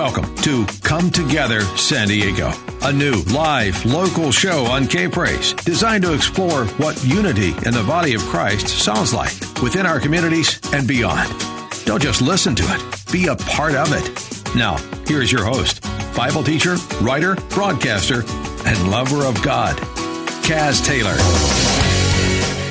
Welcome 0.00 0.34
to 0.36 0.64
Come 0.82 1.10
Together 1.10 1.60
San 1.76 2.08
Diego, 2.08 2.50
a 2.80 2.90
new 2.90 3.20
live 3.34 3.84
local 3.84 4.32
show 4.32 4.64
on 4.64 4.86
K 4.88 5.08
Praise 5.08 5.52
designed 5.52 6.04
to 6.04 6.14
explore 6.14 6.64
what 6.78 7.04
unity 7.04 7.50
in 7.66 7.74
the 7.74 7.84
body 7.86 8.14
of 8.14 8.22
Christ 8.22 8.66
sounds 8.68 9.12
like 9.12 9.30
within 9.62 9.84
our 9.84 10.00
communities 10.00 10.58
and 10.72 10.88
beyond. 10.88 11.28
Don't 11.84 12.00
just 12.00 12.22
listen 12.22 12.54
to 12.54 12.62
it, 12.66 13.12
be 13.12 13.26
a 13.26 13.36
part 13.36 13.74
of 13.74 13.92
it. 13.92 14.56
Now, 14.56 14.78
here's 15.06 15.30
your 15.30 15.44
host, 15.44 15.82
Bible 16.16 16.42
teacher, 16.42 16.76
writer, 17.02 17.34
broadcaster, 17.50 18.22
and 18.66 18.90
lover 18.90 19.26
of 19.26 19.42
God, 19.42 19.76
Kaz 20.44 20.82
Taylor. 20.82 21.14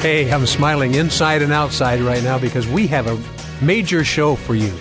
Hey, 0.02 0.34
I'm 0.34 0.48
smiling 0.48 0.96
inside 0.96 1.44
and 1.44 1.54
outside 1.54 2.02
right 2.02 2.24
now 2.24 2.40
because 2.40 2.68
we 2.68 2.88
have 2.88 3.06
a 3.06 3.64
major 3.64 4.04
show 4.04 4.36
for 4.36 4.56
you, 4.56 4.74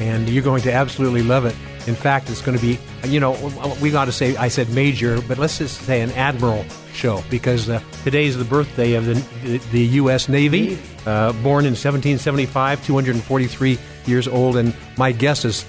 and 0.00 0.28
you're 0.28 0.44
going 0.44 0.60
to 0.64 0.72
absolutely 0.72 1.22
love 1.22 1.46
it. 1.46 1.56
In 1.86 1.94
fact, 1.94 2.30
it's 2.30 2.40
going 2.40 2.56
to 2.56 2.62
be, 2.64 2.78
you 3.06 3.20
know, 3.20 3.32
we 3.80 3.90
got 3.90 4.06
to 4.06 4.12
say, 4.12 4.36
I 4.36 4.48
said 4.48 4.70
major, 4.70 5.20
but 5.22 5.38
let's 5.38 5.58
just 5.58 5.82
say 5.82 6.00
an 6.00 6.10
admiral 6.12 6.64
show 6.94 7.22
because 7.28 7.68
uh, 7.68 7.80
today 8.04 8.26
is 8.26 8.38
the 8.38 8.44
birthday 8.44 8.94
of 8.94 9.04
the, 9.04 9.58
the, 9.70 9.84
U.S. 9.98 10.28
Navy, 10.28 10.78
uh, 11.06 11.32
born 11.42 11.66
in 11.66 11.72
1775, 11.72 12.84
243 12.86 13.78
years 14.06 14.26
old, 14.26 14.56
and 14.56 14.74
my 14.96 15.12
guess 15.12 15.44
is 15.44 15.66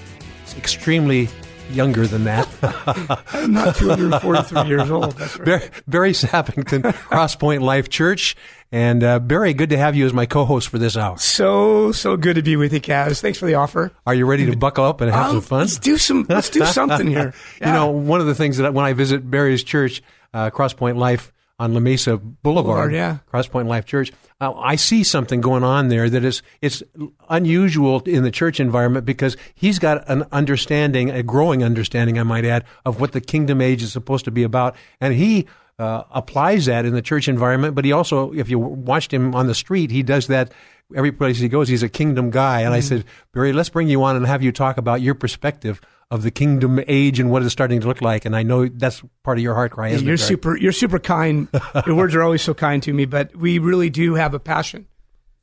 extremely 0.56 1.28
younger 1.70 2.06
than 2.06 2.24
that. 2.24 2.48
I'm 3.32 3.52
not 3.52 3.76
243 3.76 4.62
years 4.68 4.90
old. 4.90 5.12
That's 5.12 5.36
right. 5.38 5.44
Barry, 5.46 5.70
Barry 5.86 6.12
Sappington, 6.12 6.82
Crosspoint 7.10 7.60
Life 7.60 7.88
Church. 7.88 8.36
And 8.72 9.04
uh, 9.04 9.20
Barry, 9.20 9.54
good 9.54 9.70
to 9.70 9.78
have 9.78 9.94
you 9.94 10.06
as 10.06 10.12
my 10.12 10.26
co-host 10.26 10.68
for 10.68 10.78
this 10.78 10.96
hour. 10.96 11.16
So 11.18 11.92
so 11.92 12.16
good 12.16 12.34
to 12.34 12.42
be 12.42 12.56
with 12.56 12.72
you, 12.72 12.80
Kaz. 12.80 13.20
Thanks 13.20 13.38
for 13.38 13.46
the 13.46 13.54
offer. 13.54 13.92
Are 14.06 14.14
you 14.14 14.26
ready 14.26 14.44
to 14.46 14.56
buckle 14.56 14.84
up 14.84 15.00
and 15.00 15.10
have 15.10 15.26
Um, 15.26 15.32
some 15.34 15.40
fun? 15.42 15.58
Let's 15.60 15.78
do 15.78 15.96
some. 15.98 16.26
Let's 16.28 16.50
do 16.50 16.64
something 16.66 17.06
here. 17.06 17.32
You 17.60 17.66
know, 17.66 17.90
one 17.90 18.20
of 18.20 18.26
the 18.26 18.34
things 18.34 18.56
that 18.58 18.74
when 18.74 18.84
I 18.84 18.92
visit 18.92 19.30
Barry's 19.30 19.62
church, 19.62 20.02
uh, 20.34 20.50
Crosspoint 20.50 20.96
Life 20.96 21.32
on 21.58 21.72
La 21.74 21.80
Mesa 21.80 22.16
Boulevard, 22.18 22.42
Boulevard, 22.42 22.92
yeah. 22.92 23.18
Crosspoint 23.32 23.66
Life 23.66 23.86
Church, 23.86 24.12
uh, 24.40 24.52
I 24.54 24.76
see 24.76 25.02
something 25.02 25.40
going 25.40 25.64
on 25.64 25.88
there 25.88 26.10
that 26.10 26.24
is 26.24 26.42
it's 26.60 26.82
unusual 27.28 28.00
in 28.02 28.22
the 28.22 28.30
church 28.30 28.60
environment 28.60 29.06
because 29.06 29.36
he's 29.54 29.78
got 29.78 30.08
an 30.08 30.24
understanding, 30.32 31.10
a 31.10 31.22
growing 31.22 31.64
understanding, 31.64 32.18
I 32.18 32.22
might 32.24 32.44
add, 32.44 32.64
of 32.84 33.00
what 33.00 33.12
the 33.12 33.20
kingdom 33.20 33.60
age 33.60 33.82
is 33.82 33.92
supposed 33.92 34.24
to 34.26 34.30
be 34.30 34.42
about, 34.42 34.76
and 35.00 35.14
he. 35.14 35.46
Uh, 35.78 36.04
applies 36.10 36.64
that 36.64 36.86
in 36.86 36.94
the 36.94 37.02
church 37.02 37.28
environment, 37.28 37.74
but 37.74 37.84
he 37.84 37.92
also, 37.92 38.32
if 38.32 38.48
you 38.48 38.58
watched 38.58 39.12
him 39.12 39.34
on 39.34 39.46
the 39.46 39.54
street, 39.54 39.90
he 39.90 40.02
does 40.02 40.28
that 40.28 40.50
every 40.96 41.12
place 41.12 41.36
he 41.38 41.50
goes. 41.50 41.68
He's 41.68 41.82
a 41.82 41.88
kingdom 41.90 42.30
guy, 42.30 42.62
and 42.62 42.72
I 42.72 42.78
Mm-hmm. 42.78 42.86
said, 42.88 43.04
Barry, 43.34 43.52
let's 43.52 43.68
bring 43.68 43.86
you 43.86 44.02
on 44.02 44.16
and 44.16 44.26
have 44.26 44.42
you 44.42 44.52
talk 44.52 44.78
about 44.78 45.02
your 45.02 45.14
perspective 45.14 45.82
of 46.10 46.22
the 46.22 46.30
kingdom 46.30 46.80
age 46.86 47.18
and 47.18 47.30
what 47.30 47.42
it's 47.42 47.52
starting 47.52 47.80
to 47.80 47.86
look 47.88 48.00
like. 48.00 48.24
And 48.24 48.36
I 48.36 48.42
know 48.44 48.68
that's 48.68 49.02
part 49.24 49.38
of 49.38 49.42
your 49.42 49.54
heart 49.54 49.72
cry. 49.72 49.88
Isn't 49.88 50.06
you're 50.06 50.14
it, 50.14 50.18
super. 50.18 50.56
You're 50.56 50.72
super 50.72 50.98
kind. 50.98 51.48
Your 51.86 51.96
words 51.96 52.14
are 52.14 52.22
always 52.22 52.42
so 52.42 52.54
kind 52.54 52.82
to 52.84 52.92
me. 52.92 53.04
But 53.06 53.34
we 53.34 53.58
really 53.58 53.90
do 53.90 54.14
have 54.14 54.32
a 54.34 54.38
passion 54.38 54.86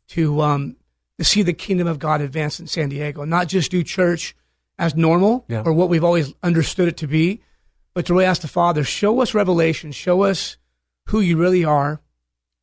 to 0.09 0.41
um, 0.41 0.77
to 1.17 1.25
see 1.25 1.41
the 1.43 1.53
kingdom 1.53 1.87
of 1.87 1.99
God 1.99 2.21
advance 2.21 2.59
in 2.59 2.67
San 2.67 2.89
Diego, 2.89 3.25
not 3.25 3.47
just 3.47 3.71
do 3.71 3.83
church 3.83 4.35
as 4.79 4.95
normal 4.95 5.45
Yeah. 5.49 5.63
or 5.65 5.73
what 5.73 5.89
we've 5.89 6.03
always 6.03 6.33
understood 6.41 6.87
it 6.87 6.97
to 6.97 7.07
be, 7.07 7.41
but 7.93 8.05
to 8.07 8.13
really 8.13 8.25
ask 8.25 8.41
the 8.41 8.47
Father, 8.47 8.83
show 8.83 9.21
us 9.21 9.33
revelation, 9.35 9.91
show 9.91 10.23
us 10.23 10.57
who 11.07 11.19
you 11.19 11.37
really 11.37 11.63
are, 11.63 12.01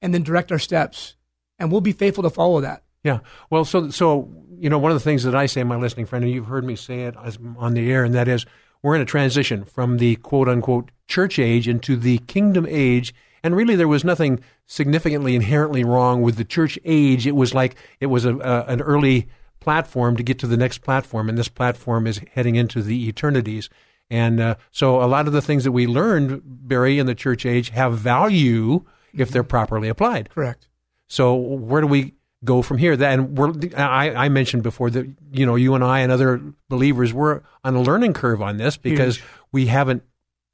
and 0.03 0.13
then 0.13 0.23
direct 0.25 0.51
our 0.51 0.59
steps, 0.59 1.15
and 1.59 1.71
we'll 1.71 1.81
be 1.81 1.93
faithful 1.93 2.23
to 2.25 2.31
follow 2.31 2.61
that. 2.63 2.83
Yeah. 3.05 3.21
Well, 3.51 3.65
so 3.65 3.91
so 3.91 4.29
you 4.61 4.71
know, 4.71 4.79
one 4.79 4.93
of 4.93 4.97
the 4.97 5.05
things 5.05 5.25
that 5.25 5.35
I 5.35 5.47
say, 5.47 5.65
my 5.65 5.77
listening 5.77 6.07
friend, 6.07 6.25
and 6.25 6.33
you've 6.33 6.47
heard 6.47 6.65
me 6.65 6.77
say 6.77 7.03
it 7.03 7.15
as 7.23 7.39
on 7.59 7.75
the 7.75 7.91
air, 7.91 8.05
and 8.05 8.15
that 8.15 8.29
is 8.29 8.47
we're 8.83 8.95
in 8.95 9.01
a 9.01 9.07
transition 9.07 9.65
from 9.65 9.99
the 9.99 10.17
quote 10.17 10.49
unquote 10.49 10.91
church 11.09 11.39
age 11.39 11.67
into 11.67 11.97
the 11.97 12.19
kingdom 12.19 12.67
age. 12.69 13.15
And 13.43 13.57
really, 13.57 13.75
there 13.75 13.89
was 13.89 14.05
nothing 14.05 14.41
significantly 14.67 15.35
inherently 15.35 15.83
wrong 15.83 16.23
with 16.23 16.37
the 16.37 16.45
church 16.45 16.79
age. 16.85 17.27
It 17.27 17.35
was 17.35 17.55
like 17.55 17.77
it 18.01 18.07
was 18.07 18.25
a, 18.25 18.37
a, 18.37 18.65
an 18.67 18.83
early 18.83 19.29
platform 19.61 20.17
to 20.17 20.23
get 20.23 20.39
to 20.41 20.47
the 20.47 20.57
next 20.57 20.79
platform, 20.79 21.29
and 21.29 21.39
this 21.39 21.49
platform 21.49 22.07
is 22.07 22.21
heading 22.35 22.57
into 22.57 22.83
the 22.83 23.09
eternities. 23.09 23.71
And 24.11 24.41
uh, 24.41 24.57
so, 24.71 25.03
a 25.03 25.07
lot 25.07 25.27
of 25.27 25.33
the 25.33 25.43
things 25.43 25.65
that 25.65 25.73
we 25.73 25.87
learned, 25.87 26.43
Barry, 26.45 26.99
in 26.99 27.07
the 27.07 27.15
church 27.15 27.47
age, 27.47 27.71
have 27.71 27.97
value 27.97 28.85
if 29.15 29.31
they're 29.31 29.43
properly 29.43 29.89
applied. 29.89 30.31
Correct. 30.31 30.69
So 31.11 31.35
where 31.35 31.81
do 31.81 31.89
we 31.89 32.15
go 32.45 32.63
from 32.63 32.79
here? 32.79 32.93
And 33.03 33.37
we're 33.37 33.53
I, 33.77 34.11
I 34.27 34.29
mentioned 34.29 34.63
before 34.63 34.91
that 34.91 35.07
you 35.33 35.47
know 35.47 35.57
you 35.57 35.75
and 35.75 35.85
I 35.85 36.01
and 36.01 36.11
other 36.13 36.41
believers 36.69 37.13
we're 37.13 37.43
on 37.65 37.75
a 37.75 37.83
learning 37.83 38.13
curve 38.15 38.41
on 38.43 38.57
this 38.57 38.77
because 38.77 39.17
Huge. 39.17 39.27
we 39.53 39.67
haven't 39.67 40.03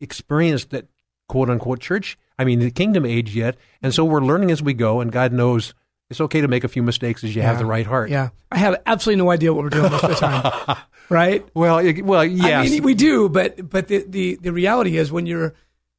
experienced 0.01 0.71
that 0.71 0.87
quote 1.29 1.51
unquote 1.51 1.81
church. 1.81 2.19
I 2.39 2.45
mean 2.45 2.59
the 2.61 2.71
kingdom 2.71 3.07
age 3.07 3.35
yet, 3.35 3.57
and 3.83 3.95
so 3.95 4.05
we're 4.05 4.21
learning 4.21 4.51
as 4.51 4.63
we 4.63 4.75
go. 4.75 5.01
And 5.01 5.11
God 5.11 5.33
knows 5.33 5.75
it's 6.11 6.21
okay 6.21 6.41
to 6.41 6.49
make 6.49 6.65
a 6.65 6.69
few 6.69 6.83
mistakes 6.83 7.25
as 7.25 7.35
you 7.35 7.43
have 7.43 7.59
the 7.59 7.67
right 7.67 7.87
heart. 7.87 8.11
Yeah, 8.11 8.29
I 8.53 8.59
have 8.59 8.81
absolutely 8.87 9.25
no 9.25 9.31
idea 9.31 9.53
what 9.53 9.65
we're 9.65 9.71
doing 9.71 9.91
most 9.91 10.05
of 10.05 10.11
the 10.11 10.15
time. 10.17 10.77
right? 11.09 11.47
Well, 11.55 11.79
it- 11.79 12.05
well, 12.05 12.25
yes. 12.25 12.67
I 12.67 12.71
mean, 12.71 12.83
we 12.83 12.95
do, 12.95 13.29
but 13.29 13.69
but 13.69 13.89
the, 13.89 14.05
the, 14.07 14.37
the 14.37 14.53
reality 14.53 14.99
is 14.99 15.11
when 15.11 15.27
you're 15.27 15.55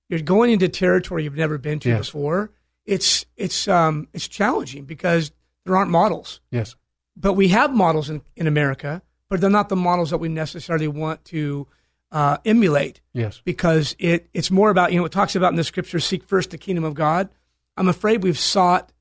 you're 0.10 0.22
going 0.22 0.52
into 0.52 0.70
territory 0.70 1.24
you've 1.24 1.36
never 1.36 1.58
been 1.58 1.80
to 1.80 1.90
Yes. 1.90 2.06
before, 2.08 2.52
it's 2.86 3.26
it's 3.36 3.68
um 3.68 4.08
it's 4.14 4.28
challenging 4.28 4.86
because 4.86 5.32
there 5.68 5.78
aren't 5.78 5.92
models. 5.92 6.40
yes. 6.52 6.76
But 7.16 7.34
we 7.34 7.48
have 7.50 7.74
models 7.74 8.10
in, 8.12 8.22
in 8.36 8.46
America, 8.48 9.02
but 9.30 9.42
they're 9.42 9.50
not 9.50 9.70
the 9.70 9.76
models 9.76 10.12
that 10.12 10.20
we 10.20 10.30
necessarily 10.30 10.88
want 10.88 11.26
to 11.26 11.68
uh, 12.12 12.38
emulate 12.46 13.02
Yes. 13.14 13.42
because 13.44 13.96
it 14.00 14.30
it's 14.34 14.50
more 14.52 14.70
about 14.70 14.92
you 14.94 15.00
know 15.00 15.06
it 15.06 15.12
talks 15.12 15.36
about 15.36 15.52
in 15.52 15.56
the 15.58 15.64
scripture 15.64 16.00
seek 16.00 16.24
first 16.24 16.52
the 16.52 16.58
kingdom 16.58 16.84
of 16.84 16.94
God. 16.94 17.30
I'm 17.76 17.88
afraid 17.88 18.24
we've 18.24 18.38
sought 18.40 18.92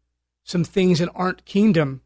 some 0.44 0.64
things 0.64 0.98
that 0.98 1.08
aren't 1.14 1.44
kingdom, 1.44 2.00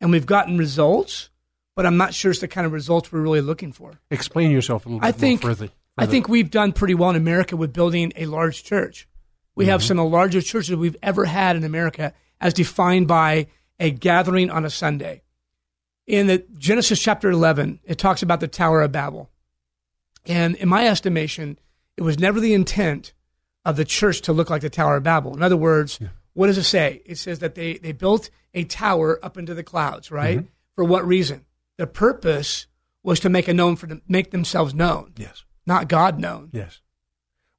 and 0.00 0.10
we've 0.10 0.26
gotten 0.26 0.56
results, 0.58 1.28
but 1.76 1.84
I'm 1.86 1.96
not 1.98 2.14
sure 2.14 2.30
it's 2.30 2.40
the 2.40 2.48
kind 2.48 2.66
of 2.66 2.72
results 2.72 3.12
we're 3.12 3.20
really 3.20 3.40
looking 3.42 3.70
for. 3.72 4.00
Explain 4.10 4.50
yourself 4.50 4.86
a 4.86 4.88
little 4.88 5.04
I 5.04 5.12
bit 5.12 5.20
think 5.20 5.42
further. 5.42 5.68
I 5.98 6.06
think 6.06 6.28
we've 6.28 6.50
done 6.50 6.72
pretty 6.72 6.94
well 6.94 7.10
in 7.10 7.16
America 7.16 7.54
with 7.56 7.72
building 7.74 8.12
a 8.16 8.24
large 8.26 8.64
church. 8.64 9.06
We 9.54 9.66
have 9.66 9.82
some 9.82 9.98
of 9.98 10.04
the 10.06 10.10
largest 10.16 10.46
churches 10.48 10.74
we've 10.74 10.96
ever 11.02 11.26
had 11.26 11.54
in 11.56 11.64
America, 11.64 12.14
as 12.40 12.54
defined 12.54 13.06
by 13.08 13.48
a 13.80 13.90
gathering 13.90 14.50
on 14.50 14.64
a 14.64 14.70
Sunday. 14.70 15.22
In 16.06 16.26
the 16.26 16.44
Genesis 16.58 17.00
chapter 17.00 17.30
11, 17.30 17.80
it 17.84 17.98
talks 17.98 18.22
about 18.22 18.40
the 18.40 18.48
Tower 18.48 18.82
of 18.82 18.92
Babel. 18.92 19.30
And 20.26 20.54
in 20.56 20.68
my 20.68 20.86
estimation, 20.86 21.58
it 21.96 22.02
was 22.02 22.18
never 22.18 22.38
the 22.38 22.54
intent 22.54 23.12
of 23.64 23.76
the 23.76 23.84
church 23.84 24.20
to 24.22 24.32
look 24.32 24.50
like 24.50 24.62
the 24.62 24.70
Tower 24.70 24.96
of 24.96 25.02
Babel. 25.02 25.34
In 25.34 25.42
other 25.42 25.56
words, 25.56 25.98
what 26.34 26.46
does 26.46 26.58
it 26.58 26.64
say? 26.64 27.02
It 27.06 27.16
says 27.18 27.38
that 27.40 27.54
they, 27.54 27.78
they 27.78 27.92
built 27.92 28.30
a 28.54 28.64
tower 28.64 29.18
up 29.22 29.38
into 29.38 29.54
the 29.54 29.62
clouds, 29.62 30.10
right? 30.10 30.38
Mm-hmm. 30.38 30.48
For 30.74 30.84
what 30.84 31.06
reason? 31.06 31.46
The 31.78 31.86
purpose 31.86 32.66
was 33.02 33.20
to 33.20 33.30
make 33.30 33.48
a 33.48 33.54
known 33.54 33.76
for 33.76 33.86
them, 33.86 34.02
make 34.08 34.30
themselves 34.30 34.74
known, 34.74 35.12
yes. 35.16 35.44
not 35.66 35.88
God 35.88 36.18
known. 36.18 36.50
Yes. 36.52 36.80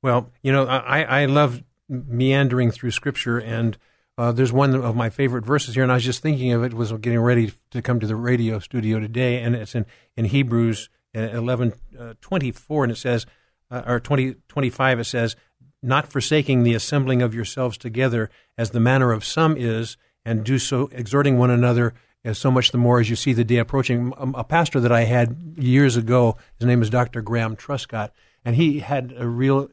Well, 0.03 0.31
you 0.43 0.51
know, 0.51 0.65
I, 0.65 1.21
I 1.21 1.25
love 1.25 1.63
meandering 1.89 2.71
through 2.71 2.91
Scripture, 2.91 3.39
and 3.39 3.77
uh, 4.17 4.31
there's 4.31 4.51
one 4.51 4.75
of 4.75 4.95
my 4.95 5.09
favorite 5.09 5.45
verses 5.45 5.75
here, 5.75 5.83
and 5.83 5.91
I 5.91 5.95
was 5.95 6.03
just 6.03 6.21
thinking 6.21 6.51
of 6.51 6.63
it 6.63 6.73
was 6.73 6.91
getting 6.93 7.19
ready 7.19 7.53
to 7.71 7.81
come 7.81 7.99
to 7.99 8.07
the 8.07 8.15
radio 8.15 8.59
studio 8.59 8.99
today, 8.99 9.41
and 9.41 9.55
it's 9.55 9.75
in, 9.75 9.85
in 10.15 10.25
Hebrews 10.25 10.89
uh, 11.15 11.19
11, 11.19 11.73
uh, 11.99 12.13
24, 12.21 12.83
and 12.83 12.91
it 12.91 12.97
says, 12.97 13.25
uh, 13.69 13.83
or 13.85 13.99
20, 13.99 14.35
25, 14.47 14.99
it 14.99 15.03
says, 15.05 15.35
not 15.81 16.07
forsaking 16.07 16.63
the 16.63 16.73
assembling 16.73 17.21
of 17.21 17.33
yourselves 17.33 17.77
together 17.77 18.29
as 18.57 18.71
the 18.71 18.79
manner 18.79 19.11
of 19.11 19.25
some 19.25 19.55
is, 19.57 19.97
and 20.23 20.43
do 20.43 20.59
so, 20.59 20.89
exhorting 20.91 21.37
one 21.37 21.49
another 21.49 21.93
as 22.23 22.37
so 22.37 22.51
much 22.51 22.71
the 22.71 22.77
more 22.77 22.99
as 22.99 23.09
you 23.09 23.15
see 23.15 23.33
the 23.33 23.43
day 23.43 23.57
approaching. 23.57 24.13
Um, 24.17 24.35
A 24.37 24.43
pastor 24.43 24.79
that 24.79 24.91
I 24.91 25.05
had 25.05 25.55
years 25.57 25.97
ago, 25.97 26.37
his 26.59 26.67
name 26.67 26.81
is 26.81 26.89
Dr. 26.89 27.21
Graham 27.21 27.55
Truscott, 27.55 28.11
and 28.45 28.55
he 28.55 28.79
had 28.79 29.13
a 29.17 29.27
real 29.27 29.69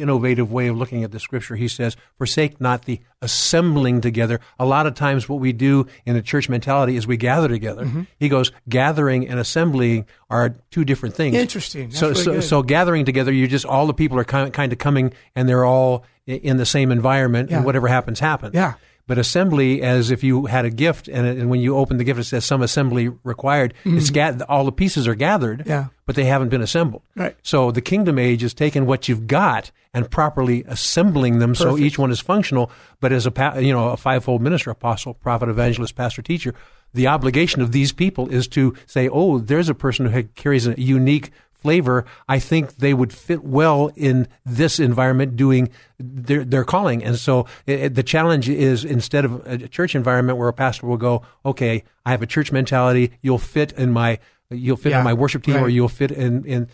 innovative 0.00 0.50
way 0.52 0.68
of 0.68 0.76
looking 0.76 1.04
at 1.04 1.12
the 1.12 1.20
scripture. 1.20 1.56
He 1.56 1.68
says, 1.68 1.96
forsake 2.16 2.60
not 2.60 2.84
the 2.84 3.00
assembling 3.20 4.00
together. 4.00 4.40
A 4.58 4.64
lot 4.64 4.86
of 4.86 4.94
times 4.94 5.28
what 5.28 5.40
we 5.40 5.52
do 5.52 5.86
in 6.06 6.16
a 6.16 6.22
church 6.22 6.48
mentality 6.48 6.96
is 6.96 7.06
we 7.06 7.16
gather 7.16 7.48
together. 7.48 7.84
Mm-hmm. 7.84 8.02
He 8.18 8.28
goes, 8.28 8.52
gathering 8.68 9.28
and 9.28 9.38
assembling 9.38 10.06
are 10.30 10.56
two 10.70 10.84
different 10.84 11.14
things. 11.14 11.36
Interesting. 11.36 11.88
That's 11.88 12.00
so, 12.00 12.08
really 12.10 12.22
so, 12.22 12.32
good. 12.32 12.44
so 12.44 12.62
gathering 12.62 13.04
together, 13.04 13.32
you 13.32 13.46
just, 13.48 13.64
all 13.64 13.86
the 13.86 13.94
people 13.94 14.18
are 14.18 14.24
kind, 14.24 14.52
kind 14.52 14.72
of 14.72 14.78
coming 14.78 15.12
and 15.34 15.48
they're 15.48 15.64
all 15.64 16.04
in 16.26 16.58
the 16.58 16.66
same 16.66 16.92
environment 16.92 17.50
Yeah. 17.50 17.56
and 17.58 17.66
whatever 17.66 17.88
happens, 17.88 18.20
happens. 18.20 18.54
Yeah. 18.54 18.74
But 19.08 19.18
assembly, 19.18 19.82
as 19.82 20.12
if 20.12 20.22
you 20.22 20.46
had 20.46 20.64
a 20.64 20.70
gift, 20.70 21.08
and, 21.08 21.26
it, 21.26 21.36
and 21.38 21.50
when 21.50 21.58
you 21.60 21.74
open 21.76 21.96
the 21.96 22.04
gift, 22.04 22.20
it 22.20 22.24
says 22.24 22.44
some 22.44 22.62
assembly 22.62 23.08
required. 23.24 23.74
It's 23.84 24.10
ga- 24.10 24.38
all 24.48 24.64
the 24.64 24.70
pieces 24.72 25.08
are 25.08 25.16
gathered, 25.16 25.60
Mm-hmm. 25.60 25.68
Yeah. 25.70 25.86
but 26.06 26.14
they 26.14 26.26
haven't 26.26 26.50
been 26.50 26.60
assembled. 26.62 27.02
Right. 27.16 27.34
So 27.42 27.70
the 27.72 27.80
kingdom 27.80 28.18
age 28.20 28.44
is 28.44 28.54
taking 28.54 28.86
what 28.86 29.08
you've 29.08 29.26
got 29.26 29.72
and 29.94 30.08
properly 30.10 30.62
assembling 30.68 31.38
them 31.40 31.54
so 31.56 31.76
each 31.78 31.98
one 31.98 32.10
is 32.12 32.20
functional. 32.20 32.70
But 33.00 33.12
as 33.12 33.26
a 33.26 33.30
pa- 33.32 33.56
you 33.58 33.72
know 33.72 33.88
a 33.88 33.96
fivefold 33.96 34.42
minister, 34.42 34.70
apostle, 34.70 35.14
prophet, 35.14 35.48
evangelist, 35.48 35.96
pastor, 35.96 36.22
teacher, 36.22 36.54
the 36.94 37.06
obligation 37.06 37.62
of 37.62 37.72
these 37.72 37.92
people 37.92 38.28
is 38.28 38.46
to 38.48 38.74
say, 38.86 39.08
oh, 39.08 39.38
there's 39.38 39.68
a 39.70 39.74
person 39.74 40.06
who 40.06 40.22
carries 40.24 40.66
a 40.66 40.78
unique 40.80 41.30
flavor. 41.58 42.04
I 42.28 42.38
think 42.38 42.76
they 42.76 42.94
would 42.94 43.12
fit 43.12 43.44
well 43.44 43.90
in 43.96 44.28
this 44.46 44.78
environment 44.80 45.36
doing 45.36 45.70
their 45.98 46.44
their 46.44 46.64
calling. 46.64 47.02
And 47.04 47.16
so 47.18 47.46
it, 47.66 47.80
it- 47.80 47.94
the 47.94 48.02
challenge 48.02 48.48
is 48.48 48.84
instead 48.84 49.24
of 49.24 49.46
a 49.46 49.68
church 49.68 49.94
environment 49.94 50.38
where 50.38 50.48
a 50.48 50.52
pastor 50.52 50.86
will 50.86 50.96
go, 50.96 51.22
okay, 51.44 51.82
I 52.06 52.10
have 52.12 52.22
a 52.22 52.26
church 52.26 52.52
mentality. 52.52 53.12
You'll 53.22 53.38
fit 53.38 53.72
in 53.72 53.92
my 53.92 54.18
you'll 54.50 54.76
fit 54.78 54.90
Yeah, 54.90 54.98
in 55.00 55.04
my 55.04 55.12
worship 55.14 55.42
team 55.42 55.56
or 55.56 55.68
you'll 55.68 55.88
fit 55.88 56.10
in 56.10 56.44
in 56.44 56.68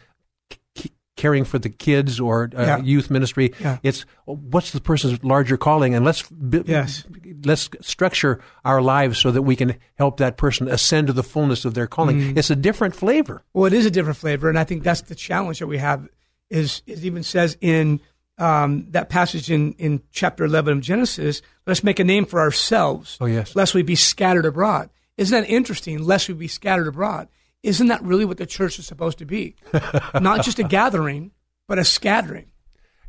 caring 1.16 1.44
for 1.44 1.58
the 1.58 1.68
kids 1.68 2.18
or 2.18 2.50
uh, 2.56 2.62
Yeah. 2.62 2.78
youth 2.82 3.10
ministry. 3.10 3.52
Yeah. 3.60 3.78
It's 3.82 4.04
what's 4.24 4.72
the 4.72 4.80
person's 4.80 5.22
larger 5.22 5.56
calling, 5.56 5.94
and 5.94 6.04
let's 6.04 6.22
b- 6.28 6.62
Yes. 6.66 7.04
let's 7.44 7.68
structure 7.80 8.40
our 8.64 8.82
lives 8.82 9.18
so 9.18 9.30
that 9.30 9.42
we 9.42 9.54
can 9.56 9.76
help 9.96 10.16
that 10.18 10.36
person 10.36 10.68
ascend 10.68 11.06
to 11.06 11.12
the 11.12 11.22
fullness 11.22 11.64
of 11.64 11.74
their 11.74 11.86
calling. 11.86 12.20
Mm. 12.20 12.36
It's 12.38 12.50
a 12.50 12.56
different 12.56 12.96
flavor. 12.96 13.42
Well, 13.52 13.66
it 13.66 13.72
is 13.72 13.86
a 13.86 13.90
different 13.90 14.18
flavor, 14.18 14.48
and 14.48 14.58
I 14.58 14.64
think 14.64 14.82
that's 14.82 15.02
the 15.02 15.14
challenge 15.14 15.60
that 15.60 15.66
we 15.68 15.78
have. 15.78 16.08
Is 16.50 16.82
it 16.86 17.04
even 17.04 17.22
says 17.22 17.56
in 17.60 18.00
um, 18.36 18.86
that 18.90 19.08
passage 19.08 19.50
in 19.50 19.72
in 19.74 20.02
chapter 20.10 20.44
eleven 20.44 20.78
of 20.78 20.82
Genesis, 20.82 21.40
"Let's 21.66 21.84
make 21.84 22.00
a 22.00 22.04
name 22.04 22.26
for 22.26 22.40
ourselves." 22.40 23.16
Oh, 23.20 23.26
yes. 23.26 23.54
lest 23.54 23.74
we 23.74 23.82
be 23.82 23.94
scattered 23.94 24.44
abroad. 24.46 24.90
Isn't 25.16 25.40
that 25.42 25.48
interesting? 25.48 26.02
Lest 26.02 26.26
we 26.28 26.34
be 26.34 26.48
scattered 26.48 26.88
abroad. 26.88 27.28
Isn't 27.64 27.86
that 27.88 28.02
really 28.02 28.26
what 28.26 28.36
the 28.36 28.46
church 28.46 28.78
is 28.78 28.86
supposed 28.86 29.18
to 29.18 29.24
be? 29.24 29.56
Not 30.20 30.44
just 30.44 30.58
a 30.58 30.64
gathering, 30.64 31.32
but 31.66 31.78
a 31.78 31.84
scattering. 31.84 32.46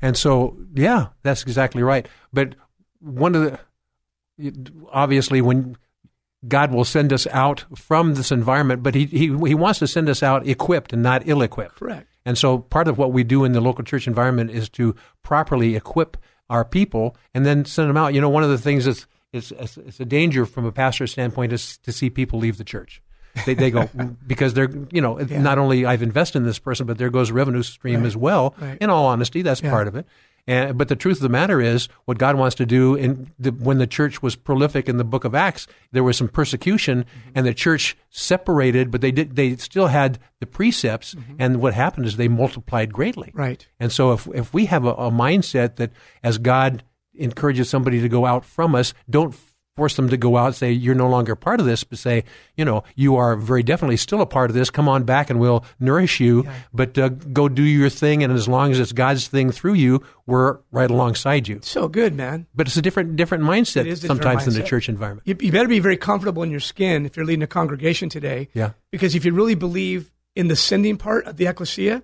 And 0.02 0.18
so, 0.18 0.57
yeah, 0.74 1.07
that's 1.24 1.44
exactly 1.44 1.84
right. 1.84 2.07
But 2.31 2.56
one 3.00 3.36
of 3.36 3.44
the 3.44 3.60
obviously 4.92 5.42
when 5.42 5.78
God 6.48 6.72
will 6.72 6.86
send 6.86 7.12
us 7.12 7.28
out 7.28 7.66
from 7.75 8.13
this 8.13 8.31
environment, 8.31 8.81
but 8.84 8.96
he, 8.96 9.06
he 9.06 9.28
he 9.28 9.56
wants 9.56 9.80
to 9.80 9.88
send 9.88 10.10
us 10.10 10.24
out 10.24 10.48
equipped 10.48 10.94
and 10.94 11.04
not 11.04 11.24
ill-equipped. 11.25 11.75
Correct. 11.75 12.08
And 12.25 12.38
so 12.38 12.60
part 12.60 12.88
of 12.88 12.98
what 12.98 13.12
we 13.12 13.24
do 13.24 13.44
in 13.44 13.51
the 13.51 13.62
local 13.62 13.84
church 13.84 14.08
environment 14.08 14.51
is 14.51 14.69
to 14.69 14.96
properly 15.22 15.75
equip 15.75 16.18
our 16.50 16.63
people 16.63 17.16
and 17.34 17.46
then 17.46 17.66
send 17.66 17.90
them 17.90 17.98
out. 17.98 18.13
You 18.13 18.22
know, 18.22 18.30
one 18.30 18.44
of 18.44 18.50
the 18.50 18.58
things 18.58 18.86
that's 18.86 19.06
it's, 19.34 19.51
it's, 19.51 19.78
it's 19.78 20.00
a 20.00 20.06
danger 20.06 20.46
from 20.46 20.66
a 20.66 20.72
pastor's 20.72 21.12
standpoint 21.12 21.51
is 21.51 21.78
to 21.80 21.92
see 21.92 22.10
people 22.10 22.40
leave 22.40 22.58
the 22.58 22.63
church. 22.63 23.01
They, 23.46 23.54
they 23.54 23.72
go 23.72 23.90
because 24.28 24.54
they're 24.54 24.70
you 24.92 25.02
know 25.02 25.18
not 25.18 25.58
only 25.58 25.86
I've 25.86 26.02
invested 26.04 26.40
in 26.40 26.46
this 26.46 26.60
person, 26.60 26.86
but 26.88 26.98
there 26.98 27.10
goes 27.10 27.32
revenue 27.32 27.64
stream 27.64 28.06
as 28.06 28.16
well. 28.16 28.56
Right. 28.60 28.78
In 28.82 28.90
all 28.90 29.06
honesty, 29.08 29.42
that's 29.42 29.62
Yeah. 29.62 29.72
part 29.72 29.88
of 29.88 29.96
it. 29.96 30.06
And, 30.48 30.78
but 30.78 30.90
the 30.90 30.96
truth 30.96 31.18
of 31.18 31.24
the 31.24 31.30
matter 31.30 31.60
is, 31.60 31.90
what 32.06 32.20
God 32.20 32.36
wants 32.36 32.56
to 32.58 32.68
do, 32.68 32.94
in 32.94 33.32
the, 33.40 33.50
when 33.50 33.80
the 33.80 33.88
church 33.88 34.22
was 34.22 34.36
prolific 34.36 34.88
in 34.88 34.98
the 34.98 35.04
Book 35.04 35.26
of 35.26 35.34
Acts, 35.34 35.66
there 35.92 36.04
was 36.04 36.18
some 36.18 36.28
persecution, 36.28 37.00
Mm-hmm. 37.04 37.30
and 37.34 37.48
the 37.48 37.54
church 37.56 37.98
separated, 38.12 38.92
but 38.92 39.02
they 39.02 39.12
did 39.12 39.36
they 39.36 39.56
still 39.56 39.88
had 39.88 40.20
the 40.40 40.46
precepts. 40.46 41.16
And 41.40 41.60
what 41.62 41.74
happened 41.74 42.06
is 42.06 42.18
they 42.18 42.28
multiplied 42.28 42.94
greatly. 42.94 43.30
Mm-hmm. 43.30 43.40
Right. 43.40 43.68
And 43.80 43.92
so, 43.92 44.12
if 44.14 44.28
if 44.36 44.54
we 44.54 44.66
have 44.68 44.86
a, 44.86 44.92
a 44.94 45.10
mindset 45.12 45.78
that 45.78 45.92
as 46.24 46.38
God 46.38 46.84
encourages 47.16 47.68
somebody 47.70 48.00
to 48.02 48.10
go 48.10 48.26
out 48.28 48.46
from 48.46 48.76
us, 48.76 48.94
don't 49.10 49.36
force 49.75 49.95
them 49.98 50.07
to 50.10 50.18
go 50.18 50.38
out 50.38 50.48
and 50.48 50.56
say 50.56 50.72
you're 50.72 50.95
no 50.95 51.10
longer 51.10 51.36
part 51.36 51.60
of 51.60 51.66
this, 51.66 51.83
but 51.83 52.00
say 52.00 52.24
you 52.56 52.63
know 52.63 52.83
you 52.95 53.16
are 53.18 53.36
very 53.36 53.63
definitely 53.63 53.98
still 53.98 54.22
a 54.22 54.25
part 54.25 54.50
of 54.50 54.54
this. 54.56 54.69
Come 54.69 54.88
on 54.88 55.04
back, 55.04 55.30
and 55.30 55.39
we'll 55.39 55.66
nourish 55.80 56.19
you. 56.19 56.48
But 56.74 56.98
uh, 56.98 57.10
go 57.10 57.50
do 57.50 57.63
your 57.63 57.89
thing, 57.89 58.24
and 58.24 58.31
as 58.31 58.48
long 58.48 58.72
as 58.72 58.80
it's 58.80 58.92
God's 58.94 59.27
thing 59.27 59.51
through 59.51 59.74
you, 59.74 60.01
we're 60.25 60.60
right 60.72 60.89
alongside 60.89 61.48
you. 61.48 61.60
So 61.62 61.88
good, 61.88 62.16
man. 62.16 62.48
But 62.56 62.68
it's 62.68 62.77
a 62.77 62.81
different 62.81 63.16
different 63.16 63.44
mindset 63.44 63.81
It 63.81 63.88
is 63.88 64.00
a 64.00 64.01
different 64.04 64.24
sometimes 64.24 64.45
than 64.45 64.54
the 64.54 64.63
church 64.68 64.88
environment. 64.88 65.27
You, 65.27 65.36
you 65.39 65.51
better 65.51 65.68
be 65.68 65.80
very 65.80 65.98
comfortable 65.98 66.44
in 66.44 66.51
your 66.51 66.60
skin 66.62 67.06
if 67.06 67.18
you're 67.18 67.25
leading 67.25 67.44
a 67.44 67.48
congregation 67.48 68.10
today. 68.10 68.50
Yeah. 68.54 68.72
Because 68.92 69.16
if 69.16 69.25
you 69.25 69.33
really 69.33 69.56
believe 69.56 70.12
in 70.36 70.48
the 70.48 70.56
sending 70.56 70.98
part 70.98 71.25
of 71.25 71.38
the 71.38 71.48
ecclesia, 71.48 72.04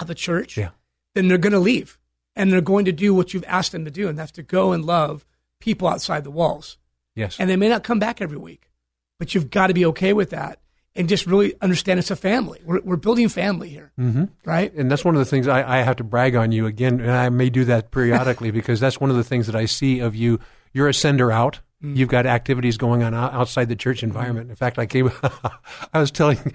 of 0.00 0.06
the 0.06 0.14
church, 0.14 0.56
Yeah. 0.56 0.70
then 1.14 1.28
they're 1.28 1.38
going 1.38 1.52
to 1.52 1.58
leave 1.58 1.98
and 2.36 2.52
they're 2.52 2.60
going 2.60 2.84
to 2.86 2.92
do 2.92 3.12
what 3.14 3.34
you've 3.34 3.44
asked 3.46 3.72
them 3.72 3.84
to 3.84 3.90
do, 3.90 4.08
and 4.08 4.18
that's 4.18 4.30
to 4.32 4.42
go 4.42 4.72
and 4.72 4.84
love 4.84 5.26
people 5.60 5.88
outside 5.88 6.24
the 6.24 6.30
walls. 6.30 6.78
Yes. 7.14 7.38
And 7.38 7.48
they 7.48 7.56
may 7.56 7.68
not 7.68 7.84
come 7.84 7.98
back 7.98 8.20
every 8.20 8.38
week, 8.38 8.70
but 9.18 9.34
you've 9.34 9.50
got 9.50 9.68
to 9.68 9.74
be 9.74 9.86
okay 9.86 10.12
with 10.12 10.30
that 10.30 10.60
and 10.96 11.08
just 11.08 11.26
really 11.26 11.54
understand 11.60 11.98
it's 11.98 12.10
a 12.10 12.16
family. 12.16 12.60
We're, 12.64 12.80
we're 12.80 12.96
building 12.96 13.28
family 13.28 13.68
here, 13.68 13.92
mm-hmm. 13.98 14.24
right? 14.44 14.72
and 14.74 14.90
that's 14.90 15.04
one 15.04 15.14
of 15.14 15.20
the 15.20 15.24
things 15.24 15.46
I, 15.46 15.78
I 15.78 15.82
have 15.82 15.96
to 15.96 16.04
brag 16.04 16.34
on 16.34 16.50
you 16.52 16.66
again, 16.66 17.00
and 17.00 17.10
I 17.10 17.28
may 17.28 17.50
do 17.50 17.64
that 17.66 17.90
periodically 17.90 18.50
because 18.50 18.80
that's 18.80 19.00
one 19.00 19.10
of 19.10 19.16
the 19.16 19.24
things 19.24 19.46
that 19.46 19.56
I 19.56 19.66
see 19.66 20.00
of 20.00 20.14
you. 20.14 20.40
You're 20.72 20.88
a 20.88 20.94
sender 20.94 21.30
out. 21.30 21.60
You've 21.82 22.10
got 22.10 22.26
activities 22.26 22.76
going 22.76 23.02
on 23.02 23.14
outside 23.14 23.70
the 23.70 23.76
church 23.76 24.02
environment. 24.02 24.50
In 24.50 24.56
fact, 24.56 24.78
I 24.78 24.84
came. 24.84 25.10
I 25.94 25.98
was 25.98 26.10
telling 26.10 26.52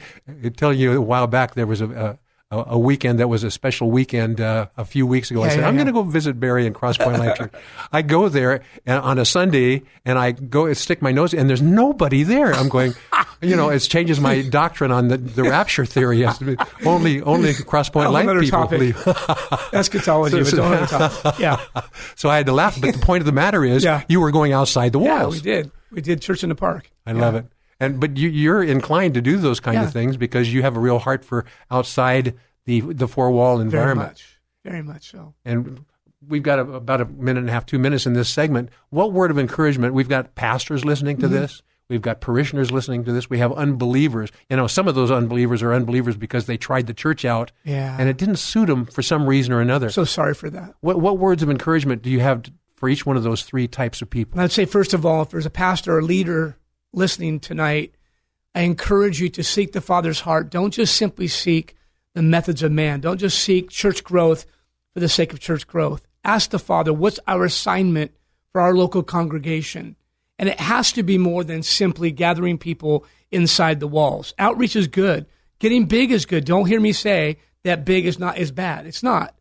telling 0.56 0.78
you 0.78 0.96
a 0.96 1.02
while 1.02 1.26
back 1.26 1.56
there 1.56 1.66
was 1.66 1.82
a. 1.82 1.90
A, 1.90 2.20
a 2.52 2.78
weekend 2.78 3.20
that 3.20 3.28
was 3.28 3.44
a 3.44 3.50
special 3.50 3.90
weekend 3.90 4.40
uh, 4.40 4.68
a 4.78 4.86
few 4.86 5.08
weeks 5.08 5.32
ago. 5.32 5.44
I 5.44 5.50
said, 5.50 5.60
yeah, 5.62 5.68
I'm 5.68 5.74
yeah. 5.76 5.84
going 5.84 5.88
to 5.88 5.94
go 5.94 6.04
visit 6.04 6.40
Barry 6.40 6.68
and 6.68 6.76
Cross 6.76 7.00
Point 7.00 7.18
Life 7.18 7.38
Church. 7.38 7.54
I 7.92 8.02
go 8.04 8.30
there 8.30 8.62
and 8.86 9.00
on 9.00 9.18
a 9.18 9.26
Sunday 9.26 9.82
and 10.06 10.20
I 10.20 10.32
go 10.32 10.68
and 10.68 10.78
stick 10.78 11.02
my 11.02 11.12
nose 11.12 11.34
and 11.34 11.50
there's 11.50 11.62
nobody 11.62 12.22
there. 12.24 12.54
I'm 12.54 12.70
going, 12.70 12.94
you 13.42 13.56
know, 13.56 13.70
it 13.70 13.80
changes 13.80 14.20
my 14.20 14.42
doctrine 14.44 14.92
on 14.92 15.08
the, 15.08 15.18
the 15.18 15.44
rapture 15.44 15.86
theory. 15.86 16.26
Only 16.86 17.22
only 17.24 17.54
Cross 17.56 17.90
Point 17.90 18.12
Life 18.12 18.28
people 18.28 18.48
topic. 18.48 18.80
believe. 18.80 19.08
Eschatology, 19.74 20.44
So- 20.46 20.58
don't 20.58 20.72
have 20.74 20.90
to 20.90 21.22
talk. 21.22 21.40
Yeah. 21.40 21.60
So 22.16 22.30
I 22.30 22.38
had 22.38 22.46
to 22.46 22.54
laugh. 22.54 22.80
But 22.80 22.94
the 22.94 23.00
point 23.00 23.22
of 23.22 23.26
the 23.26 23.32
matter 23.32 23.64
is, 23.66 23.84
Yeah. 23.84 24.04
you 24.08 24.22
were 24.22 24.32
going 24.32 24.54
outside 24.54 24.92
the 24.94 25.00
walls. 25.00 25.36
Yeah, 25.36 25.42
we 25.56 25.62
did. 25.64 25.72
We 25.92 26.02
did 26.02 26.22
church 26.22 26.44
in 26.44 26.50
the 26.50 26.56
park. 26.56 26.90
I 27.06 27.12
love 27.12 27.36
it. 27.36 27.46
And 27.80 28.00
but 28.00 28.18
you, 28.18 28.30
you're 28.30 28.64
inclined 28.64 29.14
to 29.16 29.22
do 29.22 29.38
those 29.38 29.60
kind 29.60 29.76
Yeah. 29.76 29.86
of 29.86 29.94
things 29.94 30.18
because 30.18 30.54
you 30.54 30.62
have 30.62 30.76
a 30.76 30.80
real 30.80 31.00
heart 31.00 31.26
for 31.26 31.46
outside 31.70 32.36
the 32.66 32.82
the 32.82 33.08
four 33.08 33.32
wall 33.32 33.60
environment. 33.60 33.98
Very 34.08 34.08
much. 34.08 34.40
Very 34.64 34.82
much 34.82 35.12
so. 35.12 35.34
And 35.44 35.86
we've 36.28 36.42
got 36.44 36.58
a, 36.60 36.62
about 36.64 37.02
a 37.02 37.06
minute 37.06 37.42
and 37.42 37.50
a 37.50 37.52
half, 37.52 37.66
two 37.66 37.78
minutes 37.80 38.06
in 38.06 38.14
this 38.14 38.30
segment. 38.30 38.70
What 38.90 39.12
word 39.14 39.30
of 39.30 39.38
encouragement? 39.38 39.94
We've 39.94 40.10
got 40.10 40.36
pastors 40.36 40.84
listening 40.86 41.18
Mm-hmm. 41.18 41.22
to 41.34 41.40
this. 41.40 41.62
We've 41.88 42.02
got 42.02 42.20
parishioners 42.20 42.72
listening 42.72 43.04
to 43.04 43.12
this. 43.12 43.30
We 43.30 43.38
have 43.38 43.54
unbelievers. 43.54 44.32
You 44.50 44.56
know, 44.58 44.66
some 44.66 44.88
of 44.88 44.96
those 44.96 45.12
unbelievers 45.12 45.62
are 45.62 45.72
unbelievers 45.72 46.18
because 46.18 46.48
they 46.48 46.58
tried 46.58 46.88
the 46.88 46.96
church 46.96 47.26
out, 47.26 47.52
Yeah. 47.64 47.96
and 48.00 48.10
it 48.10 48.18
didn't 48.18 48.38
suit 48.38 48.66
them 48.66 48.86
for 48.86 49.04
some 49.04 49.28
reason 49.28 49.54
or 49.54 49.62
another. 49.62 49.92
So 49.92 50.04
sorry 50.04 50.34
for 50.34 50.50
that. 50.50 50.74
what 50.82 51.00
what 51.00 51.20
words 51.20 51.44
of 51.44 51.50
encouragement 51.52 52.02
do 52.02 52.10
you 52.10 52.22
have 52.22 52.46
for 52.76 52.90
each 52.90 53.06
one 53.06 53.18
of 53.18 53.22
those 53.24 53.44
three 53.44 53.68
types 53.68 54.02
of 54.02 54.10
people? 54.10 54.40
I'd 54.42 54.52
say, 54.52 54.66
first 54.66 54.96
of 54.96 55.06
all, 55.06 55.22
if 55.22 55.30
there's 55.30 55.46
a 55.46 55.52
pastor 55.52 55.96
or 55.96 56.02
leader 56.02 56.58
listening 56.96 57.40
tonight, 57.40 57.94
I 58.54 58.62
encourage 58.62 59.20
you 59.20 59.30
to 59.30 59.44
seek 59.44 59.74
the 59.74 59.82
Father's 59.82 60.22
heart. 60.22 60.50
Don't 60.50 60.72
just 60.72 60.96
simply 60.96 61.28
seek 61.28 61.76
the 62.14 62.22
methods 62.22 62.64
of 62.64 62.72
man. 62.72 63.02
Don't 63.02 63.18
just 63.18 63.40
seek 63.40 63.70
church 63.70 64.04
growth 64.04 64.46
for 64.94 65.02
the 65.02 65.10
sake 65.10 65.34
of 65.34 65.40
church 65.40 65.68
growth. 65.68 66.08
Ask 66.24 66.50
the 66.50 66.60
Father, 66.60 66.94
what's 66.94 67.20
our 67.28 67.44
assignment 67.44 68.12
for 68.52 68.62
our 68.62 68.74
local 68.74 69.04
congregation? 69.04 69.96
And 70.40 70.50
it 70.50 70.60
has 70.60 70.92
to 70.94 71.04
be 71.04 71.18
more 71.18 71.44
than 71.44 71.64
simply 71.64 72.12
gathering 72.12 72.58
people 72.58 73.06
inside 73.32 73.80
the 73.80 73.88
walls. 73.88 74.34
Outreach 74.40 74.76
is 74.76 74.88
good. 74.88 75.26
Getting 75.60 75.86
big 75.86 76.12
is 76.12 76.26
good. 76.26 76.46
Don't 76.46 76.68
hear 76.68 76.80
me 76.80 76.94
say 76.94 77.38
that 77.64 77.86
big 77.86 78.06
is 78.06 78.20
not 78.20 78.38
is 78.38 78.52
bad. 78.52 78.86
It's 78.86 79.04
not. 79.04 79.36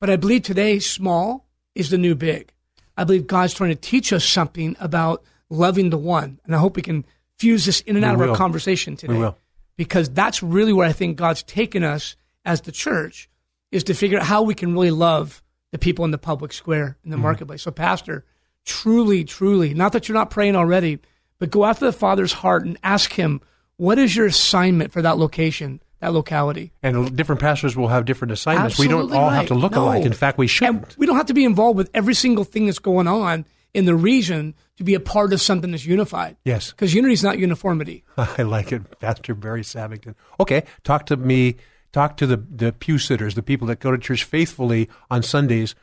But 0.00 0.10
I 0.10 0.16
believe 0.16 0.42
today 0.42 0.78
small 0.78 1.46
is 1.74 1.90
the 1.90 1.98
new 1.98 2.14
big. 2.14 2.52
I 2.96 3.04
believe 3.04 3.26
God's 3.26 3.54
trying 3.54 3.70
to 3.70 3.76
teach 3.76 4.12
us 4.12 4.24
something 4.24 4.76
about 4.80 5.22
loving 5.50 5.90
the 5.90 5.98
one. 5.98 6.40
And 6.44 6.54
I 6.54 6.58
hope 6.58 6.76
we 6.76 6.82
can 6.82 7.04
fuse 7.38 7.64
this 7.64 7.80
in 7.82 7.96
and 7.96 8.04
We 8.04 8.08
out 8.08 8.14
of 8.14 8.30
our 8.30 8.36
conversation 8.36 8.96
today. 8.96 9.14
will. 9.16 9.38
Because 9.76 10.08
that's 10.08 10.42
really 10.42 10.72
where 10.72 10.86
I 10.88 10.92
think 10.92 11.16
God's 11.16 11.42
taken 11.42 11.82
us 11.82 12.16
as 12.44 12.60
the 12.62 12.72
church 12.72 13.28
is 13.72 13.84
to 13.84 13.94
figure 13.94 14.18
out 14.18 14.26
how 14.26 14.42
we 14.42 14.54
can 14.54 14.72
really 14.72 14.92
love 14.92 15.42
the 15.72 15.78
people 15.78 16.04
in 16.04 16.12
the 16.12 16.18
public 16.18 16.52
square, 16.52 16.96
in 17.04 17.10
the 17.10 17.16
mm-hmm. 17.16 17.22
marketplace. 17.22 17.62
So, 17.62 17.72
Pastor, 17.72 18.24
truly, 18.64 19.24
truly, 19.24 19.74
not 19.74 19.92
that 19.92 20.08
you're 20.08 20.16
not 20.16 20.30
praying 20.30 20.54
already, 20.54 21.00
but 21.40 21.50
go 21.50 21.64
after 21.64 21.84
the 21.84 21.92
Father's 21.92 22.32
heart 22.32 22.64
and 22.64 22.78
ask 22.84 23.12
Him, 23.12 23.40
what 23.76 23.98
is 23.98 24.14
your 24.14 24.26
assignment 24.26 24.92
for 24.92 25.02
that 25.02 25.18
location, 25.18 25.80
that 26.04 26.12
locality. 26.12 26.72
And 26.82 27.16
different 27.16 27.40
pastors 27.40 27.76
will 27.76 27.88
have 27.88 28.04
different 28.04 28.30
assignments. 28.30 28.78
we 28.78 28.86
don't 28.86 29.12
all 29.12 29.28
right. 29.28 29.36
have 29.36 29.46
to 29.48 29.54
look 29.54 29.72
No. 29.72 29.84
alike. 29.84 30.04
In 30.04 30.12
fact, 30.12 30.38
we 30.38 30.46
shouldn't. 30.46 30.96
we 30.98 31.06
don't 31.06 31.16
have 31.16 31.26
to 31.26 31.34
be 31.34 31.44
involved 31.44 31.76
with 31.76 31.90
every 31.94 32.14
single 32.14 32.44
thing 32.44 32.66
that's 32.66 32.78
going 32.78 33.08
on 33.08 33.44
in 33.74 33.84
the 33.84 33.94
region 33.94 34.54
to 34.76 34.84
be 34.84 34.94
a 34.94 35.00
part 35.00 35.32
of 35.32 35.40
something 35.40 35.72
that's 35.72 35.84
unified. 35.84 36.36
Yes. 36.44 36.70
Because 36.70 36.94
unity 36.94 37.12
is 37.14 37.22
not 37.22 37.38
uniformity. 37.38 38.04
I 38.16 38.42
like 38.42 38.72
it, 38.72 38.98
Pastor 39.00 39.34
Barry 39.34 39.62
Sappington. 39.62 40.14
Okay, 40.40 40.64
talk 40.84 41.06
to 41.06 41.16
me. 41.16 41.56
Talk 41.92 42.16
to 42.16 42.26
the 42.26 42.36
the 42.36 42.72
pew 42.72 42.98
sitters, 42.98 43.34
the 43.36 43.42
people 43.42 43.68
that 43.68 43.78
go 43.80 43.90
to 43.92 43.98
church 43.98 44.24
faithfully 44.24 44.88
on 45.10 45.22
Sundays. 45.22 45.74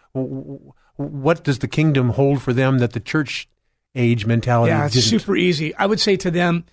What 0.96 1.44
does 1.44 1.60
the 1.60 1.68
kingdom 1.68 2.10
hold 2.10 2.42
for 2.42 2.54
them 2.54 2.80
that 2.80 2.94
the 2.94 3.00
church 3.00 3.48
age 3.96 4.26
mentality 4.26 4.72
Yeah, 4.72 4.86
it's 4.86 4.96
didn't? 4.96 5.08
super 5.20 5.36
easy. 5.36 5.74
I 5.76 5.86
would 5.86 6.00
say 6.00 6.18
to 6.18 6.32
them, 6.32 6.66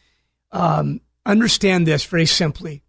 um, 0.52 1.00
understand 1.24 1.86
this 1.86 2.04
very 2.04 2.26
simply. 2.26 2.82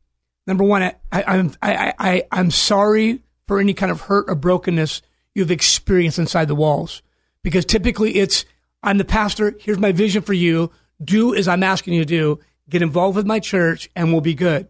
Number 0.48 0.64
one, 0.64 0.82
I, 0.82 0.96
I, 1.12 1.24
I'm 1.24 1.52
I, 1.62 1.94
I, 2.00 2.24
I'm 2.32 2.50
sorry 2.52 3.22
for 3.48 3.60
any 3.60 3.74
kind 3.76 3.92
of 3.92 4.02
hurt 4.02 4.26
or 4.28 4.36
brokenness 4.36 5.02
you've 5.36 5.52
experienced 5.52 6.18
inside 6.20 6.48
the 6.48 6.56
walls, 6.56 7.02
because 7.50 7.66
typically 7.66 8.18
it's 8.18 8.46
I'm 8.84 9.00
the 9.00 9.06
pastor. 9.06 9.56
Here's 9.60 9.80
my 9.80 9.92
vision 9.92 10.22
for 10.22 10.34
you. 10.34 10.72
Do 11.04 11.34
as 11.34 11.48
I'm 11.48 11.64
asking 11.64 11.96
you 11.96 12.02
to 12.02 12.06
do. 12.06 12.40
Get 12.70 12.84
involved 12.84 13.16
with 13.16 13.26
my 13.26 13.40
church, 13.40 13.90
and 13.96 14.12
we'll 14.12 14.22
be 14.22 14.36
good. 14.36 14.68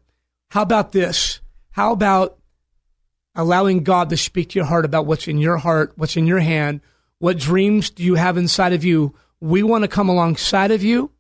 How 0.52 0.62
about 0.62 0.94
this? 0.94 1.42
How 1.72 1.92
about 1.92 2.38
allowing 3.36 3.84
God 3.84 4.10
to 4.10 4.18
speak 4.18 4.50
to 4.50 4.60
your 4.60 4.66
heart 4.66 4.86
about 4.86 5.06
what's 5.06 5.28
in 5.28 5.38
your 5.38 5.58
heart, 5.58 5.92
what's 5.98 6.16
in 6.16 6.26
your 6.26 6.40
hand, 6.40 6.80
what 7.20 7.38
dreams 7.38 7.90
do 7.90 8.04
you 8.04 8.16
have 8.16 8.38
inside 8.38 8.74
of 8.74 8.86
you? 8.86 9.14
We 9.42 9.62
want 9.62 9.84
to 9.84 9.90
come 9.90 10.10
alongside 10.10 10.72
of 10.72 10.82
you 10.82 11.12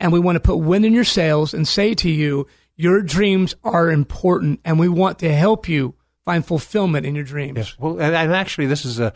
and 0.00 0.12
we 0.12 0.20
want 0.20 0.36
to 0.36 0.40
put 0.40 0.56
wind 0.56 0.84
in 0.84 0.92
your 0.92 1.04
sails 1.04 1.54
and 1.54 1.66
say 1.66 1.94
to 1.94 2.10
you, 2.10 2.46
your 2.74 3.00
dreams 3.02 3.54
are 3.64 3.90
important 3.90 4.60
and 4.64 4.78
we 4.78 4.88
want 4.88 5.20
to 5.20 5.32
help 5.32 5.68
you 5.68 5.94
find 6.24 6.44
fulfillment 6.44 7.06
in 7.06 7.14
your 7.14 7.24
dreams. 7.24 7.56
Yes. 7.56 7.76
Well, 7.78 7.98
and, 8.00 8.14
and 8.14 8.34
actually, 8.34 8.66
this 8.66 8.84
is 8.84 8.98
a, 9.00 9.12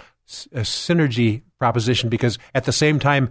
a 0.53 0.61
synergy 0.61 1.43
proposition 1.59 2.09
because 2.09 2.39
at 2.55 2.65
the 2.65 2.73
same 2.73 2.99
time, 2.99 3.31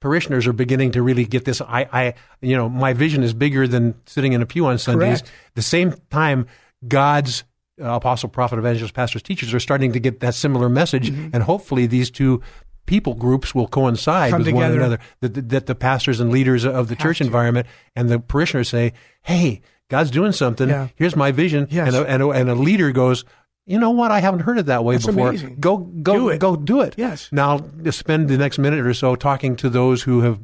parishioners 0.00 0.46
are 0.46 0.52
beginning 0.52 0.92
to 0.92 1.02
really 1.02 1.24
get 1.24 1.44
this. 1.44 1.60
I, 1.60 1.88
I, 1.92 2.14
you 2.40 2.56
know, 2.56 2.68
my 2.68 2.92
vision 2.92 3.22
is 3.22 3.32
bigger 3.32 3.66
than 3.66 3.94
sitting 4.06 4.32
in 4.32 4.42
a 4.42 4.46
pew 4.46 4.66
on 4.66 4.78
Sundays. 4.78 5.22
Correct. 5.22 5.32
The 5.54 5.62
same 5.62 5.94
time, 6.10 6.46
God's 6.86 7.44
uh, 7.80 7.94
apostle, 7.94 8.28
prophet, 8.28 8.58
evangelist, 8.58 8.94
pastors, 8.94 9.22
teachers 9.22 9.54
are 9.54 9.60
starting 9.60 9.92
to 9.92 10.00
get 10.00 10.20
that 10.20 10.34
similar 10.34 10.68
message, 10.68 11.08
and 11.08 11.42
hopefully 11.42 11.86
these 11.86 12.10
two 12.10 12.42
people 12.86 13.14
groups 13.14 13.54
will 13.54 13.68
coincide 13.68 14.32
Come 14.32 14.42
with 14.42 14.52
one 14.52 14.72
another. 14.72 14.98
That, 15.20 15.48
that, 15.48 15.66
the 15.66 15.74
pastors 15.74 16.20
and 16.20 16.30
leaders 16.30 16.64
of 16.64 16.88
the 16.88 16.96
church 16.96 17.18
to. 17.18 17.24
environment 17.24 17.66
and 17.94 18.08
the 18.08 18.18
parishioners 18.18 18.68
say, 18.68 18.92
"Hey, 19.22 19.62
God's 19.88 20.10
doing 20.10 20.32
something. 20.32 20.68
Yeah. 20.68 20.88
Here's 20.96 21.16
my 21.16 21.32
vision." 21.32 21.68
Yes. 21.70 21.88
And, 21.88 21.96
a, 21.96 22.08
and, 22.08 22.22
a, 22.22 22.28
and 22.30 22.50
a 22.50 22.54
leader 22.54 22.92
goes, 22.92 23.24
"You 23.70 23.78
know 23.78 23.90
what? 23.90 24.10
I 24.10 24.20
haven't 24.20 24.40
heard 24.40 24.58
it 24.58 24.66
that 24.66 24.84
way 24.84 24.94
That's 24.96 25.06
before. 25.06 25.28
amazing. 25.28 25.56
Go, 25.60 25.76
go, 25.78 26.12
Do 26.14 26.28
it. 26.30 26.38
go, 26.40 26.56
do 26.56 26.80
it." 26.82 26.94
Yes. 26.98 27.28
Now, 27.32 27.60
spend 27.90 28.28
the 28.28 28.36
next 28.36 28.58
minute 28.58 28.80
or 28.84 28.92
so 28.94 29.14
talking 29.16 29.56
to 29.56 29.68
those 29.70 30.02
who 30.02 30.20
have 30.22 30.40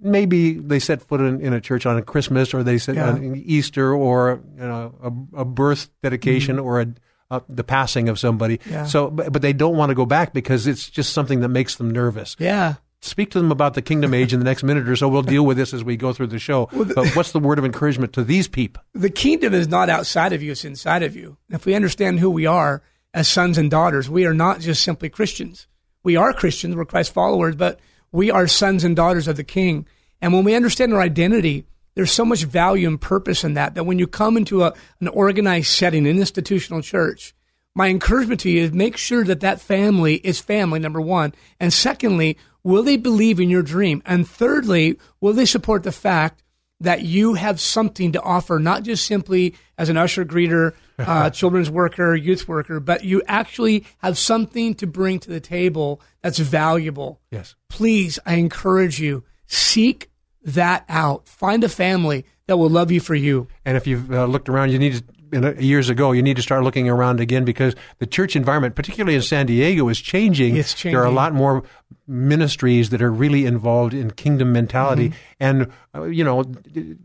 maybe 0.00 0.54
they 0.54 0.78
set 0.78 1.02
foot 1.02 1.20
in, 1.20 1.40
in 1.40 1.52
a 1.52 1.60
church 1.60 1.86
on 1.86 1.96
a 1.96 2.02
Christmas 2.02 2.54
or 2.54 2.62
they 2.62 2.78
set 2.78 2.94
Yeah. 2.96 3.10
on 3.10 3.36
Easter 3.36 3.94
or 3.94 4.40
you 4.56 4.66
know 4.66 4.94
a, 5.34 5.40
a 5.40 5.44
birth 5.44 5.90
dedication 6.02 6.58
or 6.58 6.80
a, 6.80 6.86
a 7.30 7.42
the 7.48 7.64
passing 7.64 8.08
of 8.08 8.18
somebody. 8.18 8.58
Mm-hmm. 8.58 8.72
Yeah. 8.72 8.84
So, 8.86 9.10
but, 9.10 9.32
but 9.32 9.42
they 9.42 9.52
don't 9.52 9.76
want 9.76 9.90
to 9.90 9.94
go 9.94 10.06
back 10.06 10.32
because 10.32 10.66
it's 10.66 10.88
just 10.90 11.12
something 11.12 11.40
that 11.40 11.48
makes 11.48 11.76
them 11.76 11.90
nervous. 11.90 12.36
Yeah. 12.38 12.74
Speak 13.04 13.32
to 13.32 13.40
them 13.40 13.50
about 13.50 13.74
the 13.74 13.82
kingdom 13.82 14.14
age 14.14 14.32
in 14.32 14.38
the 14.38 14.44
next 14.44 14.62
minute 14.62 14.88
or 14.88 14.94
so. 14.94 15.08
We'll 15.08 15.22
deal 15.22 15.44
with 15.44 15.56
this 15.56 15.74
as 15.74 15.82
we 15.82 15.96
go 15.96 16.12
through 16.12 16.28
the 16.28 16.38
show. 16.38 16.68
but 16.72 17.08
what's 17.16 17.32
the 17.32 17.40
word 17.40 17.58
of 17.58 17.64
encouragement 17.64 18.12
to 18.12 18.22
these 18.22 18.46
people? 18.46 18.80
The 18.94 19.10
kingdom 19.10 19.54
is 19.54 19.66
not 19.66 19.90
outside 19.90 20.32
of 20.32 20.40
you, 20.40 20.52
it's 20.52 20.64
inside 20.64 21.02
of 21.02 21.16
you. 21.16 21.36
If 21.50 21.66
we 21.66 21.74
understand 21.74 22.20
who 22.20 22.30
we 22.30 22.46
are 22.46 22.80
as 23.12 23.26
sons 23.26 23.58
and 23.58 23.68
daughters, 23.68 24.08
we 24.08 24.24
are 24.24 24.32
not 24.34 24.60
just 24.60 24.84
simply 24.84 25.08
Christians. 25.08 25.66
We 26.04 26.14
are 26.14 26.32
Christians, 26.32 26.76
we're 26.76 26.84
Christ 26.84 27.12
followers, 27.12 27.56
but 27.56 27.80
we 28.12 28.30
are 28.30 28.46
sons 28.46 28.84
and 28.84 28.94
daughters 28.94 29.26
of 29.26 29.36
the 29.36 29.44
King. 29.44 29.86
And 30.20 30.32
when 30.32 30.44
we 30.44 30.54
understand 30.54 30.94
our 30.94 31.00
identity, 31.00 31.66
there's 31.96 32.12
so 32.12 32.24
much 32.24 32.44
value 32.44 32.86
and 32.86 33.00
purpose 33.00 33.42
in 33.42 33.54
that 33.54 33.74
that 33.74 33.84
when 33.84 33.98
you 33.98 34.06
come 34.06 34.36
into 34.36 34.62
a, 34.62 34.74
an 35.00 35.08
organized 35.08 35.68
setting, 35.68 36.06
an 36.06 36.18
institutional 36.18 36.82
church, 36.82 37.34
my 37.74 37.88
encouragement 37.88 38.40
to 38.40 38.50
you 38.50 38.62
is 38.62 38.72
make 38.72 38.96
sure 38.96 39.24
that 39.24 39.40
that 39.40 39.60
family 39.60 40.16
is 40.16 40.40
family, 40.40 40.78
number 40.78 41.00
one. 41.00 41.34
And 41.58 41.72
secondly, 41.72 42.36
will 42.64 42.82
they 42.82 42.96
believe 42.96 43.40
in 43.40 43.50
your 43.50 43.62
dream? 43.62 44.02
And 44.06 44.26
thirdly, 44.28 44.98
will 45.20 45.32
they 45.32 45.46
support 45.46 45.82
the 45.82 45.92
fact 45.92 46.42
that 46.80 47.02
you 47.02 47.34
have 47.34 47.60
something 47.60 48.12
to 48.12 48.20
offer, 48.22 48.58
not 48.58 48.82
just 48.82 49.06
simply 49.06 49.54
as 49.78 49.88
an 49.88 49.96
usher, 49.96 50.24
greeter, 50.24 50.74
uh, 50.98 51.30
children's 51.30 51.70
worker, 51.70 52.14
youth 52.14 52.48
worker, 52.48 52.80
but 52.80 53.04
you 53.04 53.22
actually 53.26 53.84
have 53.98 54.18
something 54.18 54.74
to 54.74 54.86
bring 54.86 55.18
to 55.20 55.30
the 55.30 55.40
table 55.40 56.00
that's 56.22 56.38
valuable. 56.38 57.20
Yes. 57.30 57.54
Please, 57.68 58.18
I 58.26 58.34
encourage 58.34 59.00
you, 59.00 59.24
seek 59.46 60.10
that 60.44 60.84
out. 60.88 61.28
Find 61.28 61.62
a 61.62 61.68
family 61.68 62.24
that 62.46 62.56
will 62.56 62.70
love 62.70 62.90
you 62.90 63.00
for 63.00 63.14
you. 63.14 63.48
And 63.64 63.76
if 63.76 63.86
you've 63.86 64.12
uh, 64.12 64.26
looked 64.26 64.48
around, 64.48 64.70
you 64.72 64.78
need 64.78 64.94
to, 64.94 65.04
years 65.32 65.88
ago, 65.88 66.12
you 66.12 66.22
need 66.22 66.36
to 66.36 66.42
start 66.42 66.62
looking 66.62 66.88
around 66.88 67.20
again 67.20 67.44
because 67.44 67.74
the 67.98 68.06
church 68.06 68.36
environment, 68.36 68.74
particularly 68.74 69.14
in 69.14 69.22
San 69.22 69.46
Diego, 69.46 69.88
is 69.88 70.00
changing. 70.00 70.56
It's 70.56 70.74
changing. 70.74 70.92
There 70.92 71.02
are 71.02 71.06
a 71.06 71.10
lot 71.10 71.32
more 71.32 71.62
ministries 72.06 72.90
that 72.90 73.00
are 73.00 73.10
really 73.10 73.46
involved 73.46 73.94
in 73.94 74.10
kingdom 74.10 74.52
mentality. 74.52 75.10
Mm-hmm. 75.10 75.16
And, 75.40 75.72
uh, 75.94 76.04
you 76.04 76.24
know, 76.24 76.44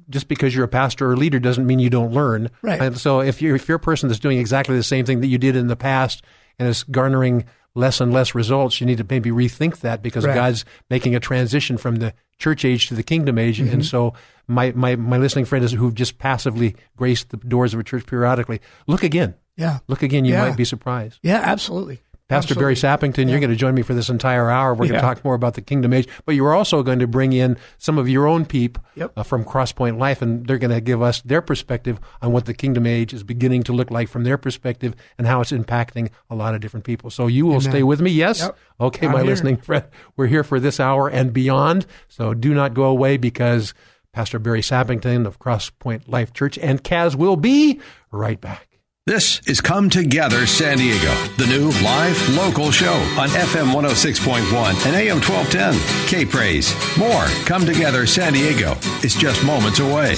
just 0.09 0.27
because 0.27 0.55
you're 0.55 0.65
a 0.65 0.69
pastor 0.69 1.11
or 1.11 1.17
leader 1.17 1.39
doesn't 1.39 1.65
mean 1.65 1.79
you 1.79 1.89
don't 1.89 2.11
learn. 2.11 2.49
Right. 2.61 2.81
And 2.81 2.97
so 2.97 3.21
if 3.21 3.41
you're, 3.41 3.55
if 3.55 3.67
you're 3.67 3.77
a 3.77 3.79
person 3.79 4.09
that's 4.09 4.19
doing 4.19 4.39
exactly 4.39 4.75
the 4.75 4.83
same 4.83 5.05
thing 5.05 5.21
that 5.21 5.27
you 5.27 5.37
did 5.37 5.55
in 5.55 5.67
the 5.67 5.75
past 5.75 6.23
and 6.59 6.67
is 6.67 6.83
garnering 6.83 7.45
less 7.77 8.01
and 8.01 8.11
less 8.11 8.33
results, 8.35 8.81
you 8.81 8.87
need 8.87 8.97
to 8.97 9.05
maybe 9.09 9.29
rethink 9.29 9.79
that 9.79 10.01
because 10.01 10.23
Correct. 10.25 10.35
God's 10.35 10.65
making 10.89 11.15
a 11.15 11.19
transition 11.19 11.77
from 11.77 11.97
the 11.97 12.13
church 12.39 12.65
age 12.65 12.87
to 12.87 12.95
the 12.95 13.03
kingdom 13.03 13.37
age. 13.37 13.59
Mm-hmm. 13.59 13.73
And 13.73 13.85
so 13.85 14.13
my, 14.47 14.71
my, 14.71 14.95
my 14.95 15.17
listening 15.17 15.45
friend 15.45 15.63
is 15.63 15.71
who've 15.71 15.93
just 15.93 16.17
passively 16.17 16.75
graced 16.97 17.29
the 17.29 17.37
doors 17.37 17.73
of 17.73 17.79
a 17.79 17.83
church 17.83 18.05
periodically. 18.05 18.59
Look 18.87 19.03
again. 19.03 19.35
Yeah. 19.55 19.79
Look 19.87 20.03
again. 20.03 20.25
You 20.25 20.33
Yeah. 20.33 20.47
might 20.47 20.57
be 20.57 20.65
surprised. 20.65 21.19
Yeah, 21.23 21.41
absolutely. 21.43 22.01
Pastor 22.29 22.55
Barry 22.55 22.75
Sappington, 22.75 23.29
you're 23.29 23.39
going 23.39 23.51
to 23.51 23.55
join 23.55 23.73
me 23.73 23.81
for 23.83 23.93
this 23.93 24.09
entire 24.09 24.49
hour. 24.49 24.73
We're 24.73 24.87
going 24.87 24.99
to 24.99 25.01
talk 25.01 25.23
more 25.23 25.33
about 25.33 25.53
the 25.53 25.61
kingdom 25.61 25.93
age, 25.93 26.09
but 26.25 26.35
you're 26.35 26.53
also 26.53 26.83
going 26.83 26.99
to 26.99 27.07
bring 27.07 27.31
in 27.31 27.57
some 27.77 27.97
of 27.97 28.09
your 28.09 28.27
own 28.27 28.45
peep 28.45 28.77
Yep. 28.95 29.11
uh, 29.15 29.23
from 29.23 29.45
Crosspoint 29.45 29.97
Life, 29.97 30.21
and 30.21 30.45
they're 30.45 30.57
going 30.57 30.71
to 30.73 30.81
give 30.81 31.01
us 31.01 31.21
their 31.21 31.41
perspective 31.41 31.99
on 32.21 32.33
what 32.33 32.45
the 32.45 32.53
kingdom 32.53 32.85
age 32.85 33.13
is 33.13 33.23
beginning 33.23 33.63
to 33.63 33.71
look 33.73 33.89
like 33.91 34.09
from 34.09 34.23
their 34.25 34.37
perspective 34.37 34.93
and 35.17 35.25
how 35.25 35.39
it's 35.39 35.51
impacting 35.51 36.09
a 36.29 36.35
lot 36.35 36.53
of 36.53 36.59
different 36.59 36.83
people. 36.85 37.09
So 37.09 37.27
you 37.27 37.45
will 37.45 37.61
stay 37.61 37.83
with 37.83 38.01
me, 38.01 38.11
yes? 38.11 38.41
Yep. 38.41 38.57
Okay, 38.81 39.05
I'm 39.05 39.13
my 39.13 39.19
here. 39.19 39.27
listening 39.27 39.57
friend. 39.57 39.85
We're 40.17 40.27
here 40.27 40.43
for 40.43 40.59
this 40.59 40.79
hour 40.81 41.07
and 41.09 41.31
beyond, 41.31 41.85
so 42.09 42.33
do 42.33 42.53
not 42.53 42.73
go 42.73 42.83
away 42.85 43.15
because 43.17 43.73
Pastor 44.11 44.39
Barry 44.39 44.61
Sappington 44.61 45.25
of 45.25 45.39
Crosspoint 45.39 46.07
Life 46.07 46.33
Church 46.33 46.57
and 46.57 46.83
Kaz 46.83 47.15
will 47.15 47.37
be 47.37 47.79
right 48.11 48.41
back. 48.41 48.66
This 49.07 49.39
is 49.47 49.61
Come 49.61 49.89
Together 49.89 50.45
San 50.45 50.79
Diego, 50.79 51.15
the 51.37 51.47
new 51.47 51.69
live 51.81 52.35
local 52.35 52.71
show 52.71 52.91
on 53.17 53.29
FM 53.29 53.71
106.1 53.73 54.85
and 54.85 54.95
AM 54.97 55.21
1210. 55.21 56.09
K 56.09 56.25
Praise. 56.25 56.75
More 56.97 57.23
Come 57.45 57.65
Together 57.65 58.05
San 58.05 58.33
Diego 58.33 58.75
is 59.03 59.15
just 59.15 59.45
moments 59.45 59.79
away. 59.79 60.17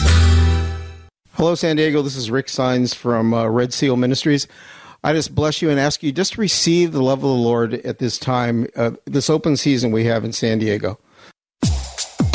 Hello, 1.34 1.53
San 1.53 1.75
Diego. 1.75 2.01
This 2.01 2.15
is 2.15 2.31
Rick 2.31 2.50
Signs 2.50 2.96
from 2.96 3.31
uh, 3.31 3.46
Red 3.46 3.74
Seal 3.74 3.96
Ministries. 3.96 4.48
I 5.03 5.13
just 5.13 5.36
bless 5.36 5.62
you 5.62 5.69
and 5.69 5.79
ask 5.79 6.01
you 6.01 6.12
just 6.12 6.39
receive 6.39 6.91
the 6.91 7.03
love 7.03 7.19
of 7.19 7.29
the 7.29 7.36
Lord 7.36 7.75
at 7.75 8.00
this 8.00 8.17
time, 8.17 8.65
uh, 8.75 8.93
this 9.05 9.29
open 9.29 9.55
season 9.55 9.91
we 9.91 10.05
have 10.05 10.25
in 10.25 10.34
San 10.34 10.58
Diego. 10.58 10.98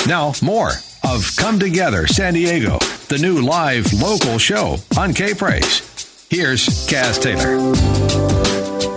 Now, 0.06 0.34
more 0.40 0.70
of 1.02 1.34
Come 1.36 1.58
Together 1.58 2.06
San 2.06 2.34
Diego, 2.34 2.78
the 3.08 3.18
new 3.20 3.42
live 3.42 3.92
local 3.92 4.38
show 4.38 4.76
on 4.96 5.12
K 5.12 5.34
Praise. 5.34 5.93
Here's 6.34 6.66
Kaz 6.88 7.22
Taylor. 7.22 7.46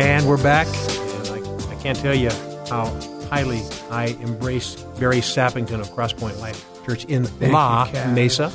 And 0.01 0.27
we're 0.27 0.41
back. 0.41 0.65
And 0.65 1.46
I, 1.46 1.72
I 1.72 1.75
can't 1.84 1.96
tell 1.96 2.15
you 2.15 2.32
how 2.67 2.88
highly 3.29 3.62
I 3.91 4.17
embrace 4.24 4.74
Barry 5.00 5.17
Sappington 5.17 5.79
of 5.79 5.88
Crosspoint 5.89 6.39
Life 6.39 6.65
Church 6.84 7.06
in 7.06 7.27
La 7.39 7.86
you, 7.94 8.12
Mesa. 8.15 8.51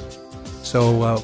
So 0.64 1.00
uh, 1.00 1.20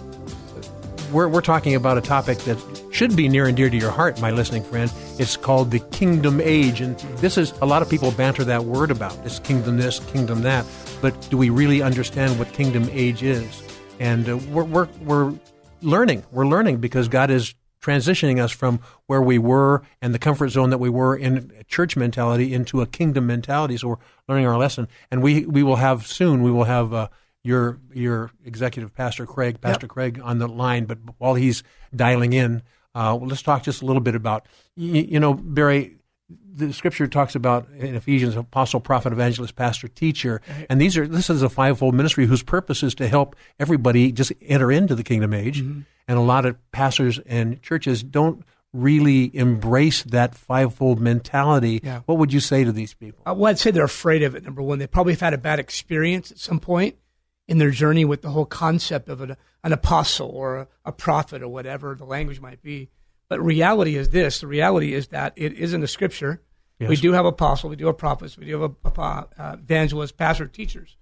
we're, 1.10 1.26
we're 1.26 1.40
talking 1.40 1.74
about 1.74 1.98
a 1.98 2.00
topic 2.00 2.38
that 2.42 2.58
should 2.92 3.16
be 3.16 3.28
near 3.28 3.48
and 3.48 3.56
dear 3.56 3.70
to 3.70 3.76
your 3.76 3.90
heart, 3.90 4.20
my 4.20 4.30
listening 4.30 4.62
friend. 4.62 4.92
It's 5.18 5.36
called 5.36 5.72
the 5.72 5.80
kingdom 5.80 6.40
age. 6.40 6.80
And 6.80 6.96
this 7.16 7.36
is 7.36 7.50
a 7.60 7.66
lot 7.66 7.82
of 7.82 7.90
people 7.90 8.12
banter 8.12 8.44
that 8.44 8.66
word 8.66 8.92
about. 8.92 9.18
It's 9.26 9.40
kingdom 9.40 9.78
this, 9.78 9.98
kingdom 9.98 10.42
that. 10.42 10.64
But 11.02 11.28
do 11.28 11.36
we 11.36 11.50
really 11.50 11.82
understand 11.82 12.38
what 12.38 12.52
kingdom 12.52 12.88
age 12.92 13.24
is? 13.24 13.64
And 13.98 14.28
uh, 14.28 14.36
we're, 14.52 14.62
we're, 14.62 14.88
we're 15.02 15.34
learning. 15.82 16.24
We're 16.30 16.46
learning 16.46 16.78
because 16.78 17.08
God 17.08 17.30
is 17.30 17.54
transitioning 17.80 18.42
us 18.42 18.50
from 18.50 18.80
where 19.06 19.22
we 19.22 19.38
were 19.38 19.82
and 20.02 20.14
the 20.14 20.18
comfort 20.18 20.48
zone 20.48 20.70
that 20.70 20.78
we 20.78 20.90
were 20.90 21.16
in 21.16 21.52
church 21.68 21.96
mentality 21.96 22.52
into 22.52 22.80
a 22.80 22.86
kingdom 22.86 23.26
mentality. 23.26 23.76
So 23.76 23.88
we're 23.88 23.96
learning 24.28 24.46
our 24.46 24.58
lesson, 24.58 24.88
and 25.10 25.22
we 25.22 25.44
we 25.46 25.62
will 25.62 25.76
have 25.76 26.06
soon. 26.06 26.42
We 26.42 26.50
will 26.50 26.64
have 26.64 26.92
uh, 26.92 27.08
your 27.42 27.78
your 27.92 28.30
executive 28.44 28.94
pastor 28.94 29.26
Craig, 29.26 29.60
Pastor 29.60 29.86
yep. 29.86 29.90
Craig, 29.90 30.20
on 30.22 30.38
the 30.38 30.48
line. 30.48 30.84
But 30.86 30.98
while 31.18 31.34
he's 31.34 31.62
dialing 31.94 32.32
in, 32.32 32.62
uh, 32.94 33.16
well, 33.18 33.26
let's 33.28 33.42
talk 33.42 33.62
just 33.62 33.82
a 33.82 33.86
little 33.86 34.02
bit 34.02 34.14
about 34.14 34.46
you, 34.76 35.02
you 35.02 35.20
know 35.20 35.34
Barry 35.34 35.97
the 36.28 36.72
scripture 36.72 37.06
talks 37.06 37.34
about 37.34 37.68
in 37.78 37.94
Ephesians 37.94 38.36
apostle, 38.36 38.80
prophet, 38.80 39.12
evangelist, 39.12 39.56
pastor, 39.56 39.88
teacher, 39.88 40.40
and 40.68 40.80
these 40.80 40.96
are 40.96 41.06
this 41.06 41.30
is 41.30 41.42
a 41.42 41.48
fivefold 41.48 41.94
ministry 41.94 42.26
whose 42.26 42.42
purpose 42.42 42.82
is 42.82 42.94
to 42.96 43.08
help 43.08 43.36
everybody 43.58 44.12
just 44.12 44.32
enter 44.42 44.70
into 44.70 44.94
the 44.94 45.04
kingdom 45.04 45.32
age. 45.32 45.62
Mm-hmm. 45.62 45.80
And 46.06 46.18
a 46.18 46.22
lot 46.22 46.46
of 46.46 46.56
pastors 46.72 47.18
and 47.20 47.60
churches 47.62 48.02
don't 48.02 48.42
really 48.72 49.34
embrace 49.36 50.02
that 50.04 50.34
fivefold 50.34 51.00
mentality. 51.00 51.80
Yeah. 51.82 52.00
What 52.06 52.18
would 52.18 52.32
you 52.32 52.40
say 52.40 52.64
to 52.64 52.72
these 52.72 52.94
people? 52.94 53.22
Uh, 53.26 53.34
well, 53.34 53.50
I'd 53.50 53.58
say 53.58 53.70
they're 53.70 53.84
afraid 53.84 54.22
of 54.22 54.34
it. 54.34 54.44
Number 54.44 54.62
one, 54.62 54.78
they 54.78 54.86
probably 54.86 55.14
have 55.14 55.20
had 55.20 55.34
a 55.34 55.38
bad 55.38 55.58
experience 55.58 56.30
at 56.30 56.38
some 56.38 56.60
point 56.60 56.96
in 57.46 57.58
their 57.58 57.70
journey 57.70 58.04
with 58.04 58.22
the 58.22 58.30
whole 58.30 58.44
concept 58.44 59.08
of 59.08 59.20
an, 59.22 59.36
an 59.64 59.72
apostle 59.72 60.28
or 60.28 60.56
a, 60.58 60.68
a 60.84 60.92
prophet 60.92 61.42
or 61.42 61.48
whatever 61.48 61.94
the 61.94 62.04
language 62.04 62.40
might 62.40 62.62
be. 62.62 62.90
But 63.28 63.42
reality 63.42 63.96
is 63.96 64.08
this: 64.10 64.40
the 64.40 64.46
reality 64.46 64.94
is 64.94 65.08
that 65.08 65.32
it 65.36 65.52
is 65.54 65.72
in 65.74 65.80
the 65.80 65.88
scripture. 65.88 66.42
Yes. 66.78 66.90
We 66.90 66.96
do 66.96 67.12
have 67.12 67.26
apostles, 67.26 67.70
we 67.70 67.76
do 67.76 67.86
have 67.86 67.98
prophets, 67.98 68.38
we 68.38 68.46
do 68.46 68.60
have 68.60 68.72
a, 68.84 69.00
uh, 69.02 69.56
evangelists, 69.58 70.12
pastors, 70.12 70.50
teachers. 70.52 70.96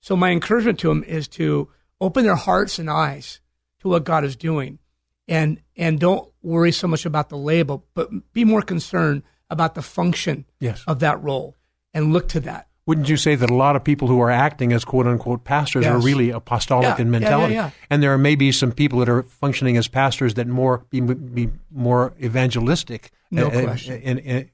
So 0.00 0.14
my 0.14 0.30
encouragement 0.30 0.78
to 0.80 0.88
them 0.88 1.02
is 1.04 1.26
to 1.28 1.70
open 2.02 2.24
their 2.24 2.36
hearts 2.36 2.78
and 2.78 2.90
eyes 2.90 3.40
to 3.80 3.88
what 3.88 4.04
God 4.04 4.24
is 4.24 4.36
doing, 4.36 4.78
and 5.26 5.60
and 5.76 5.98
don't 5.98 6.30
worry 6.42 6.72
so 6.72 6.86
much 6.86 7.06
about 7.06 7.30
the 7.30 7.38
label, 7.38 7.86
but 7.94 8.10
be 8.34 8.44
more 8.44 8.60
concerned 8.62 9.22
about 9.48 9.74
the 9.74 9.82
function 9.82 10.44
yes. 10.60 10.84
of 10.86 10.98
that 10.98 11.22
role, 11.22 11.56
and 11.94 12.12
look 12.12 12.28
to 12.28 12.40
that. 12.40 12.68
Wouldn't 12.84 13.08
you 13.08 13.16
say 13.16 13.36
that 13.36 13.48
a 13.48 13.54
lot 13.54 13.76
of 13.76 13.84
people 13.84 14.08
who 14.08 14.20
are 14.20 14.30
acting 14.30 14.72
as 14.72 14.84
quote 14.84 15.06
unquote 15.06 15.44
pastors 15.44 15.84
yes. 15.84 15.92
are 15.92 16.00
really 16.00 16.30
apostolic 16.30 16.98
yeah, 16.98 17.02
in 17.02 17.10
mentality? 17.10 17.54
Yeah, 17.54 17.66
yeah, 17.66 17.70
and 17.90 18.02
there 18.02 18.12
are 18.12 18.18
maybe 18.18 18.50
some 18.50 18.72
people 18.72 18.98
that 18.98 19.08
are 19.08 19.22
functioning 19.22 19.76
as 19.76 19.86
pastors 19.86 20.34
that 20.34 20.48
more 20.48 20.84
be, 20.90 21.00
be 21.00 21.50
more 21.70 22.12
evangelistic 22.20 23.12
no 23.30 23.46
uh, 23.46 23.62
question. 23.62 24.00
In, 24.02 24.18
in, 24.18 24.50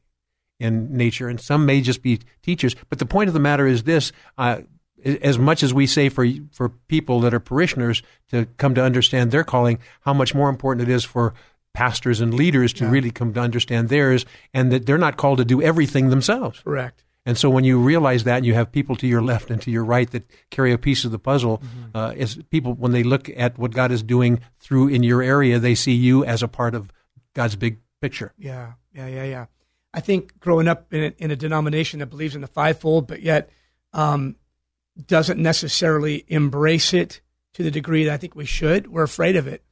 in, 0.61 0.97
nature, 0.97 1.29
and 1.29 1.41
some 1.41 1.65
may 1.65 1.81
just 1.81 2.03
be 2.03 2.21
teachers. 2.43 2.77
But 2.91 2.99
the 2.99 3.07
point 3.07 3.29
of 3.29 3.35
the 3.35 3.41
matter 3.41 3.67
is 3.67 3.85
this: 3.85 4.13
uh, 4.37 4.59
as 5.05 5.39
much 5.39 5.63
as 5.63 5.73
we 5.73 5.87
say 5.87 6.11
for 6.11 6.27
for 6.53 6.69
people 6.69 7.21
that 7.21 7.33
are 7.33 7.41
parishioners 7.41 8.03
to 8.31 8.47
come 8.59 8.75
to 8.75 8.83
understand 8.83 9.31
their 9.31 9.45
calling, 9.45 9.79
how 10.03 10.13
much 10.13 10.35
more 10.35 10.51
important 10.51 10.87
it 10.87 10.93
is 10.93 11.05
for 11.05 11.33
pastors 11.73 12.21
and 12.21 12.35
leaders 12.35 12.73
to 12.75 12.87
really 12.89 13.11
come 13.11 13.33
to 13.33 13.41
understand 13.41 13.89
theirs, 13.89 14.27
and 14.53 14.73
that 14.73 14.85
they're 14.85 14.99
not 14.99 15.17
called 15.17 15.39
to 15.39 15.45
do 15.45 15.63
everything 15.63 16.11
themselves. 16.11 16.61
Correct. 16.61 17.05
And 17.29 17.37
so 17.37 17.51
when 17.51 17.63
you 17.63 17.79
realize 17.79 18.25
that, 18.25 18.39
and 18.39 18.47
you 18.47 18.55
have 18.55 18.73
people 18.73 18.97
to 18.97 19.07
your 19.07 19.21
left 19.21 19.51
and 19.51 19.61
to 19.61 19.71
your 19.71 19.85
right 19.85 20.11
that 20.13 20.31
carry 20.51 20.73
a 20.73 20.79
piece 20.79 21.05
of 21.05 21.11
the 21.11 21.19
puzzle, 21.19 21.59
mm-hmm. 21.59 21.95
uh, 21.95 22.13
is 22.13 22.43
people 22.49 22.73
when 22.73 22.93
they 22.93 23.03
look 23.03 23.29
at 23.37 23.59
what 23.59 23.73
God 23.73 23.93
is 23.93 24.03
doing 24.03 24.41
through 24.59 24.89
in 24.89 25.03
your 25.03 25.21
area, 25.21 25.59
they 25.59 25.75
see 25.75 25.93
you 25.93 26.25
as 26.25 26.43
a 26.43 26.49
part 26.49 26.75
of 26.75 26.91
God's 27.35 27.55
big 27.55 27.81
picture. 28.01 28.33
Yeah, 28.39 28.73
yeah, 28.95 29.09
yeah, 29.09 29.25
yeah. 29.25 29.47
I 29.93 30.01
think 30.01 30.41
growing 30.41 30.69
up 30.69 30.91
in 30.95 31.05
a, 31.05 31.15
in 31.19 31.31
a 31.31 31.37
denomination 31.37 32.01
that 32.01 32.07
believes 32.07 32.35
in 32.35 32.41
the 32.41 32.47
fivefold, 32.47 33.07
but 33.07 33.21
yet 33.21 33.51
um, 33.93 34.37
doesn't 35.07 35.39
necessarily 35.39 36.25
embrace 36.29 36.95
it 36.95 37.21
to 37.53 37.63
the 37.63 37.71
degree 37.71 38.05
that 38.05 38.15
I 38.15 38.17
think 38.17 38.37
we 38.37 38.47
should, 38.47 38.87
we're 38.87 39.03
afraid 39.03 39.37
of 39.37 39.47
it. 39.47 39.63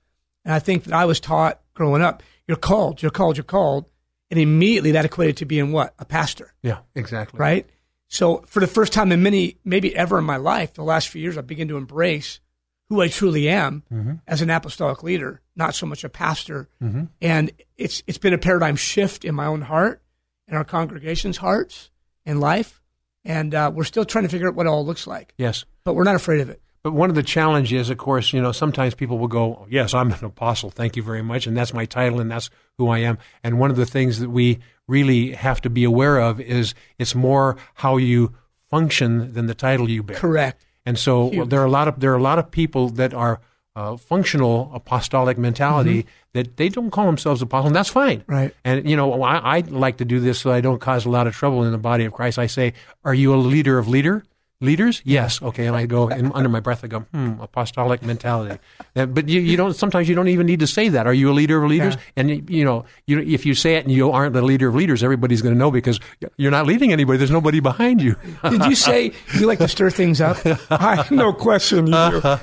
And 0.44 0.52
I 0.52 0.58
think 0.58 0.84
that 0.84 0.92
I 0.92 1.06
was 1.06 1.20
taught 1.20 1.62
growing 1.72 2.02
up, 2.02 2.22
you're 2.46 2.58
called, 2.58 3.00
you're 3.00 3.10
called, 3.10 3.38
you're 3.38 3.44
called 3.44 3.86
and 4.30 4.40
immediately 4.40 4.92
that 4.92 5.04
equated 5.04 5.38
to 5.38 5.44
being 5.44 5.72
what? 5.72 5.94
A 5.98 6.04
pastor. 6.04 6.52
Yeah, 6.62 6.78
exactly. 6.94 7.38
Right? 7.38 7.68
So 8.08 8.44
for 8.46 8.60
the 8.60 8.66
first 8.66 8.92
time 8.92 9.12
in 9.12 9.22
many, 9.22 9.58
maybe 9.64 9.94
ever 9.94 10.18
in 10.18 10.24
my 10.24 10.36
life, 10.36 10.74
the 10.74 10.82
last 10.82 11.08
few 11.08 11.20
years, 11.20 11.36
I 11.36 11.40
begin 11.40 11.68
to 11.68 11.76
embrace 11.76 12.40
who 12.88 13.00
I 13.00 13.08
truly 13.08 13.48
am 13.48 13.82
mm-hmm. 13.92 14.14
as 14.26 14.42
an 14.42 14.50
apostolic 14.50 15.02
leader, 15.02 15.40
not 15.56 15.74
so 15.74 15.86
much 15.86 16.04
a 16.04 16.08
pastor. 16.08 16.68
Mm-hmm. 16.82 17.04
And 17.20 17.50
it's 17.76 18.02
it's 18.06 18.18
been 18.18 18.34
a 18.34 18.38
paradigm 18.38 18.76
shift 18.76 19.24
in 19.24 19.34
my 19.34 19.46
own 19.46 19.62
heart, 19.62 20.02
in 20.46 20.56
our 20.56 20.64
congregation's 20.64 21.36
hearts, 21.36 21.90
in 22.24 22.38
life, 22.38 22.80
and 23.24 23.54
uh, 23.54 23.72
we're 23.74 23.84
still 23.84 24.04
trying 24.04 24.24
to 24.24 24.30
figure 24.30 24.48
out 24.48 24.54
what 24.54 24.66
it 24.66 24.68
all 24.68 24.86
looks 24.86 25.06
like. 25.06 25.34
Yes, 25.36 25.64
but 25.84 25.94
we're 25.94 26.04
not 26.04 26.14
afraid 26.14 26.40
of 26.40 26.48
it. 26.48 26.60
But 26.86 26.92
one 26.92 27.08
of 27.08 27.16
the 27.16 27.24
challenges, 27.24 27.90
of 27.90 27.98
course, 27.98 28.32
you 28.32 28.40
know, 28.40 28.52
sometimes 28.52 28.94
people 28.94 29.18
will 29.18 29.26
go, 29.26 29.66
"Yes, 29.68 29.92
I'm 29.92 30.12
an 30.12 30.24
apostle. 30.24 30.70
Thank 30.70 30.94
you 30.94 31.02
very 31.02 31.20
much, 31.20 31.48
and 31.48 31.56
that's 31.56 31.74
my 31.74 31.84
title, 31.84 32.20
and 32.20 32.30
that's 32.30 32.48
who 32.78 32.88
I 32.90 32.98
am." 32.98 33.18
And 33.42 33.58
one 33.58 33.72
of 33.72 33.76
the 33.76 33.86
things 33.86 34.20
that 34.20 34.30
we 34.30 34.60
really 34.86 35.32
have 35.32 35.60
to 35.62 35.68
be 35.68 35.82
aware 35.82 36.20
of 36.20 36.40
is 36.40 36.74
it's 36.96 37.12
more 37.12 37.56
how 37.74 37.96
you 37.96 38.34
function 38.70 39.32
than 39.32 39.46
the 39.46 39.54
title 39.54 39.90
you 39.90 40.04
bear. 40.04 40.16
Correct. 40.16 40.64
And 40.84 40.96
so 40.96 41.24
well, 41.24 41.44
there 41.44 41.60
are 41.60 41.64
a 41.64 41.70
lot 41.70 41.88
of 41.88 41.98
there 41.98 42.12
are 42.12 42.18
a 42.18 42.22
lot 42.22 42.38
of 42.38 42.52
people 42.52 42.90
that 42.90 43.12
are 43.12 43.40
uh, 43.74 43.96
functional 43.96 44.70
apostolic 44.72 45.36
mentality 45.36 46.04
mm-hmm. 46.04 46.08
that 46.34 46.56
they 46.56 46.68
don't 46.68 46.92
call 46.92 47.06
themselves 47.06 47.42
apostles, 47.42 47.70
and 47.70 47.74
that's 47.74 47.88
fine. 47.88 48.22
Right. 48.28 48.54
And 48.64 48.88
you 48.88 48.94
know, 48.94 49.24
I, 49.24 49.56
I 49.56 49.60
like 49.62 49.96
to 49.96 50.04
do 50.04 50.20
this 50.20 50.38
so 50.38 50.52
I 50.52 50.60
don't 50.60 50.80
cause 50.80 51.04
a 51.04 51.10
lot 51.10 51.26
of 51.26 51.34
trouble 51.34 51.64
in 51.64 51.72
the 51.72 51.78
body 51.78 52.04
of 52.04 52.12
Christ. 52.12 52.38
I 52.38 52.46
say, 52.46 52.74
"Are 53.04 53.12
you 53.12 53.34
a 53.34 53.42
leader 53.42 53.76
of 53.76 53.88
leader?" 53.88 54.22
Leaders? 54.60 55.02
Yes. 55.04 55.42
Okay. 55.42 55.66
And 55.66 55.76
I 55.76 55.84
go 55.84 56.08
and 56.08 56.32
under 56.34 56.48
my 56.48 56.60
breath. 56.60 56.82
I 56.82 56.86
go, 56.86 57.00
hmm, 57.00 57.40
apostolic 57.40 58.02
mentality. 58.02 58.58
but 58.94 59.28
you, 59.28 59.40
you 59.40 59.54
don't. 59.54 59.74
Sometimes 59.74 60.08
you 60.08 60.14
don't 60.14 60.28
even 60.28 60.46
need 60.46 60.60
to 60.60 60.66
say 60.66 60.88
that. 60.88 61.06
Are 61.06 61.12
you 61.12 61.30
a 61.30 61.34
leader 61.34 61.62
of 61.62 61.68
leaders? 61.68 61.94
Yeah. 61.94 62.00
And 62.16 62.50
you 62.50 62.64
know, 62.64 62.86
you 63.06 63.20
if 63.20 63.44
you 63.44 63.54
say 63.54 63.74
it 63.76 63.84
and 63.84 63.92
you 63.92 64.10
aren't 64.10 64.32
the 64.32 64.40
leader 64.40 64.68
of 64.68 64.74
leaders, 64.74 65.02
everybody's 65.02 65.42
going 65.42 65.54
to 65.54 65.58
know 65.58 65.70
because 65.70 66.00
you're 66.38 66.50
not 66.50 66.66
leading 66.66 66.90
anybody. 66.90 67.18
There's 67.18 67.30
nobody 67.30 67.60
behind 67.60 68.00
you. 68.00 68.16
Did 68.42 68.64
you 68.64 68.74
say 68.74 69.12
you 69.34 69.46
like 69.46 69.58
to 69.58 69.68
stir 69.68 69.90
things 69.90 70.22
up? 70.22 70.38
I, 70.70 71.06
no 71.10 71.34
question. 71.34 71.88
You 71.88 72.38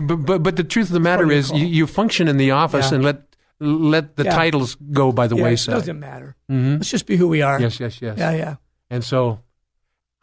but 0.00 0.16
but 0.16 0.42
but 0.42 0.56
the 0.56 0.64
truth 0.64 0.88
of 0.88 0.94
the 0.94 1.00
matter 1.00 1.30
is, 1.30 1.52
you, 1.52 1.64
you, 1.64 1.86
function 1.86 2.28
in 2.28 2.36
the 2.36 2.50
office 2.50 2.90
yeah. 2.90 2.96
and 2.96 3.04
let 3.04 3.22
let 3.60 4.16
the 4.16 4.24
yeah. 4.24 4.34
titles 4.34 4.76
go 4.92 5.12
by 5.12 5.26
the 5.26 5.36
wayside. 5.36 5.74
It 5.74 5.78
doesn't 5.78 6.00
matter. 6.00 6.36
Mm-hmm. 6.50 6.74
Let's 6.74 6.90
just 6.90 7.06
be 7.06 7.16
who 7.16 7.28
we 7.28 7.42
are. 7.42 7.60
Yes. 7.60 7.78
Yes. 7.78 8.02
Yes. 8.02 8.18
Yeah. 8.18 8.32
Yeah. 8.32 8.56
And 8.90 9.04
so 9.04 9.40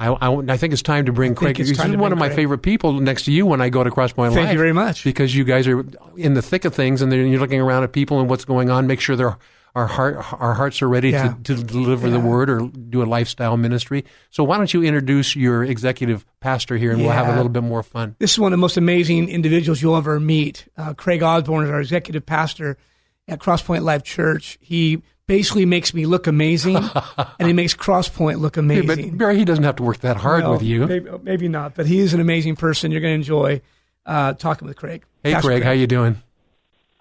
I, 0.01 0.07
I, 0.13 0.53
I, 0.53 0.57
think 0.57 0.73
it's 0.73 0.81
time 0.81 1.05
to 1.05 1.13
bring 1.13 1.35
Craig. 1.35 1.57
He's 1.57 1.77
one 1.77 2.11
of 2.11 2.17
my 2.17 2.29
favorite 2.29 2.63
people 2.63 2.93
next 2.93 3.25
to 3.25 3.31
you 3.31 3.45
when 3.45 3.61
I 3.61 3.69
go 3.69 3.83
to 3.83 3.91
Crosspoint 3.91 4.33
Thank 4.33 4.51
you 4.51 4.57
very 4.57 4.73
much. 4.73 5.03
Because 5.03 5.35
you 5.35 5.43
guys 5.43 5.67
are 5.67 5.85
in 6.17 6.33
the 6.33 6.41
thick 6.41 6.65
of 6.65 6.73
things, 6.73 7.03
and 7.03 7.13
you're 7.13 7.39
looking 7.39 7.61
around 7.61 7.83
at 7.83 7.91
people 7.91 8.19
and 8.19 8.27
what's 8.27 8.43
going 8.43 8.71
on. 8.71 8.87
Make 8.87 8.99
sure 8.99 9.15
their 9.15 9.37
our 9.75 9.85
heart 9.85 10.15
our 10.41 10.55
hearts 10.55 10.81
are 10.81 10.89
ready 10.89 11.11
yeah. 11.11 11.35
to, 11.43 11.55
to 11.55 11.63
deliver 11.63 12.07
yeah. 12.07 12.13
the 12.13 12.19
word 12.19 12.49
or 12.49 12.67
do 12.67 13.03
a 13.03 13.05
lifestyle 13.05 13.57
ministry. 13.57 14.03
So 14.31 14.43
why 14.43 14.57
don't 14.57 14.73
you 14.73 14.81
introduce 14.81 15.35
your 15.35 15.63
executive 15.63 16.25
pastor 16.39 16.77
here, 16.77 16.91
and 16.91 16.99
yeah. 16.99 17.05
we'll 17.05 17.15
have 17.15 17.27
a 17.27 17.35
little 17.35 17.51
bit 17.51 17.63
more 17.63 17.83
fun. 17.83 18.15
This 18.17 18.31
is 18.31 18.39
one 18.39 18.51
of 18.53 18.57
the 18.57 18.61
most 18.61 18.77
amazing 18.77 19.29
individuals 19.29 19.83
you'll 19.83 19.95
ever 19.95 20.19
meet. 20.19 20.67
Uh, 20.75 20.95
Craig 20.95 21.21
Osborne 21.21 21.65
is 21.65 21.69
our 21.69 21.79
executive 21.79 22.25
pastor 22.25 22.75
at 23.27 23.37
Crosspoint 23.37 23.83
Life 23.83 24.01
Church. 24.01 24.57
He 24.61 25.03
basically 25.27 25.65
makes 25.65 25.93
me 25.93 26.05
look 26.05 26.27
amazing, 26.27 26.77
and 27.39 27.47
he 27.47 27.53
makes 27.53 27.73
Crosspoint 27.73 28.39
look 28.39 28.57
amazing. 28.57 28.89
Yeah, 28.89 29.09
but 29.09 29.17
Barry, 29.17 29.37
he 29.37 29.45
doesn't 29.45 29.63
have 29.63 29.77
to 29.77 29.83
work 29.83 29.99
that 29.99 30.17
hard 30.17 30.43
no, 30.43 30.53
with 30.53 30.63
you. 30.63 30.87
Maybe, 30.87 31.09
maybe, 31.23 31.47
not, 31.47 31.75
but 31.75 31.85
he 31.85 31.99
is 31.99 32.13
an 32.13 32.19
amazing 32.19 32.55
person. 32.55 32.91
You're 32.91 33.01
going 33.01 33.13
to 33.13 33.15
enjoy 33.15 33.61
uh, 34.05 34.33
talking 34.33 34.67
with 34.67 34.77
Craig. 34.77 35.03
Hey, 35.23 35.33
Pastor 35.33 35.47
Craig, 35.47 35.61
Craig, 35.61 35.65
how 35.65 35.71
you 35.71 35.87
doing? 35.87 36.21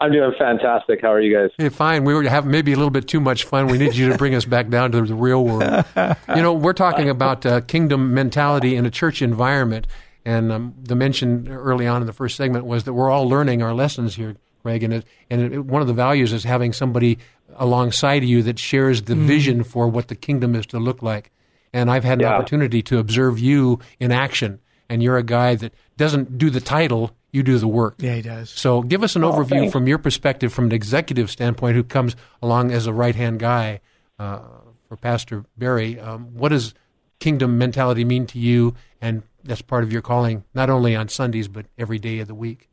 I'm 0.01 0.13
doing 0.13 0.33
fantastic. 0.39 1.03
How 1.03 1.13
are 1.13 1.21
you 1.21 1.37
guys? 1.37 1.51
Hey, 1.59 1.69
fine. 1.69 2.05
We 2.05 2.15
were 2.15 2.23
having 2.23 2.51
maybe 2.51 2.73
a 2.73 2.77
little 2.77 2.91
bit 2.91 3.07
too 3.07 3.21
much 3.21 3.45
fun. 3.45 3.67
We 3.67 3.77
need 3.77 3.95
you 3.95 4.09
to 4.09 4.17
bring 4.17 4.35
us 4.35 4.47
back 4.47 4.71
down 4.71 4.93
to 4.93 5.03
the 5.03 5.15
real 5.15 5.45
world. 5.45 5.85
you 6.35 6.43
know, 6.43 6.55
we're 6.55 6.73
talking 6.73 7.11
about 7.11 7.45
uh, 7.45 7.61
kingdom 7.61 8.15
mentality 8.15 8.77
in 8.77 8.87
a 8.87 8.91
church 8.91 9.21
environment, 9.21 9.87
and 10.25 10.51
um, 10.51 10.75
the 10.79 10.95
mention 10.95 11.49
early 11.49 11.87
on 11.87 12.01
in 12.01 12.07
the 12.07 12.15
first 12.15 12.37
segment 12.37 12.65
was 12.65 12.85
that 12.85 12.95
we're 12.95 13.11
all 13.11 13.29
learning 13.29 13.63
our 13.63 13.75
lessons 13.75 14.15
here, 14.15 14.37
Craig. 14.63 14.83
And 14.83 14.95
it, 14.95 15.05
and 15.29 15.53
it, 15.53 15.65
one 15.65 15.83
of 15.83 15.89
the 15.89 15.95
values 15.95 16.33
is 16.33 16.45
having 16.45 16.73
somebody 16.73 17.19
alongside 17.57 18.23
of 18.23 18.29
you 18.29 18.43
that 18.43 18.59
shares 18.59 19.03
the 19.03 19.15
mm. 19.15 19.27
vision 19.27 19.65
for 19.65 19.89
what 19.89 20.09
the 20.09 20.15
kingdom 20.15 20.55
is 20.55 20.67
to 20.67 20.79
look 20.79 21.03
like. 21.03 21.31
And 21.73 21.91
I've 21.91 22.05
had 22.05 22.19
an 22.19 22.25
yeah. 22.25 22.35
opportunity 22.35 22.83
to 22.83 22.99
observe 22.99 23.39
you 23.39 23.79
in 24.01 24.11
action, 24.11 24.61
and 24.89 25.03
you're 25.03 25.19
a 25.19 25.23
guy 25.23 25.55
that 25.55 25.73
doesn't 25.97 26.37
do 26.37 26.51
the 26.51 26.61
title, 26.61 27.13
you 27.31 27.43
do 27.43 27.59
the 27.59 27.69
work. 27.69 27.95
Yeah, 27.99 28.15
he 28.15 28.23
does. 28.23 28.51
So 28.51 28.83
give 28.83 29.05
us 29.05 29.15
an 29.15 29.23
oh, 29.23 29.33
overview 29.33 29.49
thanks. 29.51 29.73
from 29.73 29.87
your 29.87 29.99
perspective, 29.99 30.53
from 30.53 30.67
an 30.67 30.73
executive 30.73 31.31
standpoint, 31.31 31.77
who 31.77 31.85
comes 31.85 32.17
along 32.43 32.73
as 32.73 32.87
a 32.87 32.93
right 32.93 33.15
hand 33.15 33.39
guy 33.39 33.81
uh, 34.19 34.41
for 34.89 34.97
Pastor 34.97 35.45
Barry. 35.57 36.01
Um, 36.01 36.35
what 36.35 36.49
does 36.49 36.75
kingdom 37.21 37.57
mentality 37.57 38.05
mean 38.05 38.27
to 38.27 38.39
you? 38.39 38.75
And 39.01 39.23
that's 39.45 39.63
part 39.63 39.85
of 39.85 39.93
your 39.93 40.03
calling, 40.03 40.45
not 40.55 40.71
only 40.71 40.97
on 40.97 41.09
Sundays, 41.09 41.47
but 41.47 41.67
every 41.79 41.99
day 41.99 42.19
of 42.19 42.27
the 42.27 42.35
week. 42.35 42.69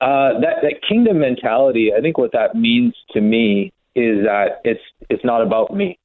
Uh, 0.00 0.38
that 0.40 0.62
that 0.62 0.74
kingdom 0.88 1.18
mentality, 1.18 1.90
I 1.96 2.00
think 2.00 2.18
what 2.18 2.32
that 2.32 2.54
means 2.54 2.94
to 3.12 3.20
me 3.20 3.72
is 3.96 4.24
that 4.24 4.60
it's 4.64 4.80
it's 5.10 5.24
not 5.24 5.42
about 5.42 5.74
me, 5.74 5.98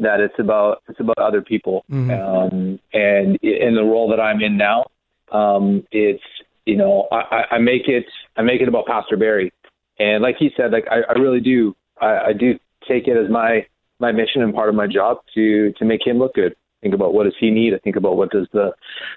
that 0.00 0.18
it's 0.18 0.34
about 0.38 0.82
it's 0.88 0.98
about 0.98 1.18
other 1.18 1.40
people, 1.40 1.84
mm-hmm. 1.90 2.10
um, 2.10 2.80
and 2.92 3.36
in 3.42 3.76
the 3.76 3.84
role 3.84 4.08
that 4.10 4.20
I'm 4.20 4.40
in 4.40 4.56
now, 4.56 4.86
um, 5.30 5.86
it's 5.92 6.24
you 6.66 6.76
know 6.76 7.06
I, 7.12 7.44
I 7.52 7.58
make 7.58 7.86
it 7.86 8.04
I 8.36 8.42
make 8.42 8.60
it 8.60 8.68
about 8.68 8.86
Pastor 8.86 9.16
Barry, 9.16 9.52
and 10.00 10.22
like 10.22 10.36
he 10.38 10.50
said, 10.56 10.72
like 10.72 10.86
I, 10.90 11.02
I 11.08 11.18
really 11.18 11.40
do 11.40 11.76
I, 12.00 12.18
I 12.28 12.32
do 12.32 12.58
take 12.88 13.06
it 13.06 13.16
as 13.16 13.30
my 13.30 13.64
my 14.00 14.10
mission 14.10 14.42
and 14.42 14.52
part 14.52 14.68
of 14.68 14.74
my 14.74 14.88
job 14.88 15.18
to 15.34 15.72
to 15.74 15.84
make 15.84 16.04
him 16.04 16.18
look 16.18 16.34
good. 16.34 16.56
Think 16.82 16.94
about 16.94 17.14
what 17.14 17.24
does 17.24 17.34
he 17.38 17.50
need. 17.50 17.74
I 17.74 17.78
think 17.78 17.96
about 17.96 18.16
what 18.16 18.30
does 18.30 18.46
the 18.52 18.72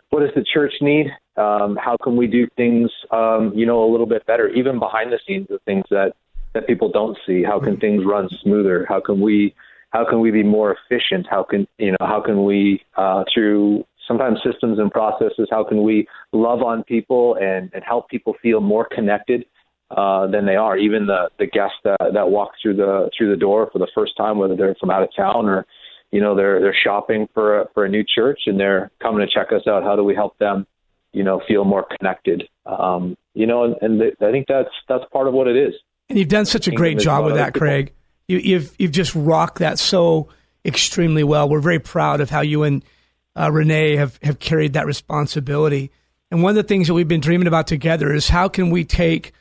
what 0.10 0.22
does 0.22 0.32
the 0.36 0.44
church 0.54 0.74
need. 0.82 1.08
Um, 1.38 1.78
how 1.82 1.98
can 2.02 2.16
we 2.16 2.28
do 2.28 2.48
things, 2.56 2.92
um, 3.12 3.52
you 3.56 3.66
know, 3.66 3.84
a 3.84 3.90
little 3.90 4.06
bit 4.06 4.26
better, 4.26 4.50
even 4.50 4.80
behind 4.80 5.12
the 5.12 5.20
scenes 5.26 5.48
of 5.50 5.62
things 5.64 5.86
that 5.90 6.14
that 6.54 6.68
people 6.68 6.92
don't 6.92 7.18
see. 7.26 7.44
How 7.44 7.60
can 7.60 7.78
things 7.78 8.04
run 8.06 8.30
smoother? 8.42 8.86
How 8.88 9.02
can 9.02 9.20
we 9.20 9.54
how 9.90 10.06
can 10.08 10.20
we 10.22 10.32
be 10.32 10.44
more 10.44 10.76
efficient? 10.76 11.28
How 11.30 11.44
can 11.44 11.68
you 11.78 11.92
know 11.92 11.98
how 12.02 12.22
can 12.22 12.46
we 12.46 12.84
uh, 12.98 13.24
through 13.34 13.86
sometimes 14.08 14.40
systems 14.44 14.80
and 14.80 14.92
processes? 14.92 15.48
How 15.50 15.64
can 15.64 15.84
we 15.84 16.08
love 16.32 16.62
on 16.62 16.84
people 16.84 17.38
and, 17.42 17.72
and 17.74 17.84
help 17.84 18.10
people 18.10 18.36
feel 18.42 18.62
more 18.62 18.88
connected? 18.90 19.46
Uh, 19.92 20.26
than 20.26 20.44
they 20.48 20.56
are. 20.56 20.76
Even 20.76 21.06
the 21.06 21.30
the 21.38 21.46
guests 21.46 21.78
that 21.84 21.98
that 22.14 22.30
walk 22.30 22.54
through 22.60 22.76
the 22.76 23.12
through 23.16 23.30
the 23.30 23.38
door 23.38 23.70
for 23.72 23.78
the 23.78 23.88
first 23.94 24.18
time, 24.18 24.40
whether 24.40 24.56
they're 24.56 24.74
from 24.80 24.90
out 24.90 25.04
of 25.04 25.10
town 25.16 25.46
or 25.46 25.68
you 26.14 26.22
know 26.22 26.36
they're 26.36 26.62
they're 26.62 26.78
shopping 26.84 27.28
for 27.34 27.62
a, 27.62 27.66
for 27.74 27.86
a 27.86 27.90
new 27.90 28.04
church 28.04 28.42
and 28.46 28.60
they're 28.60 28.92
coming 29.02 29.26
to 29.26 29.34
check 29.34 29.52
us 29.52 29.66
out. 29.68 29.82
How 29.82 29.96
do 29.96 30.04
we 30.04 30.14
help 30.14 30.38
them, 30.38 30.68
you 31.12 31.24
know, 31.24 31.42
feel 31.48 31.66
more 31.66 31.88
connected? 31.98 32.44
Um, 32.68 33.18
you 33.34 33.48
know, 33.48 33.64
and, 33.64 33.76
and 33.82 34.02
I 34.22 34.32
think 34.32 34.46
that's 34.48 34.70
that's 34.88 35.04
part 35.12 35.28
of 35.28 35.34
what 35.34 35.48
it 35.48 35.58
is. 35.58 35.74
And 36.10 36.20
you've 36.20 36.28
done 36.28 36.46
such 36.46 36.68
a 36.68 36.72
great 36.72 37.00
job 37.00 37.26
with 37.26 37.34
that, 37.34 37.56
Craig. 37.56 37.94
You, 38.28 38.38
you've 38.38 38.76
you've 38.78 38.92
just 38.92 39.16
rocked 39.16 39.58
that 39.58 39.80
so 39.80 40.30
extremely 40.64 41.24
well. 41.24 41.50
We're 41.50 41.62
very 41.62 41.80
proud 41.80 42.22
of 42.22 42.30
how 42.30 42.42
you 42.42 42.62
and 42.62 42.86
uh, 43.36 43.52
Renee 43.52 43.96
have 43.96 44.20
have 44.22 44.38
carried 44.38 44.74
that 44.74 44.86
responsibility. 44.86 45.90
And 46.30 46.44
one 46.44 46.52
of 46.52 46.56
the 46.56 46.64
things 46.64 46.88
that 46.88 46.94
we've 46.94 47.08
been 47.08 47.22
dreaming 47.22 47.48
about 47.48 47.66
together 47.66 48.14
is 48.14 48.30
how 48.30 48.50
can 48.50 48.70
we 48.70 48.84
take 48.84 49.34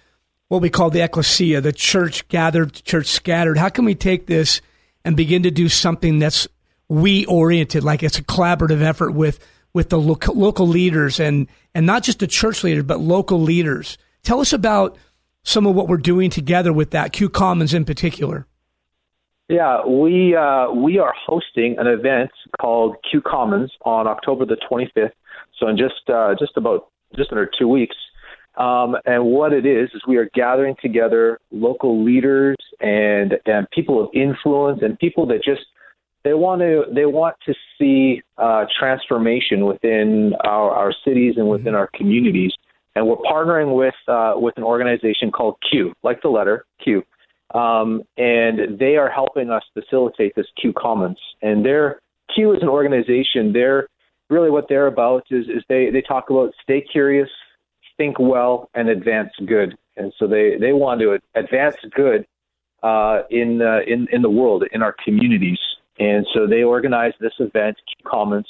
what 0.48 0.62
we 0.62 0.70
call 0.70 0.88
the 0.88 1.02
ecclesia, 1.02 1.60
the 1.60 1.72
church 1.72 2.28
gathered, 2.28 2.72
church 2.72 3.06
scattered. 3.06 3.58
How 3.58 3.68
can 3.68 3.84
we 3.84 3.94
take 3.94 4.26
this 4.26 4.62
and 5.04 5.16
begin 5.16 5.42
to 5.44 5.50
do 5.50 5.68
something 5.68 6.18
that's 6.18 6.46
we 6.92 7.24
oriented, 7.24 7.82
like 7.82 8.02
it's 8.02 8.18
a 8.18 8.22
collaborative 8.22 8.82
effort 8.82 9.12
with 9.12 9.40
with 9.72 9.88
the 9.88 9.98
local, 9.98 10.34
local 10.34 10.68
leaders 10.68 11.18
and 11.18 11.48
and 11.74 11.86
not 11.86 12.02
just 12.02 12.18
the 12.18 12.26
church 12.26 12.62
leaders, 12.62 12.84
but 12.84 13.00
local 13.00 13.40
leaders. 13.40 13.96
Tell 14.22 14.40
us 14.40 14.52
about 14.52 14.98
some 15.42 15.66
of 15.66 15.74
what 15.74 15.88
we're 15.88 15.96
doing 15.96 16.28
together 16.28 16.70
with 16.70 16.90
that 16.90 17.14
Q 17.14 17.30
Commons 17.30 17.72
in 17.72 17.86
particular. 17.86 18.46
Yeah, 19.48 19.86
we 19.86 20.36
uh, 20.36 20.70
we 20.70 20.98
are 20.98 21.14
hosting 21.26 21.76
an 21.78 21.86
event 21.86 22.30
called 22.60 22.96
Q 23.10 23.22
Commons 23.22 23.72
on 23.86 24.06
October 24.06 24.44
the 24.44 24.58
25th. 24.70 25.12
So 25.58 25.68
in 25.68 25.78
just 25.78 26.10
uh, 26.10 26.34
just 26.38 26.58
about 26.58 26.88
just 27.16 27.32
under 27.32 27.50
two 27.58 27.68
weeks, 27.68 27.96
um, 28.56 28.96
and 29.06 29.24
what 29.24 29.54
it 29.54 29.64
is 29.64 29.88
is 29.94 30.02
we 30.06 30.18
are 30.18 30.28
gathering 30.34 30.76
together 30.82 31.40
local 31.50 32.04
leaders 32.04 32.56
and 32.80 33.32
and 33.46 33.66
people 33.70 34.04
of 34.04 34.10
influence 34.12 34.80
and 34.82 34.98
people 34.98 35.24
that 35.28 35.42
just 35.42 35.62
they 36.24 36.34
want 36.34 36.60
to 36.60 36.84
they 36.94 37.06
want 37.06 37.36
to 37.46 37.54
see 37.78 38.22
uh, 38.38 38.64
transformation 38.78 39.66
within 39.66 40.34
our, 40.44 40.70
our 40.70 40.94
cities 41.04 41.34
and 41.36 41.48
within 41.48 41.74
our 41.74 41.88
communities. 41.94 42.52
And 42.94 43.06
we're 43.06 43.16
partnering 43.16 43.74
with 43.76 43.94
uh, 44.08 44.34
with 44.36 44.56
an 44.56 44.64
organization 44.64 45.30
called 45.30 45.56
Q, 45.70 45.92
like 46.02 46.20
the 46.22 46.28
letter 46.28 46.64
Q, 46.82 47.02
um, 47.54 48.02
and 48.16 48.78
they 48.78 48.96
are 48.96 49.10
helping 49.10 49.50
us 49.50 49.62
facilitate 49.72 50.34
this 50.36 50.46
Q 50.60 50.72
Commons. 50.76 51.18
And 51.40 51.64
their 51.64 52.00
Q 52.34 52.54
is 52.54 52.62
an 52.62 52.68
organization. 52.68 53.52
They're 53.52 53.88
really 54.28 54.50
what 54.50 54.66
they're 54.68 54.86
about 54.86 55.24
is 55.30 55.46
is 55.46 55.62
they 55.68 55.90
they 55.90 56.02
talk 56.02 56.30
about 56.30 56.52
stay 56.62 56.82
curious, 56.82 57.30
think 57.96 58.18
well 58.18 58.68
and 58.74 58.88
advance 58.88 59.30
good. 59.46 59.76
And 59.96 60.12
so 60.18 60.26
they, 60.26 60.56
they 60.58 60.72
want 60.72 61.00
to 61.00 61.18
advance 61.34 61.76
good 61.94 62.26
uh, 62.82 63.22
in, 63.30 63.60
uh, 63.62 63.80
in, 63.86 64.08
in 64.10 64.22
the 64.22 64.30
world, 64.30 64.64
in 64.72 64.82
our 64.82 64.94
communities. 65.04 65.58
And 65.98 66.26
so 66.34 66.46
they 66.46 66.62
organized 66.62 67.16
this 67.20 67.34
event, 67.38 67.76
Q 67.76 68.10
Commons, 68.10 68.46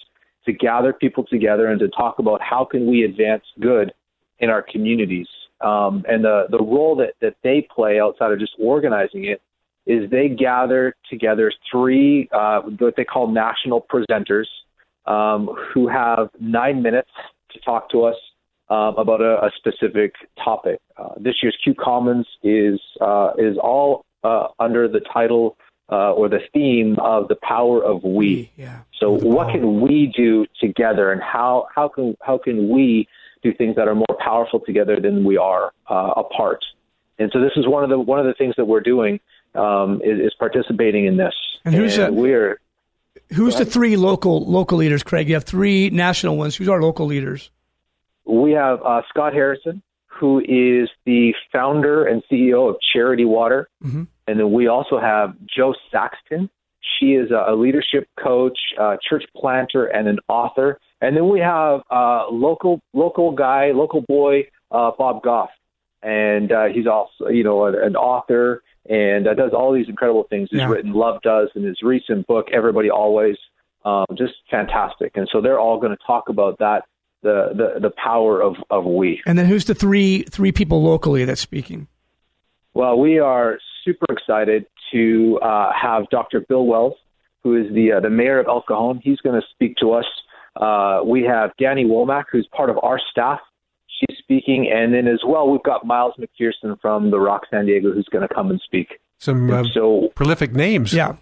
to 0.46 0.52
gather 0.52 0.92
people 0.92 1.24
together 1.24 1.66
and 1.66 1.78
to 1.80 1.88
talk 1.88 2.18
about 2.18 2.40
how 2.42 2.64
can 2.64 2.90
we 2.90 3.04
advance 3.04 3.44
good 3.60 3.92
in 4.38 4.50
our 4.50 4.62
communities. 4.62 5.28
Um, 5.60 6.04
and 6.08 6.24
the, 6.24 6.46
the 6.50 6.58
role 6.58 6.96
that, 6.96 7.14
that 7.20 7.36
they 7.44 7.66
play 7.74 8.00
outside 8.00 8.32
of 8.32 8.40
just 8.40 8.52
organizing 8.58 9.24
it 9.24 9.40
is 9.86 10.10
they 10.10 10.28
gather 10.28 10.94
together 11.10 11.52
three, 11.70 12.28
uh, 12.32 12.62
what 12.62 12.94
they 12.96 13.04
call 13.04 13.28
national 13.28 13.86
presenters, 13.92 14.46
um, 15.06 15.50
who 15.72 15.88
have 15.88 16.28
nine 16.40 16.82
minutes 16.82 17.10
to 17.52 17.60
talk 17.60 17.90
to 17.90 18.04
us 18.04 18.16
um, 18.70 18.94
about 18.96 19.20
a, 19.20 19.44
a, 19.44 19.50
specific 19.56 20.14
topic. 20.42 20.78
Uh, 20.96 21.10
this 21.18 21.34
year's 21.42 21.56
Q 21.62 21.74
Commons 21.74 22.26
is 22.42 22.80
uh, 23.00 23.32
is 23.36 23.58
all 23.62 24.04
uh, 24.22 24.48
under 24.60 24.88
the 24.88 25.00
title 25.12 25.56
uh, 25.92 26.12
or 26.12 26.28
the 26.30 26.40
theme 26.54 26.96
of 27.00 27.28
the 27.28 27.36
power 27.36 27.84
of 27.84 28.02
we. 28.02 28.50
Yeah. 28.56 28.80
So, 28.98 29.10
what 29.10 29.52
can 29.52 29.82
we 29.82 30.12
do 30.16 30.46
together, 30.58 31.12
and 31.12 31.20
how 31.20 31.66
how 31.74 31.88
can 31.88 32.16
how 32.22 32.38
can 32.38 32.70
we 32.70 33.06
do 33.42 33.52
things 33.52 33.76
that 33.76 33.88
are 33.88 33.94
more 33.94 34.16
powerful 34.18 34.60
together 34.60 34.98
than 35.00 35.22
we 35.22 35.36
are 35.36 35.72
uh, 35.90 36.12
apart? 36.16 36.64
And 37.18 37.30
so, 37.32 37.40
this 37.40 37.52
is 37.56 37.68
one 37.68 37.84
of 37.84 37.90
the 37.90 37.98
one 37.98 38.18
of 38.18 38.24
the 38.26 38.34
things 38.34 38.54
that 38.56 38.64
we're 38.64 38.80
doing 38.80 39.20
um, 39.54 40.00
is, 40.02 40.18
is, 40.18 40.34
participating 40.38 41.04
in 41.04 41.18
this. 41.18 41.34
And 41.66 41.74
who's 41.74 41.98
and 41.98 42.16
we're 42.16 42.58
Who's 43.34 43.56
the 43.56 43.64
three 43.64 43.96
local 43.96 44.44
local 44.44 44.78
leaders, 44.78 45.02
Craig? 45.02 45.28
You 45.28 45.34
have 45.34 45.44
three 45.44 45.90
national 45.90 46.36
ones. 46.36 46.56
Who's 46.56 46.68
our 46.68 46.80
local 46.80 47.06
leaders? 47.06 47.50
We 48.24 48.52
have 48.52 48.80
uh, 48.82 49.02
Scott 49.08 49.32
Harrison, 49.34 49.82
who 50.06 50.38
is 50.38 50.88
the 51.04 51.34
founder 51.52 52.04
and 52.06 52.22
CEO 52.30 52.70
of 52.70 52.76
Charity 52.92 53.24
Water. 53.24 53.68
Mm-hmm. 53.84 54.04
And 54.26 54.38
then 54.38 54.52
we 54.52 54.68
also 54.68 55.00
have 55.00 55.34
Jo 55.54 55.74
Saxton. 55.90 56.48
She 56.98 57.12
is 57.12 57.30
a 57.30 57.54
leadership 57.54 58.08
coach, 58.22 58.58
a 58.78 58.96
church 59.08 59.24
planter, 59.36 59.86
and 59.86 60.08
an 60.08 60.18
author. 60.28 60.78
And 61.00 61.16
then 61.16 61.28
we 61.28 61.40
have 61.40 61.80
uh, 61.90 62.26
local 62.30 62.80
local 62.92 63.32
guy, 63.32 63.72
local 63.72 64.02
boy, 64.02 64.48
uh, 64.70 64.90
Bob 64.96 65.22
Goff, 65.22 65.50
and 66.02 66.50
uh, 66.50 66.66
he's 66.66 66.86
also 66.86 67.28
you 67.28 67.44
know 67.44 67.66
an 67.66 67.96
author 67.96 68.62
and 68.88 69.28
uh, 69.28 69.34
does 69.34 69.52
all 69.52 69.72
these 69.72 69.88
incredible 69.88 70.26
things. 70.28 70.48
He's 70.50 70.60
yeah. 70.60 70.68
written 70.68 70.92
Love 70.92 71.22
Does 71.22 71.48
in 71.54 71.62
his 71.62 71.82
recent 71.82 72.26
book, 72.26 72.46
Everybody 72.52 72.90
Always. 72.90 73.36
Um, 73.84 74.06
just 74.16 74.34
fantastic. 74.50 75.12
And 75.16 75.28
so 75.32 75.40
they're 75.40 75.58
all 75.58 75.80
going 75.80 75.90
to 75.90 76.02
talk 76.06 76.28
about 76.28 76.58
that 76.58 76.84
the, 77.22 77.50
the, 77.54 77.80
the 77.80 77.90
power 77.90 78.40
of, 78.40 78.56
of 78.70 78.84
we. 78.84 79.20
And 79.26 79.38
then 79.38 79.46
who's 79.46 79.64
the 79.64 79.74
three 79.74 80.22
three 80.24 80.52
people 80.52 80.82
locally 80.82 81.24
that's 81.24 81.40
speaking? 81.40 81.88
Well, 82.74 82.98
we 82.98 83.18
are 83.18 83.58
super 83.84 84.06
excited 84.10 84.66
to 84.92 85.38
uh, 85.42 85.72
have 85.80 86.08
Dr. 86.10 86.40
Bill 86.40 86.66
Wells, 86.66 86.94
who 87.42 87.56
is 87.56 87.72
the 87.72 87.92
uh, 87.92 88.00
the 88.00 88.10
mayor 88.10 88.38
of 88.38 88.46
El 88.46 88.62
Cajon. 88.62 89.00
He's 89.02 89.18
going 89.18 89.40
to 89.40 89.46
speak 89.52 89.76
to 89.80 89.92
us. 89.92 90.04
Uh, 90.56 91.00
we 91.04 91.22
have 91.22 91.50
Danny 91.58 91.84
Womack, 91.84 92.24
who's 92.30 92.48
part 92.54 92.70
of 92.70 92.78
our 92.82 93.00
staff. 93.10 93.40
She's 94.00 94.18
speaking, 94.18 94.70
and 94.72 94.92
then 94.92 95.06
as 95.06 95.20
well, 95.26 95.48
we've 95.48 95.62
got 95.62 95.86
Miles 95.86 96.14
McPherson 96.18 96.80
from 96.80 97.10
the 97.10 97.20
Rock 97.20 97.42
San 97.50 97.66
Diego, 97.66 97.92
who's 97.92 98.08
going 98.10 98.26
to 98.26 98.34
come 98.34 98.50
and 98.50 98.60
speak. 98.64 99.00
Some 99.18 99.50
uh, 99.50 99.64
so 99.72 100.08
prolific 100.14 100.52
names. 100.52 100.92
Yeah, 100.92 101.16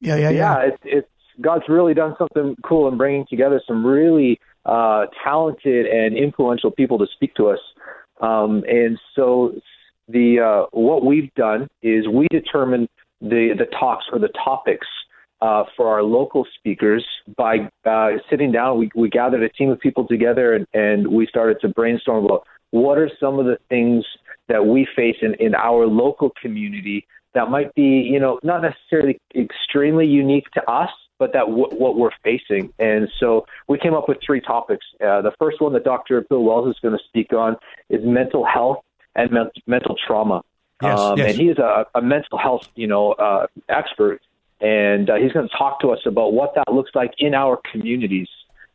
yeah, 0.00 0.16
yeah, 0.16 0.30
yeah. 0.30 0.30
Yeah, 0.30 0.68
it's, 0.68 0.82
it's 0.84 1.08
God's 1.40 1.64
really 1.68 1.94
done 1.94 2.14
something 2.18 2.56
cool 2.64 2.88
in 2.88 2.96
bringing 2.96 3.26
together 3.28 3.60
some 3.66 3.84
really 3.84 4.40
uh, 4.64 5.06
talented 5.22 5.86
and 5.86 6.16
influential 6.16 6.70
people 6.70 6.98
to 6.98 7.06
speak 7.14 7.34
to 7.34 7.48
us. 7.48 7.58
Um, 8.20 8.62
and 8.68 8.98
so 9.14 9.52
the 10.08 10.40
uh, 10.40 10.66
what 10.72 11.04
we've 11.04 11.32
done 11.34 11.68
is 11.82 12.06
we 12.08 12.26
determine 12.30 12.88
the 13.20 13.54
the 13.56 13.66
talks 13.78 14.04
or 14.12 14.18
the 14.18 14.32
topics 14.44 14.86
uh, 15.40 15.64
for 15.76 15.88
our 15.88 16.02
local 16.02 16.46
speakers 16.58 17.04
by 17.36 17.68
uh, 17.84 18.10
sitting 18.30 18.52
down. 18.52 18.78
We, 18.78 18.90
we 18.94 19.10
gathered 19.10 19.42
a 19.42 19.48
team 19.48 19.70
of 19.70 19.78
people 19.78 20.06
together 20.06 20.54
and, 20.54 20.66
and 20.72 21.08
we 21.08 21.26
started 21.26 21.60
to 21.60 21.68
brainstorm 21.68 22.24
about 22.24 22.46
what 22.70 22.98
are 22.98 23.10
some 23.20 23.38
of 23.38 23.46
the 23.46 23.58
things 23.68 24.04
that 24.48 24.64
we 24.66 24.86
face 24.96 25.16
in, 25.22 25.34
in 25.34 25.54
our 25.54 25.86
local 25.86 26.30
community 26.40 27.06
that 27.34 27.50
might 27.50 27.74
be, 27.74 27.82
you 27.82 28.18
know, 28.18 28.38
not 28.42 28.62
necessarily 28.62 29.18
extremely 29.34 30.06
unique 30.06 30.48
to 30.52 30.62
us, 30.70 30.90
but 31.18 31.32
that 31.32 31.46
w- 31.46 31.68
what 31.76 31.96
we're 31.96 32.10
facing. 32.22 32.72
And 32.78 33.08
so 33.18 33.44
we 33.68 33.78
came 33.78 33.94
up 33.94 34.08
with 34.08 34.18
three 34.24 34.40
topics. 34.40 34.84
Uh, 35.00 35.20
the 35.20 35.32
first 35.38 35.60
one 35.60 35.72
that 35.74 35.84
Dr. 35.84 36.24
Bill 36.28 36.42
Wells 36.42 36.68
is 36.68 36.80
going 36.80 36.96
to 36.96 37.04
speak 37.04 37.32
on 37.32 37.56
is 37.90 38.00
mental 38.04 38.44
health 38.44 38.78
and 39.14 39.30
men- 39.30 39.50
mental 39.66 39.96
trauma. 40.06 40.42
Yes, 40.82 40.98
um, 40.98 41.18
yes. 41.18 41.30
And 41.30 41.40
he 41.40 41.48
is 41.48 41.58
a, 41.58 41.86
a 41.94 42.02
mental 42.02 42.38
health, 42.38 42.68
you 42.74 42.86
know, 42.86 43.12
uh, 43.12 43.46
expert, 43.68 44.20
and 44.60 45.08
uh, 45.08 45.16
he's 45.16 45.32
going 45.32 45.48
to 45.48 45.56
talk 45.56 45.80
to 45.80 45.90
us 45.90 46.00
about 46.06 46.32
what 46.32 46.54
that 46.56 46.72
looks 46.72 46.90
like 46.94 47.12
in 47.18 47.34
our 47.34 47.60
communities. 47.70 48.28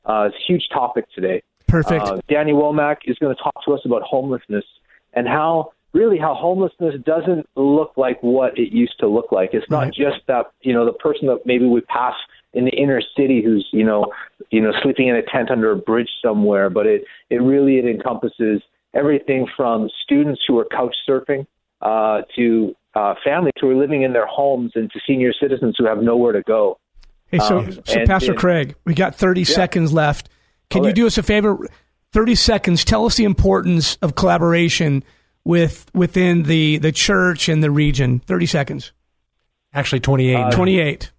Uh, 0.06 0.28
it's 0.28 0.36
a 0.36 0.52
huge 0.52 0.70
topic 0.74 1.06
today. 1.14 1.44
Perfect. 1.68 2.06
Uh, 2.06 2.20
Danny 2.28 2.52
Womack 2.52 2.98
is 3.06 3.18
going 3.20 3.36
to 3.36 3.42
talk 3.42 3.64
to 3.66 3.74
us 3.74 3.82
about 3.86 4.02
homelessness 4.02 4.66
and 5.14 5.28
how 5.28 5.72
really 5.94 6.18
how 6.18 6.34
homelessness 6.34 6.96
doesn't 7.06 7.48
look 7.56 7.94
like 7.98 8.22
what 8.22 8.58
it 8.58 8.72
used 8.72 9.00
to 9.00 9.08
look 9.08 9.32
like. 9.32 9.52
It's 9.54 9.70
not 9.70 9.84
right. 9.84 9.94
just 9.94 10.20
that 10.28 10.52
you 10.62 10.74
know 10.74 10.86
the 10.86 10.94
person 10.94 11.28
that 11.28 11.46
maybe 11.46 11.66
we 11.66 11.82
pass 11.82 12.16
in 12.54 12.66
the 12.66 12.72
inner 12.72 13.02
city 13.16 13.42
who's 13.44 13.68
you 13.72 13.84
know 13.84 14.12
you 14.50 14.62
know 14.62 14.72
sleeping 14.82 15.08
in 15.08 15.16
a 15.16 15.24
tent 15.24 15.52
under 15.52 15.72
a 15.72 15.78
bridge 15.78 16.10
somewhere, 16.24 16.70
but 16.70 16.86
it 16.86 17.04
it 17.30 17.38
really 17.38 17.78
it 17.78 17.86
encompasses 17.86 18.62
everything 18.94 19.48
from 19.56 19.90
students 20.04 20.42
who 20.48 20.58
are 20.60 20.66
couch 20.66 20.96
surfing 21.08 21.46
uh, 21.82 22.22
to 22.36 22.76
uh, 22.96 23.16
families 23.24 23.54
who 23.62 23.70
are 23.70 23.76
living 23.76 24.02
in 24.02 24.14
their 24.14 24.26
homes 24.26 24.72
and 24.76 24.92
to 24.92 25.00
senior 25.08 25.32
citizens 25.40 25.76
who 25.78 25.86
have 25.86 26.00
nowhere 26.00 26.34
to 26.34 26.42
go. 26.42 26.80
Hey, 27.28 27.40
so, 27.40 27.60
um, 27.60 27.72
so 27.86 28.06
Pastor 28.06 28.34
Craig, 28.34 28.76
we 28.86 28.94
got 28.94 29.16
30 29.16 29.42
yeah. 29.42 29.46
seconds 29.46 29.94
left. 29.94 30.30
Can 30.70 30.84
you 30.84 30.94
do 30.94 31.08
us 31.08 31.18
a 31.18 31.24
favor? 31.24 31.68
30 32.12 32.36
seconds. 32.36 32.84
Tell 32.84 33.06
us 33.06 33.16
the 33.16 33.24
importance 33.24 33.98
of 34.02 34.16
collaboration 34.16 35.04
with 35.44 35.90
within 35.94 36.44
the, 36.44 36.78
the 36.80 36.92
church 36.92 37.50
and 37.50 37.64
the 37.64 37.72
region. 37.72 38.20
30 38.20 38.46
seconds. 38.46 38.92
Actually, 39.74 40.00
28. 40.00 40.36
Uh, 40.36 40.52
28. 40.52 41.12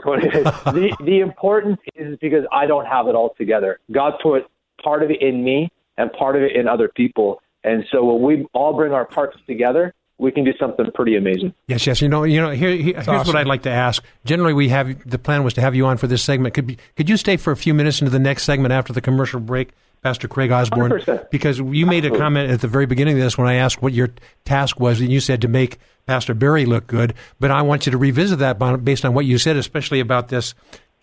28. 0.00 0.32
the, 0.32 0.96
the 1.04 1.20
importance 1.20 1.78
is 1.94 2.18
because 2.20 2.44
I 2.50 2.66
don't 2.66 2.86
have 2.86 3.08
it 3.08 3.14
all 3.14 3.34
together. 3.36 3.80
God 3.92 4.14
put 4.22 4.46
part 4.82 5.02
of 5.02 5.10
it 5.10 5.20
in 5.20 5.44
me 5.44 5.70
and 5.98 6.10
part 6.12 6.36
of 6.36 6.42
it 6.42 6.56
in 6.56 6.66
other 6.66 6.88
people. 6.88 7.42
And 7.64 7.84
so 7.92 8.02
when 8.04 8.22
we 8.22 8.46
all 8.54 8.72
bring 8.72 8.92
our 8.92 9.04
parts 9.04 9.36
together, 9.46 9.92
we 10.16 10.32
can 10.32 10.44
do 10.44 10.52
something 10.58 10.86
pretty 10.94 11.16
amazing. 11.16 11.52
Yes, 11.66 11.86
yes. 11.86 12.00
You 12.00 12.08
know, 12.08 12.24
you 12.24 12.40
know. 12.40 12.50
Here, 12.50 12.70
here 12.70 12.94
here's 12.94 13.08
awesome. 13.08 13.26
what 13.26 13.36
I'd 13.36 13.46
like 13.46 13.62
to 13.62 13.70
ask. 13.70 14.02
Generally, 14.24 14.54
we 14.54 14.68
have 14.70 15.08
the 15.08 15.18
plan 15.18 15.44
was 15.44 15.54
to 15.54 15.60
have 15.60 15.74
you 15.74 15.86
on 15.86 15.96
for 15.96 16.06
this 16.06 16.22
segment. 16.22 16.54
Could 16.54 16.66
be, 16.66 16.78
could 16.96 17.08
you 17.08 17.16
stay 17.16 17.36
for 17.36 17.52
a 17.52 17.56
few 17.56 17.74
minutes 17.74 18.00
into 18.00 18.10
the 18.10 18.18
next 18.18 18.44
segment 18.44 18.72
after 18.72 18.92
the 18.92 19.00
commercial 19.00 19.38
break, 19.38 19.70
Pastor 20.02 20.26
Craig 20.26 20.50
Osborne? 20.50 20.92
100%. 20.92 21.30
Because 21.30 21.58
you 21.58 21.86
made 21.86 22.04
a 22.04 22.16
comment 22.16 22.50
at 22.50 22.60
the 22.60 22.68
very 22.68 22.86
beginning 22.86 23.16
of 23.16 23.22
this 23.22 23.38
when 23.38 23.46
I 23.46 23.54
asked 23.54 23.80
what 23.80 23.92
your 23.92 24.10
task 24.44 24.80
was, 24.80 25.00
and 25.00 25.10
you 25.10 25.20
said 25.20 25.40
to 25.42 25.48
make 25.48 25.78
Pastor 26.06 26.34
Barry 26.34 26.66
look 26.66 26.88
good. 26.88 27.14
But 27.38 27.52
I 27.52 27.62
want 27.62 27.86
you 27.86 27.92
to 27.92 27.98
revisit 27.98 28.40
that 28.40 28.58
based 28.84 29.04
on 29.04 29.14
what 29.14 29.24
you 29.24 29.38
said, 29.38 29.56
especially 29.56 30.00
about 30.00 30.28
this 30.28 30.54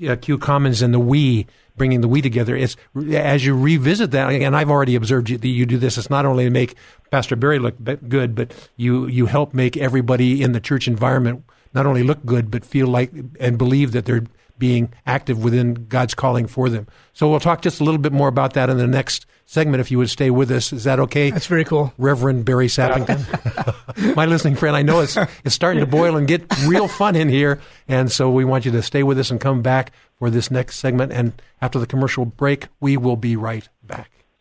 uh, 0.07 0.15
Q 0.15 0.37
Commons 0.37 0.81
and 0.81 0.93
the 0.93 0.99
we 0.99 1.47
bringing 1.77 2.01
the 2.01 2.07
we 2.07 2.21
together. 2.21 2.55
It's 2.55 2.75
as 3.13 3.45
you 3.45 3.55
revisit 3.55 4.11
that, 4.11 4.31
and 4.31 4.55
I've 4.55 4.69
already 4.69 4.95
observed 4.95 5.29
you, 5.29 5.37
that 5.37 5.47
you 5.47 5.65
do 5.65 5.77
this. 5.77 5.97
It's 5.97 6.09
not 6.09 6.25
only 6.25 6.45
to 6.45 6.49
make 6.49 6.75
Pastor 7.11 7.35
Barry 7.35 7.59
look 7.59 7.75
good, 8.07 8.35
but 8.35 8.53
you 8.77 9.07
you 9.07 9.25
help 9.25 9.53
make 9.53 9.77
everybody 9.77 10.41
in 10.41 10.53
the 10.53 10.59
church 10.59 10.87
environment 10.87 11.43
not 11.73 11.85
only 11.85 12.03
look 12.03 12.25
good, 12.25 12.49
but 12.49 12.63
feel 12.63 12.87
like 12.87 13.11
and 13.39 13.57
believe 13.57 13.91
that 13.91 14.05
they're 14.05 14.23
being 14.57 14.93
active 15.05 15.43
within 15.43 15.73
God's 15.73 16.13
calling 16.13 16.47
for 16.47 16.69
them. 16.69 16.87
So 17.13 17.29
we'll 17.29 17.41
talk 17.41 17.61
just 17.61 17.81
a 17.81 17.83
little 17.83 17.99
bit 17.99 18.13
more 18.13 18.29
about 18.29 18.53
that 18.53 18.69
in 18.69 18.77
the 18.77 18.87
next 18.87 19.25
segment 19.45 19.81
if 19.81 19.91
you 19.91 19.97
would 19.97 20.09
stay 20.09 20.29
with 20.29 20.51
us. 20.51 20.73
Is 20.73 20.83
that 20.85 20.99
okay? 20.99 21.31
That's 21.31 21.47
very 21.47 21.63
cool. 21.63 21.93
Reverend 21.97 22.45
Barry 22.45 22.67
Sappington. 22.67 24.15
My 24.15 24.25
listening 24.25 24.55
friend, 24.55 24.75
I 24.75 24.81
know 24.81 25.01
it's, 25.01 25.17
it's 25.43 25.55
starting 25.55 25.79
to 25.79 25.85
boil 25.85 26.17
and 26.17 26.27
get 26.27 26.43
real 26.65 26.87
fun 26.87 27.15
in 27.15 27.29
here. 27.29 27.61
And 27.87 28.11
so 28.11 28.29
we 28.29 28.45
want 28.45 28.65
you 28.65 28.71
to 28.71 28.81
stay 28.81 29.03
with 29.03 29.19
us 29.19 29.31
and 29.31 29.39
come 29.39 29.61
back 29.61 29.91
for 30.17 30.29
this 30.29 30.49
next 30.49 30.77
segment. 30.77 31.11
And 31.11 31.39
after 31.61 31.79
the 31.79 31.87
commercial 31.87 32.25
break, 32.25 32.67
we 32.79 32.97
will 32.97 33.17
be 33.17 33.35
right 33.35 33.67
back. 33.83 34.11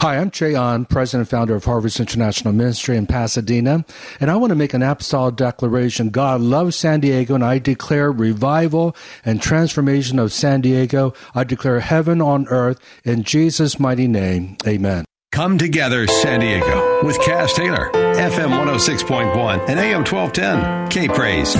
Hi, 0.00 0.16
I'm 0.16 0.30
Che 0.30 0.54
Ahn, 0.54 0.84
President 0.84 1.22
and 1.22 1.28
founder 1.28 1.56
of 1.56 1.64
Harvest 1.64 1.98
International 1.98 2.54
Ministry 2.54 2.96
in 2.96 3.08
Pasadena, 3.08 3.84
and 4.20 4.30
I 4.30 4.36
want 4.36 4.52
to 4.52 4.54
make 4.54 4.72
an 4.72 4.80
apostolic 4.80 5.34
declaration. 5.34 6.10
God 6.10 6.40
loves 6.40 6.76
San 6.76 7.00
Diego, 7.00 7.34
and 7.34 7.44
I 7.44 7.58
declare 7.58 8.12
revival 8.12 8.94
and 9.24 9.42
transformation 9.42 10.20
of 10.20 10.32
San 10.32 10.60
Diego. 10.60 11.14
I 11.34 11.42
declare 11.42 11.80
heaven 11.80 12.22
on 12.22 12.46
earth 12.46 12.78
in 13.02 13.24
Jesus' 13.24 13.80
mighty 13.80 14.06
name. 14.06 14.56
Amen. 14.68 15.04
Come 15.32 15.58
together, 15.58 16.06
San 16.06 16.40
Diego, 16.40 17.04
with 17.04 17.18
Kaz 17.18 17.52
Taylor, 17.54 17.90
FM 17.92 18.50
106.1 18.50 19.68
and 19.68 19.80
AM 19.80 20.04
1210. 20.04 20.90
K 20.90 21.08
Praise. 21.08 21.56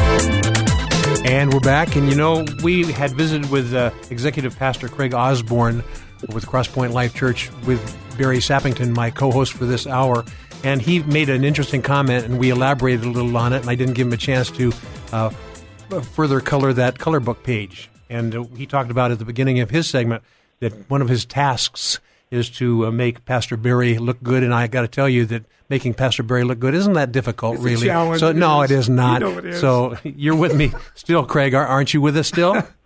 And 1.24 1.52
we're 1.52 1.58
back, 1.58 1.96
and 1.96 2.08
you 2.08 2.14
know, 2.14 2.44
we 2.62 2.92
had 2.92 3.10
visited 3.10 3.50
with 3.50 3.74
uh, 3.74 3.90
Executive 4.10 4.56
Pastor 4.56 4.86
Craig 4.86 5.12
Osborne 5.12 5.82
with 6.32 6.46
Crosspoint 6.46 6.92
Life 6.92 7.14
Church 7.14 7.50
with 7.66 7.96
Barry 8.18 8.38
Sappington, 8.38 8.94
my 8.94 9.10
co 9.10 9.30
host 9.30 9.52
for 9.52 9.64
this 9.64 9.86
hour. 9.86 10.24
And 10.64 10.82
he 10.82 11.00
made 11.04 11.28
an 11.28 11.44
interesting 11.44 11.82
comment, 11.82 12.24
and 12.24 12.38
we 12.38 12.50
elaborated 12.50 13.04
a 13.04 13.10
little 13.10 13.36
on 13.36 13.52
it. 13.52 13.60
And 13.60 13.70
I 13.70 13.76
didn't 13.76 13.94
give 13.94 14.08
him 14.08 14.12
a 14.12 14.16
chance 14.16 14.50
to 14.52 14.72
uh, 15.12 15.30
further 16.00 16.40
color 16.40 16.72
that 16.72 16.98
color 16.98 17.20
book 17.20 17.42
page. 17.44 17.88
And 18.10 18.34
uh, 18.34 18.44
he 18.56 18.66
talked 18.66 18.90
about 18.90 19.12
at 19.12 19.18
the 19.18 19.24
beginning 19.24 19.60
of 19.60 19.70
his 19.70 19.88
segment 19.88 20.22
that 20.60 20.90
one 20.90 21.02
of 21.02 21.08
his 21.08 21.24
tasks 21.24 22.00
is 22.30 22.50
to 22.50 22.86
uh, 22.86 22.90
make 22.90 23.24
Pastor 23.24 23.56
Barry 23.56 23.98
look 23.98 24.22
good. 24.22 24.42
And 24.42 24.52
I 24.52 24.66
got 24.66 24.82
to 24.82 24.88
tell 24.88 25.08
you 25.08 25.24
that 25.26 25.44
making 25.68 25.94
Pastor 25.94 26.22
Barry 26.22 26.44
look 26.44 26.58
good 26.58 26.74
isn't 26.74 26.94
that 26.94 27.12
difficult, 27.12 27.56
it's 27.56 27.64
really. 27.64 27.86
So 28.18 28.32
no, 28.32 28.62
it 28.62 28.70
is 28.70 28.88
not. 28.88 29.20
You 29.20 29.30
know 29.30 29.38
it 29.38 29.44
is. 29.46 29.60
So 29.60 29.96
you're 30.02 30.36
with 30.36 30.54
me 30.54 30.72
still, 30.94 31.24
Craig, 31.24 31.54
aren't 31.54 31.94
you 31.94 32.00
with 32.00 32.16
us 32.16 32.28
still? 32.28 32.62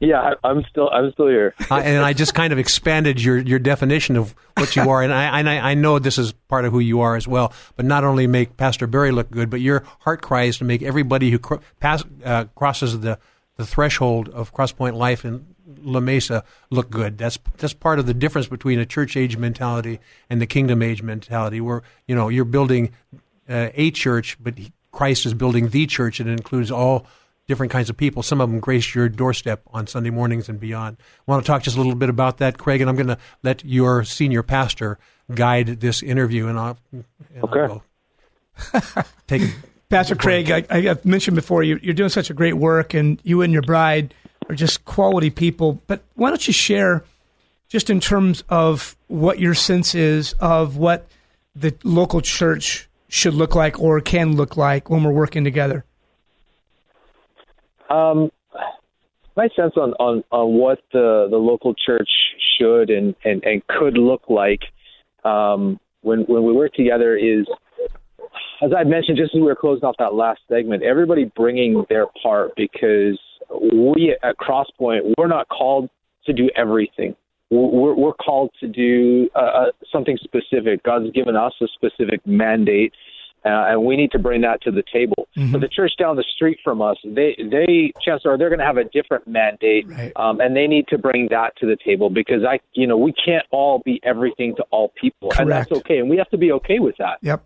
Yeah, 0.00 0.32
I'm 0.42 0.64
still 0.70 0.88
I'm 0.88 1.12
still 1.12 1.28
here. 1.28 1.54
and 1.70 2.02
I 2.02 2.14
just 2.14 2.34
kind 2.34 2.54
of 2.54 2.58
expanded 2.58 3.22
your, 3.22 3.36
your 3.38 3.58
definition 3.58 4.16
of 4.16 4.34
what 4.56 4.74
you 4.74 4.88
are, 4.88 5.02
and 5.02 5.12
I, 5.12 5.38
and 5.38 5.48
I 5.48 5.70
I 5.70 5.74
know 5.74 5.98
this 5.98 6.16
is 6.16 6.32
part 6.32 6.64
of 6.64 6.72
who 6.72 6.80
you 6.80 7.00
are 7.00 7.16
as 7.16 7.28
well. 7.28 7.52
But 7.76 7.84
not 7.84 8.02
only 8.02 8.26
make 8.26 8.56
Pastor 8.56 8.86
Barry 8.86 9.12
look 9.12 9.30
good, 9.30 9.50
but 9.50 9.60
your 9.60 9.84
heart 10.00 10.22
cry 10.22 10.44
is 10.44 10.56
to 10.58 10.64
make 10.64 10.82
everybody 10.82 11.30
who 11.30 11.38
pass, 11.80 12.02
uh, 12.24 12.46
crosses 12.54 13.00
the 13.00 13.18
the 13.56 13.66
threshold 13.66 14.30
of 14.30 14.54
Crosspoint 14.54 14.94
life 14.94 15.22
in 15.22 15.54
La 15.82 16.00
Mesa 16.00 16.44
look 16.70 16.88
good. 16.88 17.18
That's 17.18 17.38
that's 17.58 17.74
part 17.74 17.98
of 17.98 18.06
the 18.06 18.14
difference 18.14 18.48
between 18.48 18.78
a 18.78 18.86
church 18.86 19.18
age 19.18 19.36
mentality 19.36 20.00
and 20.30 20.40
the 20.40 20.46
kingdom 20.46 20.80
age 20.82 21.02
mentality, 21.02 21.60
where 21.60 21.82
you 22.08 22.14
know 22.14 22.30
you're 22.30 22.46
building 22.46 22.92
uh, 23.50 23.68
a 23.74 23.90
church, 23.90 24.38
but 24.40 24.54
Christ 24.92 25.26
is 25.26 25.34
building 25.34 25.68
the 25.68 25.86
church, 25.86 26.20
and 26.20 26.28
it 26.28 26.32
includes 26.32 26.70
all 26.70 27.06
different 27.50 27.72
kinds 27.72 27.90
of 27.90 27.96
people. 27.96 28.22
Some 28.22 28.40
of 28.40 28.48
them 28.48 28.60
grace 28.60 28.94
your 28.94 29.08
doorstep 29.08 29.62
on 29.72 29.88
Sunday 29.88 30.10
mornings 30.10 30.48
and 30.48 30.60
beyond. 30.60 30.96
I 31.00 31.30
want 31.30 31.44
to 31.44 31.46
talk 31.46 31.64
just 31.64 31.76
a 31.76 31.80
little 31.80 31.96
bit 31.96 32.08
about 32.08 32.38
that, 32.38 32.58
Craig, 32.58 32.80
and 32.80 32.88
I'm 32.88 32.94
going 32.94 33.08
to 33.08 33.18
let 33.42 33.64
your 33.64 34.04
senior 34.04 34.44
pastor 34.44 35.00
guide 35.34 35.80
this 35.80 36.00
interview. 36.00 36.46
And 36.46 36.58
I'll, 36.58 36.78
and 36.92 37.04
okay. 37.42 37.80
I'll 38.94 39.04
take 39.26 39.42
Pastor 39.90 40.14
Craig, 40.14 40.52
I, 40.52 40.64
I, 40.70 40.96
mentioned 41.02 41.34
before 41.34 41.64
you, 41.64 41.80
you're 41.82 41.94
doing 41.94 42.10
such 42.10 42.30
a 42.30 42.34
great 42.34 42.54
work, 42.54 42.94
and 42.94 43.20
you 43.24 43.42
and 43.42 43.52
your 43.52 43.62
bride 43.62 44.14
are 44.48 44.54
just 44.54 44.84
quality 44.84 45.30
people. 45.30 45.82
But 45.88 46.04
why 46.14 46.28
don't 46.28 46.46
you 46.46 46.52
share, 46.52 47.02
just 47.68 47.90
in 47.90 47.98
terms 47.98 48.44
of 48.48 48.96
what 49.08 49.40
your 49.40 49.54
sense 49.54 49.96
is 49.96 50.34
of 50.34 50.76
what 50.76 51.08
the 51.56 51.74
local 51.82 52.20
church 52.20 52.88
should 53.08 53.34
look 53.34 53.56
like 53.56 53.80
or 53.80 54.00
can 54.00 54.36
look 54.36 54.56
like 54.56 54.88
when 54.88 55.02
we're 55.02 55.10
working 55.10 55.42
together? 55.42 55.84
Um, 57.90 58.30
my 59.36 59.48
sense 59.56 59.74
on, 59.76 59.92
on, 59.94 60.24
on 60.30 60.58
what 60.58 60.80
the, 60.92 61.28
the 61.30 61.36
local 61.36 61.74
church 61.74 62.08
should 62.58 62.90
and, 62.90 63.14
and, 63.24 63.42
and 63.44 63.66
could 63.66 63.96
look 63.96 64.22
like 64.28 64.60
um, 65.24 65.78
when 66.02 66.20
when 66.20 66.44
we 66.44 66.52
work 66.52 66.72
together 66.74 67.16
is, 67.16 67.46
as 68.62 68.70
I 68.76 68.84
mentioned 68.84 69.18
just 69.18 69.34
as 69.34 69.40
we 69.40 69.46
were 69.46 69.56
closing 69.56 69.84
off 69.84 69.96
that 69.98 70.14
last 70.14 70.40
segment, 70.48 70.82
everybody 70.82 71.30
bringing 71.36 71.84
their 71.88 72.06
part 72.22 72.52
because 72.56 73.18
we 73.50 74.16
at 74.22 74.36
Crosspoint 74.38 75.14
we're 75.18 75.26
not 75.26 75.48
called 75.48 75.90
to 76.26 76.32
do 76.32 76.48
everything. 76.56 77.14
We're, 77.50 77.94
we're 77.94 78.14
called 78.14 78.50
to 78.60 78.68
do 78.68 79.28
uh, 79.34 79.38
uh 79.38 79.70
something 79.92 80.16
specific. 80.22 80.82
God's 80.84 81.10
given 81.12 81.36
us 81.36 81.52
a 81.60 81.66
specific 81.74 82.24
mandate 82.26 82.92
uh, 83.44 83.72
and 83.72 83.84
we 83.84 83.96
need 83.96 84.10
to 84.12 84.18
bring 84.18 84.42
that 84.42 84.60
to 84.62 84.70
the 84.70 84.82
table. 84.92 85.28
Mm-hmm. 85.36 85.52
But 85.52 85.60
the 85.60 85.68
church 85.68 85.92
down 85.98 86.16
the 86.16 86.24
street 86.34 86.58
from 86.62 86.82
us, 86.82 86.96
they, 87.04 87.36
they, 87.38 87.92
Chancellor, 88.04 88.36
they're 88.36 88.48
going 88.48 88.58
to 88.58 88.64
have 88.64 88.76
a 88.76 88.84
different 88.84 89.26
mandate, 89.26 89.88
right. 89.88 90.12
um, 90.16 90.40
and 90.40 90.54
they 90.54 90.66
need 90.66 90.86
to 90.88 90.98
bring 90.98 91.28
that 91.30 91.56
to 91.58 91.66
the 91.66 91.76
table 91.84 92.10
because 92.10 92.44
I, 92.44 92.60
you 92.72 92.86
know, 92.86 92.98
we 92.98 93.12
can't 93.12 93.46
all 93.50 93.80
be 93.84 94.00
everything 94.02 94.56
to 94.56 94.62
all 94.70 94.92
people, 95.00 95.30
Correct. 95.30 95.40
and 95.40 95.50
that's 95.50 95.72
okay, 95.72 95.98
and 95.98 96.10
we 96.10 96.18
have 96.18 96.28
to 96.30 96.38
be 96.38 96.52
okay 96.52 96.78
with 96.78 96.96
that. 96.98 97.18
Yep. 97.22 97.44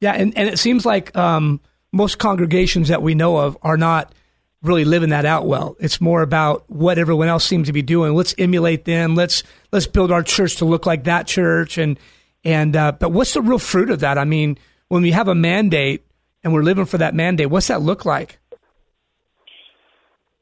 Yeah, 0.00 0.12
and 0.12 0.36
and 0.36 0.48
it 0.48 0.58
seems 0.58 0.84
like 0.84 1.16
um, 1.16 1.60
most 1.92 2.18
congregations 2.18 2.88
that 2.88 3.00
we 3.00 3.14
know 3.14 3.38
of 3.38 3.56
are 3.62 3.76
not 3.76 4.14
really 4.62 4.84
living 4.84 5.10
that 5.10 5.24
out 5.24 5.46
well. 5.46 5.76
It's 5.78 6.00
more 6.00 6.22
about 6.22 6.68
what 6.68 6.98
everyone 6.98 7.28
else 7.28 7.44
seems 7.44 7.68
to 7.68 7.72
be 7.72 7.82
doing. 7.82 8.14
Let's 8.14 8.34
emulate 8.36 8.84
them. 8.84 9.14
Let's 9.14 9.42
let's 9.72 9.86
build 9.86 10.10
our 10.10 10.22
church 10.22 10.56
to 10.56 10.64
look 10.64 10.86
like 10.86 11.04
that 11.04 11.26
church 11.26 11.78
and 11.78 11.98
and 12.44 12.76
uh, 12.76 12.92
but 12.92 13.10
what's 13.10 13.34
the 13.34 13.42
real 13.42 13.58
fruit 13.58 13.90
of 13.90 14.00
that? 14.00 14.18
I 14.18 14.24
mean, 14.24 14.58
when 14.88 15.02
we 15.02 15.12
have 15.12 15.28
a 15.28 15.34
mandate 15.34 16.06
and 16.42 16.52
we're 16.52 16.62
living 16.62 16.84
for 16.84 16.98
that 16.98 17.14
mandate, 17.14 17.50
what's 17.50 17.68
that 17.68 17.80
look 17.80 18.04
like? 18.04 18.38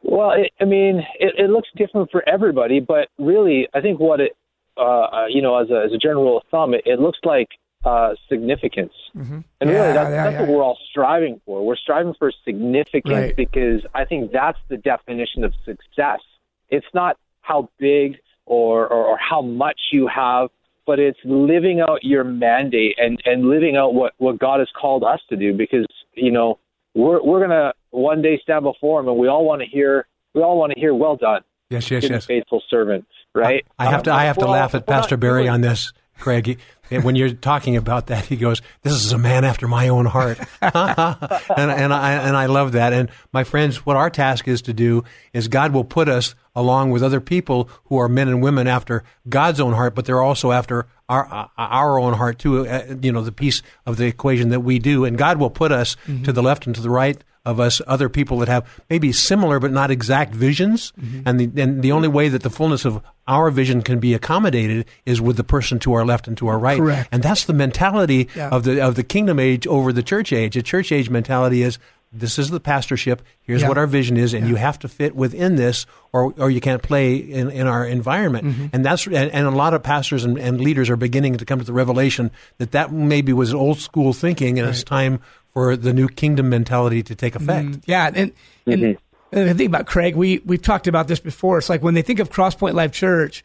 Well, 0.03 0.33
it, 0.33 0.53
I 0.61 0.65
mean, 0.65 1.03
it, 1.19 1.35
it 1.39 1.51
looks 1.51 1.69
different 1.77 2.11
for 2.11 2.29
everybody, 2.29 2.81
but 2.81 3.09
really, 3.19 3.69
I 3.73 3.81
think 3.81 4.01
what 4.01 4.21
it, 4.21 4.37
uh, 4.77 4.81
uh 4.81 5.27
you 5.29 5.43
know, 5.43 5.57
as 5.63 5.71
a, 5.71 5.85
as 5.87 5.93
a 5.93 5.99
general 5.99 6.25
rule 6.25 6.37
of 6.39 6.43
thumb, 6.51 6.75
it, 6.75 6.83
it 6.85 6.99
looks 6.99 7.19
like 7.23 7.49
uh, 7.85 8.11
significance. 8.29 8.93
Mm-hmm. 9.17 9.41
And 9.61 9.71
yeah, 9.71 9.77
really, 9.77 9.93
that's, 9.93 10.11
yeah, 10.11 10.25
that's 10.25 10.35
yeah. 10.35 10.41
what 10.41 10.49
we're 10.49 10.63
all 10.63 10.79
striving 10.91 11.41
for. 11.47 11.65
We're 11.65 11.77
striving 11.77 12.15
for 12.19 12.33
significance 12.45 13.13
Right. 13.13 13.37
because 13.37 13.83
I 13.95 14.05
think 14.05 14.33
that's 14.33 14.59
the 14.69 14.77
definition 14.77 15.45
of 15.45 15.53
success. 15.65 16.21
It's 16.69 16.87
not 16.95 17.17
how 17.41 17.71
big 17.79 18.17
or, 18.47 18.87
or, 18.87 19.05
or 19.07 19.19
how 19.19 19.43
much 19.43 19.81
you 19.93 20.09
have 20.09 20.51
but 20.87 20.99
it's 20.99 21.19
living 21.25 21.81
out 21.81 22.03
your 22.03 22.25
mandate 22.25 22.97
and 22.99 23.21
and 23.25 23.49
living 23.49 23.77
out 23.77 23.95
what 23.95 24.13
what 24.19 24.39
God 24.39 24.61
has 24.61 24.69
called 24.81 25.05
us 25.05 25.21
to 25.29 25.37
do 25.37 25.53
because 25.55 25.87
you 26.15 26.31
know 26.31 26.59
we're 26.95 27.23
we're 27.23 27.41
gonna 27.41 27.73
one 27.91 28.23
day 28.23 28.41
stand 28.43 28.65
before 28.65 29.01
him 29.01 29.09
and 29.09 29.17
we 29.17 29.29
all 29.29 29.45
want 29.45 29.63
to 29.63 29.67
hear 29.67 30.07
we 30.35 30.43
all 30.43 30.59
want 30.59 30.73
to 30.73 30.81
hear 30.81 30.95
well 30.95 31.17
done 31.17 31.43
yes 31.71 31.91
yes 31.91 32.09
yes. 32.09 32.27
faithful 32.27 32.63
servant 32.69 33.05
right? 33.35 33.65
I, 33.79 33.87
I 33.87 33.91
have 33.91 34.01
um, 34.01 34.05
to 34.05 34.13
I 34.13 34.25
have 34.25 34.37
to 34.39 34.45
well, 34.45 34.53
laugh 34.53 34.75
at 34.75 34.87
Pastor 34.87 35.17
Barry 35.17 35.49
on 35.49 35.61
this 35.61 35.93
Craig 36.19 36.59
when 36.91 37.17
you're 37.17 37.33
talking 37.33 37.77
about 37.77 38.09
that 38.09 38.27
he 38.27 38.37
goes 38.37 38.61
this 38.83 38.93
is 38.93 39.13
a 39.13 39.19
man 39.19 39.45
after 39.45 39.67
my 39.67 39.89
own 39.89 40.05
heart 40.05 40.39
and 40.61 41.71
and 41.71 41.93
I 41.93 42.13
and 42.13 42.37
I 42.37 42.47
love 42.47 42.73
that 42.73 42.93
and 42.93 43.11
my 43.33 43.45
friends 43.45 43.87
what 43.87 43.97
our 43.97 44.11
task 44.11 44.47
is 44.47 44.61
to 44.63 44.75
do 44.75 45.03
is 45.33 45.49
God 45.49 45.73
will 45.73 45.85
put 45.85 46.09
us 46.09 46.35
along 46.55 46.91
with 46.91 47.03
other 47.03 47.21
people 47.21 47.71
who 47.85 47.97
are 47.97 48.09
men 48.09 48.29
and 48.29 48.43
women 48.43 48.67
after 48.67 49.05
God's 49.29 49.59
own 49.59 49.73
heart 49.73 49.95
but 49.95 50.05
they're 50.05 50.23
also 50.23 50.53
after 50.53 50.87
our 51.13 51.51
our 51.59 51.99
own 51.99 52.15
heart 52.15 52.39
too. 52.39 52.67
Uh, 52.67 52.97
you 53.01 53.13
know, 53.13 53.23
the 53.23 53.33
piece 53.33 53.63
of 53.87 53.97
the 53.97 54.07
equation 54.07 54.49
that 54.49 54.61
we 54.61 54.79
do, 54.79 55.05
and 55.05 55.19
God 55.19 55.39
will 55.39 55.51
put 55.51 55.71
us 55.71 55.97
mm-hmm. 56.07 56.23
to 56.25 56.33
the 56.33 56.43
left 56.43 56.67
and 56.67 56.75
to 56.75 56.81
the 56.81 56.91
right 56.91 57.23
of 57.45 57.59
us, 57.59 57.81
other 57.87 58.09
people 58.09 58.39
that 58.39 58.49
have 58.49 58.69
maybe 58.89 59.13
similar 59.13 59.59
but 59.59 59.73
not 59.73 59.91
exact 59.91 60.35
visions, 60.35 60.93
mm-hmm. 61.01 61.23
and 61.27 61.41
the 61.41 61.63
and 61.63 61.83
the 61.83 61.93
only 61.93 62.09
way 62.09 62.29
that 62.29 62.43
the 62.43 62.51
fullness 62.51 62.85
of 62.85 63.03
our 63.27 63.51
vision 63.51 63.83
can 63.83 63.99
be 63.99 64.15
accommodated 64.15 64.87
is 65.07 65.21
with 65.21 65.37
the 65.37 65.45
person 65.45 65.79
to 65.81 65.93
our 65.95 66.05
left 66.05 66.29
and 66.29 66.37
to 66.39 66.49
our 66.49 66.59
right. 66.59 66.79
Correct. 66.79 67.09
And 67.13 67.23
that's 67.23 67.45
the 67.45 67.53
mentality 67.53 68.29
yeah. 68.35 68.51
of 68.51 68.65
the 68.65 68.81
of 68.81 68.95
the 68.95 69.03
kingdom 69.03 69.39
age 69.39 69.67
over 69.67 69.93
the 69.93 70.03
church 70.03 70.33
age. 70.33 70.55
The 70.55 70.63
church 70.63 70.93
age 70.93 71.11
mentality 71.11 71.63
is 71.63 71.79
this 72.13 72.39
is 72.39 72.51
the 72.51 72.61
pastorship. 72.61 73.23
Here's 73.41 73.63
yeah. 73.63 73.69
what 73.69 73.79
our 73.79 73.87
vision 73.87 74.17
is, 74.19 74.35
and 74.35 74.45
yeah. 74.45 74.51
you 74.51 74.57
have 74.57 74.79
to 74.81 74.89
fit 74.89 75.17
within 75.17 75.57
this, 75.57 75.87
or 76.13 76.35
or 76.37 76.51
you 76.51 76.61
can't 76.61 76.83
play 76.83 77.17
in, 77.17 77.51
in 77.51 77.67
our 77.67 77.87
environment. 77.87 78.47
Mm-hmm. 78.47 78.67
And 78.73 78.85
that's 78.85 79.07
and, 79.07 79.17
and, 79.17 79.47
a 79.47 79.51
lot 79.51 79.73
of 79.73 79.83
pastors 79.83 80.25
and, 80.25 80.39
and, 80.39 80.61
leaders 80.61 80.91
are 80.91 80.97
beginning 80.97 81.39
to 81.39 81.45
come 81.47 81.59
to 81.59 81.65
the 81.65 81.73
revelation 81.73 82.31
that 82.59 82.73
that 82.73 82.93
maybe 82.93 83.33
was 83.33 83.55
old 83.55 83.79
school 83.79 84.13
thinking, 84.13 84.59
and 84.59 84.67
right. 84.67 84.75
it's 84.75 84.85
time 84.85 85.21
for 85.53 85.77
the 85.77 85.93
new 85.93 86.09
kingdom 86.09 86.49
mentality 86.49 87.03
to 87.03 87.15
take 87.15 87.35
effect. 87.35 87.69
Mm-hmm. 87.69 87.81
Yeah, 87.87 88.07
and 88.07 88.33
and, 88.67 88.83
mm-hmm. 88.83 89.37
and 89.39 89.49
the 89.51 89.55
thing 89.55 89.67
about 89.67 89.87
Craig, 89.87 90.17
we 90.17 90.39
we've 90.45 90.63
talked 90.63 90.87
about 90.87 91.09
this 91.09 91.21
before. 91.21 91.59
It's 91.59 91.69
like 91.69 91.83
when 91.83 91.95
they 91.95 92.03
think 92.03 92.19
of 92.19 92.31
Crosspoint 92.31 92.75
Life 92.75 92.93
Church, 92.93 93.45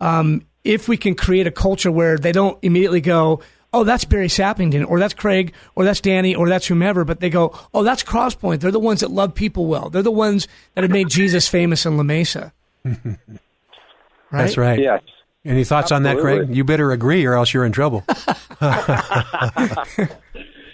um, 0.00 0.46
if 0.64 0.88
we 0.88 0.96
can 0.96 1.14
create 1.14 1.46
a 1.46 1.50
culture 1.52 1.90
where 1.90 2.18
they 2.18 2.32
don't 2.32 2.58
immediately 2.62 3.00
go 3.00 3.40
oh, 3.76 3.84
that's 3.84 4.04
Barry 4.06 4.28
Sappington, 4.28 4.88
or 4.88 4.98
that's 4.98 5.12
Craig, 5.12 5.52
or 5.74 5.84
that's 5.84 6.00
Danny, 6.00 6.34
or 6.34 6.48
that's 6.48 6.66
whomever, 6.66 7.04
but 7.04 7.20
they 7.20 7.28
go, 7.28 7.58
oh, 7.74 7.82
that's 7.82 8.02
Crosspoint. 8.02 8.60
They're 8.60 8.70
the 8.70 8.80
ones 8.80 9.00
that 9.00 9.10
love 9.10 9.34
people 9.34 9.66
well. 9.66 9.90
They're 9.90 10.02
the 10.02 10.10
ones 10.10 10.48
that 10.74 10.82
have 10.82 10.90
made 10.90 11.10
Jesus 11.10 11.46
famous 11.56 11.84
in 11.84 11.98
La 11.98 12.02
Mesa. 12.02 12.54
right? 12.84 12.96
That's 14.32 14.56
right. 14.56 14.78
Yes. 14.78 15.02
Any 15.44 15.64
thoughts 15.64 15.92
Absolutely. 15.92 16.10
on 16.10 16.16
that, 16.16 16.22
Craig? 16.46 16.56
You 16.56 16.64
better 16.64 16.90
agree, 16.90 17.26
or 17.26 17.34
else 17.34 17.52
you're 17.52 17.66
in 17.66 17.72
trouble. 17.72 18.02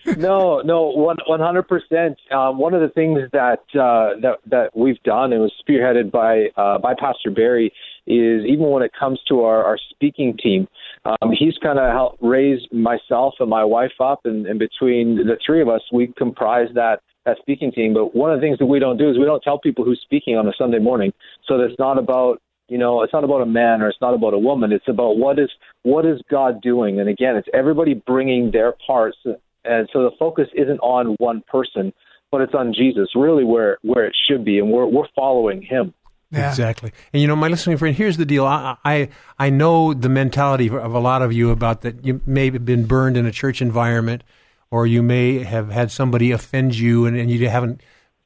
no, 0.17 0.61
no, 0.61 0.89
one 0.89 1.17
one 1.27 1.41
hundred 1.41 1.69
percent. 1.69 2.19
Um, 2.31 2.59
one 2.59 2.75
of 2.75 2.81
the 2.81 2.89
things 2.89 3.21
that 3.33 3.61
uh, 3.75 4.21
that 4.21 4.39
that 4.47 4.71
we've 4.75 5.01
done 5.05 5.33
and 5.33 5.43
was 5.43 5.53
spearheaded 5.63 6.11
by 6.11 6.47
uh, 6.61 6.79
by 6.79 6.95
Pastor 6.99 7.31
Barry 7.31 7.73
is 8.07 8.45
even 8.45 8.71
when 8.71 8.83
it 8.83 8.91
comes 8.99 9.21
to 9.29 9.43
our, 9.43 9.63
our 9.65 9.79
speaking 9.91 10.37
team, 10.43 10.67
um, 11.05 11.31
he's 11.39 11.57
kind 11.63 11.79
of 11.79 11.93
helped 11.93 12.19
raise 12.21 12.61
myself 12.73 13.35
and 13.39 13.49
my 13.49 13.65
wife 13.65 13.93
up, 14.01 14.21
and, 14.25 14.47
and 14.47 14.59
between 14.59 15.17
the 15.17 15.37
three 15.47 15.63
of 15.63 15.69
us, 15.69 15.83
we 15.93 16.13
comprise 16.19 16.69
that 16.75 17.01
that 17.25 17.37
speaking 17.41 17.71
team. 17.71 17.95
But 17.95 18.15
one 18.15 18.33
of 18.33 18.41
the 18.41 18.45
things 18.45 18.59
that 18.59 18.67
we 18.67 18.79
don't 18.79 18.97
do 18.97 19.09
is 19.09 19.19
we 19.19 19.25
don't 19.25 19.43
tell 19.43 19.59
people 19.59 19.85
who's 19.85 20.01
speaking 20.03 20.37
on 20.37 20.49
a 20.49 20.53
Sunday 20.59 20.79
morning. 20.79 21.13
So 21.47 21.61
it's 21.61 21.79
not 21.79 21.99
about 21.99 22.41
you 22.69 22.79
know 22.79 23.03
it's 23.03 23.13
not 23.13 23.25
about 23.25 23.43
a 23.43 23.47
man 23.47 23.83
or 23.83 23.89
it's 23.89 24.01
not 24.01 24.15
about 24.15 24.35
a 24.35 24.39
woman. 24.39 24.73
It's 24.73 24.89
about 24.89 25.17
what 25.17 25.39
is 25.39 25.51
what 25.83 26.05
is 26.07 26.21
God 26.31 26.61
doing. 26.61 26.99
And 26.99 27.09
again, 27.09 27.37
it's 27.37 27.49
everybody 27.55 27.95
bringing 27.95 28.51
their 28.51 28.75
parts, 28.85 29.19
and 29.65 29.89
so 29.93 30.03
the 30.03 30.11
focus 30.19 30.49
isn't 30.55 30.79
on 30.81 31.17
one 31.19 31.43
person, 31.49 31.93
but 32.31 32.41
it's 32.41 32.55
on 32.55 32.73
Jesus, 32.75 33.09
really 33.15 33.45
where 33.45 33.79
where 33.83 34.07
it 34.07 34.17
should 34.29 34.45
be, 34.45 34.59
and 34.59 34.71
we're 34.71 34.87
we're 34.87 35.09
following 35.15 35.63
Him. 35.63 35.95
Yeah. 36.31 36.49
Exactly. 36.49 36.93
And 37.13 37.21
you 37.21 37.29
know, 37.29 37.37
my 37.37 37.49
listening 37.49 37.77
friend, 37.77 37.95
here's 37.95 38.17
the 38.17 38.25
deal. 38.25 38.47
I, 38.47 38.77
I, 38.87 39.11
I 39.39 39.51
know 39.51 39.93
the 39.93 40.09
mentality 40.09 40.71
of 40.71 40.95
a 40.95 40.99
lot 40.99 41.21
of 41.21 41.31
you 41.31 41.51
about 41.51 41.83
that 41.83 42.07
you 42.07 42.23
may 42.25 42.51
have 42.51 42.65
been 42.65 42.87
burned 42.87 43.19
in 43.19 43.27
a 43.27 43.31
church 43.31 43.61
environment 43.61 44.25
or 44.71 44.87
you 44.87 45.03
may 45.03 45.41
have 45.41 45.69
had 45.71 45.91
somebody 45.91 46.31
offend 46.31 46.75
you 46.75 47.05
and, 47.05 47.19
and 47.19 47.31
you 47.31 47.47
haven't 47.51 47.83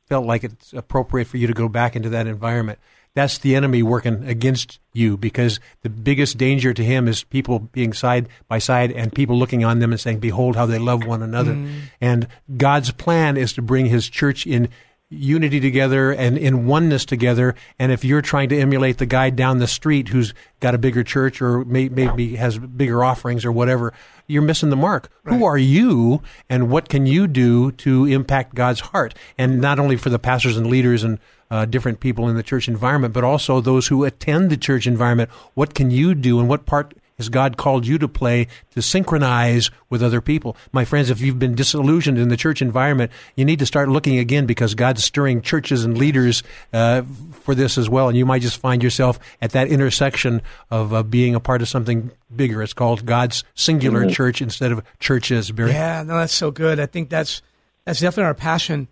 felt 0.08 0.24
like 0.24 0.44
it's 0.44 0.72
appropriate 0.72 1.26
for 1.26 1.36
you 1.36 1.48
to 1.48 1.52
go 1.52 1.68
back 1.68 1.96
into 1.96 2.08
that 2.10 2.28
environment. 2.28 2.78
That's 3.16 3.38
the 3.38 3.56
enemy 3.56 3.82
working 3.82 4.28
against 4.28 4.78
you 4.92 5.16
because 5.16 5.58
the 5.80 5.88
biggest 5.88 6.36
danger 6.36 6.74
to 6.74 6.84
him 6.84 7.08
is 7.08 7.24
people 7.24 7.60
being 7.60 7.94
side 7.94 8.28
by 8.46 8.58
side 8.58 8.92
and 8.92 9.10
people 9.10 9.38
looking 9.38 9.64
on 9.64 9.78
them 9.78 9.90
and 9.90 9.98
saying, 9.98 10.18
Behold 10.18 10.54
how 10.54 10.66
they 10.66 10.78
love 10.78 11.06
one 11.06 11.22
another. 11.22 11.54
Mm. 11.54 11.80
And 11.98 12.28
God's 12.58 12.90
plan 12.92 13.38
is 13.38 13.54
to 13.54 13.62
bring 13.62 13.86
his 13.86 14.10
church 14.10 14.46
in 14.46 14.68
unity 15.08 15.60
together 15.60 16.12
and 16.12 16.36
in 16.36 16.66
oneness 16.66 17.04
together. 17.04 17.54
And 17.78 17.92
if 17.92 18.04
you're 18.04 18.22
trying 18.22 18.48
to 18.48 18.58
emulate 18.58 18.98
the 18.98 19.06
guy 19.06 19.30
down 19.30 19.58
the 19.58 19.66
street 19.66 20.08
who's 20.08 20.34
got 20.60 20.74
a 20.74 20.78
bigger 20.78 21.04
church 21.04 21.40
or 21.40 21.64
may, 21.64 21.88
maybe 21.88 22.36
has 22.36 22.58
bigger 22.58 23.04
offerings 23.04 23.44
or 23.44 23.52
whatever, 23.52 23.92
you're 24.26 24.42
missing 24.42 24.70
the 24.70 24.76
mark. 24.76 25.08
Right. 25.22 25.36
Who 25.36 25.44
are 25.44 25.58
you 25.58 26.22
and 26.50 26.70
what 26.70 26.88
can 26.88 27.06
you 27.06 27.28
do 27.28 27.72
to 27.72 28.06
impact 28.06 28.54
God's 28.54 28.80
heart? 28.80 29.14
And 29.38 29.60
not 29.60 29.78
only 29.78 29.96
for 29.96 30.10
the 30.10 30.18
pastors 30.18 30.56
and 30.56 30.66
leaders 30.66 31.04
and 31.04 31.18
uh, 31.50 31.64
different 31.64 32.00
people 32.00 32.28
in 32.28 32.36
the 32.36 32.42
church 32.42 32.66
environment, 32.66 33.14
but 33.14 33.22
also 33.24 33.60
those 33.60 33.86
who 33.86 34.04
attend 34.04 34.50
the 34.50 34.56
church 34.56 34.86
environment. 34.86 35.30
What 35.54 35.74
can 35.74 35.90
you 35.90 36.14
do 36.14 36.40
and 36.40 36.48
what 36.48 36.66
part 36.66 36.94
has 37.18 37.28
God 37.28 37.56
called 37.56 37.86
you 37.86 37.98
to 37.98 38.08
play 38.08 38.46
to 38.70 38.82
synchronize 38.82 39.70
with 39.88 40.02
other 40.02 40.20
people? 40.20 40.56
My 40.72 40.84
friends, 40.84 41.10
if 41.10 41.20
you've 41.20 41.38
been 41.38 41.54
disillusioned 41.54 42.18
in 42.18 42.28
the 42.28 42.36
church 42.36 42.60
environment, 42.60 43.10
you 43.36 43.44
need 43.44 43.58
to 43.60 43.66
start 43.66 43.88
looking 43.88 44.18
again 44.18 44.46
because 44.46 44.74
God's 44.74 45.02
stirring 45.02 45.40
churches 45.40 45.84
and 45.84 45.96
leaders 45.96 46.42
uh, 46.72 47.02
for 47.42 47.54
this 47.54 47.78
as 47.78 47.88
well. 47.88 48.08
And 48.08 48.18
you 48.18 48.26
might 48.26 48.42
just 48.42 48.58
find 48.58 48.82
yourself 48.82 49.18
at 49.40 49.52
that 49.52 49.68
intersection 49.68 50.42
of 50.70 50.92
uh, 50.92 51.02
being 51.02 51.34
a 51.34 51.40
part 51.40 51.62
of 51.62 51.68
something 51.68 52.10
bigger. 52.34 52.62
It's 52.62 52.72
called 52.72 53.06
God's 53.06 53.44
singular 53.54 54.00
mm-hmm. 54.02 54.10
church 54.10 54.42
instead 54.42 54.72
of 54.72 54.82
churches. 54.98 55.50
Barry. 55.50 55.70
Yeah, 55.70 56.02
no, 56.02 56.18
that's 56.18 56.34
so 56.34 56.50
good. 56.50 56.78
I 56.80 56.86
think 56.86 57.08
that's 57.08 57.40
that's 57.84 58.00
definitely 58.00 58.26
our 58.26 58.34
passion 58.34 58.88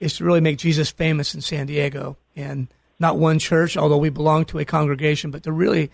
is 0.00 0.16
to 0.16 0.24
really 0.24 0.40
make 0.40 0.58
Jesus 0.58 0.90
famous 0.90 1.34
in 1.34 1.40
San 1.40 1.66
Diego 1.66 2.16
and 2.34 2.68
not 2.98 3.18
one 3.18 3.38
church, 3.38 3.76
although 3.76 3.98
we 3.98 4.10
belong 4.10 4.44
to 4.46 4.58
a 4.58 4.64
congregation, 4.64 5.30
but 5.30 5.42
to 5.44 5.52
really 5.52 5.90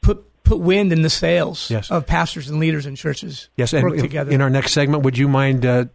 put 0.00 0.24
put 0.46 0.60
wind 0.60 0.92
in 0.92 1.02
the 1.02 1.10
sails 1.10 1.70
yes. 1.70 1.90
of 1.90 2.06
pastors 2.06 2.48
and 2.48 2.58
leaders 2.58 2.86
in 2.86 2.96
churches. 2.96 3.48
Yes, 3.56 3.74
and 3.74 3.82
work 3.82 3.98
together. 3.98 4.30
in 4.30 4.40
our 4.40 4.48
next 4.48 4.72
segment, 4.72 5.02
would 5.02 5.18
you 5.18 5.28
mind 5.28 5.66
uh, 5.66 5.86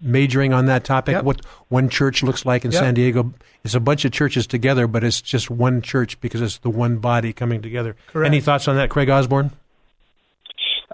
majoring 0.00 0.52
on 0.52 0.66
that 0.66 0.84
topic? 0.84 1.14
Yep. 1.14 1.24
What 1.24 1.46
one 1.68 1.88
church 1.88 2.22
looks 2.22 2.44
like 2.44 2.64
in 2.64 2.72
yep. 2.72 2.80
San 2.80 2.94
Diego? 2.94 3.32
It's 3.64 3.74
a 3.74 3.80
bunch 3.80 4.04
of 4.04 4.12
churches 4.12 4.46
together, 4.46 4.86
but 4.86 5.04
it's 5.04 5.22
just 5.22 5.50
one 5.50 5.80
church 5.80 6.20
because 6.20 6.42
it's 6.42 6.58
the 6.58 6.70
one 6.70 6.98
body 6.98 7.32
coming 7.32 7.62
together. 7.62 7.96
Correct. 8.08 8.26
Any 8.26 8.40
thoughts 8.40 8.68
on 8.68 8.76
that, 8.76 8.90
Craig 8.90 9.08
Osborne? 9.08 9.52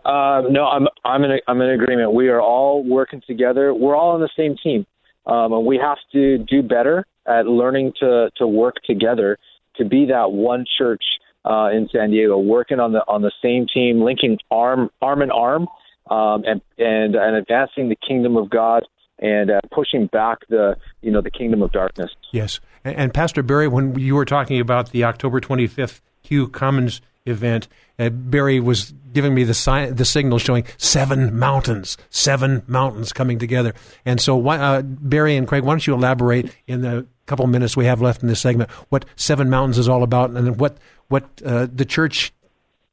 Uh, 0.05 0.43
no, 0.49 0.67
I'm 0.67 0.87
I'm 1.05 1.25
in 1.25 1.33
a, 1.33 1.39
I'm 1.49 1.61
in 1.61 1.71
agreement. 1.71 2.13
We 2.13 2.29
are 2.29 2.41
all 2.41 2.85
working 2.85 3.23
together. 3.27 3.75
We're 3.75 3.97
all 3.97 4.11
on 4.11 4.21
the 4.21 4.31
same 4.37 4.57
team, 4.63 4.87
um, 5.27 5.53
and 5.53 5.67
we 5.67 5.79
have 5.79 5.99
to 6.13 6.39
do 6.39 6.63
better 6.63 7.05
at 7.27 7.47
learning 7.47 7.95
to 8.01 8.31
to 8.37 8.47
work 8.47 8.77
together 8.87 9.37
to 9.79 9.85
be 9.85 10.07
that 10.07 10.31
one 10.31 10.65
church 10.79 11.03
uh, 11.47 11.71
in 11.71 11.89
San 11.93 12.11
Diego, 12.11 12.39
working 12.39 12.81
on 12.81 12.93
the 12.93 13.01
on 13.09 13.23
the 13.23 13.33
same 13.43 13.67
team, 13.73 14.03
linking 14.03 14.39
arm 14.51 14.91
arm 15.01 15.23
in 15.23 15.31
arm, 15.31 15.69
um, 16.11 16.43
and 16.45 16.61
and 16.79 17.15
and 17.15 17.37
advancing 17.37 17.89
the 17.89 17.97
kingdom 17.97 18.37
of 18.37 18.51
God 18.51 18.85
and 19.19 19.51
uh, 19.51 19.61
pushing 19.73 20.07
back 20.07 20.39
the 20.49 20.77
you 21.03 21.11
know 21.11 21.21
the 21.21 21.31
kingdom 21.31 21.63
of 21.63 21.73
darkness. 21.73 22.11
Yes, 22.33 22.61
and, 22.85 22.97
and, 22.97 23.15
Pastor 23.15 23.43
Barry, 23.43 23.69
when 23.69 23.99
you 23.99 24.15
were 24.15 24.25
talking 24.25 24.61
about 24.61 24.91
the 24.91 25.05
October 25.05 25.41
twenty 25.41 25.67
fifth 25.67 26.01
Q 26.23 26.49
Commons 26.49 27.01
event, 27.25 27.69
uh, 27.99 28.09
Barry 28.11 28.61
was 28.61 28.93
giving 29.13 29.35
me 29.35 29.45
the 29.45 29.55
sign, 29.55 29.95
the 29.95 30.05
signal 30.05 30.39
showing 30.39 30.65
seven 30.77 31.39
mountains, 31.39 31.97
seven 32.11 32.63
mountains 32.67 33.13
coming 33.13 33.39
together. 33.39 33.75
And 34.05 34.21
so, 34.21 34.47
uh, 34.49 34.83
Barry 34.83 35.37
and 35.37 35.49
Craig, 35.49 35.65
why 35.65 35.73
don't 35.73 35.87
you 35.87 35.95
elaborate 35.95 36.55
in 36.67 36.83
the 36.83 37.07
couple 37.27 37.47
minutes 37.47 37.77
we 37.77 37.85
have 37.85 38.01
left 38.01 38.23
in 38.23 38.29
this 38.29 38.41
segment 38.41 38.71
what 38.89 39.05
Seven 39.17 39.51
Mountains 39.51 39.79
is 39.79 39.89
all 39.89 40.03
about, 40.03 40.31
and 40.31 40.59
what 40.59 40.79
what 41.09 41.25
uh, 41.45 41.67
the 41.73 41.85
church 41.85 42.33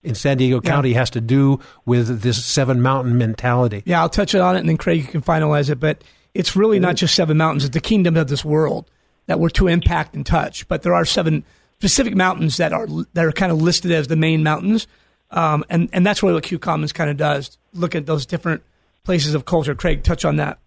in 0.04 0.16
San 0.16 0.38
Diego 0.38 0.60
County 0.62 0.90
yeah. 0.90 1.00
has 1.00 1.10
to 1.12 1.22
do 1.22 1.60
with 1.86 2.22
this 2.22 2.44
seven 2.44 2.82
mountain 2.82 3.18
mentality. 3.18 3.84
Yeah, 3.86 4.02
I'll 4.02 4.10
touch 4.10 4.36
on 4.36 4.56
it, 4.56 4.60
and 4.60 4.70
then 4.70 4.78
Craig 4.78 5.02
you 5.02 5.08
can 5.08 5.22
finalize 5.22 5.70
it. 5.70 5.80
But 5.80 6.04
it's 6.34 6.56
really 6.56 6.80
not 6.80 6.96
just 6.96 7.16
seven 7.16 7.38
mountains; 7.38 7.64
it's 7.66 7.74
the 7.74 7.82
kingdom 7.82 8.18
of 8.18 8.28
this 8.28 8.44
world 8.44 8.90
that 9.26 9.40
we're 9.40 9.50
to 9.50 9.68
impact 9.68 10.16
and 10.16 10.26
touch. 10.26 10.68
But 10.68 10.84
there 10.84 10.94
are 10.94 11.06
seven 11.06 11.44
specific 11.80 12.16
mountains 12.16 12.58
that 12.58 12.74
are 12.74 12.88
that 13.14 13.26
are 13.26 13.32
kind 13.32 13.52
of 13.52 13.62
listed 13.62 13.92
as 13.92 14.08
the 14.08 14.16
main 14.16 14.44
mountains, 14.44 14.88
um, 15.32 15.64
and 15.70 15.90
and 15.94 16.06
that's 16.06 16.22
really 16.22 16.36
what 16.36 16.44
Q 16.44 16.60
Commons 16.60 16.94
kind 16.94 17.10
of 17.10 17.18
does. 17.18 17.58
Look 17.74 17.96
at 17.96 18.06
those 18.06 18.26
different 18.26 18.64
places 19.04 19.34
of 19.34 19.46
culture. 19.46 19.76
Craig, 19.76 20.04
touch 20.04 20.26
on 20.26 20.36
that. 20.38 20.60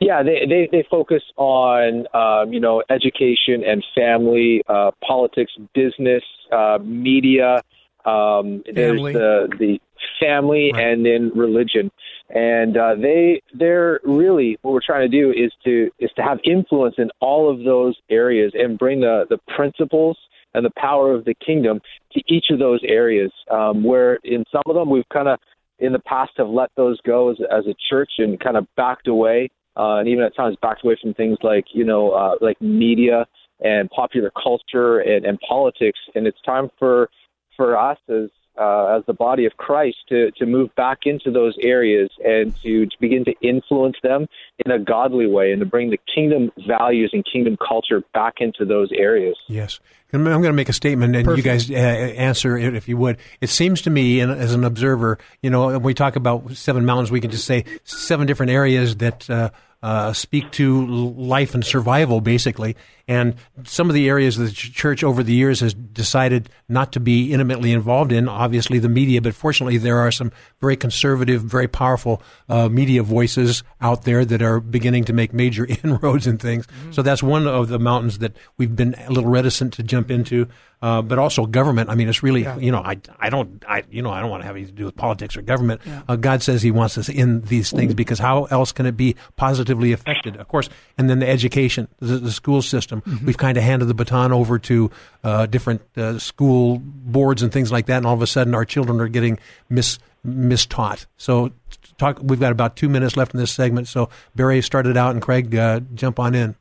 Yeah, 0.00 0.22
they, 0.22 0.46
they, 0.48 0.68
they 0.70 0.86
focus 0.90 1.22
on, 1.36 2.06
um, 2.14 2.52
you 2.52 2.60
know, 2.60 2.82
education 2.88 3.64
and 3.66 3.84
family, 3.94 4.62
uh, 4.68 4.92
politics, 5.06 5.52
business, 5.74 6.22
uh, 6.52 6.78
media, 6.82 7.62
Um. 8.04 8.62
There's 8.72 9.02
the 9.02 9.48
the 9.58 9.80
family 10.20 10.70
Right. 10.72 10.84
and 10.84 11.04
then 11.04 11.32
religion, 11.34 11.90
and 12.30 12.76
uh, 12.76 12.94
they 12.94 13.42
they're 13.52 14.00
really 14.04 14.56
what 14.62 14.72
we're 14.72 14.80
trying 14.86 15.10
to 15.10 15.14
do 15.20 15.30
is 15.30 15.52
to 15.64 15.90
is 15.98 16.10
to 16.16 16.22
have 16.22 16.38
influence 16.44 16.94
in 16.98 17.10
all 17.20 17.50
of 17.50 17.64
those 17.64 17.96
areas 18.08 18.52
and 18.54 18.78
bring 18.78 19.00
the 19.00 19.26
the 19.28 19.38
principles 19.56 20.16
and 20.54 20.64
the 20.64 20.70
power 20.76 21.12
of 21.12 21.24
the 21.24 21.34
kingdom 21.34 21.80
to 22.12 22.22
each 22.28 22.46
of 22.50 22.58
those 22.58 22.80
areas. 22.84 23.32
Um, 23.50 23.82
where 23.84 24.14
in 24.24 24.44
some 24.50 24.62
of 24.66 24.74
them 24.74 24.88
we've 24.90 25.08
kind 25.12 25.28
of 25.28 25.38
in 25.78 25.92
the 25.92 25.98
past 26.00 26.32
have 26.36 26.48
let 26.48 26.70
those 26.76 27.00
go 27.02 27.30
as, 27.30 27.38
as 27.50 27.66
a 27.66 27.74
church 27.90 28.12
and 28.18 28.38
kind 28.40 28.56
of 28.56 28.66
backed 28.76 29.08
away, 29.08 29.50
uh, 29.78 29.98
and 29.98 30.08
even 30.08 30.24
at 30.24 30.34
times 30.34 30.56
backed 30.60 30.84
away 30.84 30.96
from 31.00 31.14
things 31.14 31.38
like 31.42 31.66
you 31.72 31.84
know 31.84 32.10
uh, 32.10 32.34
like 32.40 32.60
media 32.60 33.26
and 33.60 33.90
popular 33.90 34.30
culture 34.42 35.00
and, 35.00 35.24
and 35.24 35.38
politics. 35.40 35.98
And 36.14 36.26
it's 36.26 36.40
time 36.42 36.70
for 36.78 37.10
for 37.56 37.78
us 37.78 37.98
as 38.08 38.30
uh, 38.60 38.96
as 38.96 39.04
the 39.06 39.12
body 39.12 39.44
of 39.44 39.56
Christ 39.56 39.98
to 40.08 40.30
to 40.32 40.46
move 40.46 40.74
back 40.74 41.00
into 41.04 41.30
those 41.30 41.56
areas 41.62 42.10
and 42.24 42.54
to, 42.62 42.86
to 42.86 42.96
begin 43.00 43.24
to 43.24 43.32
influence 43.40 43.96
them 44.02 44.26
in 44.64 44.72
a 44.72 44.78
godly 44.78 45.26
way 45.26 45.52
and 45.52 45.60
to 45.60 45.66
bring 45.66 45.90
the 45.90 45.98
kingdom 46.12 46.50
values 46.66 47.10
and 47.12 47.24
kingdom 47.30 47.56
culture 47.56 48.02
back 48.14 48.34
into 48.40 48.64
those 48.64 48.90
areas. 48.92 49.36
Yes. 49.46 49.80
I'm 50.10 50.24
going 50.24 50.42
to 50.42 50.52
make 50.54 50.70
a 50.70 50.72
statement, 50.72 51.14
and 51.14 51.36
you 51.36 51.42
guys 51.42 51.70
uh, 51.70 51.74
answer 51.74 52.56
it 52.56 52.74
if 52.74 52.88
you 52.88 52.96
would. 52.96 53.18
It 53.42 53.50
seems 53.50 53.82
to 53.82 53.90
me, 53.90 54.20
and 54.20 54.32
as 54.32 54.54
an 54.54 54.64
observer, 54.64 55.18
you 55.42 55.50
know, 55.50 55.66
when 55.66 55.82
we 55.82 55.92
talk 55.92 56.16
about 56.16 56.50
seven 56.52 56.86
mountains, 56.86 57.10
we 57.10 57.20
can 57.20 57.30
just 57.30 57.44
say 57.44 57.66
seven 57.84 58.26
different 58.26 58.50
areas 58.50 58.96
that 58.96 59.28
uh, 59.28 59.50
uh, 59.82 60.12
speak 60.12 60.50
to 60.52 60.86
life 60.86 61.54
and 61.54 61.64
survival, 61.64 62.20
basically. 62.20 62.76
And 63.08 63.36
some 63.64 63.88
of 63.88 63.94
the 63.94 64.06
areas 64.08 64.36
that 64.36 64.44
the 64.44 64.52
church 64.52 65.02
over 65.02 65.22
the 65.22 65.32
years 65.32 65.60
has 65.60 65.72
decided 65.72 66.50
not 66.68 66.92
to 66.92 67.00
be 67.00 67.32
intimately 67.32 67.72
involved 67.72 68.12
in, 68.12 68.28
obviously 68.28 68.78
the 68.78 68.90
media, 68.90 69.22
but 69.22 69.34
fortunately 69.34 69.78
there 69.78 69.98
are 69.98 70.12
some 70.12 70.30
very 70.60 70.76
conservative, 70.76 71.42
very 71.42 71.68
powerful 71.68 72.22
uh, 72.50 72.68
media 72.68 73.02
voices 73.02 73.62
out 73.80 74.04
there 74.04 74.26
that 74.26 74.42
are 74.42 74.60
beginning 74.60 75.04
to 75.04 75.14
make 75.14 75.32
major 75.32 75.66
inroads 75.82 76.26
in 76.26 76.36
things. 76.36 76.66
So 76.90 77.00
that's 77.00 77.22
one 77.22 77.46
of 77.46 77.68
the 77.68 77.78
mountains 77.78 78.18
that 78.18 78.36
we've 78.58 78.76
been 78.76 78.94
a 78.94 79.10
little 79.10 79.30
reticent 79.30 79.72
to 79.74 79.82
jump 79.82 80.10
into. 80.10 80.46
Uh, 80.80 81.02
but 81.02 81.18
also 81.18 81.44
government. 81.44 81.90
I 81.90 81.96
mean, 81.96 82.08
it's 82.08 82.22
really, 82.22 82.46
you 82.60 82.70
know, 82.70 82.78
I, 82.78 83.00
I 83.18 83.30
don't, 83.30 83.64
I, 83.66 83.82
you 83.90 84.00
know, 84.00 84.12
I 84.12 84.20
don't 84.20 84.30
want 84.30 84.42
to 84.42 84.46
have 84.46 84.54
anything 84.54 84.76
to 84.76 84.78
do 84.78 84.84
with 84.84 84.94
politics 84.94 85.36
or 85.36 85.42
government. 85.42 85.80
Uh, 86.06 86.14
God 86.14 86.40
says 86.40 86.62
He 86.62 86.70
wants 86.70 86.96
us 86.96 87.08
in 87.08 87.40
these 87.40 87.72
things 87.72 87.94
because 87.94 88.20
how 88.20 88.44
else 88.44 88.70
can 88.70 88.86
it 88.86 88.96
be 88.96 89.16
positively 89.34 89.90
affected? 89.90 90.36
Of 90.36 90.46
course, 90.46 90.68
and 90.96 91.10
then 91.10 91.18
the 91.18 91.28
education, 91.28 91.88
the, 91.98 92.18
the 92.18 92.30
school 92.30 92.62
system. 92.62 92.97
We've 93.24 93.38
kind 93.38 93.56
of 93.56 93.64
handed 93.64 93.86
the 93.86 93.94
baton 93.94 94.32
over 94.32 94.58
to 94.60 94.90
uh, 95.24 95.46
different 95.46 95.82
uh, 95.96 96.18
school 96.18 96.80
boards 96.82 97.42
and 97.42 97.52
things 97.52 97.72
like 97.72 97.86
that, 97.86 97.98
and 97.98 98.06
all 98.06 98.14
of 98.14 98.22
a 98.22 98.26
sudden 98.26 98.54
our 98.54 98.64
children 98.64 99.00
are 99.00 99.08
getting 99.08 99.38
mis 99.68 99.98
mistaught. 100.26 101.06
So, 101.16 101.52
talk. 101.96 102.18
We've 102.22 102.40
got 102.40 102.52
about 102.52 102.76
two 102.76 102.88
minutes 102.88 103.16
left 103.16 103.34
in 103.34 103.40
this 103.40 103.52
segment. 103.52 103.88
So, 103.88 104.10
Barry 104.34 104.62
started 104.62 104.96
out, 104.96 105.12
and 105.12 105.22
Craig, 105.22 105.54
uh, 105.54 105.80
jump 105.94 106.18
on 106.18 106.34
in. 106.34 106.56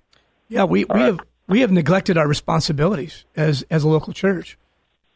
Yeah, 0.50 0.64
we, 0.64 0.86
we 0.86 1.00
have 1.00 1.20
we 1.48 1.62
have 1.62 1.72
neglected 1.72 2.18
our 2.18 2.28
responsibilities 2.28 3.26
as 3.36 3.64
as 3.70 3.84
a 3.84 3.88
local 3.88 4.14
church 4.14 4.58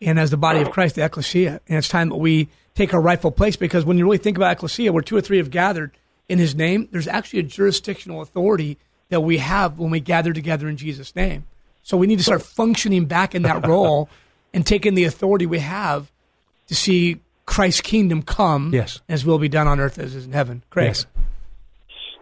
and 0.02 0.20
as 0.20 0.32
the 0.32 0.38
body 0.38 0.62
of 0.62 0.72
Christ, 0.72 0.96
the 0.96 1.06
ecclesia. 1.06 1.62
And 1.68 1.78
it's 1.78 1.88
time 1.88 2.10
that 2.10 2.16
we 2.16 2.50
take 2.74 2.94
our 2.94 3.02
rightful 3.02 3.32
place 3.32 3.56
because 3.56 3.86
when 3.86 3.98
you 3.98 4.06
really 4.06 4.18
think 4.18 4.38
about 4.38 4.54
ecclesia, 4.54 4.92
where 4.92 5.04
two 5.04 5.16
or 5.16 5.22
three 5.22 5.38
have 5.38 5.52
gathered 5.52 5.92
in 6.28 6.40
His 6.40 6.56
name, 6.56 6.90
there's 6.92 7.08
actually 7.08 7.40
a 7.40 7.44
jurisdictional 7.44 8.22
authority 8.22 8.78
that 9.12 9.22
we 9.22 9.38
have 9.38 9.78
when 9.78 9.92
we 9.92 10.00
gather 10.00 10.32
together 10.32 10.70
in 10.70 10.78
Jesus' 10.78 11.16
name. 11.16 11.46
So 11.84 11.98
we 11.98 12.08
need 12.08 12.18
to 12.18 12.24
start 12.24 12.42
functioning 12.42 13.06
back 13.06 13.36
in 13.36 13.42
that 13.44 13.68
role 13.68 14.10
and 14.54 14.66
taking 14.66 14.96
the 14.96 15.04
authority 15.04 15.46
we 15.46 15.60
have 15.60 16.12
to 16.68 16.76
see 16.76 17.20
Christ's 17.46 17.82
kingdom 17.82 18.24
come. 18.24 18.72
Yes. 18.74 19.02
as 19.10 19.26
will 19.26 19.38
be 19.38 19.50
done 19.50 19.68
on 19.68 19.82
earth 19.82 20.00
as 20.00 20.16
is 20.16 20.26
in 20.26 20.32
heaven. 20.32 20.64
Craig. 20.70 20.88
Yes. 20.88 21.06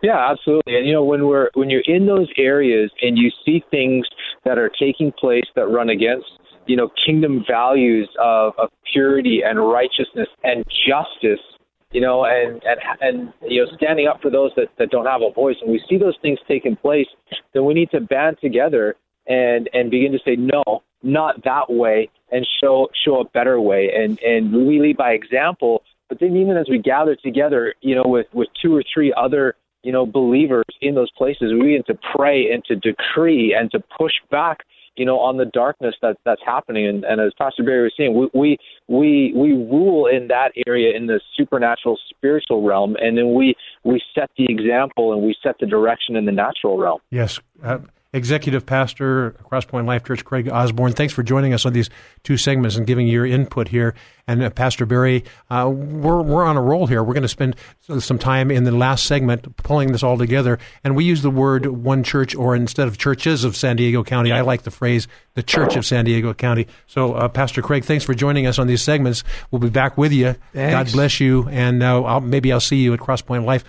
Yeah, 0.01 0.31
absolutely. 0.31 0.77
And 0.77 0.87
you 0.87 0.93
know, 0.93 1.03
when 1.03 1.27
we're 1.27 1.49
when 1.53 1.69
you're 1.69 1.83
in 1.85 2.07
those 2.07 2.29
areas 2.37 2.89
and 3.01 3.17
you 3.17 3.29
see 3.45 3.63
things 3.69 4.07
that 4.45 4.57
are 4.57 4.71
taking 4.79 5.11
place 5.11 5.43
that 5.55 5.67
run 5.67 5.89
against, 5.89 6.25
you 6.65 6.75
know, 6.75 6.89
kingdom 7.05 7.43
values 7.47 8.09
of, 8.19 8.53
of 8.57 8.69
purity 8.91 9.41
and 9.45 9.59
righteousness 9.59 10.29
and 10.43 10.65
justice, 10.87 11.43
you 11.91 12.01
know, 12.01 12.25
and, 12.25 12.61
and 12.63 12.79
and 13.01 13.33
you 13.47 13.63
know, 13.63 13.71
standing 13.75 14.07
up 14.07 14.21
for 14.21 14.29
those 14.29 14.51
that, 14.55 14.67
that 14.77 14.89
don't 14.89 15.05
have 15.05 15.21
a 15.21 15.31
voice, 15.33 15.55
and 15.61 15.71
we 15.71 15.83
see 15.89 15.97
those 15.97 16.17
things 16.21 16.39
taking 16.47 16.75
place, 16.75 17.07
then 17.53 17.65
we 17.65 17.73
need 17.73 17.89
to 17.91 17.99
band 17.99 18.37
together 18.41 18.95
and 19.27 19.69
and 19.73 19.91
begin 19.91 20.11
to 20.11 20.19
say 20.25 20.35
no, 20.35 20.83
not 21.03 21.43
that 21.43 21.69
way, 21.69 22.09
and 22.31 22.47
show 22.61 22.87
show 23.05 23.21
a 23.21 23.25
better 23.25 23.59
way, 23.59 23.89
and 23.95 24.19
and 24.19 24.67
we 24.67 24.79
lead 24.79 24.97
by 24.97 25.11
example. 25.11 25.83
But 26.09 26.19
then 26.19 26.35
even 26.35 26.57
as 26.57 26.65
we 26.67 26.79
gather 26.79 27.15
together, 27.15 27.73
you 27.81 27.95
know, 27.95 28.03
with 28.05 28.27
with 28.33 28.49
two 28.61 28.75
or 28.75 28.83
three 28.93 29.13
other 29.15 29.55
you 29.83 29.91
know, 29.91 30.05
believers 30.05 30.65
in 30.81 30.95
those 30.95 31.11
places. 31.11 31.53
We 31.53 31.75
need 31.75 31.85
to 31.87 31.97
pray 32.15 32.51
and 32.51 32.63
to 32.65 32.75
decree 32.75 33.55
and 33.57 33.71
to 33.71 33.79
push 33.97 34.13
back, 34.29 34.59
you 34.95 35.05
know, 35.05 35.19
on 35.19 35.37
the 35.37 35.45
darkness 35.45 35.95
that 36.01 36.17
that's 36.25 36.41
happening. 36.45 36.87
And, 36.87 37.03
and 37.03 37.21
as 37.21 37.31
Pastor 37.37 37.63
Barry 37.63 37.83
was 37.83 37.93
saying, 37.97 38.15
we, 38.15 38.29
we 38.33 38.57
we 38.87 39.33
we 39.35 39.51
rule 39.53 40.07
in 40.07 40.27
that 40.27 40.51
area 40.67 40.95
in 40.95 41.07
the 41.07 41.19
supernatural 41.35 41.97
spiritual 42.09 42.63
realm, 42.63 42.95
and 43.01 43.17
then 43.17 43.33
we 43.33 43.55
we 43.83 44.01
set 44.13 44.29
the 44.37 44.45
example 44.45 45.13
and 45.13 45.21
we 45.21 45.35
set 45.41 45.55
the 45.59 45.65
direction 45.65 46.15
in 46.15 46.25
the 46.25 46.31
natural 46.31 46.77
realm. 46.77 46.99
Yes. 47.11 47.39
Uh, 47.63 47.79
Executive 48.11 48.65
Pastor, 48.65 49.35
Crosspoint 49.51 49.85
Life 49.85 50.03
Church, 50.03 50.25
Craig 50.25 50.49
Osborne, 50.49 50.93
thanks 50.93 51.13
for 51.13 51.21
joining 51.21 51.53
us 51.53 51.63
on 51.63 51.73
these 51.73 51.91
two 52.23 52.37
segments 52.37 52.75
and 52.75 52.87
giving 52.87 53.07
your 53.07 53.23
input 53.23 53.67
here. 53.67 53.93
And 54.27 54.41
uh, 54.41 54.49
Pastor 54.49 54.87
Barry, 54.87 55.25
uh, 55.51 55.69
we're, 55.71 56.21
we're 56.23 56.43
on 56.43 56.57
a 56.57 56.61
roll 56.61 56.87
here. 56.87 57.03
We're 57.03 57.13
going 57.13 57.21
to 57.21 57.27
spend 57.27 57.55
some 57.99 58.17
time 58.17 58.49
in 58.49 58.63
the 58.63 58.71
last 58.71 59.05
segment 59.05 59.55
pulling 59.57 59.91
this 59.91 60.01
all 60.01 60.17
together. 60.17 60.57
And 60.83 60.95
we 60.95 61.05
use 61.05 61.21
the 61.21 61.29
word 61.29 61.67
one 61.67 62.03
church, 62.03 62.35
or 62.35 62.55
instead 62.55 62.87
of 62.87 62.97
churches 62.97 63.43
of 63.43 63.55
San 63.55 63.75
Diego 63.75 64.03
County, 64.03 64.31
I 64.31 64.41
like 64.41 64.63
the 64.63 64.71
phrase 64.71 65.07
the 65.35 65.43
Church 65.43 65.75
of 65.75 65.85
San 65.85 66.05
Diego 66.05 66.33
County. 66.33 66.65
So, 66.87 67.13
uh, 67.13 67.27
Pastor 67.27 67.61
Craig, 67.61 67.85
thanks 67.85 68.03
for 68.03 68.15
joining 68.15 68.47
us 68.47 68.57
on 68.57 68.65
these 68.65 68.81
segments. 68.81 69.23
We'll 69.51 69.59
be 69.59 69.69
back 69.69 69.99
with 69.99 70.11
you. 70.11 70.35
Thanks. 70.53 70.91
God 70.91 70.95
bless 70.95 71.19
you. 71.19 71.47
And 71.49 71.83
uh, 71.83 72.03
I'll, 72.03 72.21
maybe 72.21 72.51
I'll 72.51 72.59
see 72.59 72.77
you 72.77 72.93
at 72.95 72.99
Crosspoint 72.99 73.45
Life 73.45 73.63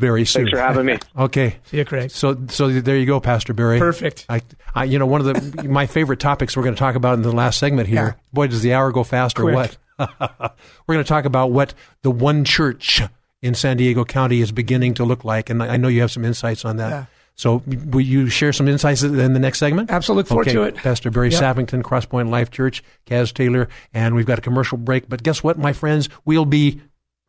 very 0.00 0.24
soon. 0.24 0.44
Thanks 0.44 0.58
for 0.58 0.62
having 0.62 0.86
me. 0.86 0.98
Okay. 1.16 1.56
See 1.64 1.76
you, 1.76 1.84
Craig. 1.84 2.10
So, 2.10 2.36
so 2.48 2.68
there 2.68 2.96
you 2.96 3.04
go, 3.04 3.20
Pastor 3.20 3.52
Barry. 3.52 3.78
Perfect. 3.78 4.24
I, 4.28 4.40
I, 4.74 4.84
you 4.84 4.98
know, 4.98 5.06
one 5.06 5.20
of 5.20 5.26
the 5.26 5.64
my 5.68 5.86
favorite 5.86 6.18
topics 6.18 6.56
we're 6.56 6.62
going 6.62 6.74
to 6.74 6.78
talk 6.78 6.94
about 6.94 7.14
in 7.14 7.22
the 7.22 7.32
last 7.32 7.58
segment 7.58 7.88
here. 7.88 8.16
Yeah. 8.16 8.22
Boy, 8.32 8.46
does 8.46 8.62
the 8.62 8.72
hour 8.72 8.90
go 8.90 9.04
fast 9.04 9.38
or 9.38 9.52
what? 9.52 9.76
we're 9.98 10.94
going 10.94 11.04
to 11.04 11.08
talk 11.08 11.26
about 11.26 11.50
what 11.50 11.74
the 12.02 12.10
one 12.10 12.44
church 12.44 13.02
in 13.42 13.54
San 13.54 13.76
Diego 13.76 14.04
County 14.04 14.40
is 14.40 14.50
beginning 14.50 14.94
to 14.94 15.04
look 15.04 15.24
like, 15.24 15.50
and 15.50 15.62
I 15.62 15.74
I 15.74 15.76
know 15.76 15.88
you 15.88 16.00
have 16.00 16.10
some 16.10 16.24
insights 16.24 16.64
on 16.64 16.78
that. 16.78 16.90
Yeah. 16.90 17.04
So, 17.34 17.62
will 17.66 18.00
you 18.00 18.28
share 18.28 18.52
some 18.52 18.68
insights 18.68 19.02
in 19.02 19.32
the 19.32 19.38
next 19.38 19.58
segment? 19.58 19.90
Absolutely. 19.90 20.22
Look 20.22 20.28
forward 20.28 20.48
okay. 20.48 20.54
to 20.54 20.62
it. 20.62 20.76
Pastor 20.76 21.10
Barry 21.10 21.30
Yep. 21.30 21.42
Sappington, 21.42 21.82
Crosspoint 21.82 22.30
Life 22.30 22.50
Church, 22.50 22.82
Kaz 23.06 23.32
Taylor, 23.32 23.68
and 23.94 24.14
we've 24.14 24.26
got 24.26 24.38
a 24.38 24.42
commercial 24.42 24.78
break. 24.78 25.08
But 25.08 25.22
guess 25.22 25.42
what, 25.42 25.58
my 25.58 25.72
friends? 25.72 26.08
We'll 26.24 26.44
be 26.44 26.80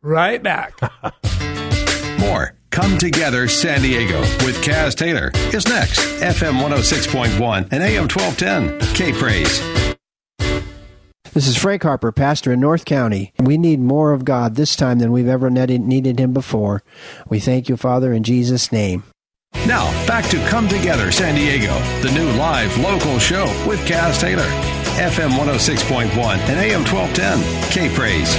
Right 0.02 0.42
back. 0.42 0.80
More 2.18 2.54
Come 2.72 2.96
Together 2.96 3.48
San 3.48 3.82
Diego 3.82 4.18
with 4.46 4.56
Kaz 4.64 4.96
Taylor 4.96 5.30
is 5.54 5.68
next. 5.68 6.00
FM 6.22 6.58
106.1 6.58 7.68
and 7.70 7.82
AM 7.82 8.08
1210. 8.08 8.94
K 8.94 9.12
Praise. 9.12 9.60
This 11.34 11.46
is 11.46 11.56
Frank 11.56 11.82
Harper, 11.82 12.12
pastor 12.12 12.50
in 12.50 12.60
North 12.60 12.86
County. 12.86 13.34
We 13.38 13.58
need 13.58 13.78
more 13.78 14.12
of 14.12 14.24
God 14.24 14.54
this 14.54 14.74
time 14.74 15.00
than 15.00 15.12
we've 15.12 15.28
ever 15.28 15.50
needed 15.50 15.82
needed 15.82 16.18
Him 16.18 16.32
before. 16.32 16.82
We 17.28 17.40
thank 17.40 17.68
you, 17.68 17.76
Father, 17.76 18.10
in 18.10 18.22
Jesus' 18.22 18.72
name. 18.72 19.04
Now, 19.66 19.90
back 20.06 20.24
to 20.30 20.38
Come 20.48 20.66
Together 20.66 21.12
San 21.12 21.34
Diego, 21.34 21.78
the 22.00 22.10
new 22.12 22.30
live 22.38 22.74
local 22.78 23.18
show 23.18 23.44
with 23.68 23.80
Kaz 23.80 24.18
Taylor. 24.18 24.48
FM 24.96 25.32
106.1 25.32 26.08
and 26.08 26.58
AM 26.58 26.84
1210. 26.86 27.70
K 27.70 27.94
Praise. 27.94 28.34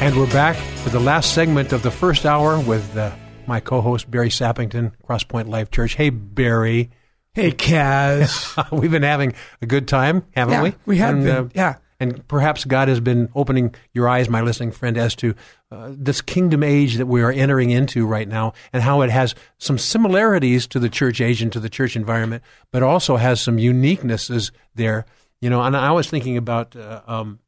And 0.00 0.16
we're 0.16 0.32
back 0.32 0.56
for 0.84 0.90
the 0.90 1.00
last 1.00 1.32
segment 1.34 1.72
of 1.72 1.82
the 1.82 1.90
first 1.90 2.26
hour 2.26 2.60
with 2.60 2.94
uh, 2.94 3.10
my 3.46 3.58
co-host 3.58 4.10
Barry 4.10 4.28
Sappington, 4.28 4.92
Crosspoint 5.08 5.48
Life 5.48 5.70
Church. 5.70 5.94
Hey, 5.94 6.10
Barry. 6.10 6.90
Hey, 7.32 7.52
Kaz. 7.52 8.70
We've 8.78 8.90
been 8.90 9.02
having 9.02 9.32
a 9.62 9.66
good 9.66 9.88
time, 9.88 10.24
haven't 10.36 10.52
Yeah, 10.52 10.62
we? 10.62 10.74
we 10.84 10.98
have 10.98 11.14
and, 11.14 11.24
been, 11.24 11.52
yeah. 11.54 11.76
And 11.98 12.26
perhaps 12.28 12.66
God 12.66 12.88
has 12.88 13.00
been 13.00 13.30
opening 13.34 13.74
your 13.94 14.06
eyes, 14.10 14.28
my 14.28 14.42
listening 14.42 14.72
friend, 14.72 14.98
as 14.98 15.14
to 15.16 15.34
uh, 15.70 15.88
this 15.96 16.20
kingdom 16.20 16.62
age 16.62 16.96
that 16.96 17.06
we 17.06 17.22
are 17.22 17.32
entering 17.32 17.70
into 17.70 18.06
right 18.06 18.28
now 18.28 18.52
and 18.70 18.82
how 18.82 19.00
it 19.00 19.10
has 19.10 19.34
some 19.56 19.78
similarities 19.78 20.66
to 20.66 20.78
the 20.78 20.90
church 20.90 21.22
age 21.22 21.40
and 21.40 21.50
to 21.54 21.60
the 21.60 21.70
church 21.70 21.96
environment, 21.96 22.42
but 22.72 22.82
also 22.82 23.16
has 23.16 23.40
some 23.40 23.56
uniquenesses 23.56 24.50
there. 24.74 25.06
You 25.40 25.48
know, 25.48 25.62
and 25.62 25.74
I 25.74 25.92
was 25.92 26.10
thinking 26.10 26.36
about 26.36 26.76
uh, 26.76 27.00
um, 27.06 27.38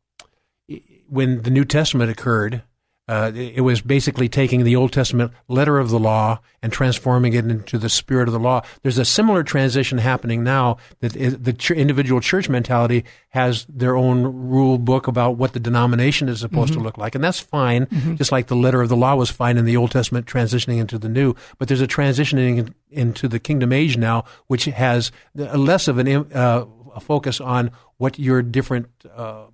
when 1.09 1.43
the 1.43 1.51
New 1.51 1.67
Testament 1.67 2.11
occurred, 2.11 2.63
Uh, 3.09 3.31
it 3.35 3.61
was 3.61 3.81
basically 3.81 4.29
taking 4.29 4.65
the 4.65 4.75
Old 4.75 4.93
Testament 4.93 5.33
letter 5.47 5.79
of 5.79 5.91
the 5.91 5.99
law 5.99 6.41
and 6.61 6.73
transforming 6.73 7.35
it 7.35 7.45
into 7.45 7.79
the 7.79 7.89
spirit 7.89 8.27
of 8.29 8.33
the 8.33 8.41
law. 8.41 8.63
There's 8.83 8.99
a 8.99 9.05
similar 9.05 9.45
transition 9.45 9.99
happening 9.99 10.43
now 10.43 10.79
that 11.01 11.13
the 11.13 11.53
ch- 11.53 11.71
individual 11.71 12.21
church 12.21 12.49
mentality 12.49 13.05
has 13.29 13.65
their 13.69 13.95
own 13.95 14.25
rule 14.25 14.77
book 14.79 15.07
about 15.07 15.37
what 15.37 15.53
the 15.53 15.61
denomination 15.61 16.29
is 16.29 16.41
supposed 16.41 16.73
mm-hmm. 16.73 16.81
to 16.81 16.85
look 16.85 16.99
like, 16.99 17.15
and 17.15 17.23
that's 17.23 17.39
fine. 17.39 17.87
Mm-hmm. 17.87 18.17
Just 18.17 18.33
like 18.33 18.49
the 18.49 18.57
letter 18.57 18.83
of 18.83 18.89
the 18.89 18.97
law 18.97 19.15
was 19.15 19.31
fine 19.31 19.57
in 19.57 19.67
the 19.67 19.77
Old 19.77 19.93
Testament, 19.93 20.27
transitioning 20.27 20.79
into 20.79 20.99
the 20.99 21.09
New. 21.09 21.37
But 21.59 21.69
there's 21.69 21.81
a 21.81 21.87
transitioning 21.87 22.75
into 22.91 23.29
the 23.29 23.39
kingdom 23.39 23.73
age 23.73 23.97
now, 23.97 24.25
which 24.49 24.65
has 24.65 25.13
less 25.35 25.87
of 25.87 25.99
an 25.99 26.09
uh, 26.33 26.65
a 26.97 27.01
focus 27.01 27.41
on 27.41 27.71
what 27.99 28.19
your 28.19 28.43
different 28.43 28.89
uh, 29.15 29.45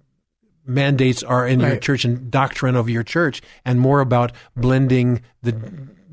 mandates 0.64 1.22
are 1.22 1.46
in 1.46 1.60
right. 1.60 1.68
your 1.68 1.76
church 1.78 2.04
and 2.04 2.30
doctrine 2.30 2.76
of 2.76 2.88
your 2.88 3.02
church, 3.02 3.42
and 3.64 3.80
more 3.80 4.00
about 4.00 4.32
blending 4.56 5.22
the 5.42 5.52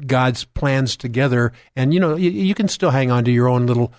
God's 0.06 0.46
plans 0.46 0.96
together. 0.98 1.52
And 1.76 1.94
you 1.94 2.00
know, 2.00 2.16
you, 2.16 2.30
you 2.30 2.56
can 2.56 2.68
still 2.68 2.92
hang 2.92 3.12
on 3.12 3.26
to 3.26 3.32
your 3.32 3.48
own 3.48 3.68
little 3.68 3.94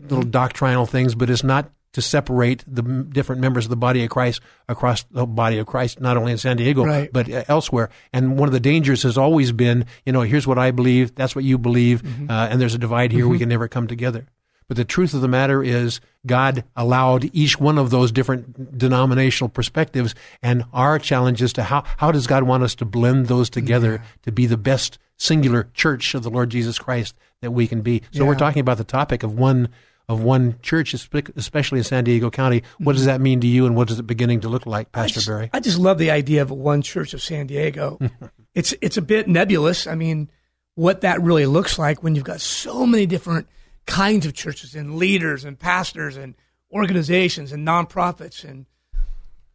little 0.00 0.24
doctrinal 0.24 0.86
things, 0.86 1.14
but 1.14 1.30
it's 1.30 1.44
not 1.44 1.70
to 1.94 2.02
separate 2.02 2.64
the 2.66 2.82
different 2.82 3.40
members 3.40 3.66
of 3.66 3.70
the 3.70 3.76
body 3.76 4.02
of 4.02 4.10
Christ 4.10 4.40
across 4.68 5.04
the 5.04 5.26
body 5.26 5.58
of 5.58 5.66
Christ, 5.66 6.00
not 6.00 6.16
only 6.16 6.32
in 6.32 6.38
San 6.38 6.56
Diego, 6.56 6.84
right. 6.84 7.08
but 7.12 7.30
uh, 7.30 7.44
elsewhere. 7.46 7.88
And 8.12 8.36
one 8.36 8.48
of 8.48 8.52
the 8.52 8.60
dangers 8.60 9.04
has 9.04 9.16
always 9.16 9.52
been, 9.52 9.86
you 10.04 10.12
know, 10.12 10.22
here's 10.22 10.46
what 10.46 10.58
I 10.58 10.72
believe, 10.72 11.14
that's 11.14 11.36
what 11.36 11.44
you 11.44 11.56
believe, 11.56 12.02
mm-hmm. 12.02 12.28
uh, 12.28 12.48
and 12.48 12.60
there's 12.60 12.74
a 12.74 12.78
divide 12.78 13.12
here, 13.12 13.22
mm-hmm. 13.22 13.30
we 13.30 13.38
can 13.38 13.48
never 13.48 13.68
come 13.68 13.86
together. 13.86 14.26
But 14.68 14.76
the 14.76 14.84
truth 14.84 15.14
of 15.14 15.20
the 15.20 15.28
matter 15.28 15.62
is, 15.62 16.00
God 16.26 16.64
allowed 16.74 17.30
each 17.34 17.60
one 17.60 17.78
of 17.78 17.90
those 17.90 18.10
different 18.10 18.78
denominational 18.78 19.48
perspectives, 19.48 20.14
and 20.42 20.64
our 20.72 20.98
challenge 20.98 21.42
is 21.42 21.52
to 21.54 21.64
how, 21.64 21.84
how 21.98 22.10
does 22.12 22.26
God 22.26 22.44
want 22.44 22.62
us 22.62 22.74
to 22.76 22.84
blend 22.84 23.26
those 23.26 23.50
together 23.50 23.92
yeah. 23.94 24.08
to 24.22 24.32
be 24.32 24.46
the 24.46 24.56
best 24.56 24.98
singular 25.16 25.68
church 25.74 26.14
of 26.14 26.22
the 26.22 26.30
Lord 26.30 26.50
Jesus 26.50 26.78
Christ 26.78 27.14
that 27.40 27.50
we 27.50 27.66
can 27.66 27.82
be? 27.82 28.02
So 28.12 28.22
yeah. 28.22 28.28
we're 28.28 28.36
talking 28.36 28.60
about 28.60 28.78
the 28.78 28.84
topic 28.84 29.22
of 29.22 29.38
one 29.38 29.68
of 30.08 30.22
one 30.22 30.58
church, 30.60 30.92
especially 30.92 31.78
in 31.78 31.84
San 31.84 32.04
Diego 32.04 32.30
County. 32.30 32.62
What 32.78 32.92
does 32.92 33.02
mm-hmm. 33.02 33.08
that 33.08 33.20
mean 33.20 33.40
to 33.40 33.46
you, 33.46 33.66
and 33.66 33.74
what 33.74 33.90
is 33.90 33.98
it 33.98 34.06
beginning 34.06 34.40
to 34.40 34.48
look 34.48 34.66
like, 34.66 34.92
Pastor 34.92 35.12
I 35.12 35.14
just, 35.14 35.26
Barry? 35.26 35.50
I 35.52 35.60
just 35.60 35.78
love 35.78 35.98
the 35.98 36.10
idea 36.10 36.42
of 36.42 36.50
one 36.50 36.82
church 36.82 37.14
of 37.14 37.22
San 37.22 37.46
Diego. 37.46 37.98
it's 38.54 38.74
it's 38.80 38.96
a 38.96 39.02
bit 39.02 39.28
nebulous. 39.28 39.86
I 39.86 39.94
mean, 39.94 40.30
what 40.74 41.02
that 41.02 41.22
really 41.22 41.46
looks 41.46 41.78
like 41.78 42.02
when 42.02 42.14
you've 42.14 42.24
got 42.24 42.40
so 42.40 42.86
many 42.86 43.06
different 43.06 43.46
kinds 43.86 44.26
of 44.26 44.34
churches 44.34 44.74
and 44.74 44.96
leaders 44.96 45.44
and 45.44 45.58
pastors 45.58 46.16
and 46.16 46.34
organizations 46.72 47.52
and 47.52 47.66
nonprofits 47.66 48.44
and 48.44 48.66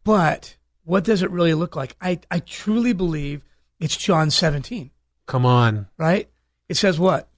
but 0.04 0.56
what 0.84 1.04
does 1.04 1.22
it 1.22 1.30
really 1.30 1.54
look 1.54 1.76
like? 1.76 1.94
I, 2.00 2.20
I 2.30 2.40
truly 2.40 2.92
believe 2.92 3.42
it's 3.78 3.96
John 3.96 4.30
17. 4.30 4.90
Come 5.26 5.46
on. 5.46 5.88
Right? 5.98 6.28
It 6.68 6.76
says 6.76 6.98
what? 6.98 7.28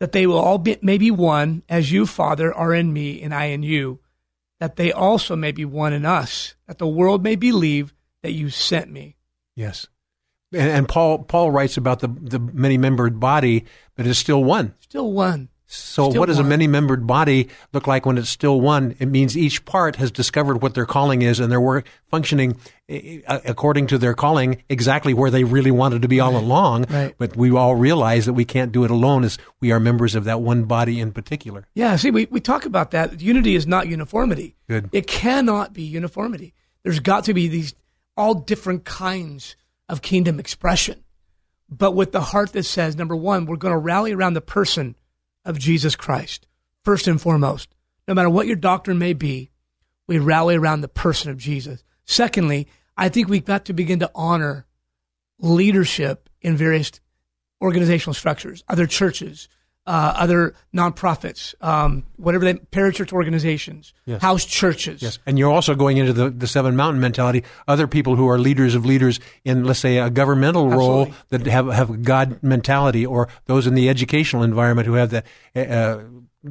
That 0.00 0.12
they 0.12 0.26
will 0.26 0.38
all 0.38 0.58
be 0.58 0.76
maybe 0.82 1.10
one 1.10 1.62
as 1.68 1.92
you, 1.92 2.06
Father, 2.06 2.52
are 2.52 2.74
in 2.74 2.92
me 2.92 3.22
and 3.22 3.34
I 3.34 3.46
in 3.46 3.62
you, 3.62 4.00
that 4.60 4.76
they 4.76 4.92
also 4.92 5.36
may 5.36 5.52
be 5.52 5.64
one 5.64 5.92
in 5.92 6.04
us, 6.04 6.54
that 6.66 6.78
the 6.78 6.86
world 6.86 7.22
may 7.22 7.36
believe 7.36 7.94
that 8.22 8.32
you 8.32 8.50
sent 8.50 8.90
me. 8.90 9.16
Yes. 9.54 9.86
And, 10.52 10.70
and 10.70 10.88
Paul 10.88 11.20
Paul 11.20 11.50
writes 11.50 11.76
about 11.76 12.00
the 12.00 12.08
the 12.08 12.38
many 12.38 12.78
membered 12.78 13.18
body, 13.18 13.64
but 13.94 14.06
it's 14.06 14.18
still 14.18 14.44
one. 14.44 14.74
Still 14.80 15.12
one. 15.12 15.48
So, 15.68 16.10
still 16.10 16.20
what 16.20 16.26
does 16.26 16.36
one. 16.36 16.46
a 16.46 16.48
many 16.48 16.68
membered 16.68 17.06
body 17.08 17.48
look 17.72 17.88
like 17.88 18.06
when 18.06 18.18
it's 18.18 18.28
still 18.28 18.60
one? 18.60 18.94
It 19.00 19.06
means 19.06 19.36
each 19.36 19.64
part 19.64 19.96
has 19.96 20.12
discovered 20.12 20.62
what 20.62 20.74
their 20.74 20.86
calling 20.86 21.22
is 21.22 21.40
and 21.40 21.50
they're 21.50 21.60
work, 21.60 21.88
functioning 22.08 22.56
eh, 22.88 23.20
eh, 23.26 23.40
according 23.44 23.88
to 23.88 23.98
their 23.98 24.14
calling 24.14 24.62
exactly 24.68 25.12
where 25.12 25.30
they 25.30 25.42
really 25.42 25.72
wanted 25.72 26.02
to 26.02 26.08
be 26.08 26.20
all 26.20 26.36
along. 26.36 26.84
Right. 26.84 27.14
But 27.18 27.36
we 27.36 27.50
all 27.50 27.74
realize 27.74 28.26
that 28.26 28.34
we 28.34 28.44
can't 28.44 28.70
do 28.70 28.84
it 28.84 28.92
alone 28.92 29.24
as 29.24 29.38
we 29.60 29.72
are 29.72 29.80
members 29.80 30.14
of 30.14 30.22
that 30.24 30.40
one 30.40 30.64
body 30.64 31.00
in 31.00 31.10
particular. 31.10 31.66
Yeah, 31.74 31.96
see, 31.96 32.12
we, 32.12 32.26
we 32.26 32.40
talk 32.40 32.64
about 32.64 32.92
that. 32.92 33.20
Unity 33.20 33.56
is 33.56 33.66
not 33.66 33.88
uniformity. 33.88 34.54
Good. 34.68 34.88
It 34.92 35.08
cannot 35.08 35.72
be 35.72 35.82
uniformity. 35.82 36.54
There's 36.84 37.00
got 37.00 37.24
to 37.24 37.34
be 37.34 37.48
these 37.48 37.74
all 38.16 38.34
different 38.34 38.84
kinds 38.84 39.56
of 39.88 40.00
kingdom 40.00 40.38
expression. 40.38 41.02
But 41.68 41.92
with 41.92 42.12
the 42.12 42.20
heart 42.20 42.52
that 42.52 42.62
says, 42.62 42.94
number 42.94 43.16
one, 43.16 43.46
we're 43.46 43.56
going 43.56 43.72
to 43.72 43.78
rally 43.78 44.12
around 44.12 44.34
the 44.34 44.40
person 44.40 44.94
of 45.46 45.58
Jesus 45.58 45.96
Christ, 45.96 46.46
first 46.84 47.08
and 47.08 47.20
foremost. 47.20 47.74
No 48.06 48.14
matter 48.14 48.30
what 48.30 48.46
your 48.46 48.56
doctrine 48.56 48.98
may 48.98 49.12
be, 49.12 49.50
we 50.06 50.18
rally 50.18 50.56
around 50.56 50.80
the 50.80 50.88
person 50.88 51.30
of 51.30 51.38
Jesus. 51.38 51.82
Secondly, 52.04 52.68
I 52.96 53.08
think 53.08 53.28
we've 53.28 53.44
got 53.44 53.64
to 53.66 53.72
begin 53.72 54.00
to 54.00 54.10
honor 54.14 54.66
leadership 55.40 56.28
in 56.40 56.56
various 56.56 56.92
organizational 57.60 58.14
structures, 58.14 58.62
other 58.68 58.86
churches, 58.86 59.48
uh, 59.86 60.12
other 60.16 60.54
nonprofits, 60.74 61.54
um, 61.60 62.04
whatever 62.16 62.44
they 62.44 62.54
parachurch 62.54 63.12
organizations, 63.12 63.94
yes. 64.04 64.20
house 64.20 64.44
churches. 64.44 65.00
Yes, 65.00 65.18
and 65.26 65.38
you're 65.38 65.50
also 65.50 65.74
going 65.74 65.96
into 65.96 66.12
the, 66.12 66.30
the 66.30 66.46
seven 66.46 66.74
mountain 66.76 67.00
mentality. 67.00 67.44
Other 67.68 67.86
people 67.86 68.16
who 68.16 68.28
are 68.28 68.38
leaders 68.38 68.74
of 68.74 68.84
leaders 68.84 69.20
in, 69.44 69.64
let's 69.64 69.78
say, 69.78 69.98
a 69.98 70.10
governmental 70.10 70.66
Absolutely. 70.66 70.88
role 70.88 71.14
that 71.28 71.46
have 71.46 71.68
have 71.68 72.02
God 72.02 72.42
mentality, 72.42 73.06
or 73.06 73.28
those 73.46 73.66
in 73.66 73.74
the 73.74 73.88
educational 73.88 74.42
environment 74.42 74.86
who 74.86 74.94
have 74.94 75.10
the 75.10 75.22
uh, 75.54 76.02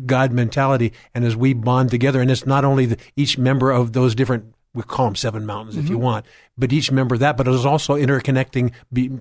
God 0.05 0.31
mentality. 0.31 0.93
And 1.13 1.25
as 1.25 1.35
we 1.35 1.53
bond 1.53 1.91
together, 1.91 2.21
and 2.21 2.31
it's 2.31 2.45
not 2.45 2.65
only 2.65 2.85
the, 2.85 2.97
each 3.15 3.37
member 3.37 3.71
of 3.71 3.93
those 3.93 4.15
different 4.15 4.54
we 4.75 4.83
call 4.83 5.05
them 5.05 5.15
seven 5.15 5.45
mountains 5.45 5.75
mm-hmm. 5.75 5.85
if 5.85 5.89
you 5.89 5.95
mm-hmm. 5.95 6.05
want, 6.05 6.25
but 6.57 6.71
each 6.73 6.91
member 6.91 7.15
of 7.15 7.21
that, 7.21 7.37
but 7.37 7.47
it 7.47 7.53
is 7.53 7.65
also 7.65 7.95
interconnecting 7.95 8.73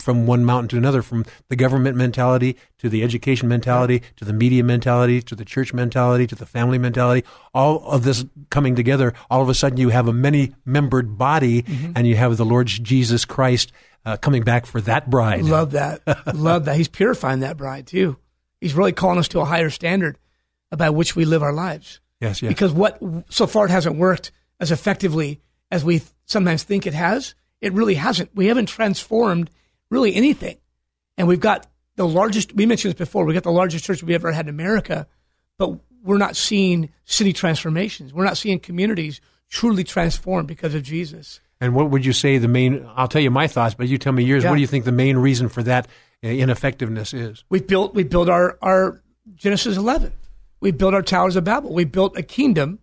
from 0.02 0.26
one 0.26 0.44
mountain 0.44 0.68
to 0.68 0.76
another, 0.76 1.00
from 1.00 1.24
the 1.48 1.56
government 1.56 1.96
mentality 1.96 2.56
to 2.78 2.88
the 2.88 3.02
education 3.02 3.48
mentality 3.48 4.02
to 4.16 4.24
the 4.24 4.32
media 4.32 4.64
mentality 4.64 5.22
to 5.22 5.34
the 5.34 5.44
church 5.44 5.72
mentality 5.72 6.26
to 6.26 6.34
the 6.34 6.44
family 6.44 6.76
mentality. 6.76 7.26
All 7.54 7.84
of 7.86 8.02
this 8.02 8.24
coming 8.50 8.74
together, 8.74 9.14
all 9.30 9.40
of 9.40 9.48
a 9.48 9.54
sudden 9.54 9.78
you 9.78 9.90
have 9.90 10.08
a 10.08 10.12
many 10.12 10.54
membered 10.64 11.16
body 11.16 11.62
mm-hmm. 11.62 11.92
and 11.94 12.06
you 12.06 12.16
have 12.16 12.36
the 12.36 12.44
Lord 12.44 12.66
Jesus 12.66 13.24
Christ 13.24 13.72
uh, 14.04 14.16
coming 14.16 14.42
back 14.42 14.66
for 14.66 14.80
that 14.82 15.08
bride. 15.08 15.44
Love 15.44 15.72
that. 15.72 16.02
Love 16.34 16.66
that. 16.66 16.76
He's 16.76 16.88
purifying 16.88 17.40
that 17.40 17.56
bride 17.56 17.86
too. 17.86 18.18
He's 18.60 18.74
really 18.74 18.92
calling 18.92 19.18
us 19.18 19.28
to 19.28 19.40
a 19.40 19.44
higher 19.44 19.70
standard 19.70 20.18
about 20.72 20.94
which 20.94 21.14
we 21.14 21.24
live 21.24 21.42
our 21.42 21.52
lives. 21.52 22.00
Yes, 22.20 22.42
yes. 22.42 22.48
Because 22.48 22.72
what 22.72 23.00
so 23.28 23.46
far 23.46 23.66
it 23.66 23.70
hasn't 23.70 23.96
worked 23.96 24.32
as 24.60 24.70
effectively 24.70 25.40
as 25.70 25.84
we 25.84 26.02
sometimes 26.26 26.62
think 26.62 26.86
it 26.86 26.94
has. 26.94 27.34
It 27.60 27.72
really 27.72 27.94
hasn't. 27.94 28.34
We 28.34 28.46
haven't 28.46 28.66
transformed 28.66 29.50
really 29.90 30.14
anything. 30.14 30.58
And 31.16 31.28
we've 31.28 31.40
got 31.40 31.66
the 31.96 32.06
largest, 32.06 32.54
we 32.54 32.66
mentioned 32.66 32.94
this 32.94 32.98
before, 32.98 33.24
we've 33.24 33.34
got 33.34 33.44
the 33.44 33.52
largest 33.52 33.84
church 33.84 34.02
we 34.02 34.14
ever 34.14 34.32
had 34.32 34.46
in 34.46 34.50
America, 34.50 35.06
but 35.58 35.78
we're 36.02 36.18
not 36.18 36.36
seeing 36.36 36.90
city 37.04 37.32
transformations. 37.32 38.12
We're 38.12 38.24
not 38.24 38.36
seeing 38.36 38.58
communities 38.58 39.20
truly 39.48 39.84
transformed 39.84 40.48
because 40.48 40.74
of 40.74 40.82
Jesus. 40.82 41.40
And 41.60 41.74
what 41.74 41.90
would 41.90 42.04
you 42.04 42.12
say 42.12 42.38
the 42.38 42.48
main, 42.48 42.86
I'll 42.96 43.08
tell 43.08 43.22
you 43.22 43.30
my 43.30 43.46
thoughts, 43.46 43.74
but 43.74 43.88
you 43.88 43.96
tell 43.96 44.12
me 44.12 44.24
yours. 44.24 44.42
Yeah. 44.42 44.50
What 44.50 44.56
do 44.56 44.60
you 44.60 44.66
think 44.66 44.84
the 44.84 44.92
main 44.92 45.16
reason 45.16 45.48
for 45.48 45.62
that 45.62 45.86
uh, 46.22 46.28
ineffectiveness 46.28 47.14
is? 47.14 47.44
We 47.48 47.60
built, 47.60 47.94
we 47.94 48.02
built 48.02 48.28
our, 48.28 48.58
our 48.60 49.00
Genesis 49.34 49.76
11. 49.76 50.12
We 50.60 50.72
built 50.72 50.94
our 50.94 51.02
towers 51.02 51.36
of 51.36 51.44
Babel. 51.44 51.72
We 51.72 51.84
built 51.84 52.16
a 52.16 52.22
kingdom 52.22 52.80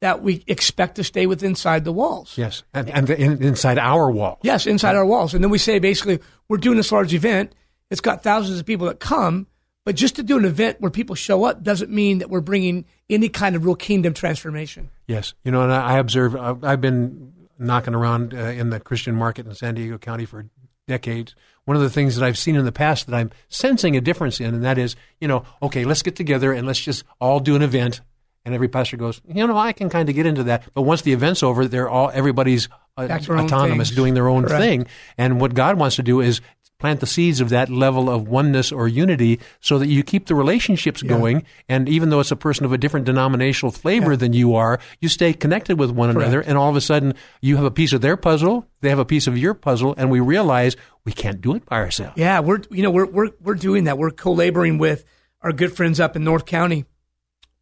that 0.00 0.22
we 0.22 0.42
expect 0.46 0.96
to 0.96 1.04
stay 1.04 1.26
within 1.26 1.50
inside 1.50 1.84
the 1.84 1.92
walls. 1.92 2.36
Yes, 2.36 2.62
and, 2.72 2.88
and 2.90 3.06
the, 3.06 3.20
in, 3.20 3.42
inside 3.42 3.78
our 3.78 4.10
walls. 4.10 4.38
Yes, 4.42 4.66
inside 4.66 4.96
our 4.96 5.04
walls. 5.04 5.34
And 5.34 5.44
then 5.44 5.50
we 5.50 5.58
say 5.58 5.78
basically, 5.78 6.20
we're 6.48 6.56
doing 6.56 6.76
this 6.76 6.90
large 6.90 7.12
event. 7.12 7.54
It's 7.90 8.00
got 8.00 8.22
thousands 8.22 8.60
of 8.60 8.66
people 8.66 8.86
that 8.86 9.00
come, 9.00 9.46
but 9.84 9.96
just 9.96 10.16
to 10.16 10.22
do 10.22 10.38
an 10.38 10.44
event 10.44 10.80
where 10.80 10.90
people 10.90 11.14
show 11.16 11.44
up 11.44 11.62
doesn't 11.62 11.90
mean 11.90 12.18
that 12.18 12.30
we're 12.30 12.40
bringing 12.40 12.84
any 13.08 13.28
kind 13.28 13.56
of 13.56 13.64
real 13.64 13.74
kingdom 13.74 14.14
transformation. 14.14 14.90
Yes, 15.06 15.34
you 15.44 15.50
know, 15.50 15.62
and 15.62 15.72
I 15.72 15.98
observe. 15.98 16.36
I've 16.36 16.80
been 16.80 17.32
knocking 17.58 17.94
around 17.94 18.32
uh, 18.32 18.38
in 18.38 18.70
the 18.70 18.80
Christian 18.80 19.14
market 19.14 19.46
in 19.46 19.54
San 19.54 19.74
Diego 19.74 19.98
County 19.98 20.24
for 20.24 20.46
decades. 20.88 21.34
One 21.66 21.76
of 21.76 21.82
the 21.82 21.90
things 21.90 22.16
that 22.16 22.24
I've 22.24 22.38
seen 22.38 22.56
in 22.56 22.64
the 22.64 22.72
past 22.72 23.06
that 23.06 23.14
I'm 23.14 23.30
sensing 23.48 23.96
a 23.96 24.00
difference 24.00 24.40
in, 24.40 24.54
and 24.54 24.64
that 24.64 24.78
is, 24.78 24.96
you 25.20 25.28
know, 25.28 25.44
okay, 25.62 25.84
let's 25.84 26.02
get 26.02 26.16
together 26.16 26.52
and 26.52 26.66
let's 26.66 26.80
just 26.80 27.04
all 27.20 27.38
do 27.38 27.54
an 27.54 27.62
event 27.62 28.00
and 28.44 28.54
every 28.54 28.68
pastor 28.68 28.96
goes, 28.96 29.20
you 29.26 29.46
know, 29.46 29.56
I 29.56 29.72
can 29.72 29.90
kind 29.90 30.08
of 30.08 30.14
get 30.14 30.26
into 30.26 30.44
that. 30.44 30.64
But 30.74 30.82
once 30.82 31.02
the 31.02 31.12
event's 31.12 31.42
over, 31.42 31.66
they're 31.66 31.88
all 31.88 32.10
everybody's 32.12 32.68
uh, 32.96 33.18
autonomous, 33.28 33.90
doing 33.90 34.14
their 34.14 34.28
own 34.28 34.44
Correct. 34.44 34.60
thing. 34.60 34.86
And 35.18 35.40
what 35.40 35.54
God 35.54 35.78
wants 35.78 35.96
to 35.96 36.02
do 36.02 36.20
is 36.20 36.40
plant 36.78 37.00
the 37.00 37.06
seeds 37.06 37.40
of 37.40 37.50
that 37.50 37.68
level 37.68 38.08
of 38.08 38.26
oneness 38.26 38.72
or 38.72 38.88
unity 38.88 39.38
so 39.60 39.78
that 39.78 39.86
you 39.86 40.02
keep 40.02 40.26
the 40.26 40.34
relationships 40.34 41.02
yeah. 41.02 41.08
going. 41.10 41.44
And 41.68 41.88
even 41.88 42.08
though 42.08 42.20
it's 42.20 42.30
a 42.30 42.36
person 42.36 42.64
of 42.64 42.72
a 42.72 42.78
different 42.78 43.06
denominational 43.06 43.70
flavor 43.70 44.12
yeah. 44.12 44.16
than 44.16 44.32
you 44.32 44.54
are, 44.54 44.80
you 44.98 45.08
stay 45.08 45.32
connected 45.32 45.78
with 45.78 45.90
one 45.90 46.12
Correct. 46.12 46.26
another. 46.26 46.40
And 46.40 46.56
all 46.56 46.70
of 46.70 46.76
a 46.76 46.80
sudden, 46.80 47.14
you 47.40 47.56
have 47.56 47.66
a 47.66 47.70
piece 47.70 47.92
of 47.92 48.00
their 48.00 48.16
puzzle, 48.16 48.66
they 48.80 48.88
have 48.88 48.98
a 48.98 49.04
piece 49.04 49.26
of 49.26 49.38
your 49.38 49.54
puzzle, 49.54 49.94
and 49.96 50.10
we 50.10 50.20
realize 50.20 50.76
we 51.04 51.12
can't 51.12 51.40
do 51.40 51.54
it 51.54 51.66
by 51.66 51.76
ourselves. 51.76 52.14
Yeah, 52.16 52.40
we're 52.40 52.62
you 52.70 52.82
know 52.82 52.90
we're 52.90 53.06
we're 53.06 53.30
we're 53.40 53.54
doing 53.54 53.84
that. 53.84 53.98
We're 53.98 54.10
co-laboring 54.10 54.78
with 54.78 55.04
our 55.42 55.52
good 55.52 55.76
friends 55.76 56.00
up 56.00 56.16
in 56.16 56.24
North 56.24 56.46
County 56.46 56.86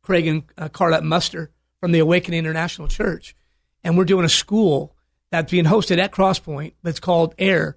Craig 0.08 0.26
and 0.26 0.42
uh, 0.56 0.70
Carlette 0.70 1.02
Muster 1.02 1.50
from 1.80 1.92
the 1.92 1.98
Awakening 1.98 2.38
International 2.38 2.88
Church. 2.88 3.36
And 3.84 3.98
we're 3.98 4.06
doing 4.06 4.24
a 4.24 4.28
school 4.30 4.96
that's 5.30 5.50
being 5.50 5.66
hosted 5.66 5.98
at 5.98 6.12
Crosspoint 6.12 6.72
that's 6.82 6.98
called 6.98 7.34
AIR, 7.38 7.76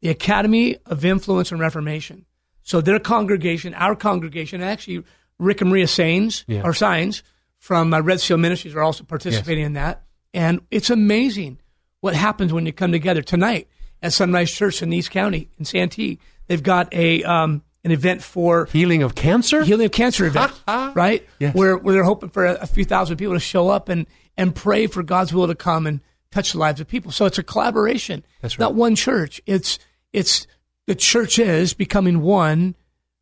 the 0.00 0.08
Academy 0.08 0.76
of 0.86 1.04
Influence 1.04 1.50
and 1.50 1.60
Reformation. 1.60 2.24
So 2.62 2.80
their 2.80 3.00
congregation, 3.00 3.74
our 3.74 3.96
congregation, 3.96 4.62
actually 4.62 5.02
Rick 5.40 5.60
and 5.60 5.70
Maria 5.70 5.88
Sains 5.88 6.44
Yeah. 6.46 6.62
or 6.64 6.72
Signs 6.72 7.24
from 7.58 7.92
uh, 7.92 8.00
Red 8.00 8.20
Seal 8.20 8.36
Ministries 8.38 8.76
are 8.76 8.82
also 8.82 9.02
participating 9.02 9.64
in 9.64 9.72
that. 9.72 10.04
And 10.32 10.60
it's 10.70 10.88
amazing 10.88 11.58
what 12.00 12.14
happens 12.14 12.52
when 12.52 12.64
you 12.64 12.72
come 12.72 12.92
together 12.92 13.22
tonight 13.22 13.66
at 14.00 14.12
Sunrise 14.12 14.52
Church 14.52 14.82
in 14.82 14.92
East 14.92 15.10
County 15.10 15.48
in 15.58 15.64
Santee. 15.64 16.20
They've 16.46 16.62
got 16.62 16.94
a 16.94 17.24
um, 17.24 17.64
an 17.84 17.90
event 17.90 18.22
for 18.22 18.66
Healing 18.66 19.02
of 19.02 19.14
cancer? 19.14 19.64
healing 19.64 19.86
of 19.86 19.92
cancer 19.92 20.24
event, 20.26 20.52
ah. 20.68 20.92
right? 20.94 21.26
Yes. 21.38 21.54
Where 21.54 21.76
where 21.76 21.94
they're 21.94 22.04
hoping 22.04 22.30
for 22.30 22.46
a, 22.46 22.54
a 22.54 22.66
few 22.66 22.84
thousand 22.84 23.16
people 23.16 23.34
to 23.34 23.40
show 23.40 23.68
up 23.68 23.88
and 23.88 24.06
and 24.36 24.54
pray 24.54 24.86
for 24.86 25.02
God's 25.02 25.32
will 25.32 25.46
to 25.46 25.54
come 25.54 25.86
and 25.86 26.00
touch 26.30 26.52
the 26.52 26.58
lives 26.58 26.80
of 26.80 26.88
people. 26.88 27.12
So 27.12 27.26
it's 27.26 27.38
a 27.38 27.42
collaboration. 27.42 28.24
That's 28.40 28.54
It's 28.54 28.58
Not 28.58 28.74
one 28.74 28.96
church. 28.96 29.40
It's 29.46 29.78
it's 30.12 30.46
the 30.86 30.94
church 30.94 31.38
is 31.38 31.74
becoming 31.74 32.20
one 32.22 32.74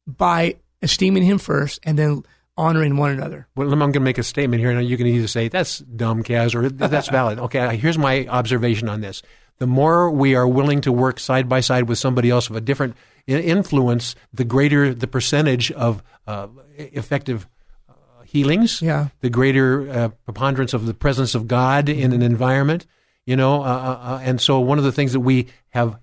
by 0.07 0.57
esteeming 0.83 1.23
Him 1.23 1.39
first 1.39 1.81
and 1.83 1.99
then 1.99 2.23
honoring 2.57 2.97
one 2.97 3.11
another. 3.11 3.47
Well, 3.57 3.73
I'm 3.73 3.79
going 3.79 3.93
to 3.93 4.01
make 4.01 4.19
a 4.19 4.23
statement 4.23 4.61
here, 4.61 4.71
and 4.71 4.87
you 4.87 4.97
can 4.97 5.07
either 5.07 5.27
say 5.27 5.49
that's 5.49 5.79
dumb, 5.79 6.23
Kaz, 6.23 6.55
or 6.55 6.69
that's 6.69 7.09
valid. 7.09 7.39
Okay, 7.51 7.77
here's 7.77 7.99
my 7.99 8.27
observation 8.29 8.89
on 8.89 9.01
this: 9.01 9.23
the 9.59 9.67
more 9.67 10.11
we 10.11 10.35
are 10.35 10.47
willing 10.47 10.81
to 10.83 10.93
work 10.93 11.19
side 11.19 11.49
by 11.49 11.61
side 11.61 11.89
with 11.89 11.99
somebody 11.99 12.31
else 12.31 12.51
of 12.51 12.57
a 12.57 12.61
different 12.61 12.97
influence, 13.39 14.15
the 14.33 14.45
greater 14.45 14.95
the 14.95 15.07
percentage 15.07 15.71
of 15.73 16.03
uh, 16.27 16.49
effective 16.77 17.47
uh, 17.89 18.23
healings. 18.25 18.83
Yeah. 18.83 19.09
the 19.21 19.31
greater 19.31 19.91
uh, 19.91 20.09
preponderance 20.25 20.75
of 20.75 20.87
the 20.87 20.95
presence 20.95 21.35
of 21.35 21.47
God 21.47 21.89
in 21.89 22.13
an 22.13 22.23
environment. 22.23 22.87
You 23.27 23.37
know, 23.37 23.63
uh, 23.63 23.67
uh, 23.67 24.15
uh, 24.15 24.21
and 24.25 24.41
so 24.41 24.59
one 24.61 24.79
of 24.79 24.85
the 24.85 24.93
things 24.93 25.13
that 25.13 25.21
we 25.21 25.49
have 25.71 25.99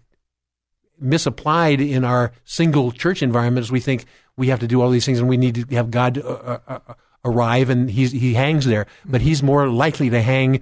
misapplied 1.00 1.82
in 1.82 2.04
our 2.04 2.32
single 2.44 2.92
church 2.92 3.22
environment 3.22 3.66
is 3.66 3.72
we 3.72 3.80
think 3.80 4.06
we 4.36 4.48
have 4.48 4.60
to 4.60 4.68
do 4.68 4.82
all 4.82 4.90
these 4.90 5.06
things 5.06 5.20
and 5.20 5.28
we 5.28 5.38
need 5.38 5.56
to 5.56 5.76
have 5.76 5.92
God 5.92 6.18
uh, 6.18 6.22
uh, 6.28 6.60
uh, 6.68 6.94
arrive 7.26 7.70
and 7.70 7.90
he's, 7.90 8.12
he 8.12 8.34
hangs 8.34 8.66
there. 8.66 8.88
But 9.06 9.22
he's 9.22 9.44
more 9.44 9.68
likely 9.68 10.10
to 10.10 10.22
hang 10.22 10.62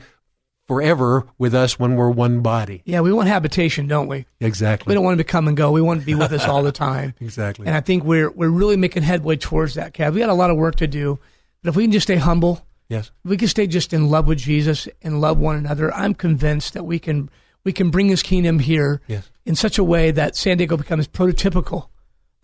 forever 0.67 1.27
with 1.37 1.53
us 1.53 1.79
when 1.79 1.95
we're 1.95 2.09
one 2.09 2.41
body. 2.41 2.81
Yeah, 2.85 3.01
we 3.01 3.13
want 3.13 3.27
habitation, 3.27 3.87
don't 3.87 4.07
we? 4.07 4.25
Exactly. 4.39 4.89
We 4.91 4.95
don't 4.95 5.03
want 5.03 5.13
him 5.13 5.17
to 5.19 5.23
come 5.31 5.47
and 5.47 5.55
go. 5.55 5.71
We 5.71 5.81
want 5.81 5.99
to 6.01 6.05
be 6.05 6.15
with 6.15 6.31
us 6.31 6.45
all 6.47 6.63
the 6.63 6.71
time. 6.87 7.13
Exactly. 7.19 7.67
And 7.67 7.75
I 7.75 7.81
think 7.81 8.03
we're 8.03 8.31
we're 8.31 8.49
really 8.49 8.77
making 8.77 9.03
headway 9.03 9.35
towards 9.35 9.75
that, 9.75 9.93
Kev. 9.93 10.13
We 10.13 10.19
got 10.19 10.29
a 10.29 10.33
lot 10.33 10.49
of 10.51 10.57
work 10.57 10.75
to 10.77 10.87
do, 10.87 11.19
but 11.61 11.69
if 11.69 11.75
we 11.75 11.83
can 11.83 11.91
just 11.91 12.07
stay 12.07 12.15
humble, 12.15 12.65
yes. 12.89 13.11
if 13.23 13.29
we 13.29 13.37
can 13.37 13.47
stay 13.47 13.67
just 13.67 13.93
in 13.93 14.09
love 14.09 14.27
with 14.27 14.39
Jesus 14.39 14.87
and 15.01 15.21
love 15.21 15.37
one 15.37 15.55
another, 15.55 15.93
I'm 15.93 16.13
convinced 16.13 16.73
that 16.73 16.83
we 16.83 16.99
can 16.99 17.29
we 17.63 17.71
can 17.73 17.89
bring 17.89 18.07
His 18.09 18.23
kingdom 18.23 18.59
here 18.59 19.01
Yes. 19.07 19.29
in 19.45 19.55
such 19.55 19.77
a 19.77 19.83
way 19.83 20.11
that 20.11 20.35
San 20.35 20.57
Diego 20.57 20.77
becomes 20.77 21.07
prototypical 21.07 21.87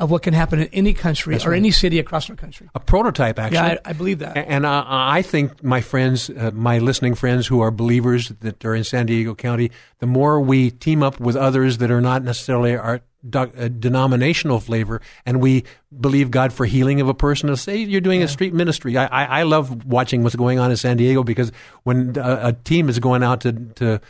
of 0.02 0.10
what 0.10 0.24
can 0.24 0.34
happen 0.34 0.60
in 0.60 0.68
any 0.74 0.94
country 0.94 1.38
or 1.46 1.54
any 1.54 1.70
city 1.70 2.00
across 2.00 2.28
our 2.28 2.36
country. 2.36 2.68
A 2.74 2.80
prototype, 2.80 3.38
actually. 3.38 3.56
Yeah, 3.56 3.78
I, 3.86 3.92
I 3.92 3.94
believe 3.94 4.20
that. 4.20 4.36
And 4.36 4.66
uh, 4.66 4.84
I 4.88 5.22
think 5.22 5.64
my 5.64 5.80
friends, 5.80 6.30
uh, 6.32 6.50
my 6.56 6.80
listening 6.80 7.14
friends 7.14 7.46
who 7.46 7.62
are 7.62 7.70
believers 7.70 8.30
that 8.40 8.66
are 8.66 8.74
in 8.74 8.84
San 8.84 9.06
Diego 9.06 9.36
County, 9.36 9.70
the 10.00 10.08
more 10.08 10.42
we 10.42 10.72
team 10.72 11.04
up 11.04 11.20
with 11.20 11.36
others 11.36 11.78
that 11.78 11.92
are 11.92 12.02
not 12.02 12.24
necessarily 12.24 12.76
our 12.76 13.02
doc, 13.30 13.52
uh, 13.56 13.68
denominational 13.68 14.60
flavor, 14.60 15.02
and 15.24 15.40
we 15.40 15.66
believe 16.00 16.32
God 16.32 16.52
for 16.52 16.66
healing 16.66 17.00
of 17.00 17.08
a 17.08 17.14
person. 17.14 17.56
Say 17.56 17.78
you're 17.78 18.02
doing 18.02 18.24
a 18.24 18.28
street 18.28 18.56
ministry. 18.56 18.98
I, 18.98 19.06
I, 19.06 19.40
I 19.42 19.44
love 19.44 19.86
watching 19.86 20.24
what's 20.24 20.36
going 20.36 20.58
on 20.58 20.72
in 20.72 20.78
San 20.78 20.98
Diego 20.98 21.24
because 21.24 21.52
when 21.84 22.18
a, 22.18 22.48
a 22.48 22.54
team 22.54 22.90
is 22.90 22.98
going 22.98 23.22
out 23.22 23.42
to 23.42 23.52
to 23.76 24.02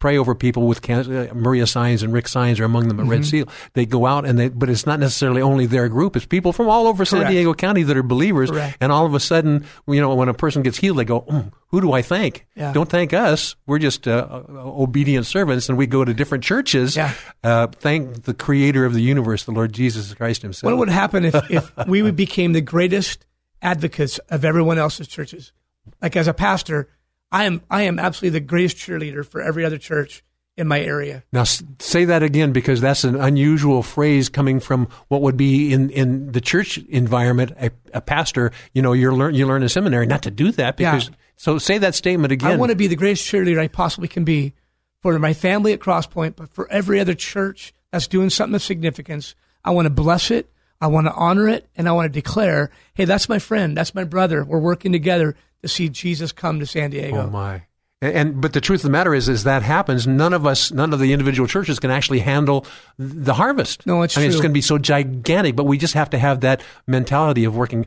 pray 0.00 0.18
over 0.18 0.34
people 0.34 0.66
with 0.66 0.82
cancer. 0.82 1.28
Uh, 1.30 1.34
Maria 1.34 1.66
Signs 1.66 2.02
and 2.02 2.12
Rick 2.12 2.26
Signs 2.26 2.58
are 2.58 2.64
among 2.64 2.88
them 2.88 2.98
at 2.98 3.02
Mm-hmm. 3.04 3.10
Red 3.10 3.24
Seal. 3.26 3.48
They 3.74 3.86
go 3.86 4.06
out 4.06 4.24
and 4.26 4.36
they, 4.38 4.48
but 4.48 4.68
it's 4.68 4.86
not 4.86 4.98
necessarily 4.98 5.40
only 5.42 5.66
their 5.66 5.88
group. 5.88 6.16
It's 6.16 6.26
people 6.26 6.52
from 6.52 6.68
all 6.68 6.86
over 6.88 7.04
San 7.04 7.30
Diego 7.30 7.54
County 7.54 7.84
that 7.84 7.96
are 7.96 8.02
believers. 8.02 8.50
Correct. 8.50 8.76
And 8.80 8.90
all 8.90 9.06
of 9.06 9.14
a 9.14 9.20
sudden, 9.20 9.64
you 9.86 10.00
know, 10.00 10.12
when 10.14 10.28
a 10.28 10.34
person 10.34 10.62
gets 10.62 10.78
healed, 10.78 10.98
they 10.98 11.04
go, 11.04 11.20
mm, 11.22 11.52
"Who 11.68 11.80
do 11.80 11.92
I 11.92 12.02
thank? 12.02 12.46
Yeah. 12.56 12.72
Don't 12.72 12.88
thank 12.88 13.12
us. 13.12 13.54
We're 13.66 13.78
just 13.78 14.08
uh, 14.08 14.26
uh, 14.30 14.44
obedient 14.56 15.26
servants." 15.26 15.68
And 15.68 15.78
we 15.78 15.86
go 15.86 16.04
to 16.04 16.12
different 16.12 16.42
churches. 16.42 16.96
Yeah. 16.96 17.12
Uh, 17.44 17.66
thank 17.68 18.24
the 18.24 18.34
Creator 18.34 18.84
of 18.86 18.94
the 18.94 19.02
universe, 19.02 19.44
the 19.44 19.52
Lord 19.52 19.72
Jesus 19.72 20.12
Christ 20.14 20.42
Himself. 20.42 20.70
What 20.70 20.78
would 20.78 20.88
happen 20.88 21.24
if, 21.26 21.34
if 21.50 21.72
we 21.86 22.10
became 22.10 22.52
the 22.54 22.60
greatest 22.62 23.26
advocates 23.62 24.18
of 24.30 24.44
everyone 24.44 24.78
else's 24.78 25.06
churches? 25.08 25.52
Like 26.00 26.16
as 26.16 26.26
a 26.28 26.34
pastor, 26.34 26.88
I 27.32 27.44
am 27.44 27.62
I 27.70 27.82
am 27.82 27.98
absolutely 27.98 28.40
the 28.40 28.46
greatest 28.46 28.76
cheerleader 28.76 29.24
for 29.24 29.40
every 29.40 29.64
other 29.64 29.78
church 29.78 30.22
in 30.56 30.68
my 30.68 30.80
area. 30.80 31.24
Now 31.32 31.44
say 31.44 32.04
that 32.04 32.22
again 32.22 32.52
because 32.52 32.80
that's 32.80 33.04
an 33.04 33.16
unusual 33.16 33.82
phrase 33.82 34.28
coming 34.28 34.60
from 34.60 34.88
what 35.08 35.22
would 35.22 35.36
be 35.36 35.72
in, 35.72 35.90
in 35.90 36.32
the 36.32 36.40
church 36.40 36.76
environment. 36.88 37.52
A, 37.58 37.70
a 37.94 38.00
pastor, 38.00 38.52
you 38.74 38.82
know, 38.82 38.92
you 38.92 39.10
learn 39.12 39.34
you 39.34 39.46
learn 39.46 39.62
in 39.62 39.68
seminary 39.68 40.06
not 40.06 40.22
to 40.24 40.30
do 40.30 40.52
that 40.52 40.78
Yeah. 40.78 41.00
So 41.36 41.56
say 41.56 41.78
that 41.78 41.94
statement 41.94 42.32
again. 42.32 42.50
I 42.52 42.56
want 42.56 42.70
to 42.70 42.76
be 42.76 42.86
the 42.86 42.96
greatest 42.96 43.24
cheerleader 43.24 43.58
I 43.58 43.68
possibly 43.68 44.08
can 44.08 44.24
be 44.24 44.52
for 45.00 45.18
my 45.18 45.32
family 45.32 45.72
at 45.72 45.80
Crosspoint, 45.80 46.36
but 46.36 46.50
for 46.50 46.70
every 46.70 47.00
other 47.00 47.14
church 47.14 47.72
that's 47.90 48.06
doing 48.06 48.28
something 48.28 48.54
of 48.54 48.62
significance. 48.62 49.34
I 49.64 49.70
want 49.70 49.86
to 49.86 49.90
bless 49.90 50.30
it. 50.30 50.52
I 50.82 50.86
want 50.88 51.06
to 51.06 51.14
honor 51.14 51.48
it, 51.48 51.68
and 51.76 51.88
I 51.88 51.92
want 51.92 52.12
to 52.12 52.20
declare, 52.20 52.70
"Hey, 52.94 53.06
that's 53.06 53.28
my 53.28 53.38
friend. 53.38 53.76
That's 53.76 53.94
my 53.94 54.04
brother. 54.04 54.44
We're 54.44 54.58
working 54.58 54.92
together 54.92 55.36
to 55.62 55.68
see 55.68 55.88
Jesus 55.88 56.32
come 56.32 56.60
to 56.60 56.66
San 56.66 56.90
Diego." 56.90 57.22
Oh 57.22 57.30
my. 57.30 57.62
And, 58.02 58.14
and 58.16 58.40
but 58.40 58.52
the 58.52 58.60
truth 58.60 58.80
of 58.80 58.84
the 58.84 58.90
matter 58.90 59.14
is, 59.14 59.28
is 59.28 59.44
that 59.44 59.62
happens. 59.62 60.06
None 60.06 60.32
of 60.32 60.46
us, 60.46 60.72
none 60.72 60.92
of 60.92 61.00
the 61.00 61.12
individual 61.12 61.46
churches 61.46 61.78
can 61.78 61.90
actually 61.90 62.20
handle 62.20 62.66
the 62.98 63.34
harvest. 63.34 63.86
No, 63.86 64.02
it's 64.02 64.16
I 64.16 64.22
mean, 64.22 64.30
it's 64.30 64.40
going 64.40 64.50
to 64.50 64.54
be 64.54 64.62
so 64.62 64.78
gigantic. 64.78 65.56
But 65.56 65.64
we 65.64 65.76
just 65.78 65.94
have 65.94 66.10
to 66.10 66.18
have 66.18 66.40
that 66.40 66.62
mentality 66.86 67.44
of 67.44 67.54
working 67.56 67.86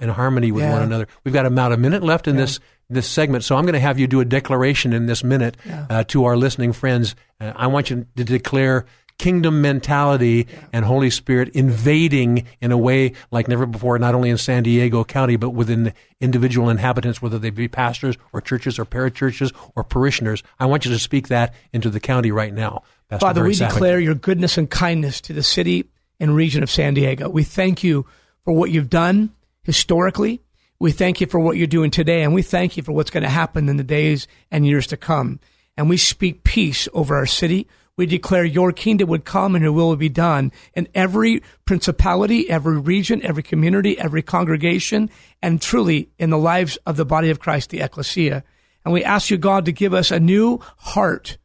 in 0.00 0.08
harmony 0.08 0.52
with 0.52 0.62
Yeah. 0.64 0.72
one 0.72 0.82
another. 0.82 1.08
We've 1.24 1.34
got 1.34 1.46
about 1.46 1.72
a 1.72 1.76
minute 1.76 2.02
left 2.02 2.26
in 2.28 2.36
this 2.36 2.58
this 2.92 3.06
segment, 3.06 3.44
so 3.44 3.54
I'm 3.56 3.62
going 3.64 3.74
to 3.74 3.80
have 3.80 4.00
you 4.00 4.08
do 4.08 4.20
a 4.20 4.24
declaration 4.24 4.92
in 4.92 5.06
this 5.06 5.22
minute 5.22 5.56
uh, 5.88 6.02
to 6.04 6.24
our 6.24 6.36
listening 6.36 6.72
friends. 6.72 7.14
Uh, 7.40 7.52
I 7.54 7.68
want 7.68 7.88
you 7.88 8.04
to 8.16 8.24
declare 8.24 8.84
kingdom 9.20 9.60
mentality 9.60 10.46
and 10.72 10.82
Holy 10.82 11.10
Spirit 11.10 11.50
invading 11.50 12.46
in 12.62 12.72
a 12.72 12.78
way 12.78 13.12
like 13.30 13.48
never 13.48 13.66
before, 13.66 13.98
not 13.98 14.14
only 14.14 14.30
in 14.30 14.38
San 14.38 14.62
Diego 14.62 15.04
County, 15.04 15.36
but 15.36 15.50
within 15.50 15.84
the 15.84 15.92
individual 16.22 16.70
inhabitants, 16.70 17.20
whether 17.20 17.38
they 17.38 17.50
be 17.50 17.68
pastors 17.68 18.16
or 18.32 18.40
churches 18.40 18.78
or 18.78 18.86
parachurches 18.86 19.52
or 19.76 19.84
parishioners. 19.84 20.42
I 20.58 20.64
want 20.64 20.86
you 20.86 20.90
to 20.92 20.98
speak 20.98 21.28
that 21.28 21.52
into 21.70 21.90
the 21.90 22.00
county 22.00 22.30
right 22.30 22.52
now. 22.52 22.82
Pastor 23.10 23.26
Father, 23.26 23.40
Barry 23.42 23.48
we 23.48 23.54
Sappington. 23.56 23.72
declare 23.74 24.00
your 24.00 24.14
goodness 24.14 24.56
and 24.56 24.70
kindness 24.70 25.20
to 25.20 25.34
the 25.34 25.42
city 25.42 25.84
and 26.18 26.34
region 26.34 26.62
of 26.62 26.70
San 26.70 26.94
Diego. 26.94 27.28
We 27.28 27.44
thank 27.44 27.84
you 27.84 28.06
for 28.46 28.54
what 28.54 28.70
you've 28.70 28.88
done 28.88 29.34
historically. 29.64 30.40
We 30.78 30.92
thank 30.92 31.20
you 31.20 31.26
for 31.26 31.38
what 31.38 31.58
you're 31.58 31.66
doing 31.66 31.90
today, 31.90 32.22
and 32.22 32.32
we 32.32 32.40
thank 32.40 32.78
you 32.78 32.82
for 32.82 32.92
what's 32.92 33.10
going 33.10 33.24
to 33.24 33.28
happen 33.28 33.68
in 33.68 33.76
the 33.76 33.84
days 33.84 34.26
and 34.50 34.66
years 34.66 34.86
to 34.86 34.96
come. 34.96 35.40
And 35.76 35.90
we 35.90 35.98
speak 35.98 36.42
peace 36.42 36.88
over 36.94 37.16
our 37.16 37.26
city. 37.26 37.68
We 38.00 38.06
declare 38.06 38.46
your 38.46 38.72
kingdom 38.72 39.10
would 39.10 39.26
come 39.26 39.54
and 39.54 39.62
your 39.62 39.72
will 39.72 39.90
would 39.90 39.98
be 39.98 40.08
done 40.08 40.52
in 40.72 40.88
every 40.94 41.42
principality, 41.66 42.48
every 42.48 42.80
region, 42.80 43.22
every 43.22 43.42
community, 43.42 43.98
every 43.98 44.22
congregation, 44.22 45.10
and 45.42 45.60
truly 45.60 46.08
in 46.18 46.30
the 46.30 46.38
lives 46.38 46.78
of 46.86 46.96
the 46.96 47.04
body 47.04 47.28
of 47.28 47.40
Christ, 47.40 47.68
the 47.68 47.82
ecclesia. 47.82 48.42
And 48.86 48.94
we 48.94 49.04
ask 49.04 49.28
you, 49.28 49.36
God, 49.36 49.66
to 49.66 49.72
give 49.72 49.92
us 49.92 50.10
a 50.10 50.18
new 50.18 50.60
heart 50.78 51.36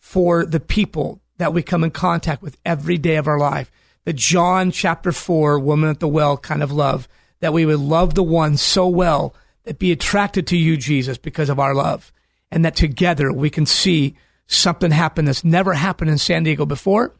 for 0.00 0.44
the 0.44 0.58
people 0.58 1.20
that 1.36 1.54
we 1.54 1.62
come 1.62 1.84
in 1.84 1.92
contact 1.92 2.42
with 2.42 2.56
every 2.64 2.98
day 2.98 3.14
of 3.14 3.28
our 3.28 3.38
life. 3.38 3.70
The 4.04 4.12
John 4.12 4.72
chapter 4.72 5.12
4, 5.12 5.60
woman 5.60 5.90
at 5.90 6.00
the 6.00 6.08
well 6.08 6.36
kind 6.36 6.64
of 6.64 6.72
love, 6.72 7.06
that 7.38 7.52
we 7.52 7.64
would 7.64 7.78
love 7.78 8.16
the 8.16 8.24
one 8.24 8.56
so 8.56 8.88
well 8.88 9.32
that 9.62 9.78
be 9.78 9.92
attracted 9.92 10.48
to 10.48 10.56
you, 10.56 10.76
Jesus, 10.76 11.18
because 11.18 11.48
of 11.48 11.60
our 11.60 11.72
love. 11.72 12.12
And 12.50 12.64
that 12.64 12.74
together 12.74 13.32
we 13.32 13.48
can 13.48 13.64
see 13.64 14.16
something 14.50 14.90
happened 14.90 15.28
that's 15.28 15.44
never 15.44 15.72
happened 15.72 16.10
in 16.10 16.18
San 16.18 16.42
Diego 16.42 16.66
before. 16.66 17.14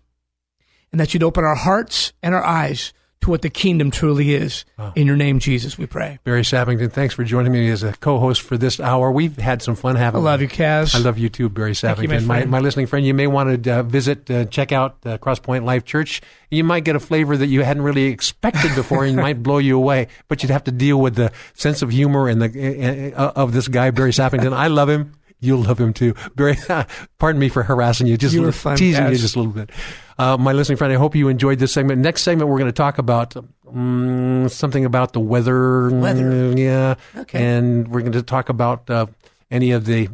And 0.92 1.00
that 1.00 1.14
you'd 1.14 1.22
open 1.22 1.44
our 1.44 1.54
hearts 1.54 2.12
and 2.22 2.34
our 2.34 2.44
eyes 2.44 2.92
to 3.20 3.30
what 3.30 3.42
the 3.42 3.50
kingdom 3.50 3.90
truly 3.90 4.32
is. 4.32 4.64
In 4.96 5.06
your 5.06 5.16
name, 5.16 5.40
Jesus, 5.40 5.76
we 5.76 5.86
pray. 5.86 6.18
Barry 6.24 6.42
Sappington, 6.42 6.90
thanks 6.90 7.14
for 7.14 7.22
joining 7.22 7.52
me 7.52 7.68
as 7.70 7.82
a 7.82 7.92
co-host 7.92 8.40
for 8.40 8.56
this 8.56 8.80
hour. 8.80 9.12
We've 9.12 9.36
had 9.36 9.60
some 9.60 9.76
fun 9.76 9.96
having. 9.96 10.20
I 10.20 10.24
love 10.24 10.40
you, 10.40 10.48
Kaz. 10.48 10.94
I 10.94 10.98
love 10.98 11.18
you 11.18 11.28
too, 11.28 11.50
Barry 11.50 11.74
Thank 11.74 12.00
you, 12.00 12.08
my 12.08 12.16
Sappington. 12.16 12.26
my, 12.26 12.44
my 12.46 12.58
listening 12.60 12.86
friend, 12.86 13.06
you 13.06 13.12
may 13.12 13.26
want 13.26 13.62
to 13.62 13.72
uh, 13.72 13.82
visit, 13.82 14.30
uh, 14.30 14.46
check 14.46 14.72
out 14.72 14.96
uh, 15.04 15.18
Crosspoint 15.18 15.64
Life 15.64 15.84
Church. 15.84 16.22
You 16.50 16.64
might 16.64 16.84
get 16.84 16.96
a 16.96 17.00
flavor 17.00 17.36
that 17.36 17.48
you 17.48 17.62
hadn't 17.62 17.82
really 17.82 18.06
expected 18.06 18.74
before, 18.74 19.04
and 19.04 19.16
might 19.16 19.42
blow 19.42 19.58
you 19.58 19.76
away. 19.76 20.08
But 20.28 20.42
you'd 20.42 20.50
have 20.50 20.64
to 20.64 20.72
deal 20.72 20.98
with 20.98 21.14
the 21.14 21.30
sense 21.52 21.82
of 21.82 21.90
humor 21.90 22.26
and 22.26 22.40
the 22.40 23.12
uh, 23.14 23.22
uh, 23.22 23.32
of 23.36 23.52
this 23.52 23.68
guy, 23.68 23.90
Barry 23.90 24.12
Sappington. 24.12 24.54
I 24.54 24.68
love 24.68 24.88
him. 24.88 25.12
You'll 25.40 25.62
love 25.62 25.78
him 25.80 25.92
too. 25.94 26.14
Barry, 26.36 26.56
pardon 27.18 27.38
me 27.40 27.48
for 27.48 27.62
harassing 27.62 28.06
you, 28.06 28.16
just 28.18 28.34
You 28.34 28.40
were 28.40 28.46
little- 28.48 28.60
fun, 28.60 28.76
teasing 28.76 29.06
you 29.08 29.16
just 29.16 29.36
a 29.36 29.38
little 29.38 29.52
bit. 29.52 29.70
Uh, 30.18 30.36
my 30.36 30.52
listening 30.52 30.76
friend, 30.76 30.92
I 30.92 30.96
hope 30.96 31.14
you 31.16 31.28
enjoyed 31.28 31.58
this 31.58 31.72
segment. 31.72 32.02
Next 32.02 32.22
segment, 32.22 32.50
we're 32.50 32.58
going 32.58 32.68
to 32.68 32.72
talk 32.76 32.98
about 32.98 33.34
um, 33.66 34.48
something 34.50 34.84
about 34.84 35.12
the 35.14 35.20
weather. 35.20 35.88
Weather. 35.90 36.52
yeah. 36.56 36.96
Okay. 37.16 37.42
And 37.42 37.88
we're 37.88 38.00
going 38.00 38.12
to 38.12 38.22
talk 38.22 38.50
about 38.50 38.90
uh, 38.90 39.06
any 39.50 39.70
of 39.72 39.86
the 39.86 40.08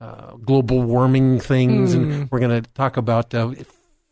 uh, 0.00 0.32
global 0.36 0.82
warming 0.82 1.38
things, 1.38 1.94
Hmm. 1.94 2.10
and 2.12 2.30
we're 2.32 2.40
going 2.40 2.62
to 2.62 2.68
talk 2.72 2.96
about 2.96 3.32
uh, 3.32 3.54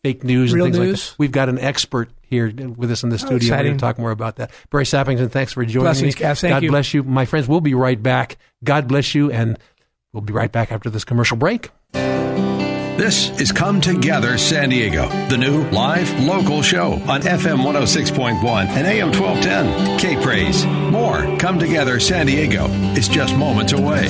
fake 0.04 0.22
news 0.22 0.52
Real 0.52 0.66
and 0.66 0.74
things 0.74 0.78
like 0.78 0.88
news. 0.90 1.10
that. 1.10 1.18
We've 1.18 1.32
got 1.32 1.48
an 1.48 1.58
expert 1.58 2.10
here 2.22 2.50
with 2.54 2.90
us 2.92 3.02
in 3.02 3.08
the 3.10 3.18
studio. 3.18 3.56
We're 3.56 3.62
going 3.64 3.74
to 3.76 3.80
talk 3.80 3.98
more 3.98 4.10
about 4.12 4.36
that. 4.36 4.52
Barry 4.70 4.84
Sappington, 4.84 5.30
thanks 5.30 5.52
for 5.52 5.64
joining 5.64 5.84
Blessings, 5.86 6.18
me. 6.18 6.24
Kaz. 6.24 6.40
Thank 6.40 6.52
God 6.52 6.62
you. 6.62 6.70
bless 6.70 6.94
you. 6.94 7.02
My 7.02 7.24
friends, 7.24 7.48
we'll 7.48 7.60
be 7.60 7.74
right 7.74 8.00
back. 8.00 8.36
God 8.64 8.86
bless 8.88 9.14
you, 9.14 9.30
and 9.32 9.58
we'll 10.12 10.22
be 10.22 10.32
right 10.32 10.52
back 10.52 10.72
after 10.72 10.90
this 10.90 11.04
commercial 11.04 11.36
break. 11.36 11.70
This 11.92 13.30
is 13.40 13.50
Come 13.52 13.80
Together 13.80 14.36
San 14.36 14.68
Diego, 14.68 15.08
the 15.28 15.38
new 15.38 15.68
live 15.70 16.12
local 16.20 16.60
show 16.62 16.92
on 17.08 17.22
FM 17.22 17.64
106.1 17.64 18.66
and 18.66 18.86
AM 18.86 19.10
1210. 19.12 19.98
K 19.98 20.22
Praise. 20.22 20.66
More 20.66 21.36
Come 21.38 21.58
Together 21.58 21.98
San 21.98 22.26
Diego 22.26 22.66
is 22.94 23.08
just 23.08 23.34
moments 23.34 23.72
away. 23.72 24.08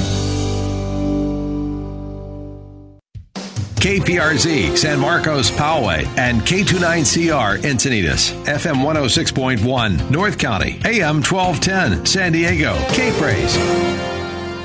KPRZ 3.76 4.76
San 4.76 5.00
Marcos 5.00 5.50
Poway 5.50 6.07
and 6.18 6.42
K29CR 6.42 7.59
Encinitas, 7.62 8.32
FM 8.44 8.84
106.1 8.84 10.11
North 10.11 10.38
County, 10.38 10.80
AM 10.84 11.22
1210 11.22 12.05
San 12.05 12.32
Diego. 12.32 12.76
K 12.90 13.11
Praise. 13.18 14.11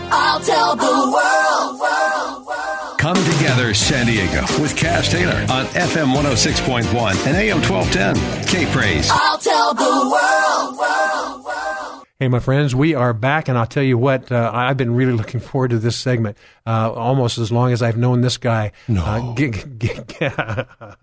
I'll 0.10 0.40
tell 0.40 0.76
the 0.76 0.84
world, 0.84 1.80
world, 1.80 2.46
world. 2.48 2.98
Come 3.00 3.16
Together 3.34 3.74
San 3.74 4.06
Diego 4.06 4.42
with 4.62 4.76
Kaz 4.76 5.10
Taylor 5.12 5.36
on 5.52 5.66
FM 5.68 6.14
106.1 6.16 7.28
and 7.28 7.36
AM 7.38 7.62
1210. 7.62 8.46
K 8.46 8.72
Praise. 8.72 9.10
I'll 9.12 9.38
tell 9.38 9.74
the 9.74 9.84
world, 9.84 10.78
world, 10.78 11.46
world. 11.46 12.06
Hey, 12.20 12.28
my 12.30 12.40
friends, 12.40 12.74
we 12.74 12.96
are 12.96 13.14
back, 13.14 13.48
and 13.48 13.58
I'll 13.58 13.68
tell 13.68 13.84
you 13.84 13.98
what, 13.98 14.32
uh, 14.32 14.50
I've 14.54 14.78
been 14.78 14.96
really 14.96 15.14
looking 15.18 15.40
forward 15.40 15.70
to 15.72 15.80
this 15.80 15.96
segment 15.96 16.38
uh, 16.66 16.92
almost 16.92 17.38
as 17.38 17.52
long 17.52 17.72
as 17.74 17.82
I've 17.82 17.98
known 17.98 18.22
this 18.22 18.38
guy. 18.38 18.72
No. 18.88 19.04
Uh, 19.04 19.36
g- 19.36 19.52
g- 19.52 19.64
g- 19.78 19.94
I, 20.20 20.96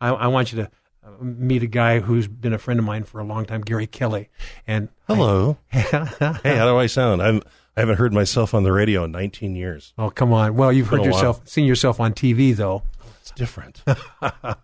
I 0.00 0.26
want 0.28 0.52
you 0.52 0.62
to 0.64 0.70
uh, 1.04 1.10
meet 1.20 1.62
a 1.62 1.66
guy 1.66 2.00
who's 2.00 2.28
been 2.28 2.52
a 2.52 2.58
friend 2.58 2.78
of 2.78 2.86
mine 2.86 3.04
for 3.04 3.20
a 3.20 3.24
long 3.24 3.46
time, 3.46 3.62
Gary 3.62 3.86
Kelly. 3.86 4.28
And 4.66 4.88
Hello. 5.06 5.56
hey, 5.70 5.82
how 5.90 6.66
do 6.66 6.76
I 6.76 6.86
sound? 6.86 7.22
I'm. 7.22 7.42
I 7.76 7.80
haven't 7.80 7.96
heard 7.96 8.12
myself 8.12 8.52
on 8.52 8.62
the 8.62 8.72
radio 8.72 9.04
in 9.04 9.12
19 9.12 9.54
years. 9.54 9.94
Oh, 9.96 10.10
come 10.10 10.32
on. 10.32 10.56
Well, 10.56 10.72
you've 10.72 10.88
heard 10.88 11.00
a 11.00 11.02
while. 11.02 11.12
yourself, 11.12 11.48
seen 11.48 11.66
yourself 11.66 12.00
on 12.00 12.12
TV, 12.12 12.54
though. 12.54 12.82
It's 13.20 13.30
different. 13.32 13.82
you 13.86 13.94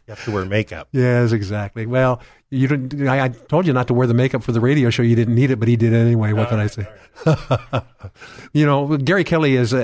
have 0.09 0.25
to 0.25 0.31
wear 0.33 0.45
makeup. 0.45 0.89
Yes, 0.93 1.33
exactly. 1.33 1.87
Well, 1.87 2.21
you 2.51 2.69
didn't. 2.69 3.07
I, 3.07 3.25
I 3.25 3.29
told 3.29 3.67
you 3.67 3.73
not 3.73 3.87
to 3.89 3.95
wear 3.95 4.07
the 4.07 4.15
makeup 4.15 4.43
for 4.43 4.53
the 4.53 4.61
radio 4.61 4.91
show. 4.91 5.03
You 5.03 5.15
didn't 5.15 5.35
need 5.35 5.51
it, 5.51 5.57
but 5.57 5.69
he 5.69 5.77
did 5.77 5.93
anyway. 5.93 6.33
What 6.33 6.49
can 6.49 6.59
I 6.59 6.67
say? 6.67 6.87
you 8.53 8.65
know, 8.65 8.97
Gary 8.99 9.25
Kelly 9.25 9.57
is 9.57 9.73
a, 9.73 9.79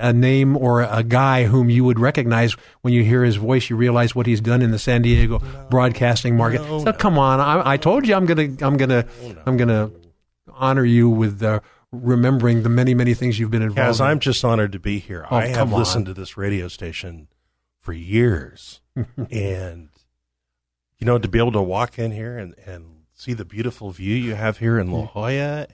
a, 0.00 0.08
a 0.08 0.12
name 0.12 0.56
or 0.56 0.82
a 0.82 1.02
guy 1.02 1.44
whom 1.44 1.70
you 1.70 1.84
would 1.84 1.98
recognize 1.98 2.54
when 2.82 2.92
you 2.92 3.02
hear 3.02 3.24
his 3.24 3.36
voice. 3.36 3.70
You 3.70 3.76
realize 3.76 4.14
what 4.14 4.26
he's 4.26 4.40
done 4.40 4.62
in 4.62 4.72
the 4.72 4.78
San 4.78 5.02
Diego 5.02 5.40
broadcasting 5.70 6.36
market. 6.36 6.60
No, 6.62 6.78
so 6.78 6.84
no. 6.86 6.92
come 6.92 7.18
on, 7.18 7.40
I, 7.40 7.72
I 7.72 7.76
told 7.76 8.06
you 8.06 8.14
I'm 8.14 8.26
gonna, 8.26 8.48
I'm 8.60 8.76
gonna, 8.76 9.04
I'm 9.46 9.56
gonna 9.56 9.90
honor 10.48 10.84
you 10.84 11.08
with 11.08 11.42
uh, 11.42 11.60
remembering 11.92 12.62
the 12.62 12.68
many, 12.68 12.94
many 12.94 13.14
things 13.14 13.38
you've 13.38 13.50
been 13.50 13.62
involved. 13.62 13.98
Kaz, 13.98 14.00
in. 14.00 14.06
I'm 14.06 14.18
just 14.18 14.44
honored 14.44 14.72
to 14.72 14.78
be 14.78 14.98
here. 14.98 15.26
Oh, 15.30 15.36
I 15.36 15.46
have 15.46 15.72
on. 15.72 15.78
listened 15.78 16.06
to 16.06 16.14
this 16.14 16.36
radio 16.36 16.68
station 16.68 17.28
for 17.80 17.92
years. 17.92 18.80
and, 19.30 19.88
you 20.98 21.06
know, 21.06 21.18
to 21.18 21.28
be 21.28 21.38
able 21.38 21.52
to 21.52 21.62
walk 21.62 21.98
in 21.98 22.12
here 22.12 22.36
and, 22.36 22.54
and 22.66 23.04
see 23.14 23.32
the 23.32 23.44
beautiful 23.44 23.90
view 23.90 24.14
you 24.14 24.34
have 24.34 24.58
here 24.58 24.78
in 24.78 24.90
La 24.90 25.06
Jolla 25.06 25.30
and 25.30 25.68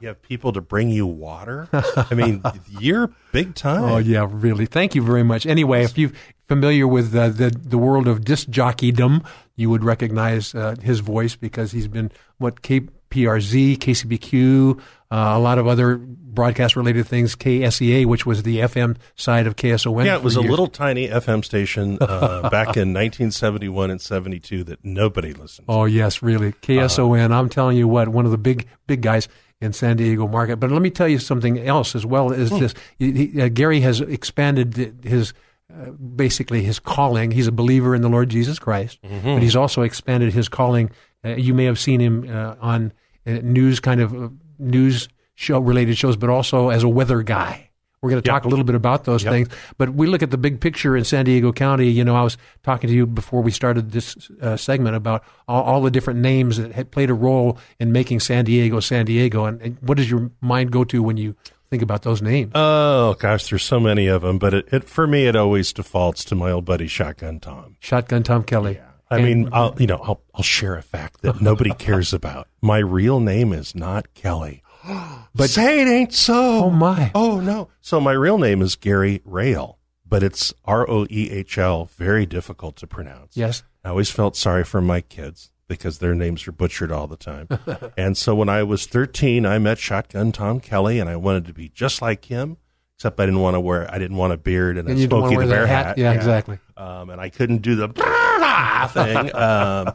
you 0.00 0.08
have 0.08 0.22
people 0.22 0.52
to 0.52 0.60
bring 0.60 0.90
you 0.90 1.06
water. 1.06 1.68
I 1.72 2.14
mean, 2.14 2.42
you're 2.80 3.10
big 3.32 3.54
time. 3.54 3.84
Oh 3.84 3.98
yeah, 3.98 4.26
really. 4.28 4.66
Thank 4.66 4.94
you 4.94 5.02
very 5.02 5.22
much. 5.22 5.46
Anyway, 5.46 5.84
if 5.84 5.98
you're 5.98 6.12
familiar 6.48 6.88
with 6.88 7.14
uh, 7.14 7.28
the 7.28 7.50
the 7.50 7.78
world 7.78 8.08
of 8.08 8.24
disc 8.24 8.48
jockeydom, 8.48 9.24
you 9.56 9.68
would 9.68 9.84
recognize 9.84 10.54
uh, 10.54 10.74
his 10.82 11.00
voice 11.00 11.36
because 11.36 11.72
he's 11.72 11.88
been 11.88 12.10
what 12.38 12.62
KPRZ, 13.10 13.78
KCBQ, 13.78 14.78
uh, 14.78 14.82
a 15.10 15.38
lot 15.38 15.58
of 15.58 15.66
other 15.66 15.96
broadcast 15.98 16.76
related 16.76 17.06
things, 17.06 17.34
KSEA, 17.34 18.06
which 18.06 18.24
was 18.24 18.44
the 18.44 18.58
FM 18.58 18.96
side 19.16 19.46
of 19.46 19.56
KSON. 19.56 20.04
Yeah, 20.04 20.16
it 20.16 20.22
was 20.22 20.34
for 20.34 20.40
a 20.40 20.42
little 20.44 20.68
tiny 20.68 21.08
FM 21.08 21.44
station 21.44 21.98
uh, 22.00 22.42
back 22.50 22.76
in 22.76 22.94
1971 22.94 23.90
and 23.90 24.00
72 24.00 24.64
that 24.64 24.84
nobody 24.84 25.32
listened 25.32 25.66
to. 25.66 25.72
Oh 25.74 25.84
yes, 25.84 26.22
really. 26.22 26.52
KSON. 26.52 27.32
I'm 27.32 27.48
telling 27.48 27.76
you 27.76 27.88
what, 27.88 28.08
one 28.08 28.24
of 28.24 28.30
the 28.30 28.38
big 28.38 28.68
big 28.86 29.02
guys 29.02 29.28
in 29.60 29.72
San 29.72 29.96
Diego 29.96 30.26
market. 30.28 30.56
But 30.56 30.70
let 30.70 30.80
me 30.82 30.90
tell 30.90 31.08
you 31.08 31.18
something 31.18 31.58
else 31.58 31.94
as 31.94 32.06
well. 32.06 32.30
Is 32.30 32.50
this 32.50 32.74
he, 32.98 33.26
he- 33.26 33.42
uh, 33.42 33.48
Gary 33.48 33.80
has 33.80 34.00
expanded 34.00 35.00
his. 35.04 35.32
Uh, 35.70 35.90
basically, 35.92 36.62
his 36.62 36.78
calling. 36.78 37.30
He's 37.30 37.46
a 37.46 37.52
believer 37.52 37.94
in 37.94 38.02
the 38.02 38.08
Lord 38.08 38.28
Jesus 38.28 38.58
Christ, 38.58 38.98
but 39.02 39.42
he's 39.42 39.56
also 39.56 39.82
expanded 39.82 40.32
his 40.32 40.48
calling. 40.48 40.90
Uh, 41.24 41.30
you 41.36 41.54
may 41.54 41.64
have 41.64 41.78
seen 41.78 42.00
him 42.00 42.26
uh, 42.28 42.54
on 42.60 42.92
uh, 43.26 43.32
news 43.42 43.80
kind 43.80 44.00
of 44.00 44.14
uh, 44.14 44.28
news 44.58 45.08
show 45.34 45.58
related 45.58 45.96
shows, 45.96 46.16
but 46.16 46.28
also 46.30 46.68
as 46.70 46.82
a 46.82 46.88
weather 46.88 47.22
guy. 47.22 47.68
We're 48.02 48.08
going 48.10 48.22
to 48.22 48.28
talk 48.28 48.46
a 48.46 48.48
little 48.48 48.64
bit 48.64 48.74
about 48.74 49.04
those 49.04 49.24
Yep. 49.24 49.32
things, 49.32 49.48
but 49.76 49.90
we 49.90 50.06
look 50.06 50.22
at 50.22 50.30
the 50.30 50.38
big 50.38 50.58
picture 50.60 50.96
in 50.96 51.04
San 51.04 51.26
Diego 51.26 51.52
County. 51.52 51.88
You 51.90 52.02
know, 52.02 52.16
I 52.16 52.22
was 52.22 52.38
talking 52.62 52.88
to 52.88 52.94
you 52.96 53.06
before 53.06 53.42
we 53.42 53.50
started 53.50 53.92
this 53.92 54.30
uh, 54.40 54.56
segment 54.56 54.96
about 54.96 55.22
all, 55.46 55.62
all 55.62 55.82
the 55.82 55.90
different 55.90 56.20
names 56.20 56.56
that 56.56 56.72
had 56.72 56.90
played 56.90 57.10
a 57.10 57.14
role 57.14 57.58
in 57.78 57.92
making 57.92 58.20
San 58.20 58.46
Diego 58.46 58.80
San 58.80 59.04
Diego. 59.04 59.44
And, 59.44 59.60
and 59.60 59.76
what 59.82 59.98
does 59.98 60.10
your 60.10 60.30
mind 60.40 60.70
go 60.72 60.82
to 60.84 61.02
when 61.02 61.18
you 61.18 61.36
think 61.70 61.82
about 61.82 62.02
those 62.02 62.20
names? 62.20 62.52
Oh 62.54 63.14
gosh, 63.14 63.48
there's 63.48 63.62
so 63.62 63.80
many 63.80 64.06
of 64.08 64.22
them, 64.22 64.38
but 64.38 64.52
it, 64.54 64.68
it 64.72 64.84
for 64.88 65.06
me 65.06 65.26
it 65.26 65.36
always 65.36 65.72
defaults 65.72 66.24
to 66.26 66.34
my 66.34 66.50
old 66.50 66.64
buddy 66.64 66.86
Shotgun 66.86 67.40
Tom. 67.40 67.76
Shotgun 67.80 68.22
Tom 68.22 68.42
Kelly. 68.44 68.74
Yeah. 68.74 68.86
I 69.10 69.16
And- 69.16 69.24
mean, 69.24 69.48
I'll 69.52 69.74
you 69.78 69.86
know 69.86 70.00
I'll 70.02 70.22
I'll 70.34 70.42
share 70.42 70.76
a 70.76 70.82
fact 70.82 71.22
that 71.22 71.40
nobody 71.40 71.70
cares 71.78 72.12
about. 72.12 72.48
My 72.60 72.78
real 72.78 73.20
name 73.20 73.52
is 73.52 73.74
not 73.74 74.12
Kelly. 74.14 74.62
But 75.32 75.48
say 75.50 75.80
it 75.80 75.86
ain't 75.86 76.12
so. 76.12 76.64
Oh 76.64 76.70
my! 76.70 77.12
Oh 77.14 77.38
no! 77.38 77.68
So 77.80 78.00
my 78.00 78.10
real 78.12 78.36
name 78.36 78.60
is 78.62 78.74
Gary 78.74 79.20
Roehl, 79.24 79.76
but 80.04 80.24
it's 80.24 80.52
R 80.64 80.88
O 80.90 81.06
E 81.08 81.30
H 81.30 81.56
L. 81.56 81.84
Very 81.96 82.26
difficult 82.26 82.74
to 82.78 82.88
pronounce. 82.88 83.36
Yes. 83.36 83.62
I 83.84 83.90
always 83.90 84.10
felt 84.10 84.36
sorry 84.36 84.64
for 84.64 84.80
my 84.80 85.00
kids 85.00 85.52
because 85.70 86.00
their 86.00 86.16
names 86.16 86.48
are 86.48 86.52
butchered 86.52 86.90
all 86.90 87.06
the 87.06 87.16
time. 87.16 87.48
and 87.96 88.18
so 88.18 88.34
when 88.34 88.48
I 88.48 88.64
was 88.64 88.86
13, 88.86 89.46
I 89.46 89.58
met 89.58 89.78
Shotgun 89.78 90.32
Tom 90.32 90.58
Kelly, 90.58 90.98
and 90.98 91.08
I 91.08 91.14
wanted 91.14 91.46
to 91.46 91.54
be 91.54 91.68
just 91.68 92.02
like 92.02 92.24
him. 92.26 92.56
Except 92.96 93.18
I 93.18 93.24
didn't 93.24 93.40
want 93.40 93.54
to 93.54 93.60
wear. 93.60 93.90
I 93.90 93.98
didn't 93.98 94.18
want 94.18 94.34
a 94.34 94.36
beard 94.36 94.76
and, 94.76 94.86
And 94.86 94.98
a 94.98 95.02
Smokey 95.06 95.36
the 95.36 95.46
Bear 95.46 95.66
that 95.66 95.86
hat. 95.86 95.98
Yeah, 95.98 96.12
exactly. 96.12 96.58
Um, 96.76 97.08
and 97.08 97.18
I 97.18 97.30
couldn't 97.30 97.62
do 97.62 97.76
the 97.76 97.88
thing. 98.92 99.34
Um, 99.34 99.94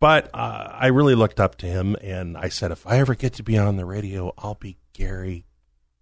but 0.00 0.30
uh, 0.32 0.68
I 0.72 0.86
really 0.86 1.14
looked 1.14 1.40
up 1.40 1.56
to 1.56 1.66
him, 1.66 1.94
and 2.00 2.38
I 2.38 2.48
said, 2.48 2.70
if 2.70 2.86
I 2.86 3.00
ever 3.00 3.14
get 3.14 3.34
to 3.34 3.42
be 3.42 3.58
on 3.58 3.76
the 3.76 3.84
radio, 3.84 4.32
I'll 4.38 4.54
be 4.54 4.78
Gary 4.94 5.44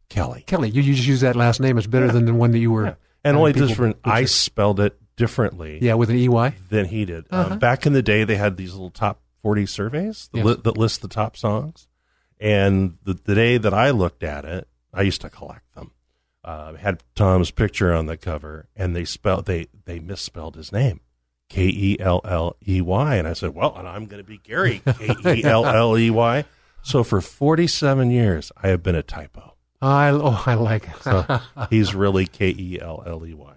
Kelly. 0.09 0.45
Kelly, 0.47 0.69
you, 0.69 0.83
you 0.83 0.95
just 0.95 1.09
use 1.09 1.23
that 1.23 1.35
last 1.35 1.59
name. 1.59 1.79
It's 1.79 1.89
better 1.89 2.13
than 2.13 2.27
the 2.27 2.35
one 2.35 2.53
that 2.53 2.59
you 2.59 2.71
were. 2.71 2.97
And 3.25 3.37
uh, 3.37 3.41
only 3.41 3.53
different, 3.55 3.97
I 4.05 4.27
spelled 4.27 4.79
it 4.79 4.97
differently. 5.17 5.79
Yeah, 5.83 5.95
with 5.95 6.11
an 6.11 6.17
EY. 6.17 6.55
Than 6.71 6.87
he 6.87 7.05
did. 7.05 7.27
Uh-huh. 7.31 7.55
Um, 7.55 7.59
back 7.59 7.87
in 7.87 7.93
the 7.93 8.03
day, 8.03 8.25
they 8.25 8.37
had 8.37 8.57
these 8.57 8.73
little 8.73 8.91
top 8.91 9.21
40 9.43 9.67
surveys 9.67 10.29
that, 10.33 10.39
Yeah. 10.39 10.45
li- 10.45 10.61
that 10.65 10.77
list 10.77 11.03
the 11.03 11.09
top 11.09 11.37
songs. 11.37 11.89
And 12.39 12.99
the, 13.05 13.15
the 13.15 13.35
day 13.35 13.57
that 13.59 13.73
I 13.73 13.91
looked 13.91 14.23
at 14.23 14.45
it, 14.45 14.69
I 14.93 15.03
used 15.03 15.21
to 15.23 15.31
collect 15.31 15.75
them. 15.75 15.93
Uh, 16.45 16.75
had 16.75 17.03
Tom's 17.15 17.51
picture 17.51 17.93
on 17.93 18.07
the 18.07 18.17
cover, 18.17 18.69
and 18.77 18.95
they 18.95 19.05
spelled 19.05 19.47
they 19.47 19.67
they 19.85 19.99
misspelled 19.99 20.55
his 20.55 20.71
name, 20.71 21.01
K 21.49 21.65
E 21.65 21.97
L 21.99 22.21
L 22.25 22.55
E 22.69 22.81
Y, 22.81 23.17
and 23.17 23.27
I 23.27 23.33
said, 23.33 23.53
well, 23.53 23.75
and 23.77 23.89
I'm 23.89 24.07
going 24.07 24.23
to 24.23 24.29
be 24.29 24.39
Gary 24.39 24.81
K 25.23 25.39
E 25.41 25.45
L 25.45 25.67
L 25.67 25.99
E 25.99 26.09
Y. 26.09 26.45
So 26.83 27.03
for 27.03 27.21
47 27.21 28.13
years, 28.13 28.53
I 28.63 28.69
have 28.69 28.83
been 28.85 28.95
a 28.95 29.03
typo. 29.03 29.55
I 29.83 30.11
oh, 30.11 30.41
I 30.47 30.55
like 30.55 30.89
it. 30.89 31.03
So 31.03 31.41
he's 31.71 31.97
really 31.97 32.27
K 32.27 32.51
E 32.57 32.79
L 32.81 33.03
L 33.05 33.27
E 33.27 33.35
Y. 33.35 33.55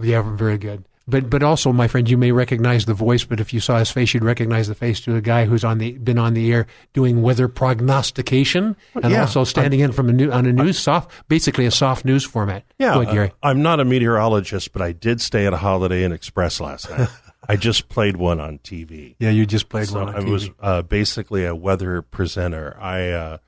Yeah, 0.00 0.22
very 0.36 0.58
good. 0.58 0.84
But 1.08 1.30
but 1.30 1.44
also, 1.44 1.72
my 1.72 1.86
friend, 1.86 2.10
you 2.10 2.18
may 2.18 2.32
recognize 2.32 2.84
the 2.84 2.92
voice, 2.94 3.24
but 3.24 3.38
if 3.38 3.54
you 3.54 3.60
saw 3.60 3.78
his 3.78 3.92
face, 3.92 4.12
you'd 4.12 4.24
recognize 4.24 4.66
the 4.66 4.74
face 4.74 4.98
to 5.02 5.14
a 5.14 5.20
guy 5.20 5.44
who's 5.44 5.62
on 5.62 5.78
the 5.78 5.92
been 5.92 6.18
on 6.18 6.34
the 6.34 6.52
air 6.52 6.66
doing 6.94 7.22
weather 7.22 7.46
prognostication 7.46 8.74
and 8.94 9.12
Yeah. 9.12 9.20
also 9.20 9.44
standing 9.44 9.78
in 9.80 9.92
from 9.92 10.08
a 10.08 10.12
new 10.12 10.32
on 10.32 10.46
a 10.46 10.52
news 10.52 10.78
soft, 10.80 11.12
basically 11.28 11.64
a 11.64 11.70
soft 11.70 12.04
news 12.04 12.24
format. 12.24 12.64
Yeah, 12.78 12.94
Go 12.94 13.00
ahead, 13.02 13.14
Gary. 13.14 13.28
uh, 13.28 13.46
I'm 13.46 13.62
not 13.62 13.78
a 13.78 13.84
meteorologist, 13.84 14.72
but 14.72 14.82
I 14.82 14.90
did 14.92 15.20
stay 15.20 15.46
at 15.46 15.52
a 15.52 15.58
Holiday 15.58 16.02
Inn 16.04 16.10
Express 16.12 16.60
last 16.60 16.90
night. 16.90 17.08
I 17.48 17.54
just 17.54 17.88
played 17.88 18.16
one 18.16 18.40
on 18.40 18.58
TV. 18.58 19.14
yeah, 19.20 19.30
you 19.30 19.46
just 19.46 19.68
played 19.68 19.86
so 19.86 20.00
one 20.00 20.08
on 20.08 20.16
I 20.16 20.18
TV. 20.20 20.30
was 20.32 20.50
uh, 20.58 20.82
basically 20.82 21.44
a 21.44 21.54
weather 21.54 22.02
presenter. 22.02 22.76
I 22.80 23.10
uh, 23.10 23.38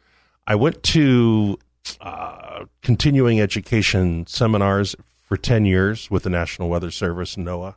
I 0.47 0.55
went 0.55 0.85
to 0.85 1.59
uh, 2.01 2.67
continuing 2.83 3.41
education 3.41 4.29
seminars 4.29 4.95
for 5.29 5.37
ten 5.37 5.65
years 5.67 6.11
with 6.11 6.23
the 6.23 6.31
National 6.31 6.69
Weather 6.69 6.91
Service, 6.91 7.37
NOAA, 7.37 7.75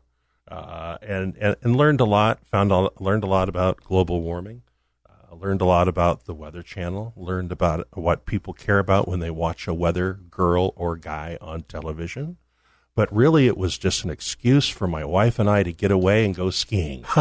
uh, 0.47 0.97
and, 1.02 1.36
and 1.38 1.56
and 1.62 1.76
learned 1.76 1.99
a 2.02 2.06
lot. 2.06 2.39
Found 2.47 2.72
a, 2.72 2.89
learned 2.99 3.24
a 3.24 3.28
lot 3.28 3.49
about 3.49 3.78
global 3.84 4.22
warming. 4.22 4.62
Uh, 5.08 5.36
learned 5.36 5.62
a 5.62 5.66
lot 5.66 5.88
about 5.88 6.26
the 6.26 6.34
Weather 6.34 6.64
Channel. 6.64 7.14
Learned 7.18 7.52
about 7.52 7.88
what 7.93 8.26
people 8.26 8.54
care 8.54 8.80
about 8.80 9.08
when 9.08 9.20
they 9.20 9.32
watch 9.32 9.68
a 9.68 9.74
weather 9.74 10.14
girl 10.30 10.74
or 10.76 10.95
guy 10.95 11.38
on 11.41 11.64
television. 11.64 12.38
but 12.95 13.14
really 13.16 13.47
it 13.47 13.58
was 13.58 13.78
just 13.78 14.04
an 14.04 14.10
excuse 14.10 14.68
for 14.68 14.88
my 14.88 15.04
wife 15.06 15.39
and 15.39 15.49
I 15.49 15.64
to 15.64 15.72
get 15.72 15.91
away 15.91 16.26
and 16.26 16.36
go 16.36 16.49
skiing. 16.49 17.06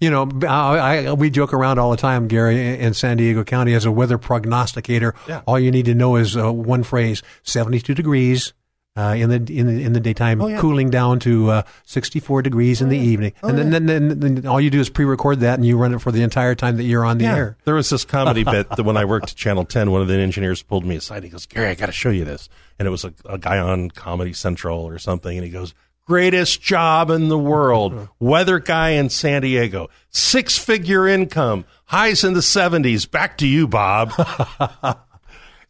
You 0.00 0.08
know, 0.10 0.26
I, 0.48 1.04
I, 1.04 1.12
we 1.12 1.28
joke 1.28 1.52
around 1.52 1.78
all 1.78 1.90
the 1.90 1.96
time, 1.98 2.28
Gary, 2.28 2.78
in 2.78 2.94
San 2.94 3.18
Diego 3.18 3.44
County 3.44 3.74
as 3.74 3.84
a 3.84 3.92
weather 3.92 4.16
prognosticator. 4.16 5.14
Yeah. 5.28 5.42
All 5.46 5.60
you 5.60 5.70
need 5.70 5.84
to 5.84 5.94
know 5.94 6.16
is 6.16 6.34
uh, 6.34 6.50
one 6.50 6.82
phrase: 6.82 7.22
seventy-two 7.42 7.92
degrees. 7.94 8.54
Uh, 8.96 9.14
in 9.16 9.30
the 9.30 9.36
in 9.56 9.66
the 9.66 9.84
in 9.84 9.92
the 9.92 10.00
daytime, 10.00 10.42
Oh, 10.42 10.48
yeah. 10.48 10.58
cooling 10.58 10.90
down 10.90 11.20
to 11.20 11.48
uh, 11.50 11.62
64 11.86 12.42
degrees 12.42 12.82
in 12.82 12.88
the 12.88 12.98
evening, 12.98 13.32
Oh, 13.40 13.48
and 13.48 13.56
then, 13.56 13.70
then, 13.70 13.86
then, 13.86 14.18
then 14.34 14.46
all 14.48 14.60
you 14.60 14.68
do 14.68 14.80
is 14.80 14.90
pre-record 14.90 15.40
that, 15.40 15.54
and 15.54 15.64
you 15.64 15.78
run 15.78 15.94
it 15.94 16.00
for 16.00 16.10
the 16.10 16.22
entire 16.22 16.56
time 16.56 16.76
that 16.76 16.82
you're 16.82 17.04
on 17.04 17.18
the 17.18 17.26
air. 17.26 17.56
There 17.64 17.76
was 17.76 17.88
this 17.88 18.04
comedy 18.04 18.42
bit 18.56 18.68
that 18.68 18.82
when 18.82 18.96
I 18.96 19.04
worked 19.04 19.30
at 19.30 19.36
Channel 19.36 19.64
10, 19.64 19.92
one 19.92 20.02
of 20.02 20.08
the 20.08 20.14
engineers 20.14 20.62
pulled 20.64 20.84
me 20.84 20.96
aside. 20.96 21.22
He 21.22 21.28
goes, 21.30 21.46
Gary, 21.46 21.68
I 21.68 21.74
got 21.76 21.86
to 21.86 21.92
show 21.92 22.10
you 22.10 22.24
this. 22.24 22.48
And 22.80 22.88
it 22.88 22.90
was 22.90 23.04
a, 23.04 23.14
a 23.26 23.38
guy 23.38 23.58
on 23.58 23.90
Comedy 23.92 24.32
Central 24.32 24.80
or 24.80 24.98
something. 24.98 25.36
And 25.38 25.44
he 25.46 25.50
goes, 25.52 25.72
greatest 26.04 26.60
job 26.60 27.10
in 27.10 27.28
the 27.28 27.38
world. 27.38 28.08
Weather 28.18 28.58
guy 28.58 28.90
in 28.90 29.08
San 29.08 29.42
Diego. 29.42 29.88
Six 30.10 30.58
figure 30.58 31.06
income. 31.06 31.64
Highs 31.86 32.24
in 32.24 32.32
the 32.34 32.40
70s. 32.40 33.08
Back 33.08 33.38
to 33.38 33.46
you, 33.46 33.68
Bob. 33.68 34.12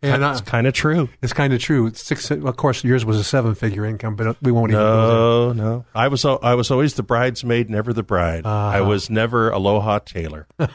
And 0.03 0.25
uh, 0.25 0.31
It's 0.31 0.41
kind 0.41 0.67
of 0.67 0.73
true. 0.73 1.11
it's 1.21 1.35
kind 1.35 1.53
of 1.53 1.61
true. 1.61 1.93
Six, 1.93 2.31
of 2.31 2.57
course, 2.57 2.83
yours 2.83 3.05
was 3.05 3.19
a 3.19 3.25
seven-figure 3.25 3.85
income, 3.85 4.17
but 4.17 4.35
we 4.43 4.51
won't 4.51 4.71
even. 4.73 4.83
No, 4.83 5.53
no. 5.53 5.85
I 5.95 6.09
was 6.09 6.25
I 6.25 6.55
was 6.55 6.71
always 6.71 6.95
the 6.95 7.03
bridesmaid, 7.03 7.69
never 7.69 7.93
the 7.93 8.03
bride. 8.03 8.47
I 8.47 8.81
was 8.81 9.11
never 9.11 9.51
Aloha 9.51 9.99
Taylor. 9.99 10.47
no, 10.59 10.69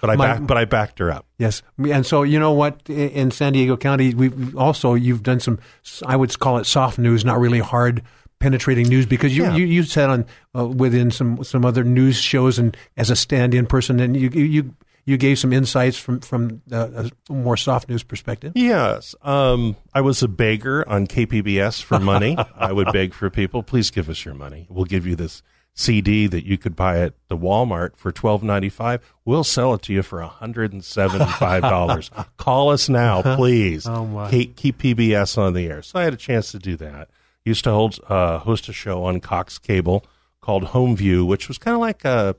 but 0.00 0.10
I 0.10 0.16
My- 0.16 0.26
back, 0.26 0.46
but 0.46 0.56
I 0.56 0.64
backed 0.64 0.98
her 0.98 1.10
up. 1.10 1.26
Yes, 1.38 1.62
and 1.78 2.04
so 2.04 2.22
you 2.22 2.38
know 2.38 2.52
what? 2.52 2.88
In 2.90 3.30
San 3.30 3.52
Diego 3.52 3.76
County, 3.76 4.14
we've 4.14 4.56
also 4.56 4.94
you've 4.94 5.22
done 5.22 5.40
some. 5.40 5.58
I 6.06 6.16
would 6.16 6.36
call 6.38 6.58
it 6.58 6.66
soft 6.66 6.98
news, 6.98 7.24
not 7.24 7.38
really 7.38 7.60
hard 7.60 8.02
penetrating 8.40 8.88
news, 8.88 9.06
because 9.06 9.36
you 9.36 9.44
Yeah. 9.44 9.54
you, 9.56 9.66
you 9.66 9.82
said 9.84 10.10
on 10.10 10.26
uh, 10.56 10.66
within 10.66 11.10
some 11.10 11.42
some 11.44 11.64
other 11.64 11.84
news 11.84 12.16
shows 12.16 12.58
and 12.58 12.76
as 12.96 13.10
a 13.10 13.16
stand-in 13.16 13.66
person, 13.66 14.00
and 14.00 14.16
you 14.16 14.30
you 14.30 14.74
you 15.04 15.16
gave 15.16 15.38
some 15.38 15.52
insights 15.52 15.96
from 15.98 16.20
from 16.20 16.62
uh, 16.70 17.08
a 17.28 17.32
more 17.32 17.56
soft 17.56 17.88
news 17.88 18.02
perspective. 18.02 18.52
Yes. 18.54 19.14
Um, 19.22 19.76
I 19.94 20.00
was 20.00 20.22
a 20.22 20.28
beggar 20.28 20.88
on 20.88 21.06
KPBS 21.06 21.82
for 21.82 21.98
money. 22.00 22.36
I 22.56 22.72
would 22.72 22.92
beg 22.92 23.14
for 23.14 23.30
people, 23.30 23.62
please 23.62 23.90
give 23.90 24.08
us 24.08 24.24
your 24.24 24.34
money. 24.34 24.66
We'll 24.70 24.84
give 24.84 25.06
you 25.06 25.16
this 25.16 25.42
CD 25.74 26.26
that 26.26 26.44
you 26.44 26.58
could 26.58 26.76
buy 26.76 27.00
at 27.00 27.14
the 27.28 27.36
Walmart 27.36 27.96
for 27.96 28.12
twelve 28.12 28.42
ninety 28.42 28.68
five. 28.68 29.00
We'll 29.24 29.44
sell 29.44 29.74
it 29.74 29.82
to 29.82 29.92
you 29.92 30.02
for 30.02 30.20
hundred 30.22 30.72
and 30.72 30.84
seventy 30.84 31.30
five 31.32 31.62
dollars. 31.62 32.10
Call 32.36 32.70
us 32.70 32.88
now, 32.88 33.22
please. 33.36 33.86
Oh, 33.86 34.04
my. 34.04 34.30
Keep, 34.30 34.56
keep 34.56 34.78
PBS 34.78 35.38
on 35.38 35.54
the 35.54 35.66
air. 35.66 35.82
So 35.82 35.98
I 35.98 36.04
had 36.04 36.12
a 36.12 36.18
chance 36.18 36.52
to 36.52 36.58
do 36.58 36.76
that. 36.76 37.08
Used 37.44 37.64
to 37.64 37.70
hold 37.70 37.98
uh, 38.08 38.38
host 38.38 38.68
a 38.68 38.72
show 38.72 39.04
on 39.04 39.20
Cox 39.20 39.58
Cable 39.58 40.04
called 40.40 40.64
Home 40.64 40.94
View, 40.94 41.24
which 41.24 41.48
was 41.48 41.56
kind 41.56 41.74
of 41.74 41.80
like 41.80 42.04
a, 42.04 42.36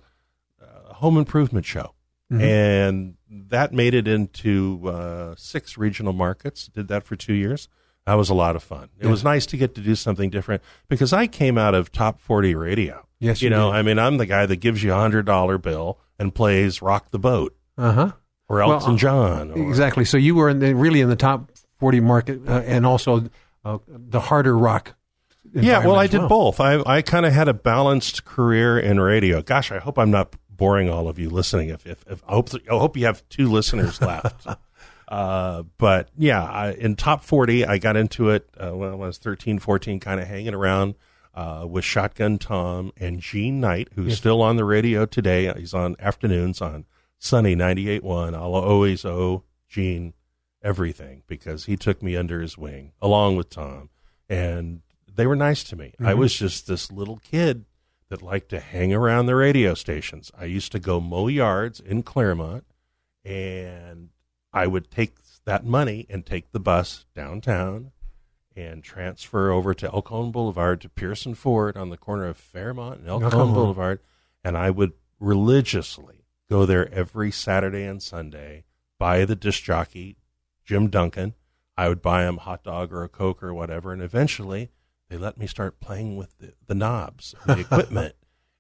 a 0.62 0.94
home 0.96 1.18
improvement 1.18 1.66
show 1.66 1.94
and 2.32 3.16
that 3.30 3.74
made 3.74 3.94
it 3.94 4.08
into 4.08 4.82
uh, 4.88 5.36
six 5.38 5.78
regional 5.78 6.14
markets. 6.14 6.68
Did 6.68 6.88
that 6.88 7.04
for 7.04 7.16
two 7.16 7.34
years. 7.34 7.68
That 8.06 8.14
was 8.16 8.30
a 8.30 8.34
lot 8.34 8.56
of 8.56 8.64
fun. 8.64 8.90
It 9.00 9.08
was 9.08 9.24
nice 9.24 9.46
to 9.48 9.58
get 9.58 9.76
to 9.76 9.82
do 9.82 9.96
something 9.96 10.30
different 10.30 10.64
because 10.88 11.14
I 11.14 11.28
came 11.28 11.58
out 11.58 11.76
of 11.76 11.92
top 11.92 12.20
forty 12.20 12.56
radio. 12.56 13.06
Yes, 13.20 13.42
you, 13.42 13.46
you 13.46 13.50
know, 13.52 13.72
did. 13.72 13.78
I 13.78 13.82
mean, 13.84 14.00
I'm 14.00 14.18
the 14.18 14.26
guy 14.26 14.46
that 14.48 14.56
gives 14.58 14.82
you 14.82 14.92
a 14.94 14.96
hundred 14.96 15.26
dollar 15.26 15.58
bill 15.58 16.00
and 16.18 16.34
plays 16.34 16.82
"Rock 16.82 17.12
the 17.12 17.20
Boat" 17.20 17.56
Uh 17.78 17.92
huh. 17.92 18.12
or 18.50 18.58
Well, 18.58 18.74
Elton 18.74 18.98
John. 18.98 19.52
Or, 19.52 19.68
Exactly. 19.70 20.06
So 20.06 20.18
you 20.18 20.34
were 20.36 20.50
in 20.50 20.60
the, 20.60 20.74
really 20.74 21.02
in 21.02 21.10
the 21.10 21.16
top 21.16 21.52
forty 21.78 22.00
market, 22.00 22.42
uh, 22.48 22.62
and 22.66 22.86
also 22.86 23.30
uh, 23.64 23.78
the 23.88 24.20
harder 24.20 24.58
rock. 24.58 24.96
Yeah, 25.54 25.86
well, 25.86 25.98
I 25.98 26.08
did 26.08 26.28
both. 26.30 26.60
I 26.60 26.82
I 26.86 27.02
kind 27.02 27.26
of 27.26 27.34
had 27.34 27.48
a 27.50 27.54
balanced 27.54 28.24
career 28.26 28.80
in 28.80 29.00
radio. 29.00 29.42
Gosh, 29.42 29.72
I 29.72 29.80
hope 29.80 30.00
I'm 30.00 30.10
not 30.10 30.34
boring 30.62 30.92
all 30.92 31.08
of 31.08 31.18
you 31.18 31.28
listening. 31.28 31.70
If 31.70 31.88
if, 31.88 32.06
if 32.08 32.24
I 32.28 32.34
hope 32.34 32.50
I 32.54 32.78
hope 32.78 32.96
you 32.96 33.08
have 33.08 33.28
two 33.30 33.52
listeners 33.52 34.00
left. 34.02 34.46
uh, 35.08 35.64
but 35.80 36.10
yeah, 36.16 36.44
I, 36.44 36.74
in 36.74 36.96
top 36.96 37.24
40, 37.24 37.66
I 37.66 37.80
got 37.80 37.98
into 37.98 38.30
it 38.30 38.48
uh, 38.60 38.70
when 38.70 38.92
I 38.92 38.96
was 38.96 39.18
13, 39.18 39.58
14, 39.58 40.00
kind 40.00 40.22
of 40.22 40.28
hanging 40.28 40.54
around 40.54 40.94
uh, 41.34 41.66
with 41.68 41.84
Shotgun 41.84 42.38
Tom 42.38 42.92
and 42.96 43.20
Gene 43.20 43.60
Knight, 43.60 43.90
who's 43.96 44.16
still 44.16 44.44
on 44.44 44.58
the 44.58 44.64
radio 44.64 45.08
today. 45.08 45.52
He's 45.58 45.74
on 45.74 45.96
afternoons 45.98 46.62
on 46.62 46.86
Sunny 47.18 47.56
98.1. 47.56 48.36
I'll 48.36 48.54
always 48.54 49.04
owe 49.04 49.44
Gene 49.68 50.14
everything 50.62 51.24
because 51.26 51.66
he 51.66 51.76
took 51.76 52.04
me 52.04 52.16
under 52.16 52.40
his 52.40 52.56
wing 52.56 52.92
along 53.02 53.36
with 53.36 53.50
Tom. 53.50 53.90
And 54.30 54.82
they 55.14 55.26
were 55.26 55.36
nice 55.36 55.64
to 55.66 55.76
me. 55.76 55.96
I 56.00 56.14
was 56.14 56.36
just 56.36 56.68
this 56.68 56.92
little 56.92 57.18
kid 57.18 57.66
that 58.12 58.22
liked 58.22 58.50
to 58.50 58.60
hang 58.60 58.94
around 58.94 59.26
the 59.26 59.36
radio 59.36 59.74
stations. 59.74 60.34
I 60.38 60.44
used 60.44 60.74
to 60.74 60.80
go 60.80 61.00
mow 61.00 61.30
yards 61.30 61.80
in 61.80 62.04
Claremont, 62.04 62.66
and 63.24 64.10
I 64.52 64.68
would 64.68 64.92
take 64.92 65.16
that 65.46 65.64
money 65.64 66.06
and 66.10 66.26
take 66.26 66.52
the 66.52 66.60
bus 66.60 67.06
downtown 67.16 67.94
and 68.54 68.84
transfer 68.84 69.50
over 69.50 69.74
to 69.74 69.90
El 69.94 70.02
Cajon 70.02 70.30
Boulevard 70.30 70.82
to 70.82 70.90
Pearson 70.90 71.36
Ford 71.36 71.78
on 71.78 71.90
the 71.90 71.96
corner 71.96 72.28
of 72.28 72.36
Fairmount 72.36 73.00
and 73.00 73.08
El 73.08 73.22
Cajon 73.22 73.40
Elkhorn. 73.40 73.54
Boulevard, 73.54 74.00
and 74.44 74.58
I 74.58 74.72
would 74.72 74.92
religiously 75.22 76.26
go 76.50 76.66
there 76.66 76.94
every 76.94 77.32
Saturday 77.32 77.86
and 77.86 78.04
Sunday, 78.04 78.66
buy 79.00 79.24
the 79.24 79.38
disc 79.38 79.64
jockey 79.64 80.18
Jim 80.66 80.90
Duncan. 80.90 81.34
I 81.78 81.88
would 81.88 82.02
buy 82.02 82.28
him 82.28 82.40
a 82.40 82.42
hot 82.42 82.66
dog 82.66 82.92
or 82.92 83.06
a 83.06 83.10
coke 83.10 83.42
or 83.42 83.54
whatever, 83.54 83.94
and 83.94 84.02
eventually 84.02 84.70
they 85.12 85.18
let 85.18 85.38
me 85.38 85.46
start 85.46 85.82
playing 85.82 86.16
with 86.16 86.38
the, 86.40 86.54
the 86.68 86.74
knobs, 86.74 87.36
and 87.44 87.58
the 87.58 87.62
equipment, 87.66 88.16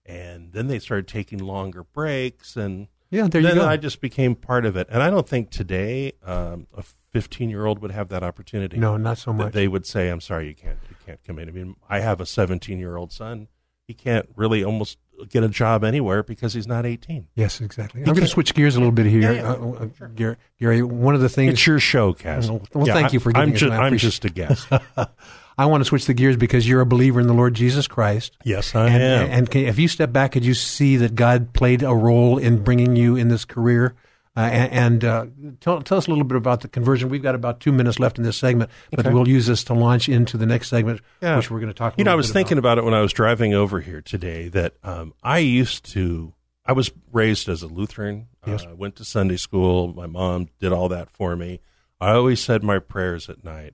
and 0.05 0.51
then 0.51 0.67
they 0.67 0.79
started 0.79 1.07
taking 1.07 1.39
longer 1.39 1.85
breaks, 1.85 2.57
and 2.57 2.89
Yeah, 3.09 3.29
there 3.29 3.41
you 3.41 3.53
go. 3.55 3.65
I 3.65 3.77
just 3.77 4.01
became 4.01 4.35
part 4.35 4.65
of 4.65 4.75
it. 4.75 4.87
And 4.91 5.01
I 5.01 5.09
don't 5.09 5.27
think 5.27 5.49
today 5.49 6.11
um, 6.25 6.67
a 6.75 6.83
15 7.13 7.49
year 7.49 7.65
old 7.65 7.79
would 7.79 7.91
have 7.91 8.09
that 8.09 8.21
opportunity. 8.21 8.77
No, 8.77 8.97
not 8.97 9.17
so 9.17 9.31
much. 9.31 9.53
They 9.53 9.69
would 9.69 9.85
say, 9.85 10.09
"I'm 10.09 10.19
sorry, 10.19 10.49
you 10.49 10.53
can't, 10.53 10.77
you 10.89 10.95
can't 11.05 11.23
come 11.23 11.39
in." 11.39 11.47
I 11.47 11.53
mean, 11.53 11.75
I 11.89 12.01
have 12.01 12.19
a 12.19 12.25
17 12.25 12.77
year 12.77 12.97
old 12.97 13.13
son. 13.13 13.47
He 13.87 13.93
can't 13.93 14.27
really 14.35 14.61
almost 14.61 14.97
get 15.29 15.43
a 15.43 15.49
job 15.49 15.85
anywhere 15.85 16.21
because 16.21 16.53
he's 16.53 16.67
not 16.67 16.85
18. 16.85 17.27
Yes, 17.35 17.61
exactly. 17.61 18.01
I'm 18.01 18.07
going 18.07 18.21
to 18.21 18.27
switch 18.27 18.53
gears 18.53 18.75
a 18.75 18.79
little 18.79 18.91
bit 18.91 19.05
here, 19.05 19.21
Yeah, 19.21 19.31
yeah. 19.31 19.51
Uh, 19.51 19.89
uh, 20.01 20.07
Gary, 20.15 20.35
Gary. 20.59 20.81
One 20.81 21.15
of 21.15 21.21
the 21.21 21.29
things 21.29 21.53
It's 21.53 21.67
your 21.67 21.79
show, 21.79 22.13
Kaz. 22.13 22.49
Well, 22.49 22.61
well, 22.73 22.85
thank 22.85 23.13
you 23.13 23.19
for 23.19 23.29
I'm 23.35 23.51
giving 23.51 23.53
us 23.53 23.59
just, 23.59 23.71
I 23.71 23.85
I'm 23.85 23.97
just 23.97 24.25
a 24.25 24.29
guest. 24.29 24.67
I 25.57 25.65
want 25.65 25.81
to 25.81 25.85
switch 25.85 26.05
the 26.05 26.13
gears 26.13 26.37
because 26.37 26.67
you're 26.67 26.81
a 26.81 26.85
believer 26.85 27.19
in 27.19 27.27
the 27.27 27.33
Lord 27.33 27.53
Jesus 27.53 27.87
Christ. 27.87 28.37
yes, 28.43 28.73
I 28.75 28.87
and, 28.87 29.03
am. 29.03 29.29
and 29.31 29.51
can, 29.51 29.65
if 29.65 29.77
you 29.77 29.87
step 29.87 30.11
back, 30.13 30.31
could 30.31 30.45
you 30.45 30.53
see 30.53 30.97
that 30.97 31.15
God 31.15 31.53
played 31.53 31.83
a 31.83 31.93
role 31.93 32.37
in 32.37 32.63
bringing 32.63 32.95
you 32.95 33.15
in 33.15 33.27
this 33.27 33.45
career? 33.45 33.93
Uh, 34.35 34.39
and 34.39 34.71
and 34.71 35.03
uh, 35.03 35.25
tell, 35.59 35.81
tell 35.81 35.97
us 35.97 36.07
a 36.07 36.09
little 36.09 36.23
bit 36.23 36.37
about 36.37 36.61
the 36.61 36.69
conversion. 36.69 37.09
We've 37.09 37.21
got 37.21 37.35
about 37.35 37.59
two 37.59 37.73
minutes 37.73 37.99
left 37.99 38.17
in 38.17 38.23
this 38.23 38.37
segment, 38.37 38.71
but 38.91 39.05
Okay. 39.05 39.13
we'll 39.13 39.27
use 39.27 39.45
this 39.45 39.61
to 39.65 39.73
launch 39.73 40.07
into 40.07 40.37
the 40.37 40.45
next 40.45 40.69
segment, 40.69 41.01
Yeah. 41.21 41.35
which 41.35 41.51
we're 41.51 41.59
going 41.59 41.67
to 41.67 41.77
talk. 41.77 41.95
You 41.97 42.05
know, 42.05 42.13
I 42.13 42.15
was 42.15 42.31
thinking 42.31 42.57
about. 42.57 42.77
about 42.77 42.83
it 42.83 42.85
when 42.85 42.93
I 42.93 43.01
was 43.01 43.11
driving 43.11 43.53
over 43.53 43.81
here 43.81 44.01
today 44.01 44.47
that 44.47 44.75
um, 44.83 45.13
I 45.21 45.39
used 45.39 45.83
to, 45.91 46.33
I 46.65 46.71
was 46.71 46.91
raised 47.11 47.49
as 47.49 47.61
a 47.61 47.67
Lutheran. 47.67 48.27
Yes. 48.47 48.63
Uh, 48.65 48.73
went 48.73 48.95
to 48.95 49.03
Sunday 49.03 49.35
school. 49.35 49.93
My 49.93 50.07
mom 50.07 50.47
did 50.59 50.71
all 50.71 50.87
that 50.87 51.09
for 51.11 51.35
me. 51.35 51.59
I 51.99 52.11
always 52.13 52.39
said 52.41 52.63
my 52.63 52.79
prayers 52.79 53.27
at 53.29 53.43
night, 53.43 53.73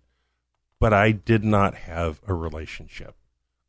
but 0.79 0.93
I 0.93 1.11
did 1.11 1.43
not 1.43 1.75
have 1.75 2.21
a 2.27 2.33
relationship. 2.33 3.15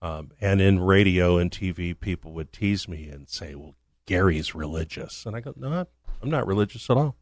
Um, 0.00 0.30
and 0.40 0.60
in 0.60 0.80
radio 0.80 1.38
and 1.38 1.50
TV, 1.50 1.98
people 1.98 2.32
would 2.32 2.52
tease 2.52 2.88
me 2.88 3.08
and 3.08 3.28
say, 3.28 3.54
well, 3.54 3.74
Gary's 4.06 4.54
religious. 4.54 5.26
And 5.26 5.34
I 5.34 5.40
go, 5.40 5.52
no, 5.56 5.86
I'm 6.22 6.30
not 6.30 6.46
religious 6.46 6.88
at 6.88 6.96
all. 6.96 7.16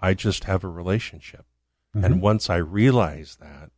I 0.00 0.14
just 0.14 0.44
have 0.44 0.64
a 0.64 0.68
relationship. 0.68 1.46
Mm-hmm. 1.94 2.04
And 2.04 2.20
once 2.20 2.50
I 2.50 2.56
realized 2.56 3.40
that, 3.40 3.70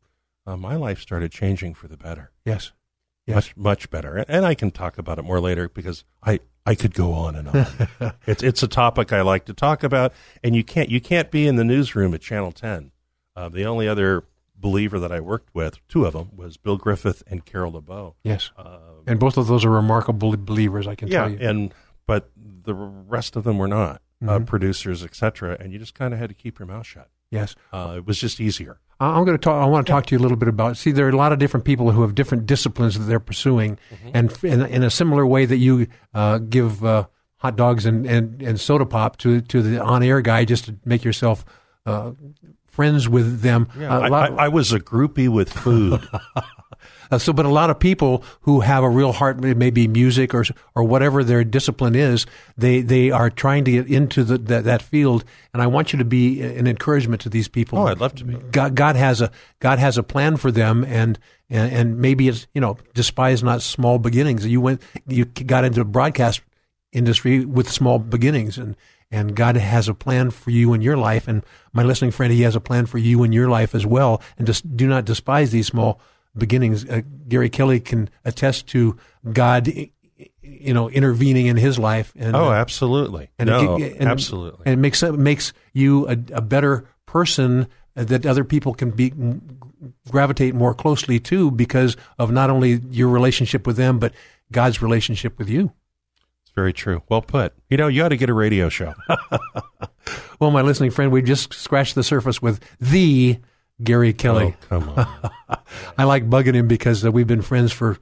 uh, 0.49 0.57
my 0.57 0.77
life 0.77 1.01
started 1.01 1.31
changing 1.31 1.75
for 1.75 1.89
the 1.89 1.97
better 1.97 2.33
yes, 2.45 2.73
yes. 3.27 3.35
much 3.35 3.57
much 3.57 3.91
better 3.91 4.25
and 4.29 4.47
i 4.47 4.55
can 4.55 4.71
talk 4.71 4.97
about 4.97 5.19
it 5.19 5.23
more 5.23 5.41
later 5.41 5.69
because 5.69 6.05
i 6.23 6.41
i 6.65 6.75
could 6.75 6.95
go 6.95 7.13
on 7.13 7.37
and 7.37 7.49
on 7.49 7.67
it's 8.27 8.43
it's 8.43 8.63
a 8.63 8.69
topic 8.69 9.13
i 9.13 9.21
like 9.21 9.45
to 9.45 9.53
talk 9.53 9.83
about 9.83 10.13
and 10.43 10.57
you 10.57 10.65
can't 10.65 10.89
you 10.89 11.03
can't 11.03 11.31
be 11.31 11.47
in 11.47 11.57
the 11.57 11.65
newsroom 11.65 12.15
at 12.15 12.23
channel 12.23 12.51
10 12.51 12.93
uh, 13.37 13.49
the 13.51 13.67
only 13.67 13.87
other 13.87 14.25
believer 14.61 14.99
that 14.99 15.13
i 15.13 15.21
worked 15.21 15.55
with 15.55 15.79
two 15.89 16.05
of 16.05 16.13
them 16.13 16.31
was 16.37 16.57
bill 16.57 16.77
griffith 16.77 17.23
and 17.29 17.45
carol 17.45 17.73
lebeau 17.73 18.15
yes. 18.25 18.51
uh, 18.59 18.79
And 19.07 19.19
both 19.21 19.37
of 19.37 19.47
those 19.47 19.65
are 19.65 19.71
remarkable 19.71 20.37
believers. 20.37 20.87
I 20.87 20.95
can 20.97 21.09
yeah 21.09 21.21
tell 21.23 21.31
you. 21.31 21.39
and 21.41 21.75
but 22.07 22.31
the 22.37 22.75
rest 22.75 23.37
of 23.37 23.45
them 23.45 23.59
were 23.59 23.69
not 23.69 24.03
Mm-hmm. 24.21 24.29
uh, 24.31 24.41
producers 24.41 25.05
etc 25.05 25.57
and 25.61 25.73
you 25.73 25.79
just 25.79 25.95
kind 25.95 26.13
of 26.13 26.19
had 26.19 26.29
to 26.29 26.35
keep 26.35 26.59
your 26.59 26.67
mouth 26.67 26.85
shut 26.85 27.09
yes. 27.31 27.55
uh, 27.73 27.95
it 27.99 28.05
was 28.07 28.19
just 28.19 28.41
easier 28.41 28.81
I- 28.99 29.17
I'm 29.17 29.25
going 29.25 29.39
to 29.39 29.41
talk. 29.41 29.63
I 29.63 29.67
want 29.67 29.87
to 29.87 29.93
talk 29.93 30.07
to 30.07 30.15
you 30.17 30.19
a 30.19 30.25
little 30.25 30.37
bit 30.37 30.49
about. 30.49 30.77
See, 30.77 30.91
there 30.91 31.07
are 31.07 31.11
a 31.11 31.17
lot 31.17 31.33
of 31.33 31.39
different 31.39 31.65
people 31.65 31.93
who 31.93 32.03
have 32.03 32.17
different 32.17 32.47
disciplines 32.47 32.99
that 32.99 33.05
they're 33.05 33.21
pursuing, 33.21 33.79
Mm-hmm. 33.95 34.11
and 34.13 34.45
in, 34.45 34.61
in 34.67 34.83
a 34.83 34.91
similar 34.91 35.25
way 35.25 35.47
that 35.47 35.59
you 35.59 35.87
uh, 36.15 36.39
give 36.39 36.85
uh, 36.85 37.07
hot 37.37 37.55
dogs 37.55 37.87
and, 37.87 38.05
and, 38.07 38.43
and 38.43 38.59
soda 38.59 38.85
pop 38.85 39.17
to 39.19 39.41
to 39.43 39.63
the 39.63 39.81
on 39.81 40.03
air 40.03 40.21
guy 40.21 40.45
just 40.45 40.65
to 40.65 40.75
make 40.85 41.05
yourself 41.05 41.45
uh, 41.87 42.11
friends 42.79 43.09
with 43.09 43.41
them. 43.41 43.68
Yeah, 43.76 43.99
I, 43.99 44.07
I, 44.07 44.26
I 44.45 44.49
was 44.49 44.72
a 44.72 44.79
groupie 44.79 45.29
with 45.29 45.53
food. 45.53 46.01
Uh, 47.11 47.18
so, 47.18 47.33
but 47.33 47.47
a 47.47 47.49
lot 47.49 47.70
of 47.70 47.79
people 47.79 48.22
who 48.43 48.61
have 48.61 48.85
a 48.85 48.89
real 48.89 49.12
heart, 49.12 49.41
maybe 49.41 49.89
music 49.89 50.35
or 50.35 50.45
or 50.74 50.85
whatever 50.85 51.24
their 51.24 51.43
discipline 51.43 51.95
is, 51.95 52.26
they 52.57 52.83
they 52.83 53.11
are 53.11 53.31
trying 53.31 53.64
to 53.64 53.72
get 53.72 53.87
into 53.87 54.22
the, 54.22 54.39
that 54.39 54.64
that 54.64 54.83
field. 54.83 55.24
And 55.53 55.62
I 55.62 55.66
want 55.66 55.93
you 55.93 55.99
to 55.99 56.05
be 56.05 56.43
an 56.43 56.66
encouragement 56.66 57.22
to 57.22 57.31
these 57.31 57.49
people. 57.49 57.79
Oh, 57.79 57.87
I'd 57.87 57.99
love 57.99 58.14
to 58.16 58.24
be. 58.24 58.35
God, 58.35 58.74
God 58.74 58.97
has 58.97 59.20
a 59.20 59.31
God 59.59 59.79
has 59.79 59.97
a 59.97 60.03
plan 60.03 60.37
for 60.37 60.51
them, 60.51 60.85
and 60.85 61.18
and, 61.49 61.72
and 61.72 61.99
maybe 61.99 62.29
it's 62.29 62.47
you 62.53 62.61
know 62.61 62.76
despise 62.95 63.43
not 63.43 63.62
small 63.62 63.99
beginnings. 63.99 64.47
You 64.47 64.61
went 64.61 64.83
you 65.07 65.24
got 65.24 65.64
into 65.64 65.81
the 65.81 65.87
broadcast 65.87 66.43
industry 66.93 67.45
with 67.45 67.70
small 67.70 67.99
beginnings, 67.99 68.59
and 68.59 68.76
and 69.11 69.35
God 69.35 69.57
has 69.57 69.89
a 69.89 69.95
plan 69.95 70.31
for 70.31 70.51
you 70.51 70.75
in 70.75 70.83
your 70.83 70.97
life. 70.97 71.29
And 71.29 71.45
my 71.73 71.83
listening 71.83 72.11
friend, 72.11 72.33
He 72.33 72.43
has 72.43 72.57
a 72.57 72.61
plan 72.61 72.87
for 72.87 72.99
you 72.99 73.25
in 73.25 73.33
your 73.33 73.49
life 73.49 73.75
as 73.75 73.87
well. 73.87 74.23
And 74.37 74.47
just 74.47 74.77
do 74.77 74.87
not 74.87 75.05
despise 75.05 75.51
these 75.51 75.67
small 75.67 76.01
beginnings. 76.37 76.85
Uh, 76.85 77.03
Gary 77.27 77.51
Kelly 77.51 77.81
can 77.81 78.11
attest 78.25 78.67
to 78.69 78.97
God, 79.33 79.69
you 80.43 80.75
know, 80.75 80.89
intervening 80.91 81.47
in 81.47 81.57
his 81.57 81.79
life. 81.79 82.13
And, 82.17 82.37
oh, 82.37 82.51
uh, 82.51 82.55
absolutely. 82.55 83.31
and 83.39 83.49
no, 83.49 83.77
it, 83.79 83.97
and, 83.99 84.09
absolutely. 84.09 84.63
And 84.67 84.75
it 84.75 84.79
makes 84.79 85.03
makes 85.03 85.53
you 85.73 86.09
a, 86.09 86.13
a 86.33 86.41
better 86.41 86.89
person 87.07 87.69
that 87.95 88.27
other 88.27 88.45
people 88.45 88.75
can 88.75 88.91
be 88.91 89.13
gravitate 90.11 90.55
more 90.55 90.75
closely 90.75 91.19
to 91.19 91.51
because 91.51 91.97
of 92.19 92.31
not 92.31 92.51
only 92.51 92.81
your 92.91 93.09
relationship 93.09 93.67
with 93.67 93.77
them, 93.77 93.99
but 93.99 94.13
God's 94.53 94.81
relationship 94.81 95.39
with 95.39 95.49
you. 95.49 95.73
It's 96.49 96.55
very 96.55 96.73
true. 96.73 97.03
Well 97.11 97.21
put. 97.21 97.53
You 97.69 97.77
know, 97.77 97.89
you 97.89 98.03
ought 98.03 98.09
to 98.09 98.17
get 98.17 98.31
a 98.31 98.35
radio 98.35 98.71
show. 98.71 98.95
Well, 100.41 100.53
my 100.53 100.63
listening 100.63 100.93
friend, 100.93 101.11
we 101.11 101.21
just 101.21 101.53
scratched 101.53 101.95
the 101.97 102.05
surface 102.05 102.41
with 102.41 102.63
the 102.81 103.39
Gary 103.83 104.13
Kelly. 104.13 104.57
Oh, 104.57 104.67
come 104.69 104.89
on. 104.91 105.59
I 105.99 106.05
like 106.05 106.31
bugging 106.31 106.55
him 106.55 106.69
because 106.69 107.05
uh, 107.05 107.11
we've 107.11 107.27
been 107.27 107.43
friends 107.43 107.73
for 107.73 107.99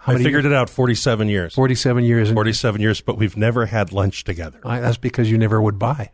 how 0.00 0.12
I 0.12 0.14
many 0.14 0.24
figured 0.24 0.46
it 0.46 0.52
out 0.52 0.68
47 0.68 1.28
years. 1.28 1.54
47 1.54 2.04
years. 2.04 2.28
And 2.28 2.36
47 2.36 2.80
years, 2.80 3.00
but 3.00 3.18
we've 3.18 3.36
never 3.36 3.66
had 3.66 3.92
lunch 3.92 4.24
together. 4.24 4.60
I, 4.64 4.80
that's 4.80 4.96
because 4.96 5.30
you 5.30 5.38
never 5.38 5.62
would 5.62 5.78
buy. 5.78 6.10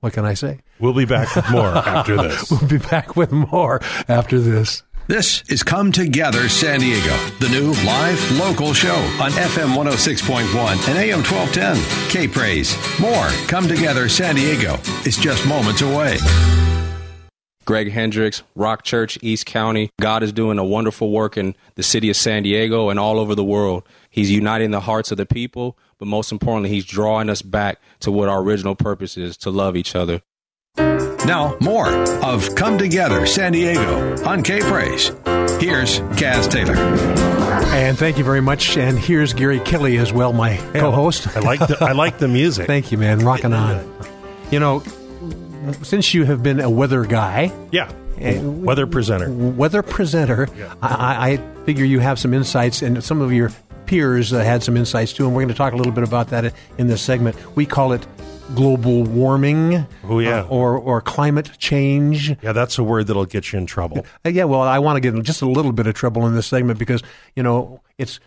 What 0.00 0.12
can 0.12 0.24
I 0.24 0.34
say? 0.34 0.60
We'll 0.80 0.92
be 0.92 1.04
back 1.04 1.34
with 1.34 1.50
more 1.50 1.66
after 1.66 2.16
this. 2.16 2.50
We'll 2.50 2.68
be 2.68 2.78
back 2.78 3.16
with 3.16 3.32
more 3.32 3.80
after 4.08 4.40
this. 4.40 4.82
This 5.08 5.42
is 5.48 5.62
Come 5.62 5.90
Together 5.90 6.50
San 6.50 6.80
Diego, 6.80 7.16
the 7.40 7.48
new 7.48 7.72
live 7.86 8.38
local 8.38 8.74
show 8.74 8.94
on 9.18 9.30
FM 9.30 9.74
106.1 9.74 10.86
and 10.86 10.98
AM 10.98 11.22
1210. 11.24 12.10
K 12.10 12.28
Praise. 12.28 12.76
More 13.00 13.28
Come 13.48 13.66
Together 13.66 14.10
San 14.10 14.34
Diego 14.34 14.74
is 15.06 15.16
just 15.16 15.48
moments 15.48 15.80
away. 15.80 16.18
Greg 17.64 17.90
Hendricks, 17.90 18.42
Rock 18.54 18.82
Church, 18.82 19.18
East 19.22 19.46
County. 19.46 19.88
God 19.98 20.22
is 20.22 20.30
doing 20.30 20.58
a 20.58 20.64
wonderful 20.64 21.10
work 21.10 21.38
in 21.38 21.56
the 21.76 21.82
city 21.82 22.10
of 22.10 22.16
San 22.16 22.42
Diego 22.42 22.90
and 22.90 23.00
all 23.00 23.18
over 23.18 23.34
the 23.34 23.42
world. 23.42 23.84
He's 24.10 24.30
uniting 24.30 24.72
the 24.72 24.80
hearts 24.80 25.10
of 25.10 25.16
the 25.16 25.24
people, 25.24 25.78
but 25.96 26.04
most 26.04 26.32
importantly, 26.32 26.68
He's 26.68 26.84
drawing 26.84 27.30
us 27.30 27.40
back 27.40 27.80
to 28.00 28.12
what 28.12 28.28
our 28.28 28.42
original 28.42 28.74
purpose 28.74 29.16
is 29.16 29.38
to 29.38 29.48
love 29.48 29.74
each 29.74 29.96
other. 29.96 30.20
Now, 31.28 31.56
more 31.60 31.88
of 32.24 32.54
Come 32.54 32.78
Together 32.78 33.26
San 33.26 33.52
Diego 33.52 34.16
on 34.24 34.42
K 34.42 34.60
Praise. 34.60 35.08
Here's 35.60 36.00
Kaz 36.16 36.50
Taylor. 36.50 36.74
And 36.74 37.98
thank 37.98 38.16
you 38.16 38.24
very 38.24 38.40
much. 38.40 38.78
And 38.78 38.98
here's 38.98 39.34
Gary 39.34 39.60
Kelly 39.60 39.98
as 39.98 40.10
well, 40.10 40.32
my 40.32 40.56
co-host. 40.72 41.36
I 41.36 41.40
like 41.40 41.60
the, 41.60 41.76
I 41.82 41.92
like 41.92 42.16
the 42.18 42.28
music. 42.40 42.66
Thank 42.66 42.90
you, 42.90 42.96
man. 42.98 43.18
Rocking 43.20 43.52
on. 43.52 43.94
You 44.50 44.58
know, 44.58 44.82
since 45.82 46.14
you 46.14 46.24
have 46.24 46.42
been 46.42 46.60
a 46.60 46.70
weather 46.70 47.04
guy, 47.04 47.52
Yeah. 47.72 47.92
eh, 48.18 48.40
Weather 48.40 48.86
presenter. 48.86 49.30
weather 49.30 49.82
presenter, 49.82 50.48
I, 50.80 50.88
I 50.88 51.30
I 51.32 51.64
figure 51.66 51.84
you 51.84 52.00
have 52.00 52.18
some 52.18 52.32
insights, 52.32 52.80
and 52.80 53.04
some 53.04 53.20
of 53.20 53.34
your 53.34 53.52
peers 53.84 54.32
uh, 54.32 54.38
had 54.42 54.62
some 54.62 54.78
insights 54.78 55.12
too. 55.12 55.26
And 55.26 55.34
we're 55.34 55.42
going 55.42 55.48
to 55.48 55.54
talk 55.54 55.74
a 55.74 55.76
little 55.76 55.92
bit 55.92 56.04
about 56.04 56.28
that 56.28 56.54
in 56.78 56.86
this 56.86 57.02
segment. 57.02 57.36
We 57.54 57.66
call 57.66 57.92
it 57.92 58.06
global 58.54 59.02
warming, 59.04 59.86
Oh, 60.04 60.18
yeah. 60.18 60.40
uh, 60.40 60.46
or 60.48 60.76
or 60.78 61.00
climate 61.00 61.50
change. 61.58 62.30
Yeah, 62.42 62.52
that's 62.52 62.78
a 62.78 62.84
word 62.84 63.06
that'll 63.06 63.24
get 63.26 63.52
you 63.52 63.58
in 63.58 63.66
trouble. 63.66 64.06
Uh, 64.24 64.30
yeah, 64.30 64.44
well, 64.44 64.62
I 64.62 64.78
want 64.78 64.96
to 64.96 65.00
get 65.00 65.14
in 65.14 65.22
just 65.22 65.42
a 65.42 65.48
little 65.48 65.72
bit 65.72 65.86
of 65.86 65.94
trouble 65.94 66.26
in 66.26 66.34
this 66.34 66.46
segment 66.46 66.78
because 66.78 67.02
you 67.36 67.42
know 67.42 67.80
it's 67.98 68.20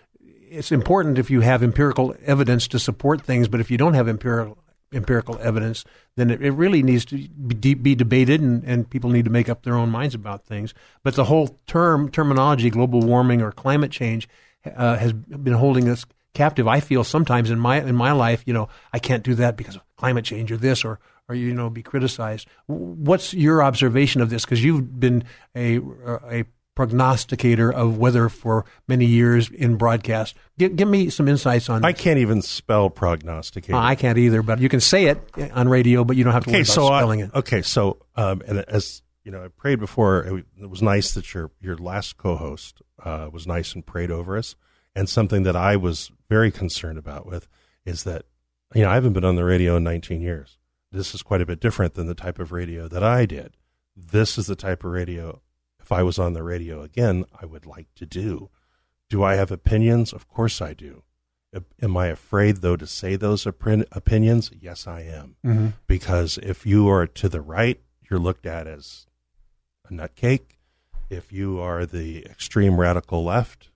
it's 0.50 0.72
important 0.72 1.18
if 1.18 1.30
you 1.32 1.42
have 1.42 1.64
empirical 1.64 2.14
evidence 2.26 2.68
to 2.70 2.80
support 2.80 3.22
things, 3.22 3.48
but 3.48 3.60
if 3.60 3.72
you 3.72 3.78
don't 3.78 3.94
have 3.94 4.08
empirical 4.08 4.58
empirical 4.94 5.40
evidence, 5.42 5.86
then 6.18 6.30
it, 6.30 6.42
it 6.42 6.52
really 6.52 6.84
needs 6.84 7.06
to 7.06 7.16
be, 7.30 7.74
be 7.76 7.96
debated, 7.96 8.42
and, 8.42 8.62
and 8.66 8.90
people 8.90 9.10
need 9.10 9.24
to 9.24 9.32
make 9.32 9.48
up 9.48 9.64
their 9.64 9.76
own 9.76 9.90
minds 9.90 10.14
about 10.14 10.46
things. 10.46 10.74
But 11.02 11.16
the 11.16 11.24
whole 11.24 11.58
term 11.68 12.12
terminology, 12.12 12.70
global 12.70 13.00
warming 13.00 13.42
or 13.42 13.52
climate 13.54 13.92
change, 13.92 14.28
uh, 14.76 14.98
has 14.98 15.14
been 15.14 15.54
holding 15.54 15.88
us 15.88 16.06
captive. 16.34 16.68
I 16.68 16.82
feel 16.82 17.06
sometimes 17.06 17.50
in 17.50 17.58
my 17.60 17.82
in 17.82 17.96
my 17.96 18.12
life, 18.12 18.44
you 18.46 18.54
know, 18.54 18.68
I 18.92 19.00
can't 19.00 19.24
do 19.24 19.36
that 19.36 19.56
because 19.56 19.78
of 19.78 19.82
climate 20.02 20.26
change 20.26 20.52
or 20.52 20.58
this 20.58 20.84
or 20.84 21.00
or 21.30 21.36
you 21.36 21.54
know 21.54 21.70
be 21.70 21.84
criticized. 21.84 22.48
What's 22.66 23.36
your 23.36 23.62
observation 23.62 24.20
of 24.20 24.32
this? 24.32 24.44
Because 24.44 24.64
you've 24.64 25.00
been 25.00 25.24
a 25.56 25.78
a 25.78 26.46
prognosticator 26.74 27.72
of 27.72 28.00
weather 28.00 28.30
for 28.30 28.66
many 28.88 29.06
years 29.06 29.52
in 29.52 29.76
broadcast. 29.76 30.36
Give, 30.58 30.76
give 30.76 30.88
me 30.88 31.12
some 31.12 31.28
insights 31.28 31.70
on. 31.70 31.86
I 31.86 31.94
can't 31.94 32.18
even 32.18 32.42
spell 32.42 32.90
prognosticator. 32.90 33.78
I 33.78 33.94
can't 33.94 34.18
either, 34.18 34.42
but 34.42 34.60
you 34.60 34.70
can 34.70 34.80
say 34.80 35.06
it 35.06 35.22
on 35.54 35.70
radio, 35.70 36.04
but 36.04 36.18
you 36.18 36.24
don't 36.24 36.34
have 36.34 36.46
to 36.46 36.50
worry 36.50 36.62
okay, 36.62 36.62
about 36.62 36.74
so 36.74 36.88
spelling 36.88 37.22
I, 37.22 37.26
it. 37.26 37.32
okay, 37.36 37.62
so 37.62 37.98
um, 38.16 38.42
and 38.48 38.66
as 38.68 39.04
you 39.24 39.32
know, 39.32 39.44
I 39.46 39.50
prayed 39.50 39.80
before. 39.80 40.24
It, 40.24 40.46
it 40.64 40.70
was 40.70 40.82
nice 40.82 41.14
that 41.14 41.32
your 41.36 41.52
your 41.62 41.78
last 41.78 42.18
co-host 42.18 42.82
uh, 43.04 43.30
was 43.32 43.46
nice 43.46 43.76
and 43.76 43.86
prayed 43.86 44.10
over 44.10 44.36
us. 44.36 44.56
And 44.96 45.08
something 45.08 45.44
that 45.44 45.56
I 45.56 45.76
was 45.76 46.12
very 46.28 46.52
concerned 46.52 46.98
about 46.98 47.26
with 47.26 47.48
is 47.86 48.04
that 48.04 48.26
you 48.74 48.82
know 48.84 48.90
I 48.90 48.96
haven't 48.96 49.14
been 49.14 49.26
on 49.26 49.36
the 49.36 49.44
radio 49.46 49.76
in 49.78 49.84
19 49.84 50.22
years. 50.22 50.58
This 50.92 51.14
is 51.16 51.24
quite 51.24 51.42
a 51.42 51.46
bit 51.46 51.60
different 51.60 51.94
than 51.94 52.08
the 52.08 52.14
type 52.16 52.40
of 52.40 52.52
radio 52.52 52.88
that 52.88 53.04
I 53.04 53.26
did. 53.26 53.56
This 53.96 54.38
is 54.38 54.48
the 54.48 54.56
type 54.56 54.84
of 54.84 54.92
radio. 54.92 55.42
If 55.80 55.92
I 55.92 56.04
was 56.04 56.20
on 56.20 56.34
the 56.34 56.44
radio 56.44 56.82
again, 56.82 57.26
I 57.42 57.46
would 57.46 57.66
like 57.66 57.88
to 57.96 58.06
do. 58.06 58.50
Do 59.10 59.24
I 59.24 59.36
have 59.36 59.52
opinions? 59.52 60.14
Of 60.14 60.28
course 60.28 60.62
I 60.62 60.74
do. 60.74 61.04
Am 61.82 61.98
I 61.98 62.08
afraid, 62.08 62.58
though, 62.58 62.78
to 62.78 62.88
say 62.88 63.18
those 63.18 63.46
opinions? 63.46 64.52
Yes, 64.58 64.88
I 64.88 65.02
am. 65.02 65.36
Mhm. 65.46 65.74
Because 65.86 66.38
if 66.42 66.66
you 66.66 66.88
are 66.90 67.06
to 67.08 67.28
the 67.28 67.42
right, 67.42 67.82
you're 68.10 68.20
looked 68.20 68.46
at 68.46 68.68
as 68.68 69.06
a 69.90 69.94
nutcake. 69.94 70.58
If 71.10 71.34
you 71.34 71.60
are 71.60 71.86
the 71.86 72.26
extreme 72.26 72.80
radical 72.80 73.26
left, 73.26 73.70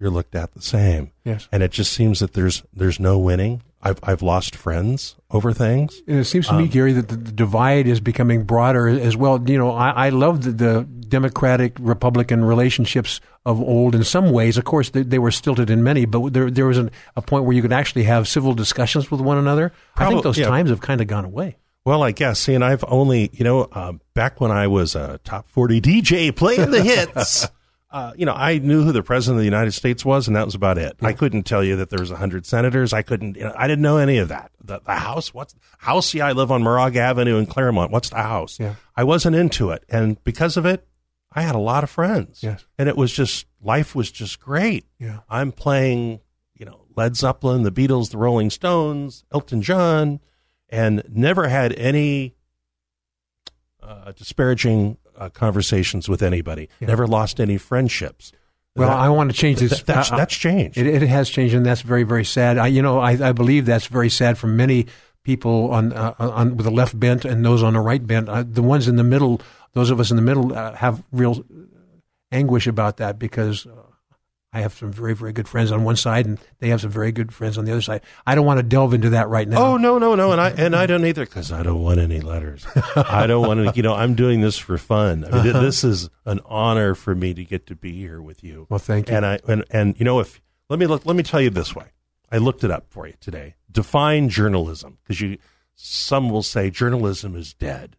you're 0.00 0.08
looked 0.10 0.34
at 0.34 0.52
the 0.54 0.62
same. 0.62 1.12
Yes. 1.22 1.48
And 1.52 1.62
it 1.62 1.70
just 1.70 1.92
seems 1.92 2.20
that 2.20 2.32
there's 2.32 2.62
there's 2.72 2.98
no 2.98 3.18
winning. 3.18 3.62
I've 3.80 4.00
I've 4.02 4.22
lost 4.22 4.56
friends 4.56 5.14
over 5.30 5.52
things. 5.52 6.02
And 6.06 6.18
it 6.18 6.24
seems 6.24 6.48
to 6.48 6.54
me, 6.54 6.64
Um, 6.64 6.68
Gary, 6.68 6.92
that 6.94 7.08
the, 7.08 7.16
the 7.16 7.32
divide 7.32 7.86
is 7.86 8.00
becoming 8.00 8.44
broader 8.44 8.88
as 8.88 9.16
well. 9.16 9.40
You 9.48 9.58
know, 9.58 9.70
I, 9.70 9.90
I 9.90 10.08
love 10.08 10.42
the, 10.42 10.50
the 10.50 10.82
Democratic 10.82 11.76
Republican 11.78 12.44
relationships 12.44 13.20
of 13.46 13.60
old 13.60 13.94
in 13.94 14.04
some 14.04 14.30
ways. 14.32 14.58
Of 14.58 14.64
course, 14.64 14.90
they, 14.90 15.02
they 15.02 15.18
were 15.18 15.30
stilted 15.30 15.70
in 15.70 15.82
many, 15.84 16.06
but 16.06 16.32
there 16.32 16.50
there 16.50 16.66
was 16.66 16.78
an, 16.78 16.90
a 17.16 17.22
point 17.22 17.44
where 17.44 17.54
you 17.54 17.62
could 17.62 17.72
actually 17.72 18.04
have 18.04 18.26
civil 18.26 18.52
discussions 18.54 19.10
with 19.10 19.20
one 19.20 19.38
another. 19.38 19.72
I 19.96 20.08
think 20.08 20.22
those 20.22 20.38
yeah. 20.38 20.48
times 20.48 20.70
have 20.70 20.80
kind 20.80 21.00
of 21.00 21.06
gone 21.06 21.24
away. 21.24 21.56
Well, 21.84 22.02
I 22.02 22.10
guess. 22.12 22.40
See, 22.40 22.54
and 22.54 22.62
I've 22.62 22.84
only, 22.86 23.30
you 23.32 23.44
know, 23.44 23.68
um, 23.72 24.02
back 24.12 24.40
when 24.42 24.50
I 24.50 24.66
was 24.66 24.94
a 24.94 25.20
top 25.24 25.48
40 25.48 25.80
DJ 25.80 26.36
playing 26.36 26.70
the 26.70 26.82
hits, 26.82 27.46
uh, 27.90 28.12
you 28.16 28.26
know, 28.26 28.34
I 28.34 28.58
knew 28.58 28.82
who 28.82 28.92
the 28.92 29.02
president 29.02 29.38
of 29.38 29.40
the 29.40 29.46
United 29.46 29.72
States 29.72 30.04
was, 30.04 30.26
and 30.26 30.36
that 30.36 30.44
was 30.44 30.54
about 30.54 30.76
it. 30.76 30.96
I 31.00 31.14
couldn't 31.14 31.44
tell 31.44 31.64
you 31.64 31.76
that 31.76 31.88
there 31.88 31.98
was 31.98 32.10
100 32.10 32.44
senators. 32.44 32.92
I 32.92 33.00
couldn't, 33.00 33.36
you 33.36 33.44
know, 33.44 33.54
I 33.56 33.66
didn't 33.66 33.82
know 33.82 33.96
any 33.96 34.18
of 34.18 34.28
that. 34.28 34.50
The, 34.62 34.80
the 34.80 34.94
house, 34.94 35.32
what's 35.32 35.54
house? 35.78 36.12
Yeah, 36.12 36.26
I 36.26 36.32
live 36.32 36.52
on 36.52 36.62
Moraga 36.62 37.00
Avenue 37.00 37.38
in 37.38 37.46
Clairemont. 37.46 37.90
What's 37.90 38.10
the 38.10 38.16
house? 38.16 38.60
Yeah. 38.60 38.74
I 38.94 39.04
wasn't 39.04 39.36
into 39.36 39.70
it. 39.70 39.84
And 39.88 40.22
because 40.22 40.58
of 40.58 40.66
it, 40.66 40.86
I 41.32 41.40
had 41.40 41.54
a 41.54 41.60
lot 41.60 41.82
of 41.82 41.88
friends. 41.88 42.42
Yes. 42.42 42.66
And 42.78 42.90
it 42.90 42.96
was 42.96 43.10
just, 43.10 43.46
life 43.62 43.94
was 43.94 44.10
just 44.10 44.38
great. 44.38 44.84
Yeah. 44.98 45.20
I'm 45.30 45.50
playing, 45.50 46.20
you 46.54 46.66
know, 46.66 46.82
Led 46.94 47.16
Zeppelin, 47.16 47.62
the 47.62 47.72
Beatles, 47.72 48.10
the 48.10 48.18
Rolling 48.18 48.50
Stones, 48.50 49.24
Elton 49.32 49.62
John, 49.62 50.20
and 50.68 51.02
never 51.08 51.48
had 51.48 51.72
any 51.72 52.34
uh, 53.82 54.12
disparaging 54.12 54.98
uh, 55.18 55.28
conversations 55.30 56.08
with 56.08 56.22
anybody. 56.22 56.68
Never 56.80 57.06
lost 57.06 57.40
any 57.40 57.56
friendships. 57.58 58.32
Well, 58.76 58.88
That- 58.88 58.96
I 58.98 59.08
want 59.08 59.30
to 59.30 59.36
change 59.36 59.58
this. 59.58 59.70
that- 59.82 59.86
that's, 59.86 60.12
uh, 60.12 60.16
that's 60.16 60.34
changed. 60.34 60.78
It, 60.78 60.86
it 60.86 61.02
has 61.08 61.28
changed, 61.28 61.54
and 61.54 61.66
that's 61.66 61.80
very, 61.82 62.04
very 62.04 62.24
sad. 62.24 62.58
I, 62.58 62.68
you 62.68 62.80
know, 62.82 62.98
I, 63.00 63.28
I 63.28 63.32
believe 63.32 63.66
that's 63.66 63.86
very 63.86 64.08
sad 64.10 64.38
for 64.38 64.46
many 64.46 64.86
people 65.24 65.70
on, 65.72 65.92
uh, 65.92 66.14
on 66.18 66.56
with 66.56 66.64
the 66.64 66.70
left 66.70 66.98
bent 66.98 67.24
and 67.24 67.44
those 67.44 67.62
on 67.62 67.72
the 67.74 67.80
right 67.80 68.06
bent. 68.06 68.28
Uh, 68.28 68.44
the 68.46 68.62
ones 68.62 68.86
in 68.88 68.96
the 68.96 69.04
middle, 69.04 69.40
those 69.74 69.90
of 69.90 69.98
us 70.00 70.10
in 70.10 70.16
the 70.16 70.22
middle, 70.22 70.54
uh, 70.56 70.74
have 70.74 71.02
real 71.12 71.44
anguish 72.30 72.66
about 72.66 72.98
that 72.98 73.18
because 73.18 73.66
uh, 73.66 73.70
I 74.58 74.62
have 74.62 74.74
some 74.74 74.90
very, 74.92 75.14
very 75.14 75.32
good 75.32 75.46
friends 75.46 75.70
on 75.70 75.84
one 75.84 75.94
side, 75.94 76.26
and 76.26 76.36
they 76.58 76.70
have 76.70 76.80
some 76.80 76.90
very 76.90 77.12
good 77.12 77.32
friends 77.32 77.56
on 77.58 77.64
the 77.64 77.70
other 77.70 77.80
side. 77.80 78.00
I 78.26 78.34
don't 78.34 78.44
want 78.44 78.58
to 78.58 78.64
delve 78.64 78.92
into 78.92 79.10
that 79.10 79.28
right 79.28 79.46
now. 79.46 79.64
Oh 79.64 79.76
no, 79.76 79.98
no, 79.98 80.16
no, 80.16 80.32
and 80.32 80.40
I 80.40 80.50
and 80.50 80.74
I 80.74 80.86
don't 80.86 81.04
either 81.06 81.24
because 81.24 81.52
I 81.52 81.62
don't 81.62 81.80
want 81.80 82.00
any 82.00 82.20
letters. 82.20 82.66
I 82.96 83.28
don't 83.28 83.46
want 83.46 83.64
to. 83.64 83.72
You 83.76 83.84
know, 83.84 83.94
I'm 83.94 84.16
doing 84.16 84.40
this 84.40 84.58
for 84.58 84.76
fun. 84.76 85.24
I 85.24 85.30
mean, 85.30 85.46
Uh-huh. 85.50 85.60
this 85.60 85.84
is 85.84 86.10
an 86.26 86.40
honor 86.46 86.96
for 86.96 87.14
me 87.14 87.34
to 87.34 87.44
get 87.44 87.66
to 87.68 87.76
be 87.76 87.92
here 87.92 88.20
with 88.20 88.42
you. 88.42 88.66
Well, 88.68 88.80
thank 88.80 89.08
you. 89.10 89.14
And 89.16 89.24
I 89.24 89.38
and 89.46 89.64
and 89.70 89.94
you 89.96 90.04
know, 90.04 90.18
if 90.18 90.40
let 90.68 90.80
me 90.80 90.86
look, 90.86 91.06
let 91.06 91.14
me 91.14 91.22
tell 91.22 91.40
you 91.40 91.50
this 91.50 91.76
way. 91.76 91.86
I 92.32 92.38
looked 92.38 92.64
it 92.64 92.70
up 92.72 92.86
for 92.90 93.06
you 93.06 93.14
today. 93.20 93.54
Define 93.70 94.28
journalism 94.28 94.98
because 95.04 95.20
you 95.20 95.38
some 95.76 96.30
will 96.30 96.42
say 96.42 96.68
journalism 96.68 97.36
is 97.36 97.54
dead. 97.54 97.94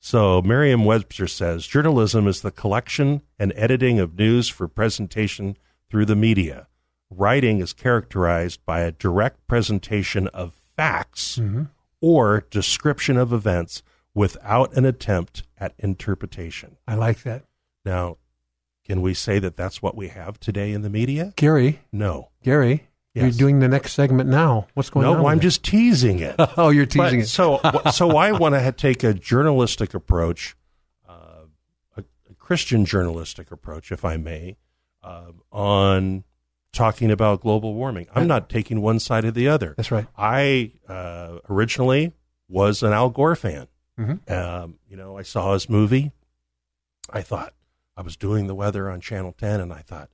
So 0.00 0.42
Merriam-Webster 0.42 1.26
says 1.28 1.66
journalism 1.66 2.26
is 2.26 2.42
the 2.42 2.50
collection 2.50 3.22
and 3.38 3.52
editing 3.56 4.00
of 4.00 4.18
news 4.18 4.50
for 4.50 4.68
presentation 4.68 5.56
through 5.94 6.04
the 6.04 6.16
media. 6.16 6.66
Writing 7.08 7.60
is 7.60 7.72
characterized 7.72 8.58
by 8.66 8.80
a 8.80 8.90
direct 8.90 9.46
presentation 9.46 10.26
of 10.28 10.52
facts 10.76 11.38
Mhm. 11.38 11.68
or 12.00 12.44
description 12.50 13.16
of 13.16 13.32
events 13.32 13.84
without 14.12 14.76
an 14.76 14.84
attempt 14.84 15.44
at 15.56 15.72
interpretation. 15.78 16.78
I 16.88 16.96
like 16.96 17.22
that. 17.22 17.44
Now, 17.84 18.16
can 18.84 19.02
we 19.02 19.14
say 19.14 19.38
that 19.38 19.56
that's 19.56 19.80
what 19.80 19.96
we 19.96 20.08
have 20.08 20.40
today 20.40 20.72
in 20.72 20.82
the 20.82 20.90
media? 20.90 21.32
Gary, 21.36 21.78
No. 21.92 22.30
Gary, 22.42 22.88
you're 23.14 23.30
doing 23.30 23.60
the 23.60 23.68
next 23.68 23.92
segment 23.92 24.28
now. 24.28 24.66
What's 24.74 24.90
going 24.90 25.06
on? 25.06 25.18
No, 25.18 25.28
I'm 25.28 25.38
just 25.38 25.62
teasing 25.62 26.18
it. 26.18 26.34
it? 26.36 26.50
Oh, 26.56 26.70
you're 26.70 26.86
teasing 26.86 27.20
But 27.20 27.24
it. 27.26 27.28
So, 27.28 27.60
so 27.92 28.16
I 28.16 28.32
want 28.32 28.56
to 28.56 28.72
take 28.72 29.04
a 29.04 29.14
journalistic 29.14 29.94
approach, 29.94 30.56
uh, 31.08 31.46
a, 31.96 32.00
a 32.28 32.34
Christian 32.36 32.84
journalistic 32.84 33.52
approach, 33.52 33.92
if 33.92 34.04
I 34.04 34.16
may, 34.16 34.56
uh, 35.04 35.32
on 35.52 36.24
talking 36.72 37.10
about 37.10 37.40
global 37.42 37.74
warming. 37.74 38.08
I'm 38.14 38.26
not 38.26 38.48
taking 38.48 38.80
one 38.80 38.98
side 38.98 39.24
or 39.24 39.30
the 39.30 39.46
other. 39.48 39.74
That's 39.76 39.92
right. 39.92 40.06
I 40.18 40.72
uh, 40.88 41.38
originally 41.48 42.12
was 42.48 42.82
an 42.82 42.92
Al 42.92 43.10
Gore 43.10 43.36
fan. 43.36 43.68
Mhm. 43.98 44.28
Um, 44.30 44.74
you 44.88 44.96
know, 44.96 45.16
I 45.16 45.22
saw 45.22 45.52
his 45.52 45.68
movie. 45.68 46.10
I 47.10 47.22
thought 47.22 47.54
I 47.96 48.02
was 48.02 48.16
doing 48.16 48.48
the 48.48 48.54
weather 48.54 48.90
on 48.90 49.00
Channel 49.00 49.32
10, 49.38 49.60
and 49.60 49.72
I 49.72 49.82
thought 49.82 50.10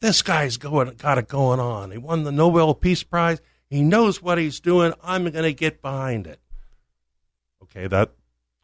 this 0.00 0.22
guy's 0.22 0.56
going 0.56 0.94
got 0.96 1.18
it 1.18 1.26
going 1.26 1.58
on. 1.58 1.90
He 1.90 1.98
won 1.98 2.22
the 2.22 2.30
Nobel 2.30 2.74
Peace 2.74 3.02
Prize. 3.02 3.40
He 3.68 3.82
knows 3.82 4.22
what 4.22 4.38
he's 4.38 4.60
doing. 4.60 4.92
I'm 5.02 5.22
going 5.30 5.42
to 5.44 5.52
get 5.52 5.82
behind 5.82 6.26
it. 6.28 6.38
Okay, 7.62 7.88
that 7.88 8.12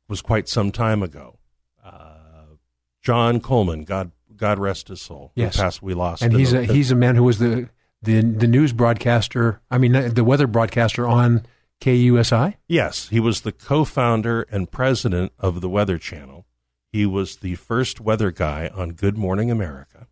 was 0.07 0.23
quite 0.23 0.49
some 0.49 0.71
time 0.71 1.03
ago. 1.03 1.39
Uh, 1.83 2.55
John 3.03 3.41
Coleman, 3.41 3.83
God 3.85 4.13
God 4.41 4.59
rest 4.59 4.89
his 4.89 5.01
soul. 5.01 5.31
Yes. 5.37 5.57
passed. 5.57 5.83
We 5.83 5.95
lost, 5.95 6.23
and 6.23 6.33
he's 6.33 6.51
the- 6.51 6.61
a, 6.61 6.65
he's 6.65 6.91
a 6.91 6.97
man 6.97 7.15
who 7.15 7.23
was 7.25 7.39
the 7.39 7.69
the 8.03 8.21
the 8.23 8.47
news 8.49 8.73
broadcaster. 8.73 9.61
I 9.71 9.79
mean, 9.79 9.93
the 9.93 10.25
weather 10.25 10.47
broadcaster 10.49 11.07
on 11.07 11.47
KUSI. 11.81 12.55
Yes, 12.67 13.09
he 13.09 13.21
was 13.21 13.43
the 13.43 13.53
co-founder 13.53 14.43
and 14.51 14.71
president 14.71 15.33
of 15.39 15.61
the 15.61 15.69
Weather 15.69 15.99
Channel. 15.99 16.47
He 16.93 17.07
was 17.07 17.37
the 17.37 17.55
first 17.55 18.01
weather 18.01 18.31
guy 18.31 18.69
on 18.75 18.91
Good 18.93 19.17
Morning 19.17 19.51
America. 19.51 20.09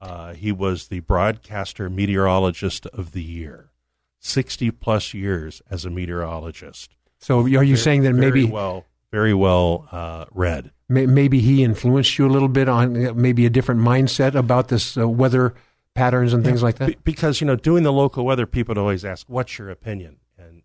Uh, 0.00 0.34
he 0.34 0.52
was 0.52 0.88
the 0.88 1.00
broadcaster 1.00 1.88
meteorologist 1.88 2.84
of 2.86 3.12
the 3.12 3.22
year, 3.22 3.70
sixty 4.20 4.70
plus 4.70 5.14
years 5.14 5.62
as 5.70 5.84
a 5.84 5.90
meteorologist. 5.90 6.94
So 7.20 7.40
are 7.40 7.48
you 7.48 7.58
Very- 7.58 7.76
saying 7.76 8.02
that 8.02 8.12
maybe 8.12 8.44
well, 8.44 8.84
very 9.14 9.34
well 9.34 9.88
uh, 9.92 10.24
read? 10.32 10.72
maybe 10.88 11.40
he 11.40 11.62
influenced 11.62 12.18
you 12.18 12.26
a 12.26 12.32
little 12.36 12.48
bit 12.48 12.68
on 12.68 13.06
uh, 13.06 13.14
maybe 13.14 13.46
a 13.46 13.50
different 13.50 13.80
mindset 13.80 14.34
about 14.34 14.68
this 14.68 14.96
uh, 14.98 15.08
weather 15.08 15.54
patterns 15.94 16.32
and 16.32 16.44
things 16.44 16.62
like 16.62 16.76
that? 16.78 16.88
Be- 16.88 16.98
because 17.04 17.40
you 17.40 17.46
know, 17.46 17.56
doing 17.56 17.84
the 17.84 17.92
local 17.92 18.24
weather, 18.24 18.46
people 18.46 18.78
always 18.78 19.04
ask, 19.04 19.26
"What's 19.28 19.56
your 19.58 19.70
opinion?" 19.70 20.16
And 20.36 20.62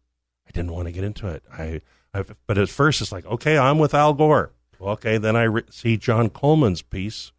I 0.47 0.52
didn't 0.52 0.72
want 0.72 0.88
to 0.88 0.91
get 0.91 1.04
into 1.04 1.28
it. 1.28 1.43
I, 1.54 1.82
I 2.14 2.26
but 2.47 2.58
at 2.58 2.70
first 2.70 3.02
it's 3.02 3.12
like, 3.12 3.26
okay, 3.28 3.58
I'm 3.58 3.78
with 3.78 3.93
Al 3.93 4.14
Gore. 4.14 4.52
Well, 4.80 4.93
okay, 4.93 5.18
then 5.18 5.36
I 5.36 5.43
re- 5.43 5.64
see 5.70 5.97
John 5.97 6.30
Coleman's 6.30 6.82
piece 6.82 7.32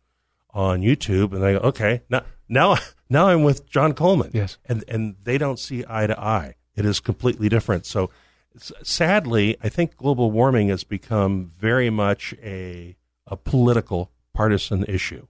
on 0.50 0.80
YouTube, 0.82 1.32
and 1.34 1.44
I 1.44 1.52
go, 1.54 1.58
okay, 1.58 2.02
now 2.08 2.22
now 2.48 2.76
now 3.10 3.28
I'm 3.28 3.42
with 3.42 3.68
John 3.68 3.94
Coleman. 3.94 4.30
Yes. 4.32 4.58
and 4.66 4.84
and 4.88 5.16
they 5.24 5.38
don't 5.38 5.58
see 5.58 5.84
eye 5.88 6.06
to 6.06 6.18
eye. 6.18 6.54
It 6.76 6.86
is 6.86 7.00
completely 7.00 7.48
different. 7.48 7.84
So, 7.84 8.10
sadly, 8.56 9.56
I 9.62 9.68
think 9.68 9.96
global 9.96 10.30
warming 10.30 10.68
has 10.68 10.84
become 10.84 11.50
very 11.58 11.90
much 11.90 12.34
a 12.42 12.96
a 13.26 13.36
political 13.36 14.10
partisan 14.34 14.84
issue. 14.84 15.26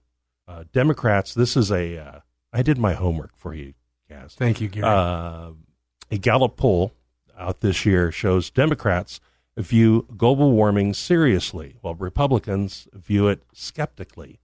Uh, 0.47 0.63
Democrats, 0.73 1.33
this 1.33 1.55
is 1.55 1.71
a. 1.71 1.97
Uh, 1.97 2.19
I 2.51 2.61
did 2.61 2.77
my 2.77 2.93
homework 2.93 3.35
for 3.35 3.53
you, 3.53 3.73
Kaz. 4.09 4.33
Thank 4.33 4.59
you, 4.59 4.67
Gary. 4.67 4.87
Uh, 4.87 5.51
a 6.09 6.17
Gallup 6.17 6.57
poll 6.57 6.91
out 7.37 7.61
this 7.61 7.85
year 7.85 8.11
shows 8.11 8.49
Democrats 8.49 9.19
view 9.57 10.05
global 10.17 10.51
warming 10.51 10.93
seriously, 10.93 11.75
while 11.81 11.95
Republicans 11.95 12.87
view 12.93 13.27
it 13.27 13.43
skeptically. 13.53 14.39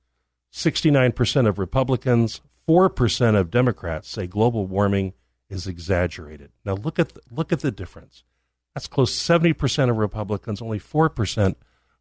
69% 0.54 1.48
of 1.48 1.60
Republicans, 1.60 2.42
4% 2.68 3.36
of 3.36 3.52
Democrats 3.52 4.10
say 4.10 4.28
global 4.28 4.66
warming 4.66 5.14
is 5.50 5.68
exaggerated. 5.68 6.52
Now 6.66 6.74
look 6.74 7.00
at 7.00 7.10
the, 7.10 7.22
look 7.30 7.52
at 7.52 7.60
the 7.60 7.72
difference. 7.72 8.24
That's 8.78 8.86
close 8.88 9.12
70% 9.12 9.90
of 9.90 9.98
Republicans, 9.98 10.62
only 10.62 10.80
4% 10.80 11.56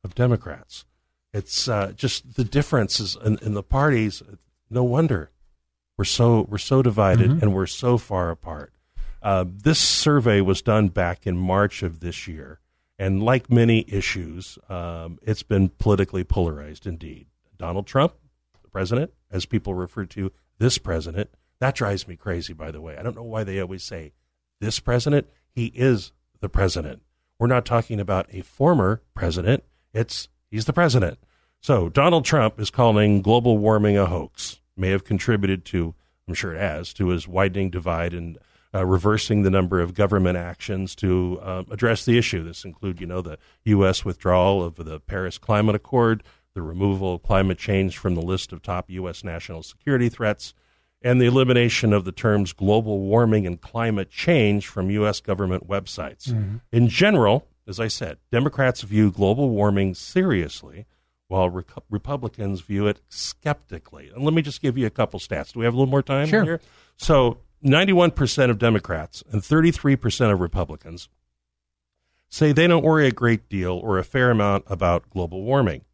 of 0.05 0.15
Democrats. 0.15 0.85
It's 1.33 1.69
uh, 1.69 1.93
just 1.97 2.35
the 2.35 2.45
differences 2.45 3.17
in, 3.25 3.39
in 3.39 3.55
the 3.55 3.63
parties. 3.63 4.23
No 4.69 4.85
wonder 4.85 5.31
we're 5.97 6.05
so 6.05 6.43
we're 6.51 6.59
so 6.59 6.83
divided 6.83 7.31
Mhm. 7.31 7.41
and 7.41 7.55
we're 7.55 7.65
so 7.67 7.97
far 7.97 8.29
apart. 8.31 8.75
Uh, 9.23 9.47
this 9.49 9.79
survey 9.79 10.43
was 10.43 10.61
done 10.61 10.89
back 10.89 11.27
in 11.27 11.35
March 11.39 11.83
of 11.83 12.01
this 12.01 12.29
year, 12.29 12.61
and 12.99 13.23
like 13.23 13.51
many 13.51 13.87
issues, 13.89 14.59
um, 14.69 15.19
it's 15.23 15.43
been 15.43 15.71
politically 15.71 16.25
polarized 16.25 16.87
indeed. 16.87 17.27
Donald 17.57 17.87
Trump, 17.87 18.13
the 18.63 18.69
president, 18.69 19.15
as 19.31 19.47
people 19.47 19.73
refer 19.73 20.05
to 20.05 20.31
this 20.59 20.77
president, 20.77 21.31
that 21.59 21.75
drives 21.75 22.07
me 22.07 22.17
crazy. 22.17 22.53
By 22.53 22.71
the 22.71 22.83
way, 22.83 22.99
I 22.99 23.03
don't 23.03 23.17
know 23.17 23.23
why 23.23 23.45
they 23.45 23.59
always 23.63 23.83
say 23.83 24.13
this 24.61 24.79
president. 24.79 25.27
He 25.55 25.73
is 25.75 26.13
the 26.41 26.49
president. 26.49 27.03
We're 27.39 27.47
not 27.47 27.67
talking 27.67 28.01
about 28.01 28.27
a 28.33 28.41
former 28.43 29.03
president. 29.15 29.65
It's 29.93 30.29
he's 30.51 30.65
the 30.65 30.73
president. 30.73 31.19
So 31.61 31.89
Donald 31.89 32.25
Trump 32.25 32.61
is 32.61 32.71
calling 32.71 33.23
global 33.23 33.59
warming 33.59 33.97
a 33.97 34.07
hoax. 34.07 34.61
May 34.77 34.91
have 34.91 35.05
contributed 35.05 35.65
to, 35.67 35.95
I'm 36.29 36.35
sure 36.35 36.55
it 36.55 36.61
has, 36.61 36.93
to 36.95 37.09
his 37.09 37.27
widening 37.27 37.71
divide 37.71 38.15
and 38.15 38.39
uh, 38.75 38.85
reversing 38.85 39.43
the 39.43 39.51
number 39.51 39.81
of 39.81 39.95
government 39.95 40.37
actions 40.37 40.95
to 40.97 41.39
um, 41.43 41.67
address 41.71 42.05
the 42.05 42.19
issue. 42.19 42.45
This 42.45 42.65
include, 42.65 43.01
you 43.01 43.07
know, 43.07 43.23
the 43.23 43.39
U.S. 43.65 44.05
withdrawal 44.05 44.63
of 44.63 44.77
the 44.77 45.01
Paris 45.01 45.39
Climate 45.39 45.75
Accord, 45.75 46.23
the 46.55 46.63
removal 46.63 47.15
of 47.15 47.23
climate 47.23 47.59
change 47.59 47.97
from 47.97 48.15
the 48.15 48.23
list 48.23 48.53
of 48.53 48.63
top 48.63 48.91
U.S. 48.91 49.25
national 49.25 49.63
security 49.63 50.09
threats, 50.09 50.53
and 51.03 51.21
the 51.21 51.27
elimination 51.27 51.93
of 51.93 52.05
the 52.05 52.13
terms 52.13 52.53
global 52.53 52.99
warming 53.01 53.47
and 53.47 53.61
climate 53.61 54.11
change 54.11 54.67
from 54.67 54.91
U.S. 54.91 55.21
government 55.21 55.69
websites. 55.69 56.29
Mhm. 56.33 56.61
In 56.73 56.89
general, 56.89 57.47
as 57.69 57.79
I 57.79 57.89
said, 57.89 58.19
Democrats 58.33 58.83
view 58.83 59.11
global 59.11 59.51
warming 59.51 59.95
seriously, 59.95 60.87
while 61.29 61.51
Reco- 61.51 61.83
Republicans 61.91 62.61
view 62.61 62.87
it 62.87 63.01
skeptically. 63.09 64.11
And 64.15 64.25
let 64.25 64.33
me 64.35 64.43
just 64.43 64.63
give 64.63 64.79
you 64.79 64.87
a 64.87 64.91
couple 64.91 65.19
stats. 65.21 65.53
Do 65.53 65.59
we 65.61 65.65
have 65.65 65.75
a 65.75 65.77
little 65.77 65.91
more 65.91 66.03
time 66.03 66.29
Sure. 66.29 66.45
here? 66.45 66.61
So, 66.97 67.39
91% 67.65 68.51
of 68.51 68.59
Democrats 68.59 69.23
and 69.33 69.43
33% 69.43 70.31
of 70.33 70.41
Republicans 70.41 71.09
say 72.29 72.53
they 72.53 72.67
don't 72.67 72.85
worry 72.85 73.07
a 73.07 73.13
great 73.13 73.49
deal 73.49 73.73
or 73.73 73.99
a 73.99 74.05
fair 74.05 74.31
amount 74.31 74.65
about 74.69 75.09
global 75.11 75.43
warming. 75.43 75.85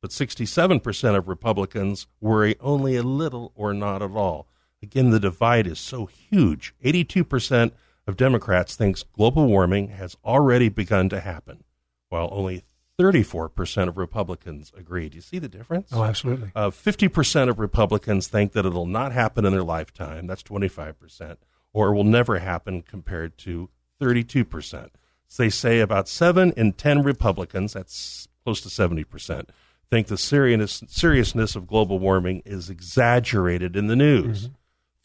But 0.00 0.10
67% 0.10 1.16
of 1.16 1.28
Republicans 1.28 2.06
worry 2.20 2.56
only 2.60 2.96
a 2.96 3.02
little 3.02 3.52
or 3.54 3.72
not 3.72 4.02
at 4.02 4.10
all. 4.10 4.48
Again, 4.82 5.10
the 5.10 5.20
divide 5.20 5.66
is 5.66 5.78
so 5.78 6.06
huge. 6.06 6.74
82% 6.84 7.72
of 8.06 8.16
Democrats 8.16 8.74
thinks 8.74 9.02
global 9.02 9.46
warming 9.46 9.88
has 9.88 10.16
already 10.24 10.68
begun 10.68 11.08
to 11.10 11.20
happen, 11.20 11.64
while 12.08 12.28
only 12.32 12.64
34% 12.98 13.88
of 13.88 13.96
Republicans 13.96 14.72
agree. 14.76 15.08
Do 15.08 15.16
you 15.16 15.22
see 15.22 15.38
the 15.38 15.48
difference? 15.48 15.90
Oh, 15.92 16.04
absolutely. 16.04 16.50
Uh, 16.54 16.70
50% 16.70 17.48
of 17.48 17.58
Republicans 17.58 18.28
think 18.28 18.52
that 18.52 18.66
it'll 18.66 18.86
not 18.86 19.12
happen 19.12 19.44
in 19.44 19.52
their 19.52 19.62
lifetime. 19.62 20.26
That's 20.26 20.42
25%. 20.42 21.36
Or 21.72 21.88
it 21.88 21.94
will 21.94 22.04
never 22.04 22.38
happen 22.38 22.82
compared 22.82 23.38
to 23.38 23.70
32%. 24.00 24.90
So 25.28 25.42
they 25.42 25.48
say 25.48 25.80
about 25.80 26.08
7 26.08 26.52
in 26.52 26.74
10 26.74 27.02
Republicans, 27.02 27.72
that's 27.72 28.28
close 28.44 28.60
to 28.60 28.68
70%, 28.68 29.46
think 29.88 30.08
the 30.08 30.18
serious, 30.18 30.82
seriousness 30.88 31.54
of 31.54 31.66
global 31.66 31.98
warming 31.98 32.42
is 32.44 32.68
exaggerated 32.68 33.76
in 33.76 33.86
the 33.86 33.96
news. 33.96 34.50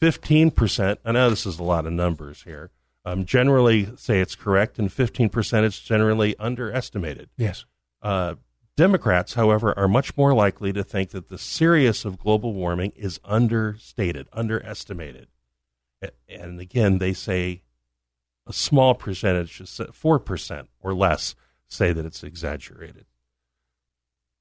15%, 0.00 0.98
I 1.04 1.12
know 1.12 1.30
this 1.30 1.46
is 1.46 1.58
a 1.58 1.64
lot 1.64 1.86
of 1.86 1.92
numbers 1.92 2.42
here, 2.42 2.70
um, 3.04 3.24
generally 3.24 3.88
say 3.96 4.20
it's 4.20 4.36
correct, 4.36 4.78
and 4.78 4.90
15% 4.90 5.64
is 5.64 5.78
generally 5.78 6.36
underestimated. 6.38 7.30
Yes. 7.36 7.64
Uh, 8.02 8.34
Democrats, 8.76 9.34
however, 9.34 9.76
are 9.76 9.88
much 9.88 10.16
more 10.16 10.32
likely 10.34 10.72
to 10.72 10.84
think 10.84 11.10
that 11.10 11.28
the 11.28 11.38
seriousness 11.38 12.04
of 12.04 12.18
global 12.18 12.54
warming 12.54 12.92
is 12.94 13.18
understated, 13.24 14.28
underestimated. 14.32 15.26
And 16.28 16.60
again, 16.60 16.98
they 16.98 17.12
say 17.12 17.62
a 18.46 18.52
small 18.52 18.94
percentage, 18.94 19.58
4% 19.58 20.66
or 20.80 20.94
less, 20.94 21.34
say 21.66 21.92
that 21.92 22.06
it's 22.06 22.22
exaggerated. 22.22 23.06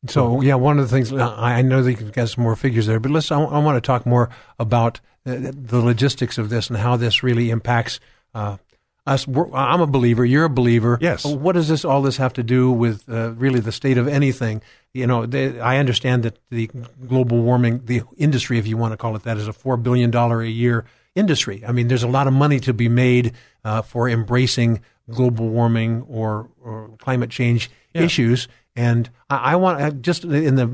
So 0.06 0.42
yeah, 0.42 0.56
one 0.56 0.78
of 0.78 0.88
the 0.88 0.96
things 0.96 1.12
I 1.12 1.62
know 1.64 1.82
that 1.82 1.92
you've 1.94 2.14
got 2.14 2.30
some 2.30 2.44
more 2.44 2.56
figures 2.56 2.86
there, 2.86 3.00
but 3.00 3.12
let's. 3.12 3.32
I, 3.32 3.42
I 3.42 3.58
want 3.58 3.78
to 3.78 3.86
talk 3.86 4.06
more 4.06 4.30
about 4.60 5.02
the, 5.36 5.52
the, 5.52 5.80
logistics 5.80 6.38
of 6.38 6.50
this 6.50 6.70
and 6.70 6.78
how 6.78 6.96
this 6.96 7.24
really 7.24 7.50
impacts 7.50 8.00
uh, 8.34 8.58
us. 9.06 9.28
We're, 9.28 9.52
I'm 9.54 9.82
a 9.82 9.88
believer. 9.88 10.24
You're 10.26 10.46
a 10.46 10.50
believer. 10.50 10.98
Yes. 11.02 11.26
What 11.26 11.54
does 11.54 11.68
this 11.68 11.84
all 11.84 12.02
this 12.02 12.18
have 12.18 12.34
to 12.34 12.44
do 12.44 12.72
with 12.72 13.08
uh, 13.10 13.32
really 13.34 13.60
the 13.60 13.72
state 13.72 13.98
of 13.98 14.08
anything? 14.08 14.62
You 14.94 15.08
know, 15.08 15.26
they, 15.26 15.60
I 15.60 15.78
understand 15.78 16.24
that 16.24 16.40
the 16.50 16.70
global 17.08 17.42
warming, 17.42 17.86
the 17.86 18.04
industry, 18.18 18.58
if 18.58 18.68
you 18.68 18.78
want 18.78 18.94
to 18.94 18.98
call 18.98 19.16
it 19.16 19.24
that, 19.24 19.38
is 19.38 19.48
a 19.48 19.54
four 19.54 19.78
billion 19.78 20.12
dollar 20.12 20.42
a 20.42 20.48
year 20.48 20.86
industry. 21.16 21.64
I 21.68 21.72
mean, 21.72 21.88
there's 21.88 22.04
a 22.04 22.08
lot 22.08 22.28
of 22.28 22.34
money 22.34 22.60
to 22.62 22.74
be 22.74 22.90
made 22.90 23.34
uh, 23.64 23.82
for 23.82 24.08
embracing 24.08 24.82
global 25.10 25.50
warming 25.50 26.04
or, 26.04 26.50
or 26.62 26.90
climate 27.00 27.30
change 27.30 27.70
yeah. 27.94 28.04
issues. 28.04 28.48
And 28.76 29.10
I, 29.30 29.54
I 29.54 29.56
want 29.56 30.02
just 30.02 30.24
in 30.24 30.56
the 30.56 30.70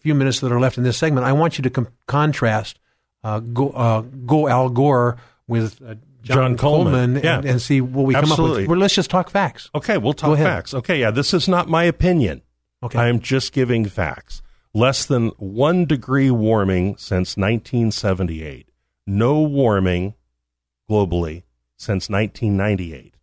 few 0.00 0.14
minutes 0.14 0.40
that 0.40 0.52
are 0.52 0.60
left 0.60 0.78
in 0.78 0.84
this 0.84 0.98
segment, 0.98 1.26
I 1.26 1.32
want 1.32 1.58
you 1.58 1.62
to 1.62 1.70
com- 1.70 1.88
contrast 2.06 2.78
uh, 3.24 3.40
go, 3.40 3.70
uh, 3.70 4.00
go 4.00 4.48
Al 4.48 4.68
Gore 4.68 5.16
with 5.46 5.80
uh, 5.82 5.94
John, 6.22 6.36
John, 6.36 6.56
Coleman, 6.56 6.92
Coleman 6.92 7.24
yeah. 7.24 7.38
and, 7.38 7.46
and, 7.46 7.62
see 7.62 7.80
what 7.80 8.04
we 8.06 8.14
Absolutely. 8.14 8.36
come 8.36 8.50
up 8.50 8.56
with. 8.58 8.68
Well, 8.68 8.78
let's 8.78 8.94
just 8.94 9.10
talk 9.10 9.30
facts. 9.30 9.70
Okay, 9.74 9.98
we'll 9.98 10.12
talk 10.12 10.38
facts. 10.38 10.72
Okay, 10.72 11.00
yeah, 11.00 11.10
this 11.10 11.34
is 11.34 11.48
not 11.48 11.68
my 11.68 11.84
opinion. 11.84 12.42
Okay. 12.82 12.98
I 12.98 13.08
am 13.08 13.20
just 13.20 13.52
giving 13.52 13.84
facts. 13.84 14.42
Less 14.74 15.04
than 15.04 15.28
one 15.38 15.84
degree 15.84 16.30
warming 16.30 16.96
since 16.96 17.36
1978. 17.36 18.68
No 19.06 19.40
warming 19.40 20.14
globally 20.88 21.42
since 21.76 22.08
1998 22.08 23.14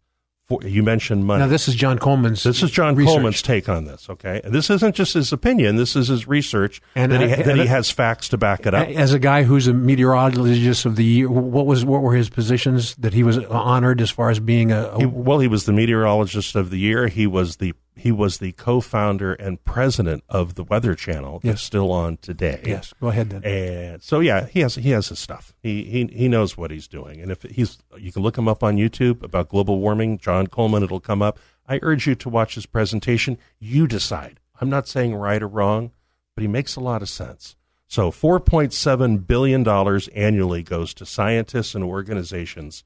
for, 0.49 0.63
you 0.63 0.83
mentioned 0.83 1.25
money. 1.25 1.41
Now, 1.41 1.47
this 1.47 1.67
is 1.67 1.75
John 1.75 1.99
Coleman's. 1.99 2.43
This 2.43 2.63
is 2.63 2.71
John 2.71 2.95
research. 2.95 3.13
Coleman's 3.13 3.41
take 3.41 3.69
on 3.69 3.85
this. 3.85 4.09
Okay, 4.09 4.41
and 4.43 4.53
this 4.53 4.69
isn't 4.69 4.95
just 4.95 5.13
his 5.13 5.31
opinion. 5.31 5.75
This 5.75 5.95
is 5.95 6.07
his 6.07 6.27
research, 6.27 6.81
and 6.95 7.11
that, 7.11 7.21
he, 7.21 7.43
that 7.43 7.55
he 7.55 7.67
has 7.67 7.91
facts 7.91 8.29
to 8.29 8.37
back 8.37 8.65
it 8.65 8.73
up. 8.73 8.87
As 8.89 9.13
a 9.13 9.19
guy 9.19 9.43
who's 9.43 9.67
a 9.67 9.73
meteorologist 9.73 10.85
of 10.85 10.95
the 10.95 11.05
year, 11.05 11.29
what 11.29 11.65
was 11.65 11.85
what 11.85 12.01
were 12.01 12.15
his 12.15 12.29
positions 12.29 12.95
that 12.95 13.13
he 13.13 13.23
was 13.23 13.37
honored 13.45 14.01
as 14.01 14.09
far 14.09 14.29
as 14.29 14.39
being 14.39 14.71
a? 14.71 14.87
a 14.87 14.99
he, 14.99 15.05
well, 15.05 15.39
he 15.39 15.47
was 15.47 15.65
the 15.65 15.73
meteorologist 15.73 16.55
of 16.55 16.71
the 16.71 16.79
year. 16.79 17.07
He 17.07 17.27
was 17.27 17.57
the 17.57 17.73
he 17.99 18.11
was 18.11 18.37
the 18.37 18.53
co-founder 18.53 19.33
and 19.33 19.63
president 19.65 20.23
of 20.29 20.55
the 20.55 20.63
Weather 20.63 20.95
Channel 20.95 21.39
that's 21.43 21.59
yes. 21.59 21.61
still 21.61 21.91
on 21.91 22.17
today. 22.17 22.61
Yes, 22.65 22.93
go 22.99 23.09
ahead 23.09 23.29
then. 23.29 23.43
And 23.43 24.01
so 24.01 24.21
yeah, 24.21 24.47
he 24.47 24.61
has 24.61 24.75
he 24.75 24.91
has 24.91 25.09
his 25.09 25.19
stuff. 25.19 25.53
He 25.61 25.83
he 25.83 26.05
he 26.07 26.27
knows 26.29 26.57
what 26.57 26.71
he's 26.71 26.87
doing. 26.87 27.19
And 27.21 27.31
if 27.31 27.43
he's 27.43 27.77
you 27.97 28.11
can 28.11 28.23
look 28.23 28.37
him 28.37 28.47
up 28.47 28.63
on 28.63 28.77
YouTube 28.77 29.21
about 29.21 29.49
global 29.49 29.79
warming, 29.79 30.17
John 30.17 30.47
Coleman, 30.47 30.83
it'll 30.83 30.99
come 30.99 31.21
up. 31.21 31.37
I 31.67 31.79
urge 31.81 32.07
you 32.07 32.15
to 32.15 32.29
watch 32.29 32.55
his 32.55 32.65
presentation. 32.65 33.37
You 33.59 33.85
decide. 33.85 34.39
I'm 34.61 34.69
not 34.69 34.87
saying 34.87 35.15
right 35.15 35.43
or 35.43 35.47
wrong, 35.47 35.91
but 36.35 36.41
he 36.41 36.47
makes 36.47 36.75
a 36.75 36.81
lot 36.81 37.01
of 37.01 37.09
sense. 37.09 37.55
So 37.87 38.11
4.7 38.11 39.27
billion 39.27 39.63
dollars 39.63 40.07
annually 40.09 40.63
goes 40.63 40.93
to 40.95 41.05
scientists 41.05 41.75
and 41.75 41.83
organizations 41.83 42.83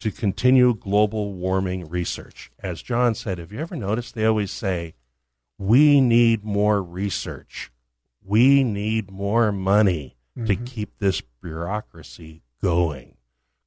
to 0.00 0.10
continue 0.10 0.74
global 0.74 1.34
warming 1.34 1.88
research. 1.88 2.50
As 2.58 2.82
John 2.82 3.14
said, 3.14 3.38
have 3.38 3.52
you 3.52 3.60
ever 3.60 3.76
noticed 3.76 4.14
they 4.14 4.24
always 4.24 4.50
say, 4.50 4.94
we 5.58 6.00
need 6.00 6.42
more 6.42 6.82
research. 6.82 7.70
We 8.24 8.64
need 8.64 9.10
more 9.10 9.52
money 9.52 10.16
mm-hmm. 10.36 10.46
to 10.46 10.56
keep 10.56 10.98
this 10.98 11.20
bureaucracy 11.42 12.42
going. 12.62 13.16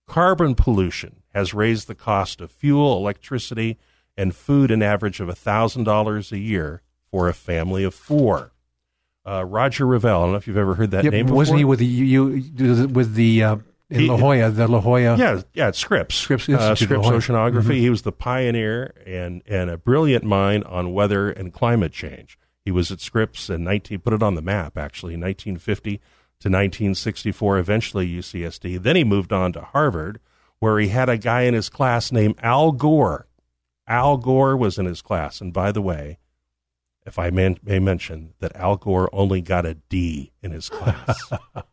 Carbon 0.07 0.55
pollution 0.55 1.21
has 1.33 1.53
raised 1.53 1.87
the 1.87 1.95
cost 1.95 2.41
of 2.41 2.51
fuel, 2.51 2.97
electricity, 2.97 3.77
and 4.17 4.35
food 4.35 4.71
an 4.71 4.81
average 4.81 5.19
of 5.19 5.29
$1,000 5.29 6.31
a 6.31 6.37
year 6.37 6.81
for 7.09 7.29
a 7.29 7.33
family 7.33 7.83
of 7.83 7.93
four. 7.93 8.51
Uh, 9.25 9.45
Roger 9.45 9.85
Revelle, 9.85 10.17
I 10.17 10.23
don't 10.23 10.31
know 10.31 10.37
if 10.37 10.47
you've 10.47 10.57
ever 10.57 10.73
heard 10.73 10.91
that 10.91 11.03
yep, 11.03 11.13
name 11.13 11.27
before. 11.27 11.37
Wasn't 11.37 11.57
he 11.59 11.63
with 11.63 11.79
the, 11.79 11.85
you, 11.85 12.43
with 12.87 13.13
the 13.13 13.43
uh, 13.43 13.55
in 13.89 14.01
he, 14.01 14.07
La 14.07 14.17
Jolla, 14.17 14.49
the 14.49 14.67
La 14.67 14.79
Jolla. 14.79 15.17
Yeah, 15.17 15.41
yeah, 15.53 15.71
Scripps. 15.71 16.15
Scripps, 16.15 16.49
uh, 16.49 16.75
Scripps 16.75 17.07
Oceanography. 17.07 17.61
Mm-hmm. 17.61 17.71
He 17.71 17.89
was 17.89 18.01
the 18.03 18.11
pioneer 18.11 18.93
and, 19.05 19.41
and 19.45 19.69
a 19.69 19.77
brilliant 19.77 20.23
mind 20.23 20.63
on 20.65 20.93
weather 20.93 21.29
and 21.29 21.53
climate 21.53 21.91
change. 21.91 22.37
He 22.63 22.71
was 22.71 22.91
at 22.91 23.01
Scripps 23.01 23.49
in 23.49 23.63
19, 23.63 23.99
put 23.99 24.13
it 24.13 24.23
on 24.23 24.35
the 24.35 24.41
map 24.41 24.77
actually, 24.77 25.13
1950 25.13 25.97
to 25.97 26.49
1964, 26.49 27.57
eventually 27.57 28.07
UCSD. 28.07 28.81
Then 28.81 28.95
he 28.95 29.03
moved 29.03 29.31
on 29.31 29.53
to 29.53 29.61
Harvard, 29.61 30.19
where 30.59 30.79
he 30.79 30.87
had 30.87 31.09
a 31.09 31.17
guy 31.17 31.41
in 31.41 31.53
his 31.53 31.69
class 31.69 32.11
named 32.11 32.35
Al 32.41 32.71
Gore. 32.71 33.27
Al 33.87 34.17
Gore 34.17 34.55
was 34.55 34.77
in 34.77 34.85
his 34.85 35.01
class. 35.01 35.41
And 35.41 35.51
by 35.51 35.71
the 35.71 35.81
way, 35.81 36.19
if 37.05 37.19
I 37.19 37.29
may, 37.29 37.57
may 37.63 37.79
mention 37.79 38.33
that 38.39 38.55
Al 38.55 38.77
Gore 38.77 39.09
only 39.13 39.41
got 39.41 39.65
a 39.65 39.75
D 39.75 40.31
in 40.41 40.51
his 40.51 40.69
class. 40.69 41.31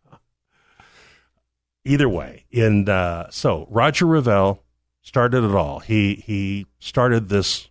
either 1.85 2.09
way, 2.09 2.45
in 2.51 2.89
uh, 2.89 3.29
so 3.31 3.67
Roger 3.71 4.07
Revelle 4.07 4.61
started 5.03 5.45
it 5.45 5.55
all. 5.55 5.81
He 5.81 6.17
he 6.27 6.67
started 6.79 7.29
this 7.29 7.69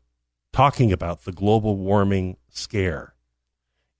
talking 0.52 0.91
about 0.91 1.23
the 1.23 1.31
global 1.31 1.77
warming 1.77 2.38
scare. 2.49 3.14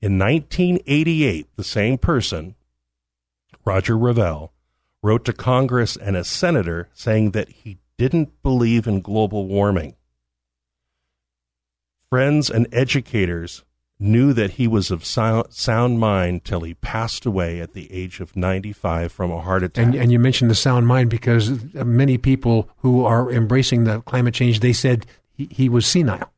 In 0.02 0.18
1988, 0.18 1.48
the 1.56 1.64
same 1.64 1.98
person, 1.98 2.56
Roger 3.66 3.96
Revelle, 3.96 4.52
wrote 5.04 5.26
to 5.26 5.34
Congress 5.34 5.96
and 5.98 6.16
a 6.16 6.24
senator 6.24 6.90
saying 6.94 7.32
that 7.32 7.50
he 7.50 7.78
didn't 7.98 8.42
believe 8.42 8.88
in 8.88 9.02
global 9.02 9.48
warming. 9.48 9.96
Friends 12.10 12.50
and 12.50 12.68
educators 12.72 13.64
knew 14.00 14.32
that 14.34 14.52
he 14.52 14.68
was 14.68 14.92
of 14.92 15.04
sound 15.06 16.00
mind 16.00 16.46
till 16.46 16.62
he 16.62 16.74
passed 16.76 17.26
away 17.26 17.60
at 17.60 17.74
the 17.74 17.92
age 17.92 18.20
of 18.20 18.36
95 18.36 19.12
from 19.12 19.32
a 19.32 19.42
heart 19.42 19.64
attack. 19.64 19.86
And, 19.86 19.96
and, 19.96 20.12
you 20.12 20.20
mentioned 20.20 20.50
the 20.50 20.56
sound 20.56 20.88
mind 20.88 21.10
because 21.10 21.74
many 21.74 22.18
people 22.18 22.70
who 22.78 23.04
are 23.04 23.30
embracing 23.30 23.84
the 23.84 24.00
climate 24.02 24.34
change, 24.34 24.62
they 24.62 24.74
said 24.74 25.06
he, 25.32 25.50
he 25.52 25.70
was 25.70 25.86
senile. 25.86 26.32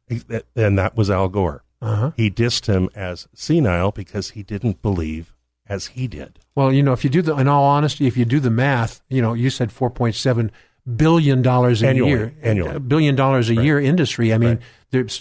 And 0.56 0.78
that 0.78 0.96
was 0.96 1.10
Al 1.10 1.30
Gore. 1.30 1.64
Uh-huh. 1.82 2.12
He 2.16 2.30
dissed 2.30 2.68
him 2.68 2.90
as 2.96 3.28
senile 3.34 3.92
because 3.92 4.32
he 4.32 4.44
didn't 4.44 4.82
believe 4.82 5.34
as 5.68 5.88
he 5.88 6.08
did. 6.08 6.40
Well, 6.56 6.72
you 6.72 6.84
know, 6.84 6.94
if 6.94 7.04
you 7.04 7.10
do 7.10 7.22
the, 7.22 7.36
in 7.38 7.48
all 7.48 7.64
honesty, 7.64 8.08
if 8.08 8.18
you 8.18 8.26
do 8.26 8.40
the 8.40 8.50
math, 8.50 9.02
you 9.10 9.22
know, 9.22 9.34
you 9.34 9.50
said 9.50 9.70
4.7 9.70 10.50
billion 10.96 11.42
dollars 11.42 11.84
a 11.84 11.88
annually, 11.88 12.12
year, 12.12 12.34
annually, 12.42 12.76
a 12.76 12.80
billion 12.80 13.16
dollars 13.16 13.50
a 13.50 13.56
right. 13.56 13.66
year 13.66 13.80
industry. 13.80 14.34
I 14.34 14.38
mean, 14.38 14.60
right. 14.92 15.20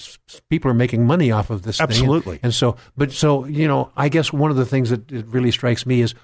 people 0.49 0.71
are 0.71 0.75
making 0.75 1.07
money 1.07 1.31
off 1.31 1.51
of 1.51 1.63
this. 1.63 1.81
Absolutely. 1.81 2.37
Thing. 2.37 2.41
And, 2.43 2.45
and, 2.45 2.55
so, 2.55 2.77
but 2.97 3.13
so 3.13 3.45
you 3.47 3.69
know, 3.69 3.91
I 3.97 4.09
guess 4.09 4.33
one 4.33 4.51
of 4.51 4.57
the 4.57 4.67
things 4.67 4.91
that 4.91 5.11
really 5.11 5.51
strikes 5.51 5.87
me 5.87 6.01
is 6.01 6.15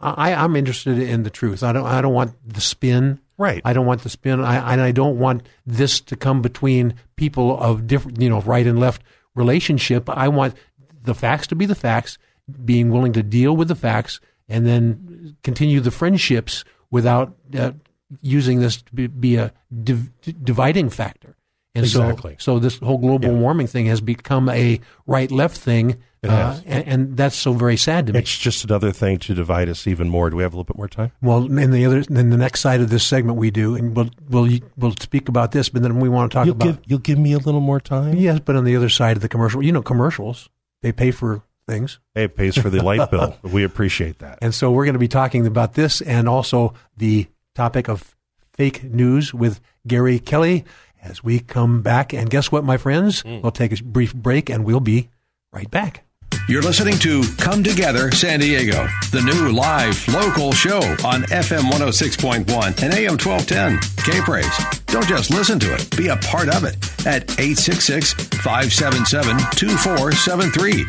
I, 0.00 0.34
I'm 0.34 0.56
interested 0.56 0.98
in 0.98 1.22
the 1.22 1.30
truth. 1.30 1.62
I 1.62 1.72
don't. 1.72 1.86
I 1.86 2.00
don't 2.00 2.14
want 2.14 2.34
the 2.46 2.60
spin. 2.60 3.20
Right. 3.38 3.62
I 3.64 3.72
don't 3.72 3.86
want 3.86 4.02
the 4.02 4.08
spin. 4.08 4.40
I 4.40 4.72
and 4.72 4.80
I 4.80 4.92
don't 4.92 5.18
want 5.18 5.46
this 5.66 6.00
to 6.00 6.16
come 6.16 6.42
between 6.42 6.94
people 7.16 7.58
of 7.58 7.86
different, 7.86 8.20
you 8.20 8.28
know, 8.28 8.40
right 8.42 8.66
and 8.66 8.78
left 8.78 9.02
relationship. 9.34 10.08
I 10.10 10.28
want 10.28 10.54
the 11.02 11.14
facts 11.14 11.46
to 11.48 11.54
be 11.54 11.66
the 11.66 11.74
facts, 11.74 12.18
being 12.64 12.90
willing 12.90 13.12
to 13.14 13.22
deal 13.22 13.56
with 13.56 13.68
the 13.68 13.74
facts, 13.74 14.20
and 14.48 14.66
then 14.66 15.36
continue 15.42 15.80
the 15.80 15.90
friendships 15.90 16.64
without 16.90 17.36
uh, 17.56 17.72
using 18.20 18.60
this 18.60 18.82
to 18.82 18.94
be, 18.94 19.06
be 19.06 19.36
a 19.36 19.52
div- 19.82 20.10
dividing 20.42 20.90
factor. 20.90 21.36
And 21.74 21.84
exactly. 21.84 22.36
so, 22.38 22.56
so 22.56 22.58
this 22.58 22.78
whole 22.78 22.98
global 22.98 23.30
yeah. 23.30 23.38
warming 23.38 23.66
thing 23.66 23.86
has 23.86 24.02
become 24.02 24.50
a 24.50 24.78
right-left 25.06 25.56
thing, 25.56 26.02
uh, 26.22 26.60
and, 26.66 26.86
and, 26.86 27.16
that's 27.16 27.34
so 27.34 27.54
very 27.54 27.78
sad 27.78 28.06
to 28.06 28.12
me. 28.12 28.18
It's 28.18 28.36
just 28.36 28.62
another 28.62 28.92
thing 28.92 29.18
to 29.20 29.34
divide 29.34 29.70
us 29.70 29.86
even 29.86 30.08
more. 30.08 30.28
Do 30.28 30.36
we 30.36 30.42
have 30.42 30.52
a 30.52 30.56
little 30.56 30.64
bit 30.64 30.76
more 30.76 30.86
time? 30.86 31.12
Well, 31.22 31.46
in 31.46 31.70
the 31.70 31.86
other, 31.86 32.04
in 32.10 32.30
the 32.30 32.36
next 32.36 32.60
side 32.60 32.80
of 32.80 32.90
this 32.90 33.04
segment, 33.04 33.38
we 33.38 33.50
do, 33.50 33.74
and 33.74 33.96
we'll 33.96 34.10
we'll 34.28 34.58
we'll 34.76 34.94
speak 35.00 35.28
about 35.28 35.52
this, 35.52 35.70
but 35.70 35.82
then 35.82 35.98
we 35.98 36.08
want 36.08 36.30
to 36.30 36.34
talk 36.36 36.46
you'll 36.46 36.54
about. 36.54 36.66
Give, 36.66 36.80
you'll 36.86 36.98
give 37.00 37.18
me 37.18 37.32
a 37.32 37.38
little 37.38 37.60
more 37.60 37.80
time. 37.80 38.16
Yes, 38.16 38.38
but 38.38 38.54
on 38.54 38.64
the 38.64 38.76
other 38.76 38.90
side 38.90 39.16
of 39.16 39.22
the 39.22 39.28
commercial, 39.28 39.64
you 39.64 39.72
know, 39.72 39.82
commercials 39.82 40.48
they 40.82 40.92
pay 40.92 41.10
for 41.10 41.42
things. 41.66 41.98
Hey, 42.14 42.24
it 42.24 42.36
pays 42.36 42.56
for 42.58 42.68
the 42.68 42.82
light 42.82 43.10
bill. 43.10 43.36
We 43.42 43.64
appreciate 43.64 44.18
that. 44.18 44.38
And 44.42 44.54
so 44.54 44.70
we're 44.70 44.84
going 44.84 44.94
to 44.94 45.00
be 45.00 45.08
talking 45.08 45.46
about 45.46 45.74
this 45.74 46.00
and 46.00 46.28
also 46.28 46.74
the 46.96 47.26
topic 47.54 47.88
of 47.88 48.14
fake 48.52 48.84
news 48.84 49.32
with 49.32 49.60
Gary 49.86 50.18
Kelly 50.18 50.64
as 51.02 51.24
we 51.24 51.40
come 51.40 51.82
back. 51.82 52.12
And 52.12 52.30
guess 52.30 52.52
what, 52.52 52.64
my 52.64 52.76
friends? 52.76 53.22
Mm. 53.22 53.42
We'll 53.42 53.52
take 53.52 53.78
a 53.78 53.82
brief 53.82 54.14
break 54.14 54.48
and 54.48 54.64
we'll 54.64 54.80
be 54.80 55.10
right 55.52 55.70
back. 55.70 56.04
You're 56.48 56.62
listening 56.62 56.98
to 57.00 57.22
Come 57.38 57.62
Together 57.62 58.10
San 58.10 58.40
Diego, 58.40 58.88
the 59.12 59.20
new 59.20 59.52
live 59.52 60.06
local 60.08 60.52
show 60.52 60.78
on 61.04 61.22
FM 61.22 61.70
106.1 61.70 62.82
and 62.82 62.94
AM 62.94 63.16
1210. 63.16 63.78
K 64.04 64.20
Praise. 64.22 64.58
Don't 64.86 65.06
just 65.06 65.30
listen 65.30 65.58
to 65.60 65.72
it, 65.72 65.96
be 65.96 66.08
a 66.08 66.16
part 66.16 66.48
of 66.48 66.64
it 66.64 66.74
at 67.06 67.30
866 67.38 68.14
577 68.42 69.36
2473. 69.56 70.84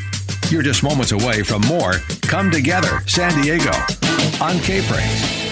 You're 0.49 0.63
just 0.63 0.81
moments 0.81 1.11
away 1.11 1.43
from 1.43 1.61
more 1.61 1.93
Come 2.23 2.49
Together 2.49 3.01
San 3.05 3.39
Diego 3.41 3.71
on 4.41 4.57
K 4.59 4.81
Praise. 4.87 5.42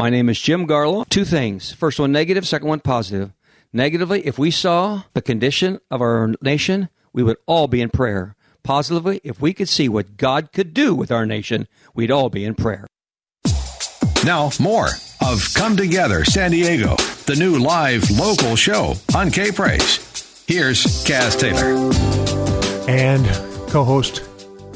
My 0.00 0.08
name 0.08 0.30
is 0.30 0.40
Jim 0.40 0.66
Garlow. 0.66 1.06
Two 1.10 1.26
things. 1.26 1.72
First 1.72 2.00
one 2.00 2.10
negative, 2.10 2.48
second 2.48 2.68
one 2.68 2.80
positive. 2.80 3.34
Negatively, 3.70 4.26
if 4.26 4.38
we 4.38 4.50
saw 4.50 5.02
the 5.12 5.20
condition 5.20 5.78
of 5.90 6.00
our 6.00 6.32
nation, 6.40 6.88
we 7.12 7.22
would 7.22 7.36
all 7.44 7.68
be 7.68 7.82
in 7.82 7.90
prayer. 7.90 8.34
Positively, 8.62 9.20
if 9.24 9.42
we 9.42 9.52
could 9.52 9.68
see 9.68 9.90
what 9.90 10.16
God 10.16 10.52
could 10.52 10.72
do 10.72 10.94
with 10.94 11.12
our 11.12 11.26
nation, 11.26 11.68
we'd 11.94 12.10
all 12.10 12.30
be 12.30 12.46
in 12.46 12.54
prayer. 12.54 12.86
Now, 14.24 14.48
more 14.58 14.88
of 15.20 15.52
Come 15.52 15.76
Together 15.76 16.24
San 16.24 16.52
Diego, 16.52 16.96
the 17.26 17.36
new 17.38 17.58
live 17.58 18.10
local 18.10 18.56
show 18.56 18.94
on 19.14 19.30
K 19.30 19.50
Praise. 19.50 19.98
Here's 20.46 20.82
Kaz 21.04 21.38
Taylor. 21.38 21.92
And 22.88 23.26
co 23.70 23.84
host 23.84 24.22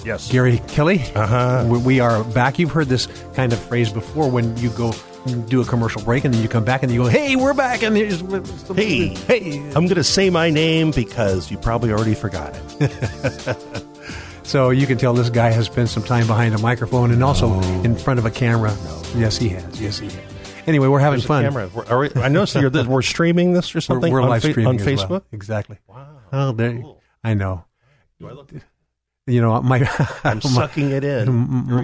Yes. 0.04 0.30
Gary 0.30 0.60
Kelly. 0.68 1.02
Uh-huh. 1.14 1.66
We, 1.66 1.78
we 1.78 2.00
are 2.00 2.22
back. 2.24 2.58
You've 2.58 2.72
heard 2.72 2.88
this 2.88 3.08
kind 3.32 3.54
of 3.54 3.58
phrase 3.58 3.90
before 3.90 4.30
when 4.30 4.54
you 4.58 4.68
go 4.70 4.92
do 5.48 5.60
a 5.60 5.64
commercial 5.64 6.02
break 6.02 6.24
and 6.24 6.34
then 6.34 6.42
you 6.42 6.48
come 6.48 6.64
back 6.64 6.82
and 6.82 6.92
you 6.92 7.02
go, 7.02 7.08
"Hey, 7.08 7.36
we're 7.36 7.54
back!" 7.54 7.82
And 7.82 7.96
there's 7.96 8.20
Hey, 8.76 9.08
hey. 9.08 9.58
I'm 9.74 9.84
going 9.86 9.94
to 9.94 10.04
say 10.04 10.28
my 10.30 10.50
name 10.50 10.90
because 10.90 11.50
you 11.50 11.56
probably 11.58 11.90
already 11.92 12.14
forgot 12.14 12.54
it. 12.80 13.56
So 14.46 14.68
you 14.68 14.86
can 14.86 14.98
tell 14.98 15.14
this 15.14 15.30
guy 15.30 15.50
has 15.52 15.64
spent 15.66 15.88
some 15.88 16.02
time 16.02 16.26
behind 16.26 16.54
a 16.54 16.58
microphone 16.58 17.10
and 17.12 17.24
also 17.24 17.48
No. 17.60 17.82
in 17.82 17.96
front 17.96 18.18
of 18.18 18.26
a 18.26 18.30
camera. 18.30 18.76
Yes, 19.16 19.38
he 19.38 19.48
has. 19.48 19.80
Yes, 19.80 19.98
he 19.98 20.06
has. 20.08 20.18
Anyway, 20.66 20.86
we're 20.86 20.98
having 21.00 21.18
There's 21.18 21.26
fun. 21.26 21.44
camera. 21.44 21.70
We're- 21.74 22.10
we- 22.14 22.20
I 22.22 22.28
noticed 22.28 22.54
you're, 22.54 22.70
we're 22.84 23.00
streaming 23.00 23.54
this 23.54 23.74
or 23.74 23.78
We're, 23.78 23.80
something 23.80 24.12
we're 24.12 24.20
on, 24.20 24.28
live 24.28 24.42
Fa- 24.42 24.50
streaming 24.50 24.80
on 24.80 24.86
as 24.86 25.08
well. 25.08 25.20
Facebook. 25.20 25.22
Exactly. 25.32 25.78
Wow. 25.88 26.18
Oh, 26.30 26.52
there. 26.52 26.82
I 27.24 27.32
know. 27.32 27.64
You 29.26 29.40
know, 29.40 29.62
my 29.62 29.78
I'm 30.24 30.36
my- 30.36 30.40
sucking 30.40 30.90
it 30.90 31.02
in. 31.02 31.32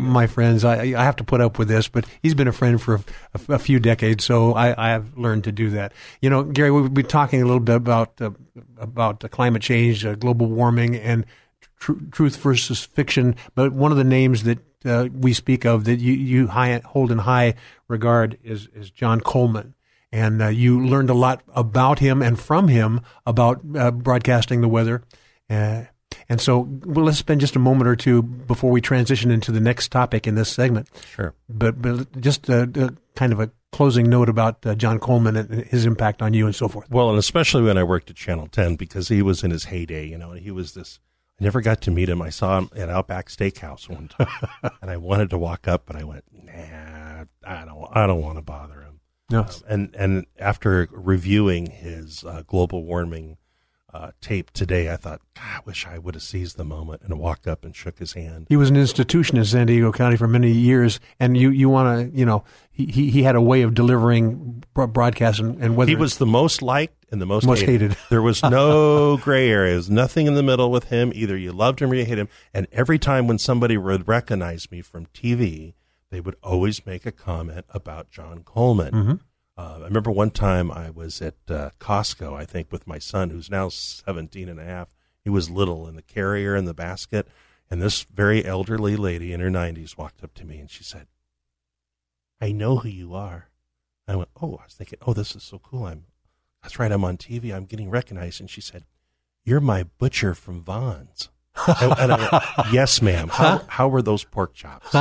My 0.02 0.26
friends, 0.26 0.62
I 0.64 0.82
I 0.94 1.04
have 1.04 1.16
to 1.16 1.24
put 1.24 1.40
up 1.40 1.58
with 1.58 1.68
this, 1.68 1.88
but 1.88 2.04
he's 2.22 2.34
been 2.34 2.48
a 2.48 2.52
friend 2.52 2.80
for 2.80 2.96
a, 2.96 3.04
a- 3.48 3.54
a 3.54 3.58
few 3.58 3.80
decades, 3.80 4.24
so 4.24 4.52
I, 4.52 4.74
I 4.76 4.90
have 4.90 5.16
learned 5.16 5.44
to 5.44 5.52
do 5.52 5.70
that. 5.70 5.92
You 6.20 6.28
know, 6.28 6.42
Gary, 6.44 6.70
we've 6.70 6.92
been 6.92 7.06
talking 7.06 7.40
a 7.40 7.46
little 7.46 7.60
bit 7.60 7.76
about 7.76 8.20
uh, 8.20 8.32
about 8.76 9.24
uh, 9.24 9.28
climate 9.28 9.62
change, 9.62 10.04
uh, 10.04 10.16
global 10.16 10.48
warming, 10.48 10.96
and 10.96 11.24
tr- 11.78 11.92
truth 12.10 12.36
versus 12.36 12.84
fiction. 12.84 13.36
But 13.54 13.72
one 13.72 13.90
of 13.90 13.96
the 13.96 14.04
names 14.04 14.42
that 14.42 14.58
uh, 14.84 15.08
we 15.10 15.32
speak 15.32 15.64
of 15.64 15.84
that 15.84 15.98
you 15.98 16.12
you 16.12 16.48
high, 16.48 16.78
hold 16.84 17.10
in 17.10 17.18
high 17.18 17.54
regard 17.88 18.36
is 18.44 18.68
is 18.74 18.90
John 18.90 19.20
Coleman. 19.22 19.74
And 20.12 20.42
uh, 20.42 20.48
you 20.48 20.84
learned 20.84 21.08
a 21.08 21.14
lot 21.14 21.42
about 21.54 22.00
him 22.00 22.20
and 22.20 22.38
from 22.38 22.66
him 22.68 23.00
about 23.24 23.60
uh, 23.78 23.92
broadcasting 23.92 24.60
the 24.60 24.68
weather. 24.68 25.04
Uh, 25.48 25.84
and 26.28 26.40
so 26.40 26.60
well, 26.84 27.06
let's 27.06 27.18
spend 27.18 27.40
just 27.40 27.56
a 27.56 27.58
moment 27.58 27.88
or 27.88 27.96
two 27.96 28.22
before 28.22 28.70
we 28.70 28.80
transition 28.80 29.30
into 29.30 29.52
the 29.52 29.60
next 29.60 29.88
topic 29.88 30.26
in 30.26 30.34
this 30.34 30.48
segment. 30.48 30.88
Sure. 31.14 31.34
But, 31.48 31.80
but 31.80 32.20
just 32.20 32.48
a, 32.48 32.62
a 32.74 32.90
kind 33.14 33.32
of 33.32 33.40
a 33.40 33.50
closing 33.72 34.08
note 34.10 34.28
about 34.28 34.64
uh, 34.66 34.74
John 34.74 34.98
Coleman 34.98 35.36
and 35.36 35.64
his 35.66 35.86
impact 35.86 36.22
on 36.22 36.34
you 36.34 36.46
and 36.46 36.54
so 36.54 36.68
forth. 36.68 36.90
Well, 36.90 37.10
and 37.10 37.18
especially 37.18 37.62
when 37.62 37.78
I 37.78 37.84
worked 37.84 38.10
at 38.10 38.16
Channel 38.16 38.48
10 38.48 38.76
because 38.76 39.08
he 39.08 39.22
was 39.22 39.42
in 39.42 39.50
his 39.50 39.64
heyday, 39.64 40.06
you 40.06 40.18
know, 40.18 40.32
and 40.32 40.40
he 40.40 40.50
was 40.50 40.74
this. 40.74 40.98
I 41.40 41.44
never 41.44 41.60
got 41.60 41.80
to 41.82 41.90
meet 41.90 42.08
him. 42.08 42.20
I 42.20 42.30
saw 42.30 42.58
him 42.58 42.70
at 42.76 42.90
Outback 42.90 43.28
Steakhouse 43.28 43.88
one 43.88 44.08
time, 44.08 44.28
and 44.82 44.90
I 44.90 44.98
wanted 44.98 45.30
to 45.30 45.38
walk 45.38 45.66
up, 45.66 45.84
but 45.86 45.96
I 45.96 46.04
went, 46.04 46.24
"Nah, 46.30 47.24
I 47.46 47.64
don't. 47.64 47.88
I 47.92 48.06
don't 48.06 48.20
want 48.20 48.36
to 48.36 48.42
bother 48.42 48.82
him." 48.82 49.00
No. 49.30 49.40
Um, 49.40 49.48
and 49.66 49.94
and 49.94 50.26
after 50.38 50.88
reviewing 50.92 51.70
his 51.70 52.24
uh, 52.24 52.42
global 52.46 52.84
warming 52.84 53.38
uh, 53.92 54.10
tape 54.20 54.50
today, 54.52 54.90
I 54.92 54.96
thought, 54.96 55.20
I 55.36 55.60
wish 55.64 55.86
I 55.86 55.98
would 55.98 56.14
have 56.14 56.22
seized 56.22 56.56
the 56.56 56.64
moment 56.64 57.02
and 57.02 57.18
walked 57.18 57.46
up 57.46 57.64
and 57.64 57.74
shook 57.74 57.98
his 57.98 58.12
hand. 58.12 58.46
He 58.48 58.56
was 58.56 58.70
an 58.70 58.76
institution 58.76 59.36
in 59.36 59.44
San 59.44 59.66
Diego 59.66 59.90
County 59.92 60.16
for 60.16 60.28
many 60.28 60.50
years, 60.52 61.00
and 61.18 61.36
you, 61.36 61.50
you 61.50 61.68
want 61.68 62.12
to, 62.12 62.18
you 62.18 62.24
know, 62.24 62.44
he, 62.70 62.86
he 63.10 63.22
had 63.22 63.34
a 63.36 63.40
way 63.40 63.62
of 63.62 63.74
delivering 63.74 64.62
bro- 64.74 64.86
broadcasts 64.86 65.40
and, 65.40 65.60
and 65.62 65.76
whether 65.76 65.88
He 65.90 65.96
was 65.96 66.18
the 66.18 66.26
most 66.26 66.62
liked 66.62 66.94
and 67.10 67.20
the 67.20 67.26
most, 67.26 67.44
Most 67.44 67.62
hated. 67.62 67.96
There 68.08 68.22
was 68.22 68.42
no 68.44 69.16
gray 69.16 69.50
areas, 69.50 69.90
nothing 69.90 70.26
in 70.26 70.34
the 70.34 70.42
middle 70.42 70.70
with 70.70 70.84
him. 70.84 71.10
Either 71.14 71.36
you 71.36 71.50
loved 71.52 71.80
him 71.82 71.90
or 71.90 71.94
you 71.96 72.04
hated 72.04 72.20
him. 72.20 72.28
And 72.54 72.68
every 72.70 72.98
time 72.98 73.26
when 73.26 73.38
somebody 73.38 73.76
would 73.76 74.06
recognize 74.06 74.70
me 74.70 74.80
from 74.80 75.06
TV, 75.06 75.74
they 76.10 76.20
would 76.20 76.36
always 76.42 76.86
make 76.86 77.06
a 77.06 77.12
comment 77.12 77.66
about 77.70 78.10
John 78.10 78.42
Coleman. 78.44 78.92
Mhm. 78.92 79.20
Uh, 79.60 79.80
I 79.80 79.84
remember 79.84 80.10
one 80.10 80.30
time 80.30 80.70
I 80.70 80.88
was 80.88 81.20
at 81.20 81.34
uh, 81.50 81.68
Costco, 81.78 82.34
I 82.34 82.46
think, 82.46 82.72
with 82.72 82.86
my 82.86 82.98
son, 82.98 83.28
who's 83.28 83.50
now 83.50 83.68
17 83.68 84.48
and 84.48 84.58
a 84.58 84.64
half. 84.64 84.88
He 85.22 85.28
was 85.28 85.50
little 85.50 85.86
in 85.86 85.96
the 85.96 86.02
carrier 86.02 86.56
in 86.56 86.64
the 86.64 86.72
basket. 86.72 87.28
And 87.70 87.82
this 87.82 88.04
very 88.04 88.42
elderly 88.42 88.96
lady 88.96 89.34
in 89.34 89.40
her 89.40 89.50
90s 89.50 89.98
walked 89.98 90.24
up 90.24 90.32
to 90.34 90.46
me 90.46 90.60
and 90.60 90.70
she 90.70 90.82
said, 90.82 91.08
I 92.40 92.52
know 92.52 92.78
who 92.78 92.88
you 92.88 93.12
are. 93.12 93.50
I 94.08 94.16
went, 94.16 94.30
oh, 94.40 94.56
I 94.56 94.64
was 94.64 94.74
thinking, 94.78 94.98
oh, 95.06 95.12
this 95.12 95.36
is 95.36 95.42
so 95.42 95.58
cool. 95.58 95.84
I'm, 95.84 96.06
that's 96.62 96.78
right, 96.78 96.90
I'm 96.90 97.04
on 97.04 97.18
TV. 97.18 97.54
I'm 97.54 97.66
getting 97.66 97.90
recognized. 97.90 98.40
And 98.40 98.48
she 98.48 98.62
said, 98.62 98.84
you're 99.44 99.60
my 99.60 99.82
butcher 99.98 100.34
from 100.34 100.62
Vons. 100.62 101.28
And, 101.66 101.98
and 101.98 102.12
I 102.12 102.16
went, 102.30 102.44
yes, 102.72 103.02
ma'am. 103.02 103.28
How, 103.28 103.62
how 103.68 103.88
were 103.88 104.02
those 104.02 104.24
pork 104.24 104.54
chops? 104.54 104.92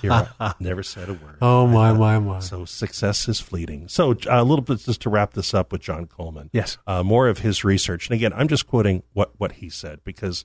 Here, 0.00 0.12
I 0.12 0.54
never 0.60 0.82
said 0.82 1.08
a 1.08 1.12
word. 1.14 1.38
Oh 1.42 1.66
my 1.66 1.92
my 1.92 2.18
my! 2.18 2.40
So 2.40 2.64
success 2.64 3.28
is 3.28 3.40
fleeting. 3.40 3.88
So 3.88 4.12
uh, 4.12 4.16
a 4.28 4.44
little 4.44 4.64
bit 4.64 4.80
just 4.80 5.02
to 5.02 5.10
wrap 5.10 5.34
this 5.34 5.54
up 5.54 5.72
with 5.72 5.80
John 5.80 6.06
Coleman. 6.06 6.50
Yes. 6.52 6.78
Uh, 6.86 7.02
more 7.02 7.28
of 7.28 7.38
his 7.38 7.64
research. 7.64 8.08
And 8.08 8.14
again, 8.14 8.32
I'm 8.34 8.48
just 8.48 8.66
quoting 8.66 9.02
what, 9.12 9.32
what 9.38 9.52
he 9.52 9.68
said 9.68 10.00
because 10.04 10.44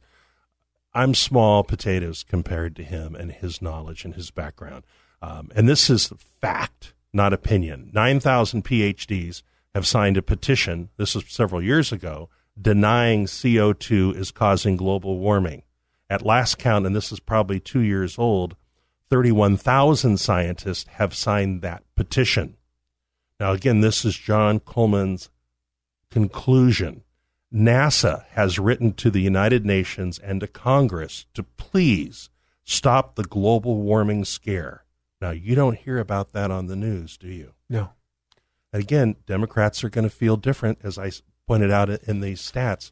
I'm 0.93 1.13
small 1.13 1.63
potatoes 1.63 2.23
compared 2.27 2.75
to 2.77 2.83
him 2.83 3.15
and 3.15 3.31
his 3.31 3.61
knowledge 3.61 4.05
and 4.05 4.15
his 4.15 4.31
background. 4.31 4.83
Um, 5.21 5.49
and 5.55 5.67
this 5.67 5.89
is 5.89 6.11
fact, 6.41 6.93
not 7.13 7.33
opinion. 7.33 7.91
9,000 7.93 8.63
PhDs 8.63 9.43
have 9.75 9.85
signed 9.85 10.17
a 10.17 10.21
petition, 10.21 10.89
this 10.97 11.13
was 11.13 11.25
several 11.27 11.61
years 11.61 11.91
ago, 11.91 12.29
denying 12.61 13.25
CO2 13.25 14.15
is 14.15 14.31
causing 14.31 14.77
global 14.77 15.19
warming. 15.19 15.63
At 16.09 16.25
last 16.25 16.57
count, 16.57 16.85
and 16.85 16.95
this 16.95 17.11
is 17.11 17.19
probably 17.19 17.59
two 17.59 17.81
years 17.81 18.17
old, 18.17 18.55
31,000 19.09 20.17
scientists 20.19 20.89
have 20.93 21.13
signed 21.13 21.61
that 21.61 21.83
petition. 21.95 22.57
Now, 23.39 23.53
again, 23.53 23.81
this 23.81 24.03
is 24.05 24.17
John 24.17 24.59
Coleman's 24.59 25.29
conclusion. 26.11 27.03
NASA 27.53 28.25
has 28.31 28.59
written 28.59 28.93
to 28.93 29.09
the 29.09 29.21
United 29.21 29.65
Nations 29.65 30.19
and 30.19 30.41
to 30.41 30.47
Congress 30.47 31.25
to 31.33 31.43
please 31.43 32.29
stop 32.63 33.15
the 33.15 33.23
global 33.23 33.77
warming 33.77 34.25
scare. 34.25 34.83
Now, 35.21 35.31
you 35.31 35.55
don't 35.55 35.77
hear 35.77 35.99
about 35.99 36.33
that 36.33 36.51
on 36.51 36.67
the 36.67 36.75
news, 36.75 37.17
do 37.17 37.27
you? 37.27 37.53
No. 37.69 37.91
And 38.71 38.83
again, 38.83 39.15
Democrats 39.25 39.83
are 39.83 39.89
going 39.89 40.07
to 40.07 40.15
feel 40.15 40.37
different, 40.37 40.79
as 40.83 40.97
I 40.99 41.11
pointed 41.49 41.71
out 41.71 41.89
in 41.89 42.21
these 42.21 42.39
stats. 42.39 42.91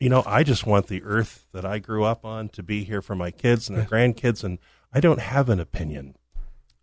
You 0.00 0.08
know, 0.08 0.24
I 0.26 0.42
just 0.42 0.66
want 0.66 0.88
the 0.88 1.00
earth 1.04 1.46
that 1.52 1.64
I 1.64 1.78
grew 1.78 2.02
up 2.02 2.24
on 2.24 2.48
to 2.48 2.62
be 2.62 2.82
here 2.82 3.00
for 3.00 3.14
my 3.14 3.30
kids 3.30 3.68
and 3.68 3.78
their 3.78 3.84
grandkids, 3.84 4.42
and 4.42 4.58
I 4.92 4.98
don't 4.98 5.20
have 5.20 5.48
an 5.48 5.60
opinion. 5.60 6.16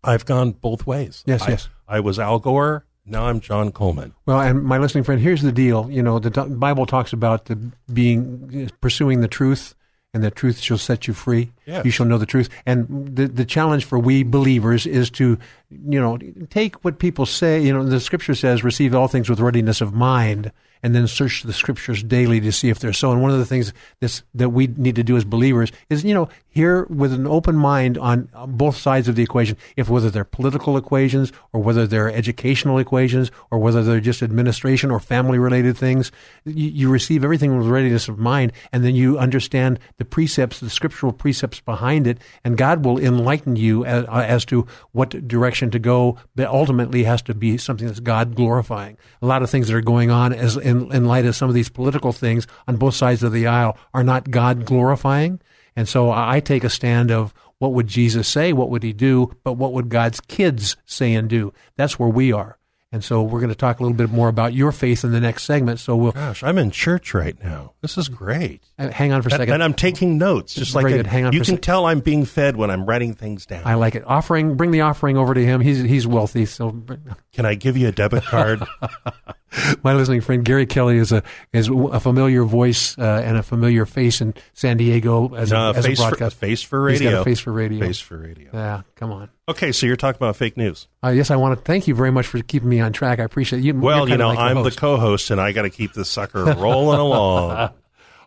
I've 0.06 0.26
gone 0.26 0.52
both 0.54 0.88
ways. 0.88 1.22
Yes, 1.28 1.42
I, 1.42 1.50
yes. 1.50 1.68
I 1.86 2.00
was 2.00 2.18
Al 2.18 2.40
Gore. 2.40 2.86
Now 3.06 3.26
I'm 3.26 3.42
John 3.42 3.74
Coleman. 3.74 4.14
Well, 4.26 4.40
and 4.40 4.64
my 4.64 4.78
listening 4.78 5.04
friend, 5.04 5.20
here's 5.20 5.42
the 5.42 5.52
deal. 5.52 5.92
You 5.92 6.02
know, 6.02 6.18
the 6.18 6.32
Bible 6.46 6.86
talks 6.86 7.12
about 7.12 7.46
the 7.46 7.58
being 7.92 8.72
pursuing 8.80 9.20
the 9.20 9.28
truth, 9.28 9.76
and 10.14 10.24
the 10.24 10.32
truth 10.32 10.62
shall 10.62 10.78
set 10.78 11.10
you 11.10 11.14
free. 11.14 11.52
Yes. 11.66 11.84
You 11.84 11.92
shall 11.92 12.06
know 12.06 12.18
the 12.18 12.26
truth. 12.26 12.48
And 12.66 13.18
the 13.18 13.28
the 13.28 13.44
challenge 13.44 13.84
for 13.84 14.00
we 14.00 14.24
believers 14.24 14.86
is 14.86 15.10
to, 15.12 15.38
you 15.70 16.00
know, 16.00 16.18
take 16.50 16.86
what 16.86 17.00
people 17.00 17.26
say. 17.26 17.62
You 17.62 17.74
know, 17.74 17.84
the 17.84 18.00
Scripture 18.00 18.34
says, 18.34 18.64
"Receive 18.64 18.96
all 18.96 19.10
things 19.10 19.30
with 19.30 19.42
readiness 19.42 19.82
of 19.82 19.94
mind." 19.94 20.54
And 20.82 20.96
then 20.96 21.08
search 21.08 21.44
the 21.44 21.54
scriptures 21.54 22.02
daily 22.02 22.40
to 22.40 22.52
see 22.52 22.70
if 22.70 22.80
they're 22.80 22.94
so. 22.94 23.12
And 23.12 23.22
one 23.22 23.32
of 23.32 23.38
the 23.38 23.46
things 23.46 23.74
this, 24.00 24.24
that 24.34 24.50
we 24.50 24.68
need 24.68 24.96
to 24.96 25.04
do 25.04 25.18
as 25.18 25.26
believers 25.26 25.72
is, 25.90 26.06
you 26.06 26.14
know, 26.14 26.30
hear 26.48 26.86
with 26.86 27.14
an 27.14 27.28
open 27.28 27.56
mind 27.56 27.98
on, 27.98 28.30
both 28.48 28.78
sides 28.78 29.08
of 29.08 29.16
the 29.16 29.24
equation, 29.24 29.58
if 29.76 29.90
whether 29.90 30.10
they're 30.10 30.24
political 30.24 30.78
equations 30.78 31.32
or 31.54 31.62
whether 31.62 31.86
they're 31.86 32.12
educational 32.12 32.78
equations 32.78 33.32
or 33.52 33.60
whether 33.60 33.84
they're 33.84 34.00
just 34.00 34.24
administration 34.24 34.90
or 34.90 35.00
family 35.00 35.38
related 35.38 35.78
things. 35.78 36.12
You, 36.46 36.70
you 36.70 36.90
receive 36.90 37.24
everything 37.24 37.58
with 37.58 37.68
readiness 37.68 38.08
of 38.08 38.18
mind 38.18 38.54
and 38.72 38.84
then 38.84 38.96
you 38.96 39.20
understand 39.20 39.80
the 39.98 40.06
precepts, 40.06 40.60
the 40.60 40.70
scriptural 40.70 41.12
precepts 41.12 41.60
behind 41.60 42.08
it, 42.08 42.20
and 42.44 42.58
God 42.58 42.86
will 42.86 43.00
enlighten 43.00 43.56
you 43.56 43.86
as, 43.86 44.06
as 44.06 44.46
to 44.46 44.66
what 44.92 45.28
direction 45.28 45.72
to 45.72 45.80
go. 45.80 46.18
But 46.36 46.48
ultimately, 46.48 47.04
has 47.04 47.22
to 47.24 47.34
be 47.34 47.58
something 47.58 47.88
that's 47.88 48.00
God 48.00 48.36
glorifying. 48.36 48.98
A 49.22 49.26
lot 49.26 49.44
of 49.44 49.50
things 49.50 49.68
that 49.68 49.76
are 49.76 49.82
going 49.82 50.12
on, 50.12 50.34
as 50.34 50.58
in, 50.70 50.92
in 50.94 51.06
light 51.06 51.26
of 51.26 51.36
some 51.36 51.50
of 51.50 51.56
these 51.56 51.70
political 51.70 52.14
things 52.14 52.48
on 52.68 52.78
both 52.78 52.96
sides 52.96 53.24
of 53.24 53.34
the 53.34 53.48
aisle, 53.48 53.78
are 53.94 54.04
not 54.04 54.32
God 54.32 54.66
glorifying. 54.66 55.42
And 55.76 55.88
so 55.88 56.12
I 56.12 56.40
take 56.40 56.64
a 56.64 56.70
stand 56.70 57.12
of 57.12 57.34
what 57.58 57.74
would 57.74 57.88
Jesus 57.88 58.28
say? 58.28 58.54
What 58.54 58.70
would 58.70 58.84
he 58.84 58.94
do? 58.94 59.36
But 59.44 59.54
what 59.54 59.74
would 59.74 59.90
God's 59.90 60.22
kids 60.22 60.78
say 60.86 61.14
and 61.14 61.30
do? 61.30 61.54
That's 61.76 62.00
where 62.00 62.10
we 62.10 62.32
are. 62.32 62.58
And 62.92 63.04
so 63.04 63.22
we're 63.22 63.40
going 63.40 63.50
to 63.50 63.56
talk 63.56 63.80
a 63.80 63.84
little 63.84 63.96
bit 63.96 64.10
more 64.10 64.30
about 64.30 64.54
your 64.54 64.72
faith 64.72 65.04
in 65.04 65.12
the 65.12 65.20
next 65.20 65.44
segment. 65.44 65.80
So 65.80 65.96
we'll. 65.96 66.12
Gosh, 66.12 66.42
I'm 66.42 66.58
in 66.58 66.72
church 66.72 67.14
right 67.14 67.38
now. 67.44 67.74
This 67.82 68.00
is 68.00 68.10
great. 68.10 68.64
Uh, 68.80 68.90
hang 68.90 69.12
on 69.12 69.22
for 69.22 69.28
a 69.28 69.32
second. 69.32 69.44
And, 69.44 69.54
and 69.56 69.64
I'm 69.64 69.76
taking 69.76 70.18
notes, 70.18 70.56
just 70.56 70.74
like 70.74 70.84
Very 70.84 70.96
I, 70.96 70.98
good. 70.98 71.08
Hang 71.08 71.26
on 71.26 71.34
you 71.34 71.42
can 71.42 71.56
sec- 71.56 71.62
tell 71.62 71.86
I'm 71.86 72.00
being 72.00 72.26
fed 72.26 72.56
when 72.56 72.72
I'm 72.72 72.88
writing 72.88 73.14
things 73.14 73.46
down. 73.46 73.62
I 73.64 73.76
like 73.76 73.94
it. 73.94 74.04
Offering, 74.08 74.56
bring 74.56 74.72
the 74.72 74.82
offering 74.82 75.18
over 75.18 75.36
to 75.36 75.46
him. 75.46 75.62
He's 75.62 75.80
he's 75.80 76.08
wealthy. 76.08 76.48
So 76.48 76.84
Can 77.32 77.46
I 77.46 77.54
give 77.54 77.78
you 77.78 77.90
a 77.90 77.92
debit 77.92 78.24
card? 78.24 78.64
my 79.84 79.94
listening 79.94 80.22
friend 80.22 80.44
Gary 80.46 80.66
Kelly 80.66 80.98
is 80.98 81.12
a 81.12 81.24
is 81.54 81.70
a 81.70 82.00
familiar 82.00 82.44
voice 82.44 82.98
uh, 82.98 83.22
and 83.26 83.38
a 83.38 83.44
familiar 83.44 83.86
face 83.86 84.22
in 84.22 84.34
San 84.54 84.78
Diego 84.78 85.34
as 85.36 85.52
No, 85.52 85.72
a, 85.72 85.74
as 85.74 85.86
face 85.86 86.00
a 86.00 86.04
for- 86.04 86.10
broadcast. 86.10 86.36
a 86.36 86.40
face 86.40 86.62
for 86.62 86.90
He's 86.90 87.02
got 87.02 87.14
a 87.14 87.24
face 87.24 87.40
for 87.40 87.52
radio. 87.52 87.86
Face 87.86 88.00
for 88.00 88.18
radio. 88.18 88.50
Yeah, 88.54 88.82
come 88.96 89.12
on. 89.12 89.30
okay, 89.48 89.72
so 89.72 89.86
you're 89.86 89.96
talking 89.96 90.18
about 90.20 90.36
fake 90.36 90.58
news. 90.58 90.88
Uh, 91.04 91.10
yes, 91.10 91.32
I 91.32 91.36
want 91.36 91.58
to 91.58 91.64
thank 91.66 91.88
you 91.88 91.96
very 91.96 92.12
much 92.12 92.28
for 92.28 92.42
keeping 92.42 92.70
me 92.70 92.80
on 92.80 92.94
track. 92.94 93.20
I 93.20 93.24
appreciate 93.24 93.64
you. 93.64 93.74
Well, 93.74 94.08
you 94.10 94.18
know, 94.18 94.30
like 94.30 94.40
I'm 94.40 94.56
the 94.58 94.64
host. 94.64 94.78
co-host, 94.80 95.32
and 95.32 95.40
I 95.42 95.52
got 95.52 95.64
to 95.64 95.70
keep 95.70 95.94
this 95.94 96.10
sucker 96.10 96.44
rolling 96.46 97.00
along. 97.00 97.72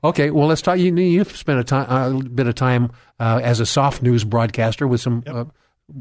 Okay, 0.04 0.32
well, 0.32 0.48
let's 0.48 0.60
talk. 0.62 0.78
You, 0.80 0.92
you've 0.96 1.36
spent 1.36 1.60
a, 1.60 1.62
time, 1.62 1.86
a 1.88 2.24
bit 2.24 2.48
of 2.48 2.56
time 2.56 2.90
uh, 3.20 3.38
as 3.40 3.60
a 3.60 3.66
soft 3.66 4.02
news 4.02 4.24
broadcaster 4.24 4.84
with 4.88 5.00
some, 5.00 5.22
uh, 5.28 5.44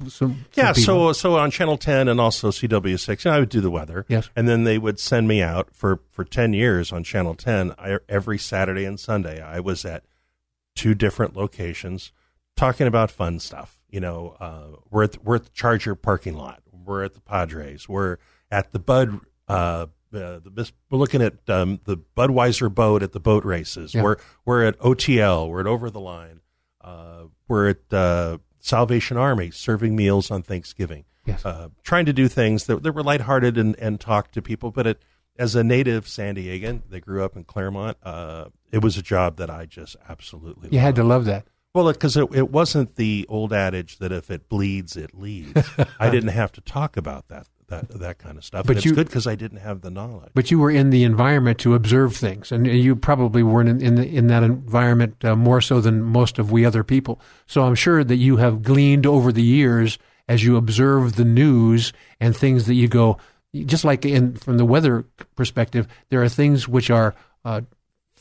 some 0.09 0.45
Yeah, 0.53 0.73
some 0.73 0.84
so 0.84 1.13
so 1.13 1.35
on 1.38 1.51
Channel 1.51 1.77
10 1.77 2.07
and 2.07 2.19
also 2.19 2.49
CW6, 2.49 3.26
you 3.26 3.31
know, 3.31 3.38
I 3.38 3.39
would 3.39 3.49
do 3.49 3.61
the 3.61 3.72
weather. 3.72 4.05
Yes. 4.07 4.30
And 4.35 4.47
then 4.47 4.63
they 4.63 4.77
would 4.77 4.99
send 4.99 5.27
me 5.27 5.41
out 5.41 5.69
for, 5.73 6.01
for 6.11 6.23
10 6.23 6.53
years 6.53 6.91
on 6.91 7.03
Channel 7.03 7.35
10. 7.35 7.73
I, 7.77 7.99
every 8.07 8.38
Saturday 8.38 8.85
and 8.85 8.99
Sunday, 8.99 9.41
I 9.41 9.59
was 9.59 9.85
at 9.85 10.03
two 10.76 10.93
different 10.93 11.35
locations 11.35 12.11
talking 12.55 12.88
about 12.88 13.11
fun 13.11 13.39
stuff. 13.39 13.80
You 13.89 13.99
know, 13.99 14.35
uh, 14.39 14.77
we're, 14.89 15.03
at, 15.03 15.23
we're 15.23 15.35
at 15.35 15.43
the 15.45 15.51
Charger 15.51 15.95
parking 15.95 16.35
lot. 16.35 16.61
We're 16.72 17.03
at 17.03 17.13
the 17.13 17.22
Padres. 17.22 17.88
We're 17.88 18.18
at 18.49 18.72
the 18.72 18.80
Bud. 18.80 19.19
Uh, 19.47 19.88
uh, 20.13 20.39
the, 20.43 20.72
we're 20.89 20.97
looking 20.97 21.22
at 21.22 21.49
um, 21.49 21.80
the 21.85 21.97
Budweiser 21.97 22.73
boat 22.73 23.01
at 23.01 23.13
the 23.13 23.19
boat 23.19 23.45
races. 23.45 23.93
Yeah. 23.93 24.03
We're 24.03 24.18
we're 24.43 24.65
at 24.65 24.77
OTL. 24.80 25.47
We're 25.49 25.61
at 25.61 25.68
Over 25.68 25.89
the 25.89 26.01
Line. 26.01 26.41
Uh, 26.81 27.26
we're 27.47 27.69
at 27.69 27.93
uh, 27.93 28.39
Salvation 28.62 29.18
Army 29.18 29.52
serving 29.52 29.96
meals 29.96 30.32
on 30.32 30.44
Thanksgiving. 30.44 31.06
Yes. 31.26 31.46
Uh, 31.46 31.70
trying 31.84 32.06
to 32.06 32.14
do 32.14 32.28
things 32.28 32.66
that, 32.66 32.82
that 32.84 32.94
were 32.94 33.04
lighthearted 33.04 33.58
and, 33.58 33.76
and 33.78 34.00
talk 34.00 34.32
to 34.32 34.42
people. 34.42 34.72
But 34.72 34.88
it, 34.88 35.02
as 35.38 35.56
a 35.56 35.64
native 35.64 36.08
San 36.08 36.36
Diegan, 36.36 36.84
they 36.90 37.00
grew 37.00 37.24
up 37.24 37.36
in 37.36 37.44
Clairemont. 37.44 37.98
Uh, 38.04 38.46
it 38.72 38.82
was 38.82 38.98
a 38.98 39.02
job 39.02 39.38
that 39.38 39.50
I 39.50 39.66
just 39.66 39.96
absolutely 40.08 40.70
you 40.72 40.80
had 40.80 40.96
to 40.96 41.04
love 41.04 41.26
that. 41.26 41.46
well, 41.74 41.92
because 41.92 42.18
it, 42.18 42.28
it 42.34 42.50
wasn't 42.50 42.96
the 42.96 43.26
old 43.30 43.54
adage 43.54 43.98
that 43.98 44.12
if 44.12 44.32
it 44.32 44.50
bleeds, 44.50 44.96
it 44.96 45.14
leads. 45.14 45.70
I 46.00 46.10
didn't 46.10 46.30
have 46.30 46.52
to 46.54 46.62
talk 46.62 46.98
about 46.98 47.28
that 47.28 47.48
that 47.72 47.89
that 47.99 48.19
kind 48.19 48.38
of 48.38 48.45
stuff. 48.45 48.65
But 48.65 48.72
and 48.72 48.77
it's 48.77 48.85
you- 48.85 48.93
good 48.93 49.07
because 49.07 49.26
I 49.26 49.35
didn't 49.35 49.57
have 49.60 49.81
the 49.81 49.89
knowledge. 49.89 50.31
But 50.34 50.52
you 50.52 50.60
were 50.60 50.69
in 50.69 50.91
the 50.91 51.03
environment 51.03 51.57
to 51.60 51.73
observe 51.73 52.15
things, 52.15 52.52
and 52.52 52.68
you 52.68 52.95
probably 52.95 53.41
weren't 53.43 53.69
in 53.69 53.81
in, 53.81 53.95
the, 53.95 54.07
in 54.07 54.27
that 54.27 54.43
environment 54.43 55.26
uh, 55.26 55.35
more 55.35 55.61
so 55.61 55.81
than 55.81 56.03
most 56.03 56.38
of 56.38 56.52
we 56.52 56.65
other 56.65 56.84
people. 56.84 57.19
So 57.48 57.64
I'm 57.64 57.76
sure 57.76 58.03
that 58.03 58.18
you 58.18 58.38
have 58.38 58.61
gleaned 58.61 59.06
over 59.06 59.31
the 59.31 59.43
years 59.43 59.98
as 60.27 60.43
you 60.43 60.56
observe 60.56 61.15
the 61.15 61.26
news 61.26 61.91
and 62.19 62.38
things 62.38 62.68
that 62.68 62.76
you 62.76 62.88
go, 62.88 63.18
just 63.65 63.84
like 63.84 64.06
in 64.06 64.35
from 64.35 64.57
the 64.57 64.65
weather 64.65 65.06
perspective, 65.35 65.88
there 66.10 66.22
are 66.22 66.30
things 66.30 66.68
which 66.68 66.89
are. 66.91 67.15
Uh, 67.43 67.61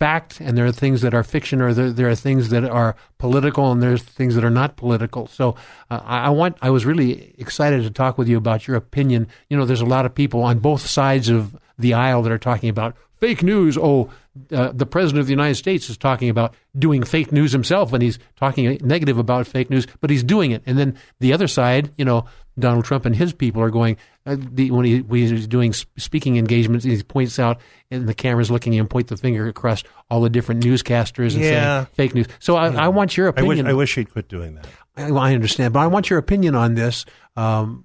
fact 0.01 0.41
and 0.41 0.57
there 0.57 0.65
are 0.65 0.73
things 0.73 1.03
that 1.03 1.13
are 1.13 1.23
fiction 1.23 1.61
or 1.61 1.75
there, 1.75 1.93
there 1.93 2.09
are 2.09 2.15
things 2.15 2.49
that 2.49 2.65
are 2.65 2.97
political 3.19 3.71
and 3.71 3.83
there's 3.83 4.03
things 4.03 4.35
that 4.35 4.43
are 4.43 4.51
not 4.51 4.77
political. 4.77 5.27
So 5.27 5.57
uh, 5.91 6.01
I, 6.03 6.31
want 6.31 6.57
i 6.63 6.71
was 6.71 6.87
really 6.87 7.35
excited 7.37 7.83
to 7.83 7.91
talk 7.91 8.17
with 8.17 8.27
you 8.27 8.39
about 8.39 8.67
your 8.67 8.79
opinion. 8.79 9.29
You 9.51 9.59
know 9.59 9.67
there's 9.67 9.83
a 9.83 9.87
lot 9.87 10.07
of 10.07 10.15
people 10.15 10.43
on 10.43 10.59
both 10.59 10.87
sides 10.87 11.29
of 11.29 11.55
the 11.79 11.93
aisle 11.93 12.23
that 12.23 12.33
are 12.33 12.39
talking 12.39 12.71
about 12.71 12.97
fake 13.19 13.43
news. 13.43 13.77
Oh 13.77 14.11
uh, 14.53 14.73
the 14.73 14.87
president 14.87 15.21
of 15.21 15.27
the 15.27 15.33
united 15.33 15.57
states 15.57 15.91
is 15.91 15.99
talking 15.99 16.31
about 16.31 16.55
doing 16.79 17.03
fake 17.03 17.33
news 17.33 17.51
himself 17.51 17.93
and 17.93 18.01
he's 18.01 18.19
talking 18.37 18.79
negative 18.81 19.19
about 19.19 19.45
fake 19.47 19.69
news 19.69 19.87
but 20.01 20.09
he's 20.09 20.23
doing 20.23 20.51
it. 20.53 20.63
And 20.65 20.79
then 20.79 20.97
the 21.19 21.35
other 21.35 21.47
side 21.47 21.93
you 21.99 22.07
know 22.07 22.25
Donald 22.59 22.85
Trump 22.85 23.07
and 23.07 23.15
his 23.17 23.33
people 23.33 23.63
are 23.63 23.71
going 23.71 23.97
uh, 24.27 24.37
the, 24.39 24.71
when, 24.71 24.85
he, 24.85 25.01
when 25.01 25.21
he's 25.21 25.47
doing 25.47 25.73
speaking 25.73 26.37
engagements. 26.37 26.85
He 26.85 27.03
points 27.03 27.39
out, 27.39 27.61
and 27.91 28.09
the 28.09 28.15
camera's 28.15 28.51
looking 28.51 28.75
at 28.75 28.81
him, 28.81 28.89
point 28.89 29.09
the 29.09 29.17
finger 29.17 29.47
across 29.49 29.83
all 30.11 30.21
the 30.21 30.31
different 30.31 30.63
newscasters 30.63 31.35
and 31.35 31.43
Yeah. 31.45 31.49
saying 31.85 31.87
fake 31.95 32.15
news. 32.15 32.27
So 32.39 32.57
I, 32.57 32.69
I 32.69 32.89
want 32.89 33.17
your 33.17 33.29
I 33.29 33.31
wish 33.43 33.59
opinion. 33.59 33.67
I 33.67 33.73
wish 33.75 33.95
he'd 33.95 34.11
quit 34.11 34.29
doing 34.29 34.57
that. 34.57 34.67
I, 34.97 35.11
I 35.11 35.35
understand, 35.35 35.73
but 35.73 35.81
I 35.81 35.87
want 35.87 36.11
your 36.11 36.19
opinion 36.19 36.55
on 36.55 36.75
this 36.75 37.05
um, 37.37 37.85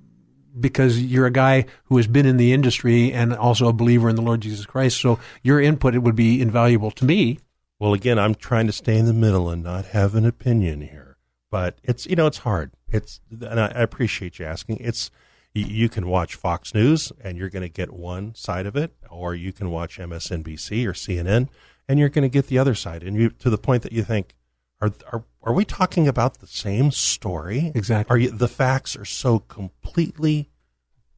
because 0.59 1.01
you're 1.01 1.25
a 1.25 1.31
guy 1.31 1.65
who 1.85 1.97
has 1.97 2.07
been 2.07 2.25
in 2.25 2.37
the 2.37 2.51
industry 2.53 3.11
and 3.13 3.33
also 3.33 3.67
a 3.67 3.73
believer 3.73 4.09
in 4.09 4.15
the 4.15 4.21
Lord 4.21 4.41
Jesus 4.41 4.65
Christ. 4.65 4.99
So 4.99 5.19
your 5.43 5.61
input 5.61 5.95
it 5.95 5.99
would 5.99 6.15
be 6.15 6.41
invaluable 6.41 6.91
to 6.91 7.05
me. 7.05 7.39
Well, 7.79 7.93
again, 7.93 8.17
I'm 8.17 8.35
trying 8.35 8.67
to 8.67 8.73
stay 8.73 8.97
in 8.97 9.05
the 9.05 9.13
middle 9.13 9.49
and 9.49 9.61
not 9.63 9.85
have 9.87 10.15
an 10.15 10.25
opinion 10.25 10.81
here. 10.81 11.17
But 11.51 11.77
it's 11.83 12.05
you 12.07 12.15
know 12.15 12.27
it's 12.27 12.39
hard. 12.39 12.71
It's 12.95 13.19
and 13.30 13.59
I 13.59 13.67
appreciate 13.67 14.39
you 14.39 14.45
asking. 14.45 14.77
It's 14.80 15.11
you 15.53 15.88
can 15.88 16.07
watch 16.07 16.35
Fox 16.35 16.73
News 16.73 17.13
and 17.23 17.38
you're 17.38 17.49
going 17.49 17.63
to 17.63 17.69
get 17.69 17.93
one 17.93 18.35
side 18.35 18.65
of 18.65 18.76
it, 18.76 18.93
or 19.09 19.34
you 19.34 19.53
can 19.53 19.69
watch 19.69 19.97
MSNBC 19.97 20.85
or 20.85 20.91
CNN 20.91 21.47
and 21.88 21.99
you're 21.99 22.09
going 22.09 22.23
to 22.23 22.30
get 22.30 22.47
the 22.47 22.57
other 22.57 22.76
side. 22.76 23.03
And 23.03 23.15
you 23.15 23.30
to 23.30 23.49
the 23.49 23.57
point 23.57 23.84
that 23.84 23.91
you 23.91 24.03
think, 24.03 24.35
are 24.81 24.91
are 25.11 25.23
are 25.43 25.53
we 25.53 25.65
talking 25.65 26.07
about 26.07 26.39
the 26.39 26.47
same 26.47 26.91
story? 26.91 27.72
Exactly. 27.76 28.13
Are 28.13 28.17
you, 28.17 28.31
the 28.31 28.47
facts 28.47 28.95
are 28.95 29.05
so 29.05 29.39
completely 29.39 30.49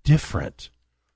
different, 0.04 0.70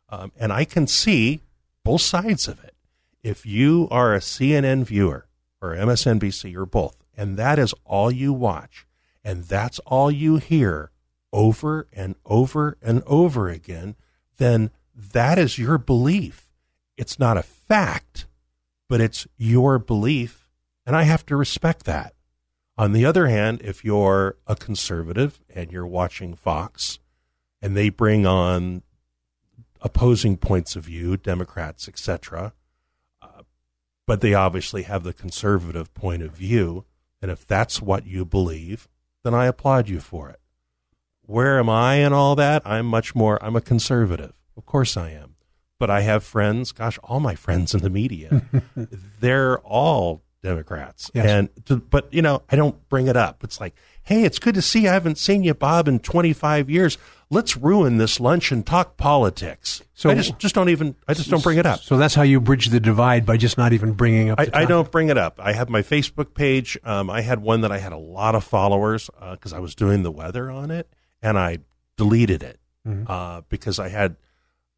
um, 0.09 0.31
and 0.38 0.51
I 0.51 0.65
can 0.65 0.88
see 0.88 1.41
both 1.83 2.01
sides 2.01 2.47
of 2.47 2.63
it. 2.63 2.75
If 3.23 3.45
you 3.45 3.88
are 3.91 4.15
a 4.15 4.19
CNN 4.19 4.85
viewer 4.85 5.27
or 5.61 5.75
MSNBC 5.75 6.55
or 6.55 6.65
both, 6.65 6.97
and 7.15 7.38
that 7.38 7.59
is 7.59 7.75
all 7.85 8.11
you 8.11 8.33
watch, 8.33 8.88
and 9.23 9.43
that's 9.43 9.80
all 9.80 10.11
you 10.11 10.38
hear 10.38 10.91
over 11.34 11.88
and 11.93 12.15
over 12.26 12.77
and 12.81 13.03
over 13.06 13.49
again, 13.49 13.95
then 14.38 14.72
that 14.95 15.38
is 15.38 15.57
your 15.57 15.77
belief. 15.77 16.49
It's 16.98 17.19
not 17.19 17.38
a 17.38 17.43
fact, 17.43 18.27
but 18.89 19.02
it's 19.02 19.27
your 19.38 19.80
belief, 19.80 20.49
and 20.85 20.95
I 20.95 21.03
have 21.03 21.26
to 21.27 21.35
respect 21.35 21.85
that. 21.85 22.14
On 22.77 22.93
the 22.93 23.06
other 23.06 23.27
hand, 23.27 23.61
if 23.64 23.85
you're 23.85 24.38
a 24.48 24.56
conservative 24.56 25.43
and 25.53 25.72
you're 25.72 25.88
watching 25.88 26.34
Fox 26.34 26.99
and 27.61 27.77
they 27.77 27.89
bring 27.89 28.26
on 28.26 28.81
opposing 29.81 30.38
points 30.38 30.76
of 30.76 30.85
view, 30.85 31.18
Democrats, 31.18 31.88
etc., 31.88 32.53
uh, 33.22 33.43
but 34.07 34.22
they 34.22 34.34
obviously 34.34 34.84
have 34.84 35.03
the 35.03 35.14
conservative 35.14 35.93
point 35.93 36.23
of 36.23 36.31
view, 36.31 36.85
and 37.22 37.30
if 37.30 37.45
that's 37.45 37.81
what 37.81 38.06
you 38.06 38.26
believe, 38.26 38.88
then 39.23 39.34
I 39.34 39.45
applaud 39.45 39.89
you 39.89 39.99
for 39.99 40.30
it. 40.30 40.39
Where 41.22 41.60
am 41.60 41.69
I 41.69 41.95
in 41.95 42.14
all 42.14 42.35
that? 42.35 42.61
I'm 42.65 42.85
much 42.85 43.15
more, 43.15 43.43
I'm 43.43 43.56
a 43.56 43.61
conservative. 43.61 44.34
Of 44.57 44.65
course 44.65 44.98
I 44.98 45.11
am. 45.11 45.35
But 45.80 45.89
I 45.89 46.02
have 46.02 46.23
friends, 46.23 46.72
gosh, 46.72 46.99
all 47.03 47.19
my 47.19 47.35
friends 47.35 47.73
in 47.73 47.81
the 47.81 47.89
media, 47.89 48.43
they're 49.19 49.60
all 49.60 50.22
Democrats. 50.43 51.10
Yes. 51.14 51.26
And 51.26 51.65
to, 51.65 51.77
but 51.77 52.14
you 52.14 52.22
know, 52.22 52.43
I 52.49 52.56
don't 52.56 52.88
bring 52.89 53.07
it 53.07 53.18
up. 53.18 53.43
It's 53.43 53.60
like, 53.60 53.76
hey, 54.03 54.23
it's 54.23 54.39
good 54.39 54.56
to 54.56 54.61
see 54.61 54.81
you. 54.81 54.89
I 54.89 54.93
haven't 54.93 55.18
seen 55.18 55.43
you, 55.43 55.53
Bob, 55.53 55.88
in 55.88 55.99
25 55.99 56.69
years. 56.69 56.98
Let's 57.33 57.55
ruin 57.55 57.97
this 57.97 58.19
lunch 58.19 58.51
and 58.51 58.65
talk 58.65 58.97
politics. 58.97 59.81
So- 59.93 60.09
I 60.09 60.15
just 60.15 60.37
just 60.37 60.53
don't 60.53 60.67
even. 60.69 60.95
I 61.07 61.13
just 61.13 61.29
don't 61.29 61.41
bring 61.41 61.57
it 61.57 61.65
up. 61.65 61.79
So 61.79 61.97
that's 61.97 62.13
how 62.13 62.23
you 62.23 62.41
bridge 62.41 62.67
the 62.67 62.79
divide 62.79 63.25
by 63.25 63.37
just 63.37 63.57
not 63.57 63.71
even 63.73 63.93
bringing 63.93 64.29
up. 64.29 64.39
I, 64.39 64.49
I 64.53 64.65
don't 64.65 64.91
bring 64.91 65.07
it 65.09 65.17
up. 65.17 65.39
I 65.39 65.53
have 65.53 65.69
my 65.69 65.81
Facebook 65.81 66.33
page. 66.33 66.77
Um, 66.83 67.09
I 67.09 67.21
had 67.21 67.39
one 67.41 67.61
that 67.61 67.71
I 67.71 67.77
had 67.79 67.93
a 67.93 67.97
lot 67.97 68.35
of 68.35 68.43
followers 68.43 69.09
because 69.31 69.53
I 69.53 69.59
was 69.59 69.73
doing 69.75 70.03
the 70.03 70.11
weather 70.11 70.51
on 70.51 70.69
it, 70.71 70.91
and 71.21 71.39
I 71.39 71.59
deleted 71.97 72.43
it 72.43 72.59
Mhm. 72.87 73.09
uh, 73.09 73.41
because 73.47 73.79
I 73.79 73.89
had, 73.89 74.17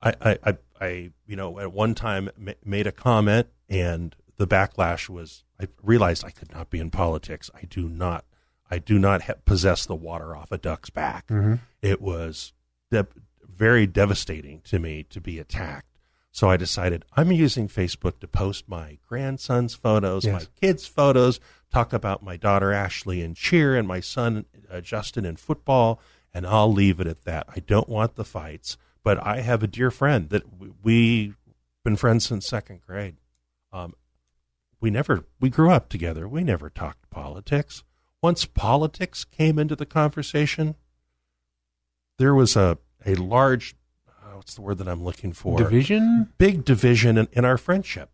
I, 0.01 0.13
I, 0.21 0.37
I, 0.45 0.57
I, 0.81 1.09
you 1.25 1.35
know, 1.35 1.57
at 1.59 1.71
one 1.73 1.95
time 1.95 2.29
ma- 2.37 2.51
made 2.65 2.85
a 2.85 2.91
comment, 2.91 3.47
and 3.69 4.15
the 4.37 4.45
backlash 4.45 5.07
was 5.09 5.43
I 5.59 5.67
realized 5.81 6.23
I 6.25 6.31
could 6.31 6.51
not 6.53 6.69
be 6.69 6.79
in 6.79 6.91
politics. 6.91 7.49
I 7.55 7.61
do 7.69 7.87
not, 7.89 8.25
I 8.73 8.79
do 8.79 8.97
not 8.99 9.23
ha- 9.23 9.33
possess 9.45 9.85
the 9.85 9.95
water 9.95 10.35
off 10.35 10.51
a 10.51 10.57
duck's 10.57 10.89
back. 10.89 11.27
Mhm. 11.27 11.59
It 11.81 12.01
was 12.01 12.53
de- 12.91 13.07
very 13.47 13.85
devastating 13.85 14.61
to 14.61 14.79
me 14.79 15.03
to 15.03 15.21
be 15.21 15.37
attacked. 15.39 15.99
So 16.31 16.49
I 16.49 16.57
decided 16.57 17.05
I'm 17.15 17.31
using 17.31 17.67
Facebook 17.67 18.19
to 18.19 18.27
post 18.27 18.67
my 18.67 18.97
grandson's 19.07 19.75
photos, 19.75 20.25
Yes. 20.25 20.41
my 20.43 20.47
kids' 20.59 20.87
photos, 20.87 21.39
talk 21.71 21.93
about 21.93 22.23
my 22.23 22.35
daughter 22.37 22.71
Ashley 22.71 23.21
in 23.21 23.35
cheer 23.35 23.75
and 23.75 23.87
my 23.87 23.99
son 23.99 24.45
uh, 24.71 24.81
Justin 24.81 25.25
in 25.25 25.35
football, 25.35 25.99
and 26.33 26.47
I'll 26.47 26.73
leave 26.73 26.99
it 26.99 27.05
at 27.07 27.23
that. 27.25 27.45
I 27.55 27.59
don't 27.59 27.87
want 27.87 28.15
the 28.15 28.25
fights, 28.25 28.77
but 29.03 29.23
I 29.23 29.41
have 29.41 29.61
a 29.61 29.67
dear 29.67 29.91
friend 29.91 30.29
that 30.29 30.49
w- 30.51 30.73
we've 30.81 31.37
been 31.83 31.95
friends 31.97 32.25
since 32.25 32.47
second 32.47 32.81
grade. 32.81 33.17
Um, 33.71 33.93
we 34.81 34.89
never 34.89 35.25
we 35.39 35.49
grew 35.51 35.69
up 35.69 35.87
together. 35.89 36.27
We 36.27 36.43
never 36.43 36.69
talked 36.71 37.09
politics. 37.11 37.83
Once 38.23 38.45
politics 38.45 39.25
came 39.25 39.59
into 39.59 39.75
the 39.75 39.85
conversation, 39.85 40.75
there 42.17 42.33
was 42.33 42.55
a 42.55 42.77
a 43.05 43.15
large 43.15 43.75
uh, 44.07 44.37
what's 44.37 44.55
the 44.55 44.61
word 44.61 44.77
that 44.77 44.87
I'm 44.87 45.03
looking 45.03 45.33
for 45.33 45.57
Division? 45.57 46.29
big 46.37 46.63
division 46.63 47.17
in, 47.17 47.27
in 47.33 47.43
our 47.45 47.57
friendship. 47.57 48.09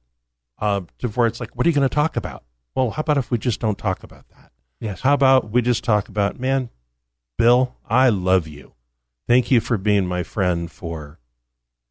Uh, 0.58 0.82
to 0.98 1.08
where 1.10 1.26
it's 1.28 1.40
like, 1.40 1.56
what 1.56 1.66
are 1.66 1.70
you 1.70 1.76
going 1.76 1.88
to 1.88 1.94
talk 1.96 2.18
about? 2.18 2.44
Well, 2.76 2.90
how 2.90 3.00
about 3.02 3.18
if 3.18 3.32
we 3.32 3.38
just 3.38 3.62
don't 3.62 3.78
talk 3.78 4.04
about 4.04 4.28
that? 4.30 4.52
Yes. 4.82 5.02
How 5.02 5.14
about 5.14 5.52
we 5.52 5.62
just 5.62 5.86
talk 5.86 6.10
about, 6.10 6.38
man, 6.38 6.70
Bill, 7.38 7.76
I 7.88 8.10
love 8.10 8.46
you. 8.46 8.74
Thank 9.26 9.52
you 9.52 9.62
for 9.62 9.78
being 9.78 10.06
my 10.06 10.24
friend 10.24 10.70
for 10.70 11.20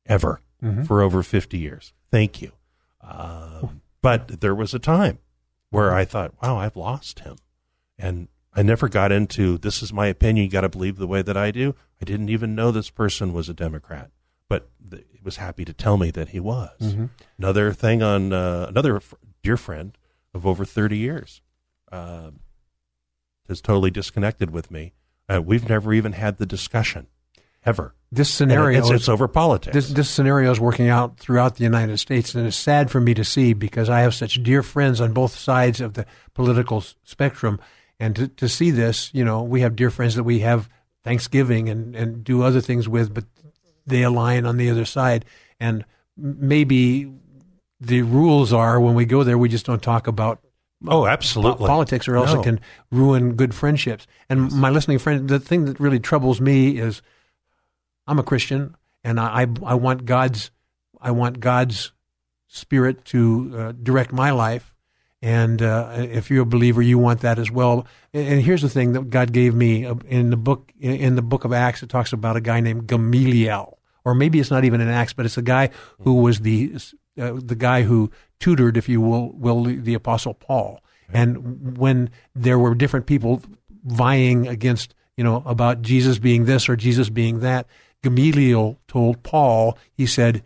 ever, 0.05 0.43
Mhm. 0.63 0.87
for 0.87 1.01
over 1.01 1.23
50 1.23 1.57
years. 1.57 1.95
Thank 2.11 2.43
you. 2.43 2.53
Um, 3.01 3.81
but 4.03 4.41
there 4.43 4.55
was 4.55 4.75
a 4.75 4.79
time 4.79 5.19
where 5.71 5.95
I 5.95 6.05
thought, 6.05 6.35
wow, 6.43 6.59
I've 6.59 6.77
lost 6.77 7.21
him. 7.21 7.37
And 7.99 8.29
I 8.55 8.63
never 8.63 8.89
got 8.89 9.13
into 9.13 9.59
this 9.59 9.83
is 9.83 9.93
my 9.93 10.07
opinion. 10.07 10.45
You 10.47 10.51
got 10.51 10.61
to 10.63 10.69
believe 10.69 10.97
the 10.97 11.07
way 11.07 11.23
that 11.23 11.37
I 11.37 11.51
do. 11.51 11.75
I 12.01 12.05
didn't 12.05 12.29
even 12.29 12.55
know 12.55 12.71
this 12.71 12.91
person 12.91 13.33
was 13.33 13.49
a 13.49 13.55
Democrat, 13.55 14.11
but 14.49 14.71
th- 14.91 15.05
he 15.13 15.21
was 15.23 15.37
happy 15.37 15.65
to 15.65 15.73
tell 15.73 15.97
me 15.97 16.11
that 16.13 16.29
he 16.31 16.41
was. 16.41 16.79
Mhm. 16.81 17.11
Another 17.39 17.73
thing 17.73 18.03
on 18.03 18.33
uh, 18.33 18.67
another 18.69 18.97
f- 18.97 19.15
dear 19.43 19.57
friend 19.57 19.97
of 20.35 20.47
over 20.47 20.65
30 20.65 20.97
years 20.97 21.41
um 21.91 22.41
is 23.49 23.61
totally 23.61 23.91
disconnected 23.91 24.51
with 24.51 24.71
me. 24.71 24.93
Uh, 25.29 25.41
we've 25.43 25.69
never 25.69 25.93
even 25.95 26.13
had 26.13 26.37
the 26.39 26.47
discussion 26.47 27.07
ever. 27.65 27.95
This 28.13 28.29
scenario 28.31 28.79
it's, 28.79 28.89
is- 28.91 29.01
it's 29.03 29.09
over 29.09 29.27
politics. 29.29 29.75
This, 29.75 29.89
this 29.89 30.11
scenario 30.11 30.51
is 30.51 30.61
working 30.61 30.89
out 30.89 31.19
throughout 31.19 31.57
the 31.57 31.65
United 31.65 31.99
States, 31.99 32.35
and 32.35 32.47
it's 32.47 32.57
sad 32.57 32.91
for 32.91 33.01
me 33.01 33.15
to 33.15 33.25
see 33.25 33.53
because 33.55 33.89
I 33.91 34.01
have 34.01 34.15
such 34.15 34.43
dear 34.43 34.63
friends 34.63 35.01
on 35.01 35.13
both 35.13 35.35
sides 35.37 35.81
of 35.81 35.95
the 35.95 36.07
political 36.35 36.83
spectrum. 37.05 37.59
And 38.01 38.15
to, 38.17 38.29
to 38.29 38.49
see 38.49 38.71
this, 38.71 39.11
you 39.13 39.25
know, 39.25 39.43
we 39.43 39.61
have 39.63 39.75
dear 39.77 39.91
friends 39.91 40.15
that 40.15 40.25
we 40.25 40.41
have 40.41 40.69
Thanksgiving 41.05 41.69
and, 41.69 41.97
and 41.97 42.23
do 42.23 42.43
other 42.43 42.61
things 42.61 42.89
with, 42.89 43.13
but 43.13 43.25
they 43.87 44.03
align 44.03 44.47
on 44.47 44.57
the 44.57 44.71
other 44.71 44.85
side. 44.85 45.25
And 45.59 45.85
maybe 46.17 47.11
the 47.81 48.03
rules 48.03 48.53
are 48.53 48.81
when 48.81 48.95
we 48.95 49.05
go 49.05 49.25
there, 49.25 49.39
we 49.39 49.49
just 49.49 49.67
don't 49.67 49.83
talk 49.83 50.07
about 50.07 50.41
Oh, 50.87 51.07
absolutely. 51.07 51.67
politics, 51.67 52.07
or 52.07 52.15
else 52.15 52.33
No. 52.33 52.41
it 52.41 52.45
can 52.45 52.61
ruin 52.93 53.35
good 53.35 53.53
friendships. 53.53 54.07
And 54.29 54.53
my 54.53 54.71
listening 54.71 54.99
friend, 55.01 55.29
the 55.29 55.41
thing 55.41 55.65
that 55.65 55.81
really 55.81 55.99
troubles 55.99 56.41
me 56.41 56.79
is 56.79 57.03
I'm 58.07 58.21
a 58.21 58.23
Christian, 58.23 58.77
and 59.03 59.19
I, 59.19 59.43
I, 59.43 59.47
I 59.73 59.75
want 59.75 60.05
God's 60.05 60.53
I 61.01 61.11
want 61.11 61.41
God's 61.41 61.93
spirit 62.47 63.05
to 63.07 63.53
uh, 63.57 63.73
direct 63.73 64.13
my 64.13 64.31
life. 64.31 64.73
And 65.21 65.61
uh, 65.63 65.95
if 65.97 66.31
you're 66.31 66.43
a 66.43 66.47
believer, 66.47 66.81
you 66.81 66.99
want 66.99 67.21
that 67.21 67.39
as 67.39 67.51
well. 67.51 67.87
And 68.13 68.41
here's 68.41 68.63
the 68.63 68.69
thing 68.69 68.93
that 68.93 69.11
God 69.11 69.33
gave 69.33 69.55
me 69.55 69.85
uh, 69.85 69.97
in 70.07 70.31
the 70.31 70.37
book 70.37 70.73
in- 70.79 71.17
the 71.17 71.23
book 71.23 71.45
of 71.45 71.53
Acts. 71.53 71.83
It 71.83 71.89
talks 71.89 72.13
about 72.13 72.37
a 72.37 72.41
guy 72.41 72.61
named 72.61 72.87
Gamaliel, 72.87 73.79
or 74.05 74.15
maybe 74.15 74.39
it's 74.39 74.51
not 74.51 74.65
even 74.65 74.81
in 74.81 74.89
Acts, 74.89 75.13
but 75.13 75.27
it's 75.27 75.37
a 75.37 75.43
guy 75.43 75.71
who 76.01 76.15
was 76.15 76.41
the 76.41 76.77
uh, 77.21 77.33
the 77.35 77.57
guy 77.57 77.83
who 77.83 78.13
tutored, 78.39 78.77
if 78.77 78.89
you 78.89 79.01
will, 79.01 79.33
will 79.33 79.65
the 79.65 79.95
apostle 79.95 80.35
Paul. 80.35 80.81
And 81.13 81.77
when 81.77 82.11
there 82.35 82.59
were 82.59 82.75
different 82.75 83.07
people 83.07 83.43
vying 83.85 84.47
against, 84.47 84.95
you 85.17 85.25
know, 85.25 85.43
about 85.47 85.83
Jesus 85.83 86.19
being 86.19 86.45
this 86.45 86.69
or 86.69 86.77
Jesus 86.77 87.09
being 87.09 87.41
that, 87.41 87.67
Gamaliel 88.03 88.79
told 88.87 89.23
Paul, 89.23 89.77
he 89.93 90.07
said, 90.07 90.45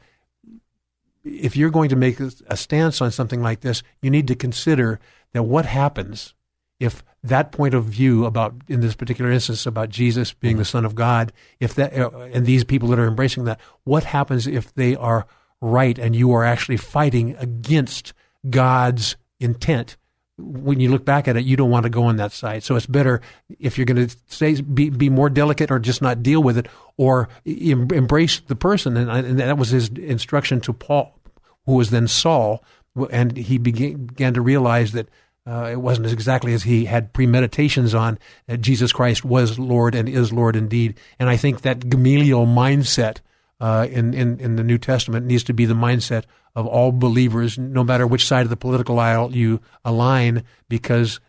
if 1.24 1.56
you're 1.56 1.70
going 1.70 1.88
to 1.90 1.96
make 1.96 2.18
a 2.20 2.56
stance 2.56 3.00
on 3.00 3.10
something 3.10 3.42
like 3.42 3.60
this, 3.60 3.82
you 4.00 4.10
need 4.10 4.28
to 4.28 4.34
consider 4.34 5.00
that 5.32 5.44
what 5.44 5.66
happens 5.66 6.34
if 6.80 7.04
that 7.22 7.52
point 7.52 7.74
of 7.74 7.84
view 7.84 8.24
about, 8.26 8.54
in 8.66 8.80
this 8.80 8.96
particular 8.96 9.30
instance, 9.30 9.66
about 9.66 9.88
Jesus 9.88 10.32
being 10.32 10.56
the 10.56 10.64
Son 10.64 10.84
of 10.84 10.96
God, 10.96 11.32
if 11.60 11.74
that, 11.76 11.96
uh, 11.96 12.10
and 12.32 12.44
these 12.44 12.64
people 12.64 12.88
that 12.88 12.98
are 12.98 13.06
embracing 13.06 13.44
that, 13.44 13.60
what 13.84 14.02
happens 14.02 14.48
if 14.48 14.74
they 14.74 14.96
are 14.96 15.26
right 15.60 15.96
and 15.96 16.16
you 16.16 16.32
are 16.32 16.44
actually 16.44 16.76
fighting 16.76 17.36
against 17.36 18.12
God's 18.50 19.16
intent? 19.38 19.96
When 20.42 20.80
you 20.80 20.90
look 20.90 21.04
back 21.04 21.28
at 21.28 21.36
it, 21.36 21.44
you 21.44 21.56
don't 21.56 21.70
want 21.70 21.84
to 21.84 21.90
go 21.90 22.04
on 22.04 22.16
that 22.16 22.32
side. 22.32 22.62
So 22.62 22.76
it's 22.76 22.86
better 22.86 23.20
if 23.58 23.78
you're 23.78 23.84
going 23.84 24.08
to 24.08 24.16
say 24.26 24.60
be 24.60 24.90
be 24.90 25.08
more 25.08 25.30
delicate 25.30 25.70
or 25.70 25.78
just 25.78 26.02
not 26.02 26.22
deal 26.22 26.42
with 26.42 26.58
it, 26.58 26.68
or 26.96 27.28
em- 27.46 27.90
embrace 27.92 28.40
the 28.40 28.56
person. 28.56 28.96
And, 28.96 29.10
and 29.10 29.38
that 29.38 29.58
was 29.58 29.70
his 29.70 29.88
instruction 29.88 30.60
to 30.62 30.72
Paul, 30.72 31.18
who 31.66 31.74
was 31.74 31.90
then 31.90 32.08
Saul, 32.08 32.62
and 33.10 33.36
he 33.36 33.58
began, 33.58 34.06
began 34.06 34.34
to 34.34 34.40
realize 34.40 34.92
that 34.92 35.08
uh, 35.46 35.68
it 35.72 35.80
wasn't 35.80 36.06
as 36.06 36.12
exactly 36.12 36.54
as 36.54 36.62
he 36.62 36.84
had 36.84 37.12
premeditations 37.12 37.98
on 37.98 38.18
that 38.46 38.60
Jesus 38.60 38.92
Christ 38.92 39.24
was 39.24 39.58
Lord 39.58 39.94
and 39.94 40.08
is 40.08 40.32
Lord 40.32 40.54
indeed. 40.54 40.98
And 41.18 41.28
I 41.28 41.36
think 41.36 41.62
that 41.62 41.88
Gamaliel 41.88 42.46
mindset 42.46 43.18
uh, 43.62 43.86
in, 43.88 44.12
in 44.12 44.40
in 44.40 44.56
the 44.56 44.64
New 44.64 44.76
Testament 44.76 45.24
needs 45.24 45.44
to 45.44 45.54
be 45.54 45.66
the 45.66 45.74
mindset 45.74 46.24
of 46.56 46.66
all 46.66 46.90
believers, 46.90 47.56
no 47.56 47.84
matter 47.84 48.06
which 48.08 48.26
side 48.26 48.42
of 48.42 48.50
the 48.50 48.56
political 48.56 48.98
aisle 48.98 49.34
you 49.34 49.60
align, 49.84 50.42
because 50.68 51.20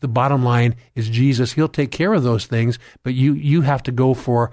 the 0.00 0.06
bottom 0.06 0.44
line 0.44 0.76
is 0.94 1.08
Jesus. 1.08 1.54
He'll 1.54 1.66
take 1.66 1.90
care 1.90 2.12
of 2.12 2.22
those 2.22 2.44
things, 2.44 2.78
but 3.02 3.14
you 3.14 3.32
you 3.32 3.62
have 3.62 3.82
to 3.84 3.90
go 3.90 4.12
for 4.12 4.50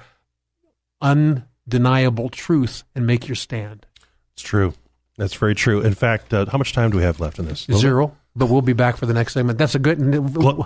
undeniable 1.01 2.29
truth 2.29 2.85
and 2.95 3.05
make 3.05 3.27
your 3.27 3.35
stand. 3.35 3.85
It's 4.33 4.41
true. 4.41 4.73
That's 5.17 5.33
very 5.33 5.55
true. 5.55 5.81
In 5.81 5.93
fact, 5.93 6.33
uh, 6.33 6.45
how 6.49 6.57
much 6.57 6.71
time 6.71 6.91
do 6.91 6.97
we 6.97 7.03
have 7.03 7.19
left 7.19 7.37
in 7.37 7.45
this? 7.45 7.67
Zero. 7.69 8.15
But 8.35 8.49
we'll 8.49 8.61
be 8.61 8.73
back 8.73 8.97
for 8.97 9.05
the 9.05 9.13
next 9.13 9.33
segment. 9.33 9.57
That's 9.57 9.75
a 9.75 9.79
good. 9.79 9.97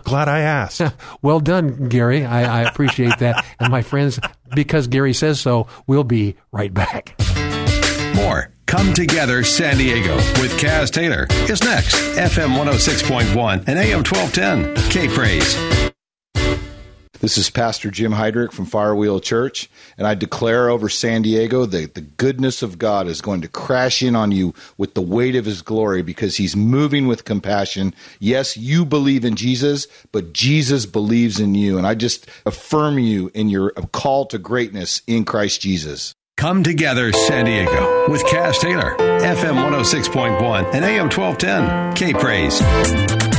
glad 0.04 0.28
I 0.28 0.40
asked. 0.40 0.82
well 1.22 1.40
done, 1.40 1.90
Gary. 1.90 2.26
I, 2.26 2.62
I 2.62 2.70
appreciate 2.70 3.20
that. 3.20 3.46
And 3.60 3.72
my 3.72 3.82
friends, 3.84 4.20
because 4.56 4.88
Gary 4.88 5.14
says 5.14 5.40
so, 5.40 5.68
we'll 5.86 6.04
be 6.04 6.36
right 6.52 6.74
back. 6.74 7.16
More 8.16 8.52
Come 8.70 8.94
Together 8.94 9.44
San 9.44 9.78
Diego 9.78 10.16
with 10.40 10.52
Kaz 10.60 10.92
Taylor 10.92 11.26
is 11.50 11.64
next. 11.64 11.96
FM 11.96 12.56
106.1 12.56 13.68
and 13.68 13.80
AM 13.80 14.04
1210. 14.04 14.76
K 14.92 15.08
Praise. 15.08 15.89
This 17.22 17.38
is 17.38 17.50
Pastor 17.50 17.92
Jim 17.92 18.14
Heidrich 18.14 18.54
from 18.54 18.66
Firewheel 18.66 19.22
Church, 19.22 19.70
and 19.98 20.08
I 20.08 20.16
declare 20.16 20.70
over 20.70 20.88
San 20.88 21.22
Diego 21.22 21.66
that 21.66 21.94
the 21.94 22.02
goodness 22.02 22.64
of 22.64 22.80
God 22.80 23.08
is 23.08 23.20
going 23.20 23.42
to 23.42 23.50
crash 23.50 24.02
in 24.02 24.16
on 24.16 24.32
you 24.32 24.54
with 24.78 24.94
the 24.94 25.02
weight 25.02 25.36
of 25.36 25.44
His 25.44 25.62
glory 25.62 26.02
because 26.02 26.38
He's 26.38 26.56
moving 26.56 27.08
with 27.08 27.26
compassion. 27.26 27.94
Yes, 28.20 28.56
you 28.56 28.86
believe 28.86 29.26
in 29.26 29.36
Jesus, 29.36 29.86
but 30.14 30.32
Jesus 30.32 30.86
believes 30.86 31.42
in 31.42 31.56
you, 31.56 31.78
and 31.78 31.86
I 31.86 31.94
just 31.94 32.26
affirm 32.46 33.00
you 33.00 33.32
in 33.34 33.50
your 33.50 33.72
call 33.72 34.26
to 34.28 34.38
greatness 34.38 35.02
in 35.06 35.26
Christ 35.26 35.60
Jesus. 35.60 36.14
Come 36.38 36.64
Together 36.64 37.12
San 37.12 37.46
Diego 37.46 38.10
with 38.10 38.24
Kaz 38.24 38.60
Taylor. 38.60 38.96
FM 38.96 39.56
106.1 39.56 40.74
and 40.74 40.86
AM 40.86 41.10
1210. 41.10 41.96
K 41.96 42.14
Praise. 42.14 43.39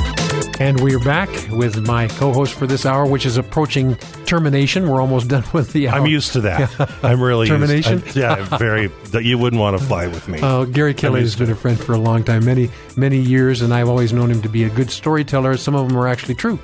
And 0.60 0.78
we're 0.80 0.98
back 0.98 1.30
with 1.50 1.86
my 1.86 2.06
co-host 2.08 2.52
for 2.52 2.66
this 2.66 2.84
hour, 2.84 3.06
which 3.06 3.24
is 3.24 3.38
approaching 3.38 3.96
termination. 4.26 4.90
We're 4.90 5.00
almost 5.00 5.28
done 5.28 5.42
with 5.54 5.72
the 5.72 5.88
hour. 5.88 5.98
I'm 5.98 6.06
used 6.06 6.34
to 6.34 6.42
that. 6.42 6.70
I'm 7.02 7.22
really 7.22 7.48
used- 7.48 7.52
termination. 7.52 8.00
I'm- 8.02 8.12
yeah, 8.14 8.58
very. 8.58 8.88
That 9.12 9.24
you 9.24 9.38
wouldn't 9.38 9.58
want 9.58 9.78
to 9.78 9.84
fly 9.84 10.06
with 10.06 10.28
me. 10.28 10.38
Uh, 10.42 10.64
Gary 10.64 10.92
Kelly 10.92 11.22
has 11.22 11.34
been 11.34 11.50
a 11.50 11.54
friend 11.56 11.80
for 11.80 11.94
a 11.94 11.98
long 11.98 12.24
time, 12.24 12.44
many 12.44 12.70
many 12.94 13.18
years, 13.18 13.62
and 13.62 13.72
I've 13.72 13.88
always 13.88 14.12
known 14.12 14.30
him 14.30 14.42
to 14.42 14.50
be 14.50 14.64
a 14.64 14.68
good 14.70 14.90
storyteller. 14.90 15.56
Some 15.56 15.74
of 15.74 15.88
them 15.88 15.96
are 15.96 16.06
actually 16.06 16.34
true. 16.34 16.58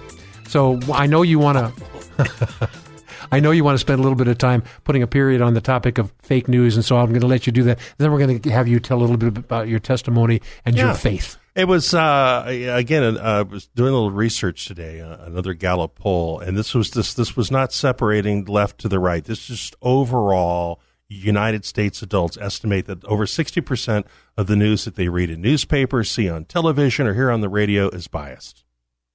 So 0.47 0.79
I 0.93 1.07
know 1.07 1.23
you 1.23 1.39
want 1.39 1.57
to. 1.59 2.71
I 3.31 3.41
know 3.41 3.51
you 3.51 3.65
want 3.65 3.75
to 3.75 3.81
spend 3.81 4.01
a 4.01 4.03
little 4.03 4.17
bit 4.17 4.29
of 4.29 4.39
time 4.39 4.63
putting 4.85 5.03
a 5.03 5.07
period 5.07 5.41
on 5.41 5.55
the 5.55 5.61
topic 5.61 5.99
of 5.99 6.13
fake 6.23 6.49
news, 6.49 6.77
and 6.77 6.85
so 6.85 6.97
I'm 6.97 7.09
going 7.09 7.21
to 7.21 7.27
let 7.27 7.47
you 7.47 7.53
do 7.53 7.63
that. 7.65 7.79
Then 7.99 8.13
we're 8.13 8.19
going 8.19 8.41
to 8.41 8.51
have 8.51 8.69
you 8.69 8.81
tell 8.81 8.99
a 8.99 9.01
little 9.01 9.17
bit 9.17 9.37
about 9.37 9.69
your 9.69 9.79
testimony 9.79 10.41
and 10.65 10.77
your 10.77 10.95
faith. 10.95 11.37
It 11.55 11.67
was 11.67 11.95
uh, 11.95 12.45
again. 12.47 13.17
uh, 13.17 13.21
I 13.21 13.43
was 13.43 13.67
doing 13.69 13.91
a 13.91 13.95
little 13.95 14.11
research 14.11 14.67
today. 14.67 15.01
Uh, 15.01 15.25
another 15.25 15.55
Gallup 15.55 15.95
poll, 15.95 16.39
and 16.39 16.57
this 16.57 16.75
was 16.75 16.91
this. 16.91 17.15
This 17.15 17.35
was 17.35 17.51
not 17.51 17.73
separating 17.73 18.45
left 18.45 18.79
to 18.81 18.89
the 18.89 18.99
right. 18.99 19.25
This 19.25 19.49
is 19.51 19.61
just 19.61 19.77
overall. 19.81 20.81
United 21.09 21.65
States 21.65 22.03
adults 22.03 22.37
estimate 22.39 22.87
that 22.87 23.05
over 23.05 23.27
sixty 23.27 23.61
percent 23.61 24.07
of 24.37 24.49
the 24.49 24.57
news 24.57 24.85
that 24.85 24.97
they 24.97 25.09
read 25.09 25.31
in 25.31 25.41
newspapers, 25.41 26.11
see 26.11 26.29
on 26.29 26.45
television, 26.45 27.07
or 27.07 27.15
hear 27.15 27.31
on 27.31 27.41
the 27.41 27.49
radio 27.49 27.89
is 27.89 28.09
biased. 28.09 28.65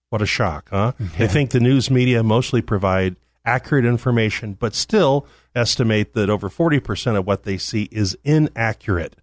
What 0.10 0.22
a 0.22 0.26
shock, 0.26 0.70
huh? 0.72 0.94
They 1.18 1.28
think 1.28 1.52
the 1.52 1.60
news 1.60 1.92
media 1.92 2.24
mostly 2.24 2.62
provide 2.62 3.18
accurate 3.46 3.86
information, 3.86 4.54
but 4.54 4.76
still 4.76 5.26
estimate 5.56 6.14
that 6.14 6.30
over 6.30 6.50
40% 6.50 7.18
of 7.18 7.26
what 7.26 7.44
they 7.44 7.58
see 7.58 7.90
is 7.92 8.18
inaccurate. 8.24 9.16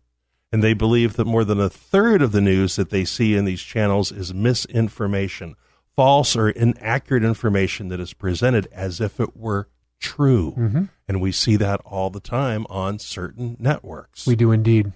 And 0.50 0.62
they 0.62 0.74
believe 0.74 1.14
that 1.14 1.26
more 1.26 1.44
than 1.44 1.60
a 1.60 1.68
third 1.68 2.22
of 2.22 2.32
the 2.32 2.40
news 2.40 2.76
that 2.76 2.90
they 2.90 3.04
see 3.04 3.34
in 3.34 3.44
these 3.44 3.62
channels 3.62 4.10
is 4.12 4.32
misinformation. 4.34 5.56
false 5.94 6.36
or 6.36 6.48
inaccurate 6.48 7.24
information 7.24 7.88
that 7.88 7.98
is 7.98 8.14
presented 8.14 8.68
as 8.70 9.00
if 9.00 9.18
it 9.18 9.36
were 9.36 9.68
true. 9.98 10.54
Mm-hmm. 10.56 10.84
And 11.08 11.20
we 11.20 11.32
see 11.32 11.56
that 11.56 11.80
all 11.84 12.08
the 12.08 12.20
time 12.20 12.66
on 12.70 13.00
certain 13.00 13.56
networks. 13.58 14.24
We 14.24 14.36
do 14.36 14.52
indeed. 14.52 14.92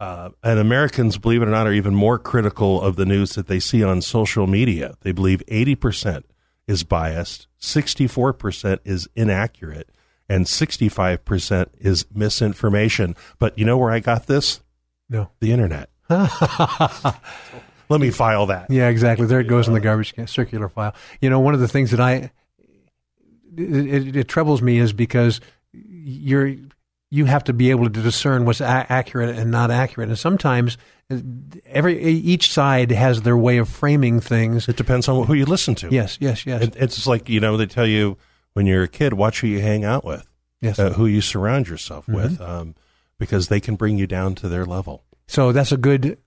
Uh, 0.00 0.30
and 0.42 0.58
Americans, 0.58 1.18
believe 1.18 1.42
it 1.42 1.48
or 1.48 1.50
not, 1.50 1.66
are 1.66 1.72
even 1.72 1.94
more 1.94 2.18
critical 2.18 2.80
of 2.80 2.96
the 2.96 3.06
news 3.06 3.34
that 3.34 3.48
they 3.48 3.60
see 3.60 3.82
on 3.82 4.00
social 4.00 4.46
media. 4.46 4.96
They 5.02 5.12
believe 5.12 5.42
80% 5.46 6.24
is 6.66 6.82
biased, 6.82 7.46
64% 7.60 8.78
is 8.84 9.08
inaccurate, 9.14 9.90
and 10.28 10.46
65% 10.46 11.68
is 11.78 12.06
misinformation. 12.12 13.14
But 13.38 13.58
you 13.58 13.64
know 13.64 13.78
where 13.78 13.92
I 13.92 14.00
got 14.00 14.26
this? 14.26 14.60
No. 15.08 15.30
The 15.40 15.52
internet. 15.52 15.90
Let 17.88 18.00
me 18.00 18.10
file 18.10 18.46
that. 18.46 18.66
Yeah, 18.68 18.88
exactly. 18.88 19.26
There 19.26 19.40
it 19.40 19.46
goes 19.46 19.68
in 19.68 19.74
the 19.74 19.80
garbage 19.80 20.14
can, 20.14 20.26
circular 20.26 20.68
file. 20.68 20.94
You 21.20 21.30
know, 21.30 21.38
one 21.38 21.54
of 21.54 21.60
the 21.60 21.68
things 21.68 21.92
that 21.92 22.00
I 22.00 22.32
it, 23.56 23.86
it, 23.86 24.16
it 24.16 24.28
troubles 24.28 24.60
me 24.60 24.78
is 24.78 24.92
because 24.92 25.40
you're 25.72 26.56
you 27.10 27.24
have 27.26 27.44
to 27.44 27.52
be 27.52 27.70
able 27.70 27.84
to 27.84 28.02
discern 28.02 28.44
what's 28.44 28.60
a- 28.60 28.86
accurate 28.90 29.36
and 29.36 29.50
not 29.50 29.70
accurate, 29.70 30.08
and 30.08 30.18
sometimes 30.18 30.76
every 31.66 32.00
each 32.02 32.52
side 32.52 32.90
has 32.90 33.22
their 33.22 33.36
way 33.36 33.58
of 33.58 33.68
framing 33.68 34.20
things. 34.20 34.68
It 34.68 34.76
depends 34.76 35.08
on 35.08 35.26
who 35.26 35.34
you 35.34 35.44
listen 35.46 35.74
to. 35.76 35.88
Yes, 35.90 36.18
yes, 36.20 36.44
yes. 36.46 36.62
It, 36.62 36.76
it's 36.76 37.06
like 37.06 37.28
you 37.28 37.38
know 37.40 37.56
they 37.56 37.66
tell 37.66 37.86
you 37.86 38.16
when 38.54 38.66
you're 38.66 38.82
a 38.84 38.88
kid, 38.88 39.12
watch 39.12 39.40
who 39.40 39.46
you 39.46 39.60
hang 39.60 39.84
out 39.84 40.04
with, 40.04 40.26
Yes. 40.60 40.78
uh, 40.78 40.90
who 40.94 41.06
you 41.06 41.20
surround 41.20 41.68
yourself 41.68 42.08
with, 42.08 42.38
Mhm. 42.38 42.48
um, 42.48 42.74
because 43.18 43.48
they 43.48 43.60
can 43.60 43.76
bring 43.76 43.98
you 43.98 44.06
down 44.06 44.34
to 44.36 44.48
their 44.48 44.64
level. 44.64 45.04
So 45.28 45.52
that's 45.52 45.72
a 45.72 45.76
good 45.76 46.18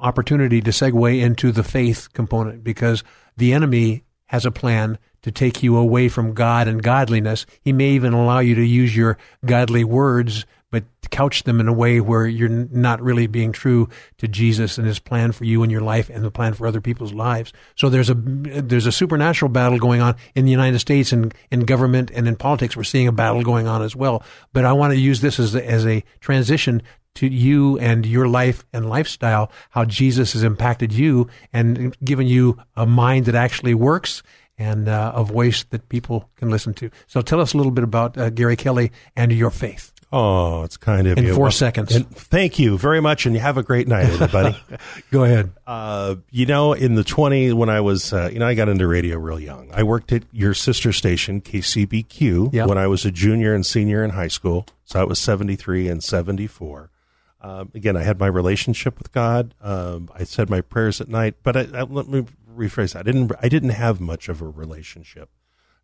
opportunity 0.00 0.60
to 0.62 0.70
segue 0.70 1.20
into 1.20 1.52
the 1.52 1.62
faith 1.64 2.08
component 2.12 2.64
because 2.64 3.02
the 3.36 3.52
enemy 3.52 4.03
has 4.26 4.46
a 4.46 4.50
plan 4.50 4.98
to 5.22 5.32
take 5.32 5.62
you 5.62 5.76
away 5.76 6.08
from 6.08 6.34
God 6.34 6.68
and 6.68 6.82
godliness. 6.82 7.46
He 7.62 7.72
may 7.72 7.90
even 7.90 8.12
allow 8.12 8.40
you 8.40 8.54
to 8.56 8.64
use 8.64 8.94
your 8.94 9.16
godly 9.44 9.82
words, 9.82 10.44
but 10.70 10.84
couch 11.10 11.44
them 11.44 11.60
in 11.60 11.68
a 11.68 11.72
way 11.72 12.00
where 12.00 12.26
you're 12.26 12.48
not 12.48 13.00
really 13.00 13.26
being 13.26 13.52
true 13.52 13.88
to 14.18 14.28
Jesus 14.28 14.76
and 14.76 14.86
His 14.86 14.98
plan 14.98 15.32
for 15.32 15.44
you 15.44 15.62
and 15.62 15.72
your 15.72 15.80
life 15.80 16.10
and 16.10 16.22
the 16.22 16.30
plan 16.30 16.52
for 16.52 16.66
other 16.66 16.80
people's 16.80 17.14
lives. 17.14 17.52
So 17.74 17.88
there's 17.88 18.10
a 18.10 18.14
there's 18.14 18.84
a 18.84 18.92
supernatural 18.92 19.50
battle 19.50 19.78
going 19.78 20.02
on 20.02 20.16
in 20.34 20.44
the 20.44 20.50
United 20.50 20.80
States 20.80 21.12
and 21.12 21.32
in 21.50 21.60
government 21.60 22.10
and 22.12 22.28
in 22.28 22.36
politics. 22.36 22.76
We're 22.76 22.84
seeing 22.84 23.08
a 23.08 23.12
battle 23.12 23.42
going 23.42 23.66
on 23.66 23.82
as 23.82 23.96
well. 23.96 24.22
But 24.52 24.64
I 24.64 24.72
want 24.72 24.92
to 24.92 24.98
use 24.98 25.20
this 25.20 25.38
as 25.38 25.54
a, 25.54 25.64
as 25.66 25.86
a 25.86 26.04
transition 26.20 26.82
to 27.16 27.26
you 27.28 27.78
and 27.78 28.04
your 28.06 28.26
life 28.28 28.64
and 28.72 28.88
lifestyle, 28.88 29.50
how 29.70 29.84
Jesus 29.84 30.32
has 30.32 30.42
impacted 30.42 30.92
you 30.92 31.28
and 31.52 31.96
given 32.04 32.26
you 32.26 32.58
a 32.76 32.86
mind 32.86 33.26
that 33.26 33.34
actually 33.34 33.74
works 33.74 34.22
and 34.58 34.88
uh, 34.88 35.12
a 35.14 35.24
voice 35.24 35.64
that 35.70 35.88
people 35.88 36.28
can 36.36 36.48
listen 36.50 36.74
to. 36.74 36.90
So 37.06 37.20
tell 37.22 37.40
us 37.40 37.54
a 37.54 37.56
little 37.56 37.72
bit 37.72 37.84
about 37.84 38.16
uh, 38.16 38.30
Gary 38.30 38.56
Kelly 38.56 38.92
and 39.16 39.32
your 39.32 39.50
faith. 39.50 39.90
Oh, 40.12 40.62
it's 40.62 40.76
kind 40.76 41.08
of 41.08 41.18
In 41.18 41.24
you. 41.24 41.34
four 41.34 41.44
Well, 41.44 41.50
seconds. 41.50 41.92
and 41.92 42.08
thank 42.08 42.56
you 42.60 42.78
very 42.78 43.00
much, 43.00 43.26
and 43.26 43.34
you 43.34 43.40
have 43.40 43.56
a 43.58 43.64
great 43.64 43.88
night, 43.88 44.04
everybody. 44.04 44.56
Go 45.10 45.24
ahead. 45.24 45.50
Uh, 45.66 46.16
you 46.30 46.46
know, 46.46 46.72
in 46.72 46.94
the 46.94 47.02
20, 47.02 47.52
when 47.52 47.68
I 47.68 47.80
was, 47.80 48.12
uh, 48.12 48.30
you 48.32 48.38
know, 48.38 48.46
I 48.46 48.54
got 48.54 48.68
into 48.68 48.86
radio 48.86 49.18
real 49.18 49.40
young. 49.40 49.70
I 49.74 49.82
worked 49.82 50.12
at 50.12 50.22
your 50.30 50.54
sister 50.54 50.92
station, 50.92 51.40
KCBQ, 51.40 52.50
Yeah. 52.52 52.66
when 52.66 52.78
I 52.78 52.86
was 52.86 53.04
a 53.04 53.10
junior 53.10 53.54
and 53.54 53.66
senior 53.66 54.04
in 54.04 54.10
high 54.10 54.28
school. 54.28 54.66
So 54.84 55.00
I 55.00 55.04
was 55.04 55.18
73 55.18 55.88
and 55.88 56.00
74. 56.02 56.90
Um, 57.44 57.70
again, 57.74 57.94
I 57.94 58.04
had 58.04 58.18
my 58.18 58.26
relationship 58.26 58.98
with 58.98 59.12
God. 59.12 59.54
Um, 59.60 60.08
I 60.14 60.24
said 60.24 60.48
my 60.48 60.62
prayers 60.62 61.02
at 61.02 61.10
night, 61.10 61.34
but 61.42 61.58
I, 61.58 61.68
I, 61.74 61.82
let 61.82 62.08
me 62.08 62.24
rephrase 62.56 62.94
that. 62.94 63.00
I 63.00 63.02
didn't, 63.02 63.32
I 63.38 63.50
didn't 63.50 63.68
have 63.70 64.00
much 64.00 64.30
of 64.30 64.40
a 64.40 64.48
relationship, 64.48 65.28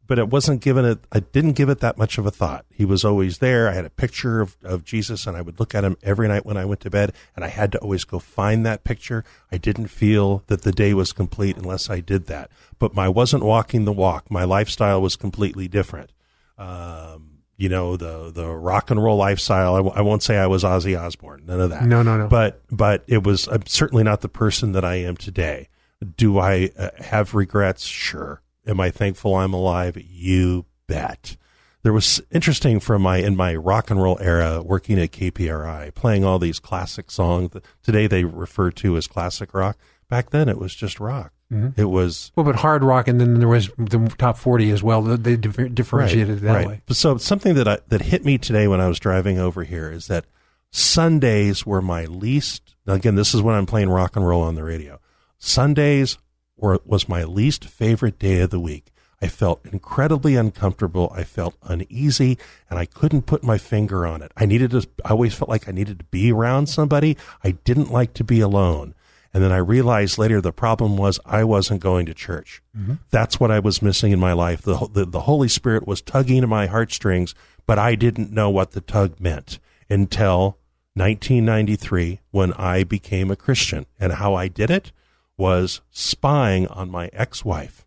but 0.06 0.18
it 0.18 0.28
wasn't 0.28 0.62
given 0.62 0.86
it, 0.86 1.00
I 1.12 1.20
didn't 1.20 1.52
give 1.52 1.68
it 1.68 1.80
that 1.80 1.98
much 1.98 2.16
of 2.16 2.24
a 2.24 2.30
thought. 2.30 2.64
He 2.70 2.86
was 2.86 3.04
always 3.04 3.38
there. 3.38 3.68
I 3.68 3.74
had 3.74 3.84
a 3.84 3.90
picture 3.90 4.40
of, 4.40 4.56
of 4.64 4.86
Jesus 4.86 5.26
and 5.26 5.36
I 5.36 5.42
would 5.42 5.60
look 5.60 5.74
at 5.74 5.84
him 5.84 5.98
every 6.02 6.28
night 6.28 6.46
when 6.46 6.56
I 6.56 6.64
went 6.64 6.80
to 6.80 6.90
bed 6.90 7.12
and 7.36 7.44
I 7.44 7.48
had 7.48 7.72
to 7.72 7.78
always 7.80 8.04
go 8.04 8.18
find 8.18 8.64
that 8.64 8.82
picture. 8.82 9.22
I 9.52 9.58
didn't 9.58 9.88
feel 9.88 10.42
that 10.46 10.62
the 10.62 10.72
day 10.72 10.94
was 10.94 11.12
complete 11.12 11.58
unless 11.58 11.90
I 11.90 12.00
did 12.00 12.24
that, 12.28 12.50
but 12.78 12.96
I 12.96 13.10
wasn't 13.10 13.44
walking 13.44 13.84
the 13.84 13.92
walk. 13.92 14.30
My 14.30 14.44
lifestyle 14.44 15.02
was 15.02 15.14
completely 15.14 15.68
different. 15.68 16.10
Um, 16.56 17.29
you 17.60 17.68
know 17.68 17.94
the 17.94 18.30
the 18.32 18.48
rock 18.48 18.90
and 18.90 19.02
roll 19.02 19.18
lifestyle. 19.18 19.74
I, 19.74 19.78
w- 19.78 19.94
I 19.94 20.00
won't 20.00 20.22
say 20.22 20.38
I 20.38 20.46
was 20.46 20.64
Ozzy 20.64 20.98
Osbourne, 20.98 21.42
none 21.44 21.60
of 21.60 21.68
that. 21.68 21.84
No, 21.84 22.02
no, 22.02 22.16
no. 22.16 22.26
But 22.26 22.62
but 22.70 23.04
it 23.06 23.22
was. 23.22 23.48
I'm 23.48 23.66
certainly 23.66 24.02
not 24.02 24.22
the 24.22 24.30
person 24.30 24.72
that 24.72 24.84
I 24.84 24.94
am 24.96 25.14
today. 25.14 25.68
Do 26.16 26.38
I 26.38 26.70
uh, 26.78 26.88
have 26.98 27.34
regrets? 27.34 27.84
Sure. 27.84 28.40
Am 28.66 28.80
I 28.80 28.90
thankful 28.90 29.34
I'm 29.34 29.52
alive? 29.52 29.98
You 30.02 30.64
bet. 30.86 31.36
There 31.82 31.92
was 31.92 32.22
interesting 32.30 32.80
from 32.80 33.02
my 33.02 33.18
in 33.18 33.36
my 33.36 33.54
rock 33.54 33.90
and 33.90 34.02
roll 34.02 34.18
era 34.20 34.62
working 34.62 34.98
at 34.98 35.12
KPRI, 35.12 35.94
playing 35.94 36.24
all 36.24 36.38
these 36.38 36.60
classic 36.60 37.10
songs 37.10 37.50
that 37.50 37.64
today 37.82 38.06
they 38.06 38.24
refer 38.24 38.70
to 38.70 38.96
as 38.96 39.06
classic 39.06 39.52
rock. 39.52 39.76
Back 40.08 40.30
then, 40.30 40.48
it 40.48 40.58
was 40.58 40.74
just 40.74 40.98
rock. 40.98 41.34
Mhm. 41.52 41.76
It 41.76 41.86
was 41.86 42.30
Well, 42.36 42.44
but 42.44 42.56
hard 42.56 42.84
rock, 42.84 43.08
and 43.08 43.20
then 43.20 43.38
there 43.40 43.48
was 43.48 43.70
the 43.76 44.12
top 44.18 44.38
40 44.38 44.70
as 44.70 44.82
well. 44.82 45.02
They 45.02 45.36
differentiated 45.36 46.38
it 46.38 46.42
that 46.42 46.54
right. 46.54 46.66
way. 46.66 46.80
So 46.90 47.16
something 47.16 47.54
that 47.54 47.66
I, 47.66 47.78
that 47.88 48.02
hit 48.02 48.24
me 48.24 48.38
today 48.38 48.68
when 48.68 48.80
I 48.80 48.86
was 48.86 49.00
driving 49.00 49.38
over 49.38 49.64
here 49.64 49.90
is 49.90 50.06
that 50.06 50.26
Sundays 50.70 51.66
were 51.66 51.82
my 51.82 52.04
least. 52.04 52.74
Again, 52.86 53.16
this 53.16 53.34
is 53.34 53.42
when 53.42 53.54
I'm 53.56 53.66
playing 53.66 53.90
rock 53.90 54.16
and 54.16 54.26
roll 54.26 54.42
on 54.42 54.54
the 54.54 54.62
radio. 54.64 55.00
Sundays 55.38 56.18
were 56.56 56.80
was 56.84 57.08
my 57.08 57.24
least 57.24 57.64
favorite 57.64 58.18
day 58.18 58.40
of 58.40 58.50
the 58.50 58.60
week. 58.60 58.92
I 59.22 59.28
felt 59.28 59.66
incredibly 59.66 60.36
uncomfortable. 60.36 61.12
I 61.14 61.24
felt 61.24 61.54
uneasy, 61.62 62.38
and 62.70 62.78
I 62.78 62.86
couldn't 62.86 63.22
put 63.26 63.42
my 63.42 63.58
finger 63.58 64.06
on 64.06 64.22
it. 64.22 64.32
I 64.36 64.46
needed 64.46 64.70
to. 64.70 64.86
I 65.04 65.10
always 65.10 65.34
felt 65.34 65.48
like 65.50 65.68
I 65.68 65.72
needed 65.72 65.98
to 65.98 66.04
be 66.06 66.32
around 66.32 66.68
somebody. 66.68 67.16
I 67.44 67.50
didn't 67.52 67.90
like 67.92 68.14
to 68.14 68.24
be 68.24 68.40
alone. 68.40 68.94
And 69.32 69.42
then 69.44 69.52
I 69.52 69.58
realized 69.58 70.18
later 70.18 70.40
the 70.40 70.52
problem 70.52 70.96
was 70.96 71.20
I 71.24 71.44
wasn't 71.44 71.80
going 71.80 72.06
to 72.06 72.14
church. 72.14 72.62
That's 73.10 73.38
what 73.38 73.50
I 73.50 73.60
was 73.60 73.80
missing 73.80 74.10
in 74.12 74.18
my 74.18 74.32
life. 74.32 74.62
The, 74.62 74.88
the, 74.92 75.04
the 75.04 75.20
Holy 75.20 75.48
Spirit 75.48 75.86
was 75.86 76.02
tugging 76.02 76.42
at 76.42 76.48
my 76.48 76.66
heartstrings, 76.66 77.34
but 77.66 77.78
I 77.78 77.94
didn't 77.94 78.32
know 78.32 78.50
what 78.50 78.72
the 78.72 78.80
tug 78.80 79.20
meant 79.20 79.60
until 79.88 80.58
1993 80.94 82.20
when 82.32 82.52
I 82.54 82.82
became 82.82 83.30
a 83.30 83.36
Christian. 83.36 83.86
And 84.00 84.14
how 84.14 84.34
I 84.34 84.48
did 84.48 84.70
it 84.70 84.90
was 85.36 85.80
spying 85.90 86.66
on 86.66 86.90
my 86.90 87.08
ex 87.12 87.44
wife. 87.44 87.86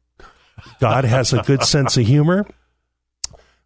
God 0.79 1.03
has 1.03 1.33
a 1.33 1.41
good 1.41 1.63
sense 1.63 1.97
of 1.97 2.05
humor. 2.05 2.45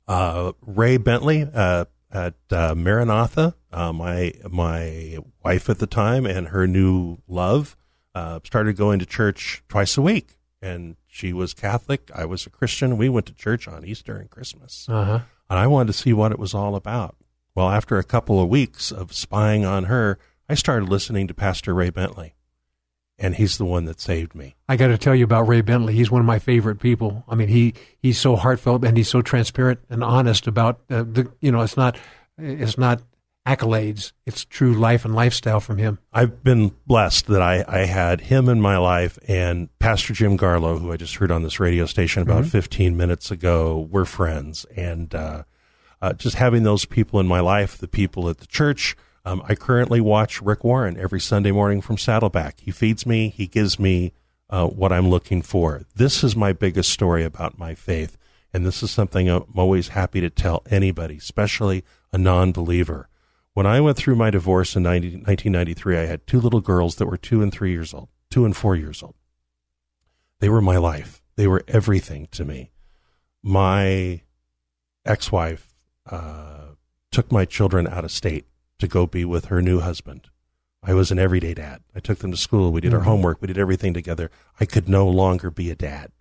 Uh, 0.07 0.53
Ray 0.65 0.97
Bentley 0.97 1.47
uh, 1.53 1.85
at 2.11 2.35
uh, 2.51 2.73
Maranatha, 2.75 3.55
uh, 3.71 3.91
my 3.93 4.33
my 4.49 5.17
wife 5.43 5.69
at 5.69 5.79
the 5.79 5.87
time, 5.87 6.25
and 6.25 6.49
her 6.49 6.65
new 6.67 7.17
love 7.27 7.75
uh, 8.15 8.39
started 8.43 8.77
going 8.77 8.99
to 8.99 9.05
church 9.05 9.63
twice 9.67 9.97
a 9.97 10.01
week, 10.01 10.37
and 10.61 10.95
she 11.05 11.33
was 11.33 11.53
Catholic. 11.53 12.09
I 12.15 12.25
was 12.25 12.45
a 12.45 12.49
Christian. 12.49 12.97
We 12.97 13.09
went 13.09 13.25
to 13.27 13.33
church 13.33 13.67
on 13.67 13.83
Easter 13.85 14.17
and 14.17 14.29
Christmas, 14.29 14.87
Uh-huh. 14.89 15.19
and 15.49 15.59
I 15.59 15.67
wanted 15.67 15.87
to 15.87 15.93
see 15.93 16.13
what 16.13 16.31
it 16.31 16.39
was 16.39 16.53
all 16.53 16.75
about. 16.75 17.15
Well, 17.55 17.69
after 17.69 17.97
a 17.97 18.03
couple 18.03 18.41
of 18.41 18.47
weeks 18.49 18.91
of 18.91 19.13
spying 19.13 19.65
on 19.65 19.85
her, 19.85 20.17
I 20.47 20.53
started 20.55 20.87
listening 20.89 21.27
to 21.27 21.33
Pastor 21.33 21.73
Ray 21.73 21.89
Bentley, 21.89 22.35
and 23.19 23.35
he's 23.35 23.57
the 23.57 23.65
one 23.65 23.85
that 23.85 23.99
saved 23.99 24.35
me. 24.35 24.55
I 24.69 24.75
got 24.75 24.87
to 24.87 24.97
tell 24.97 25.15
you 25.15 25.23
about 25.23 25.47
Ray 25.47 25.61
Bentley. 25.61 25.93
He's 25.93 26.11
one 26.11 26.21
of 26.21 26.27
my 26.27 26.39
favorite 26.39 26.79
people. 26.79 27.23
I 27.27 27.35
mean, 27.35 27.47
he 27.49 27.73
he's 27.99 28.19
so 28.19 28.35
heartfelt 28.35 28.83
and 28.83 28.95
he's 28.97 29.09
so 29.09 29.21
transparent 29.21 29.79
and 29.89 30.03
honest 30.03 30.47
about 30.47 30.79
uh, 30.89 31.03
the. 31.03 31.31
You 31.41 31.51
know, 31.51 31.61
it's 31.61 31.77
not 31.77 31.97
it's 32.37 32.77
not 32.77 33.01
accolades. 33.45 34.11
It's 34.25 34.43
true 34.43 34.73
life 34.73 35.05
and 35.05 35.15
lifestyle 35.15 35.59
from 35.61 35.77
him. 35.77 35.99
I've 36.11 36.43
been 36.43 36.73
blessed 36.85 37.27
that 37.27 37.41
I, 37.41 37.63
I 37.67 37.85
had 37.85 38.21
him 38.21 38.49
in 38.49 38.59
my 38.59 38.77
life 38.77 39.17
and 39.27 39.69
Pastor 39.79 40.13
Jim 40.13 40.37
Garlow, 40.37 40.79
who 40.81 40.91
I 40.91 40.97
just 40.97 41.15
heard 41.15 41.31
on 41.31 41.43
this 41.43 41.59
radio 41.59 41.85
station 41.85 42.21
about 42.23 42.43
Mhm. 42.43 42.49
15 42.49 42.97
minutes 42.97 43.31
ago. 43.31 43.87
We're 43.89 44.03
friends. 44.03 44.65
And 44.75 45.15
uh, 45.15 45.43
uh, 46.01 46.11
just 46.13 46.35
having 46.35 46.63
those 46.63 46.83
people 46.85 47.21
in 47.21 47.27
my 47.27 47.39
life, 47.39 47.77
the 47.77 47.87
people 47.87 48.27
at 48.29 48.39
the 48.39 48.47
church. 48.47 48.97
Um, 49.27 49.43
I 49.43 49.55
currently 49.55 49.99
watch 49.99 50.41
Rick 50.41 50.63
Warren 50.63 50.97
every 50.97 51.19
Sunday 51.19 51.51
morning 51.51 51.81
from 51.81 51.97
Saddleback. 51.97 52.61
He 52.61 52.71
feeds 52.71 53.05
me, 53.05 53.27
he 53.27 53.45
gives 53.45 53.77
me 53.77 54.13
uh, 54.49 54.67
what 54.67 54.93
I'm 54.93 55.09
looking 55.09 55.41
for. 55.41 55.83
This 55.93 56.23
is 56.23 56.33
my 56.33 56.53
biggest 56.53 56.91
story 56.91 57.25
about 57.25 57.59
my 57.59 57.75
faith. 57.75 58.17
And 58.53 58.65
this 58.65 58.81
is 58.81 58.89
something 58.89 59.29
I'm 59.29 59.43
always 59.53 59.89
happy 59.89 60.21
to 60.21 60.29
tell 60.29 60.63
anybody, 60.69 61.17
especially 61.17 61.83
a 62.13 62.17
non 62.17 62.53
believer. 62.53 63.09
When 63.53 63.65
I 63.65 63.81
went 63.81 63.97
through 63.97 64.15
my 64.15 64.29
divorce 64.29 64.77
in 64.77 64.83
90, 64.83 65.07
1993, 65.07 65.97
I 65.97 66.05
had 66.05 66.25
two 66.25 66.39
little 66.39 66.61
girls 66.61 66.95
that 66.95 67.07
were 67.07 67.17
two 67.17 67.41
and 67.41 67.51
three 67.51 67.73
years 67.73 67.93
old, 67.93 68.07
two 68.31 68.45
and 68.45 68.55
four 68.55 68.77
years 68.77 69.03
old. 69.03 69.15
They 70.39 70.47
were 70.47 70.61
my 70.61 70.77
life. 70.77 71.21
They 71.35 71.47
were 71.47 71.65
everything 71.67 72.29
to 72.31 72.45
me. 72.45 72.71
My 73.43 74.21
ex 75.05 75.33
wife 75.33 75.75
uh, 76.09 76.75
took 77.11 77.29
my 77.29 77.43
children 77.43 77.89
out 77.89 78.05
of 78.05 78.11
state 78.11 78.46
to 78.79 78.87
go 78.87 79.05
be 79.07 79.25
with 79.25 79.45
her 79.45 79.61
new 79.61 79.79
husband. 79.79 80.29
I 80.83 80.93
was 80.93 81.11
an 81.11 81.19
everyday 81.19 81.53
dad. 81.53 81.81
I 81.95 81.99
took 81.99 82.19
them 82.19 82.31
to 82.31 82.37
school. 82.37 82.71
We 82.71 82.81
did 82.81 82.93
our 82.93 83.01
Mhm. 83.01 83.05
homework. 83.05 83.41
We 83.41 83.47
did 83.47 83.57
everything 83.57 83.93
together. 83.93 84.29
I 84.59 84.65
could 84.65 84.87
no 84.87 85.07
longer 85.07 85.49
be 85.51 85.69
a 85.71 85.75
dad. 85.75 86.11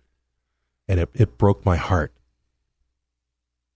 and 0.89 1.01
it, 1.01 1.09
it 1.13 1.37
broke 1.37 1.65
my 1.65 1.75
heart. 1.75 2.13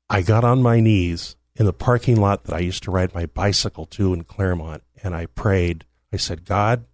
I 0.09 0.21
got 0.21 0.43
on 0.45 0.61
my 0.61 0.79
knees 0.79 1.35
in 1.55 1.65
the 1.65 1.73
parking 1.73 2.15
lot 2.19 2.43
that 2.45 2.55
I 2.55 2.59
used 2.59 2.83
to 2.83 2.91
ride 2.91 3.13
my 3.13 3.25
bicycle 3.25 3.85
to 3.87 4.13
in 4.13 4.23
Clairemont, 4.23 4.83
and 5.03 5.13
I 5.15 5.25
prayed. 5.25 5.83
I 6.13 6.17
said, 6.17 6.45
God, 6.45 6.85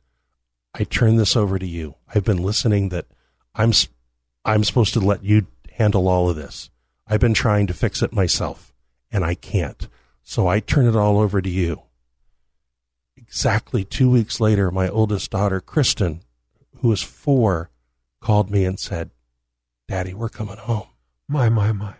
I 0.73 0.83
turn 0.85 1.17
this 1.17 1.35
over 1.35 1.57
to 1.59 1.67
you. 1.67 1.95
I've 2.13 2.23
been 2.23 2.41
listening 2.41 2.89
that 2.89 3.05
I'm 3.55 3.71
I'm 4.45 4.63
supposed 4.63 4.93
to 4.93 4.99
let 4.99 5.23
you 5.23 5.45
handle 5.73 6.07
all 6.07 6.29
of 6.29 6.35
this. 6.35 6.69
I've 7.05 7.19
been 7.19 7.33
trying 7.35 7.67
to 7.67 7.73
fix 7.75 8.01
it 8.01 8.11
myself, 8.13 8.73
and 9.11 9.23
I 9.25 9.35
can't. 9.35 9.87
So 10.29 10.45
I 10.45 10.59
turn 10.59 10.85
it 10.85 10.95
all 10.95 11.19
over 11.19 11.41
to 11.41 11.49
you. 11.49 11.83
Exactly 13.15 13.85
two 13.85 14.11
weeks 14.11 14.41
later, 14.41 14.69
my 14.69 14.89
oldest 14.89 15.31
daughter, 15.31 15.61
Kristen, 15.61 16.21
who 16.81 16.89
was 16.89 17.01
four, 17.01 17.69
called 18.19 18.51
me 18.51 18.65
and 18.65 18.77
said, 18.77 19.11
Daddy, 19.87 20.13
we're 20.13 20.27
coming 20.27 20.57
home. 20.57 20.87
My, 21.29 21.47
my, 21.47 21.71
my. 21.71 21.93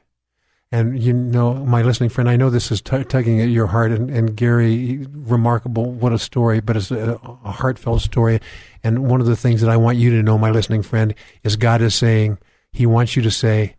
And 0.74 1.02
you 1.02 1.14
know, 1.14 1.54
my 1.54 1.82
listening 1.82 2.10
friend, 2.10 2.30
I 2.30 2.36
know 2.36 2.50
this 2.50 2.70
is 2.70 2.82
t- 2.82 3.06
tugging 3.06 3.40
at 3.40 3.48
your 3.48 3.68
heart, 3.68 3.94
and, 3.94 4.10
and, 4.10 4.36
Gary, 4.36 5.08
remarkable, 5.10 5.90
what 5.90 6.12
a 6.12 6.20
story, 6.20 6.60
but 6.60 6.76
it's 6.76 6.92
a, 6.92 7.14
a 7.46 7.52
heartfelt 7.52 8.02
story. 8.02 8.42
And 8.84 9.10
one 9.10 9.22
of 9.22 9.28
the 9.28 9.38
things 9.38 9.62
that 9.62 9.70
I 9.70 9.78
want 9.78 10.00
you 10.00 10.10
to 10.12 10.22
know, 10.22 10.38
my 10.38 10.52
listening 10.52 10.84
friend, 10.84 11.16
is 11.44 11.56
God 11.56 11.82
is 11.82 11.96
saying, 11.96 12.40
He 12.74 12.86
wants 12.86 13.16
you 13.16 13.22
to 13.22 13.32
say, 13.32 13.78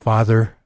Father, 0.00 0.56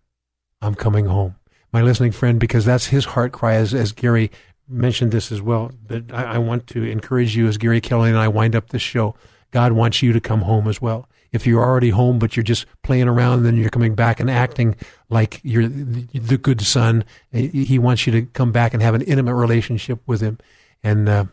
I'm 0.62 0.76
coming 0.76 1.06
home. 1.06 1.34
My 1.72 1.82
listening 1.82 2.12
friend, 2.12 2.40
because 2.40 2.64
that's 2.64 2.86
his 2.86 3.04
heart 3.04 3.32
cry, 3.32 3.54
as, 3.54 3.74
as 3.74 3.92
Gary 3.92 4.30
mentioned 4.68 5.12
this 5.12 5.30
as 5.30 5.42
well. 5.42 5.72
But 5.86 6.04
I, 6.12 6.34
I 6.34 6.38
want 6.38 6.66
to 6.68 6.82
encourage 6.82 7.36
you, 7.36 7.46
as 7.46 7.58
Gary 7.58 7.80
Kelly 7.80 8.10
and 8.10 8.18
I 8.18 8.28
wind 8.28 8.56
up 8.56 8.70
this 8.70 8.82
show, 8.82 9.14
God 9.50 9.72
wants 9.72 10.02
you 10.02 10.12
to 10.12 10.20
come 10.20 10.42
home 10.42 10.68
as 10.68 10.80
well 10.80 11.08
if 11.32 11.46
you're 11.46 11.62
already 11.62 11.90
home 11.90 12.18
but 12.18 12.36
you're 12.36 12.42
just 12.42 12.66
playing 12.82 13.08
around 13.08 13.42
then 13.42 13.56
you're 13.56 13.70
coming 13.70 13.94
back 13.94 14.20
and 14.20 14.30
acting 14.30 14.74
like 15.08 15.40
you're 15.42 15.68
the 15.68 16.38
good 16.38 16.60
son 16.60 17.04
he 17.32 17.78
wants 17.78 18.06
you 18.06 18.12
to 18.12 18.22
come 18.22 18.52
back 18.52 18.72
and 18.72 18.82
have 18.82 18.94
an 18.94 19.02
intimate 19.02 19.34
relationship 19.34 20.00
with 20.06 20.20
him 20.20 20.38
and 20.82 21.08
uh, 21.08 21.24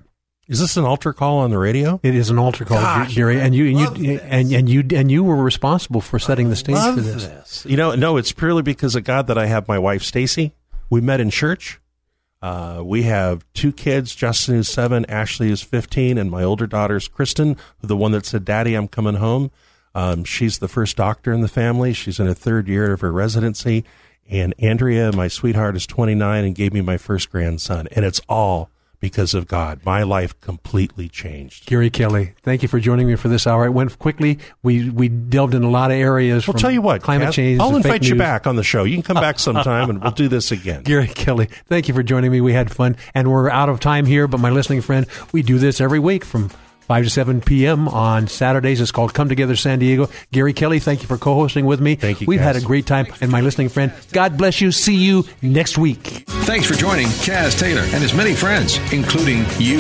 is 0.48 0.60
this 0.60 0.76
an 0.78 0.84
altar 0.84 1.14
call 1.14 1.40
on 1.40 1.52
the 1.52 1.57
radio? 1.57 1.99
It 2.03 2.15
is 2.15 2.30
an 2.30 2.38
altar 2.38 2.65
call, 2.65 2.82
Gosh, 2.82 3.14
Jerry, 3.14 3.40
and 3.40 3.56
you 3.56 3.80
and 3.80 3.98
you 3.98 4.20
and, 4.20 4.52
and, 4.52 4.70
you 4.70 4.86
and 4.94 5.11
you 5.11 5.24
were 5.24 5.41
responsible 5.41 6.02
for 6.02 6.20
setting 6.20 6.49
the 6.49 6.56
stage 6.56 6.78
for 6.78 7.02
this. 7.02 7.26
this. 7.26 7.65
You 7.65 7.78
know, 7.78 7.95
no, 7.95 8.18
it's 8.18 8.32
purely 8.32 8.61
because 8.61 8.95
of 8.95 9.03
God 9.03 9.28
that 9.28 9.38
I 9.38 9.45
have 9.45 9.68
my 9.68 9.80
wife 9.80 10.03
Stacy. 10.03 10.53
We 10.90 11.02
met 11.02 11.22
in 11.22 11.30
church. 11.30 11.80
Uh, 12.41 12.82
we 12.84 13.03
have 13.03 13.45
two 13.53 13.72
kids. 13.72 14.14
Justin 14.14 14.56
is 14.56 14.68
seven, 14.68 15.06
Ashley 15.06 15.49
is 15.49 15.61
fifteen, 15.61 16.18
and 16.18 16.30
my 16.30 16.44
older 16.44 16.68
daughter 16.68 16.98
is 16.98 17.07
Kristen, 17.07 17.56
the 17.82 17.95
one 17.95 18.11
that 18.11 18.26
said, 18.26 18.44
"Daddy, 18.44 18.76
I'm 18.76 18.90
coming 18.90 19.15
home." 19.15 19.49
Um, 19.95 20.24
she's 20.24 20.57
the 20.57 20.68
first 20.68 20.98
doctor 20.98 21.32
in 21.32 21.41
the 21.41 21.48
family. 21.48 21.94
She's 21.94 22.20
in 22.20 22.26
her 22.28 22.34
third 22.34 22.68
year 22.68 22.94
of 22.94 23.02
her 23.02 23.11
residency. 23.11 23.86
And 24.30 24.53
Andrea, 24.57 25.11
my 25.11 25.28
sweetheart, 25.28 25.76
is 25.76 25.86
29 25.86 26.45
and 26.45 26.56
gave 26.56 26.74
me 26.74 26.82
my 26.82 26.98
first 26.98 27.30
grandson. 27.30 27.88
And 27.91 28.06
it's 28.06 28.22
all 28.28 28.70
because 29.03 29.34
of 29.34 29.49
God. 29.49 29.81
My 29.85 30.03
life 30.03 30.39
completely 30.39 31.09
changed. 31.09 31.65
Gary 31.65 31.89
Kelly, 31.89 32.35
thank 32.41 32.61
you 32.61 32.69
for 32.69 32.80
joining 32.80 33.05
me 33.05 33.17
for 33.17 33.27
this 33.27 33.45
hour. 33.45 33.65
It 33.65 33.71
went 33.71 33.99
quickly. 33.99 34.39
We 34.63 34.89
we 34.89 35.09
delved 35.09 35.53
in 35.53 35.61
a 35.61 35.69
lot 35.69 35.91
of 35.91 35.97
areas. 35.97 36.47
I'll 36.47 36.53
tell 36.53 36.71
you 36.71 36.81
what, 36.81 37.01
climate 37.01 37.27
Kaz, 37.27 37.34
change. 37.34 37.59
I'll 37.59 37.75
invite 37.75 38.05
you 38.05 38.15
back 38.15 38.47
on 38.47 38.55
the 38.55 38.63
show. 38.63 38.85
You 38.85 38.95
can 38.95 39.03
come 39.03 39.21
back 39.21 39.39
sometime 39.39 39.89
and 39.89 40.01
we'll 40.01 40.11
do 40.11 40.30
this 40.30 40.53
again. 40.53 40.84
Gary 40.85 41.09
Kelly, 41.09 41.49
thank 41.67 41.89
you 41.89 41.93
for 41.93 42.01
joining 42.01 42.31
me. 42.31 42.39
We 42.39 42.53
had 42.53 42.71
fun, 42.71 42.95
and 43.13 43.30
we're 43.30 43.49
out 43.49 43.67
of 43.67 43.81
time 43.81 44.05
here. 44.05 44.25
But 44.25 44.39
my 44.39 44.51
listening 44.51 44.80
friend, 44.80 45.05
we 45.34 45.41
do 45.41 45.59
this 45.59 45.81
every 45.81 45.99
week 45.99 46.23
from 46.23 46.49
5 46.88 47.03
to 47.05 47.10
7 47.10 47.41
p.m. 47.41 47.88
on 47.88 48.27
Saturdays. 48.27 48.81
It's 48.81 48.91
called 48.91 49.14
Come 49.14 49.30
Together 49.30 49.55
San 49.55 49.80
Diego. 49.80 50.10
Gary 50.31 50.53
Kelly, 50.53 50.80
thank 50.80 51.01
you 51.01 51.07
for 51.07 51.18
co 51.18 51.34
hosting 51.34 51.65
with 51.65 51.80
me. 51.80 51.95
Thank 51.95 52.22
you. 52.22 52.27
We've 52.27 52.39
Kaz. 52.39 52.43
had 52.43 52.55
a 52.57 52.61
great 52.61 52.85
time. 52.85 53.07
And 53.22 53.31
my 53.31 53.41
listening 53.41 53.69
friend, 53.69 53.93
God 54.11 54.38
bless 54.38 54.60
you. 54.60 54.72
See 54.72 54.95
you 54.95 55.23
next 55.41 55.77
week. 55.77 56.26
Thanks 56.43 56.68
for 56.68 56.73
joining 56.73 57.07
Kaz 57.07 57.57
Taylor 57.57 57.81
and 57.81 58.01
his 58.01 58.14
many 58.14 58.34
friends, 58.34 58.77
including 58.91 59.45
you, 59.60 59.80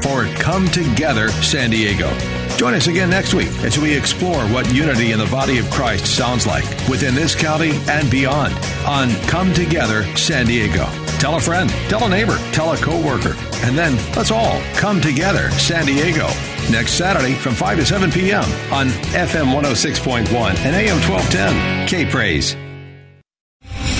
for 0.00 0.24
Come 0.36 0.66
Together 0.68 1.28
San 1.42 1.70
Diego. 1.70 2.10
Join 2.56 2.74
us 2.74 2.86
again 2.88 3.10
next 3.10 3.34
week 3.34 3.50
as 3.62 3.78
we 3.78 3.96
explore 3.96 4.42
what 4.48 4.72
unity 4.74 5.12
in 5.12 5.18
the 5.18 5.26
body 5.26 5.58
of 5.58 5.70
Christ 5.70 6.06
sounds 6.06 6.46
like 6.46 6.64
within 6.88 7.14
this 7.14 7.34
county 7.34 7.72
and 7.88 8.10
beyond 8.10 8.54
on 8.86 9.10
Come 9.28 9.52
Together 9.54 10.04
San 10.16 10.46
Diego. 10.46 10.86
Tell 11.18 11.36
a 11.36 11.40
friend, 11.40 11.68
tell 11.88 12.04
a 12.04 12.08
neighbor, 12.08 12.36
tell 12.52 12.72
a 12.72 12.76
coworker, 12.76 13.34
and 13.64 13.76
then 13.76 13.96
let's 14.16 14.30
all 14.30 14.60
come 14.74 15.00
together 15.00 15.50
San 15.52 15.86
Diego 15.86 16.26
next 16.70 16.92
Saturday 16.94 17.34
from 17.34 17.54
5 17.54 17.78
to 17.78 17.86
7 17.86 18.10
p.m. 18.10 18.44
on 18.72 18.88
FM 19.14 19.52
106.1 19.54 20.26
and 20.64 20.76
AM 20.76 21.00
1210. 21.08 21.88
K 21.88 22.04
Praise. 22.04 22.67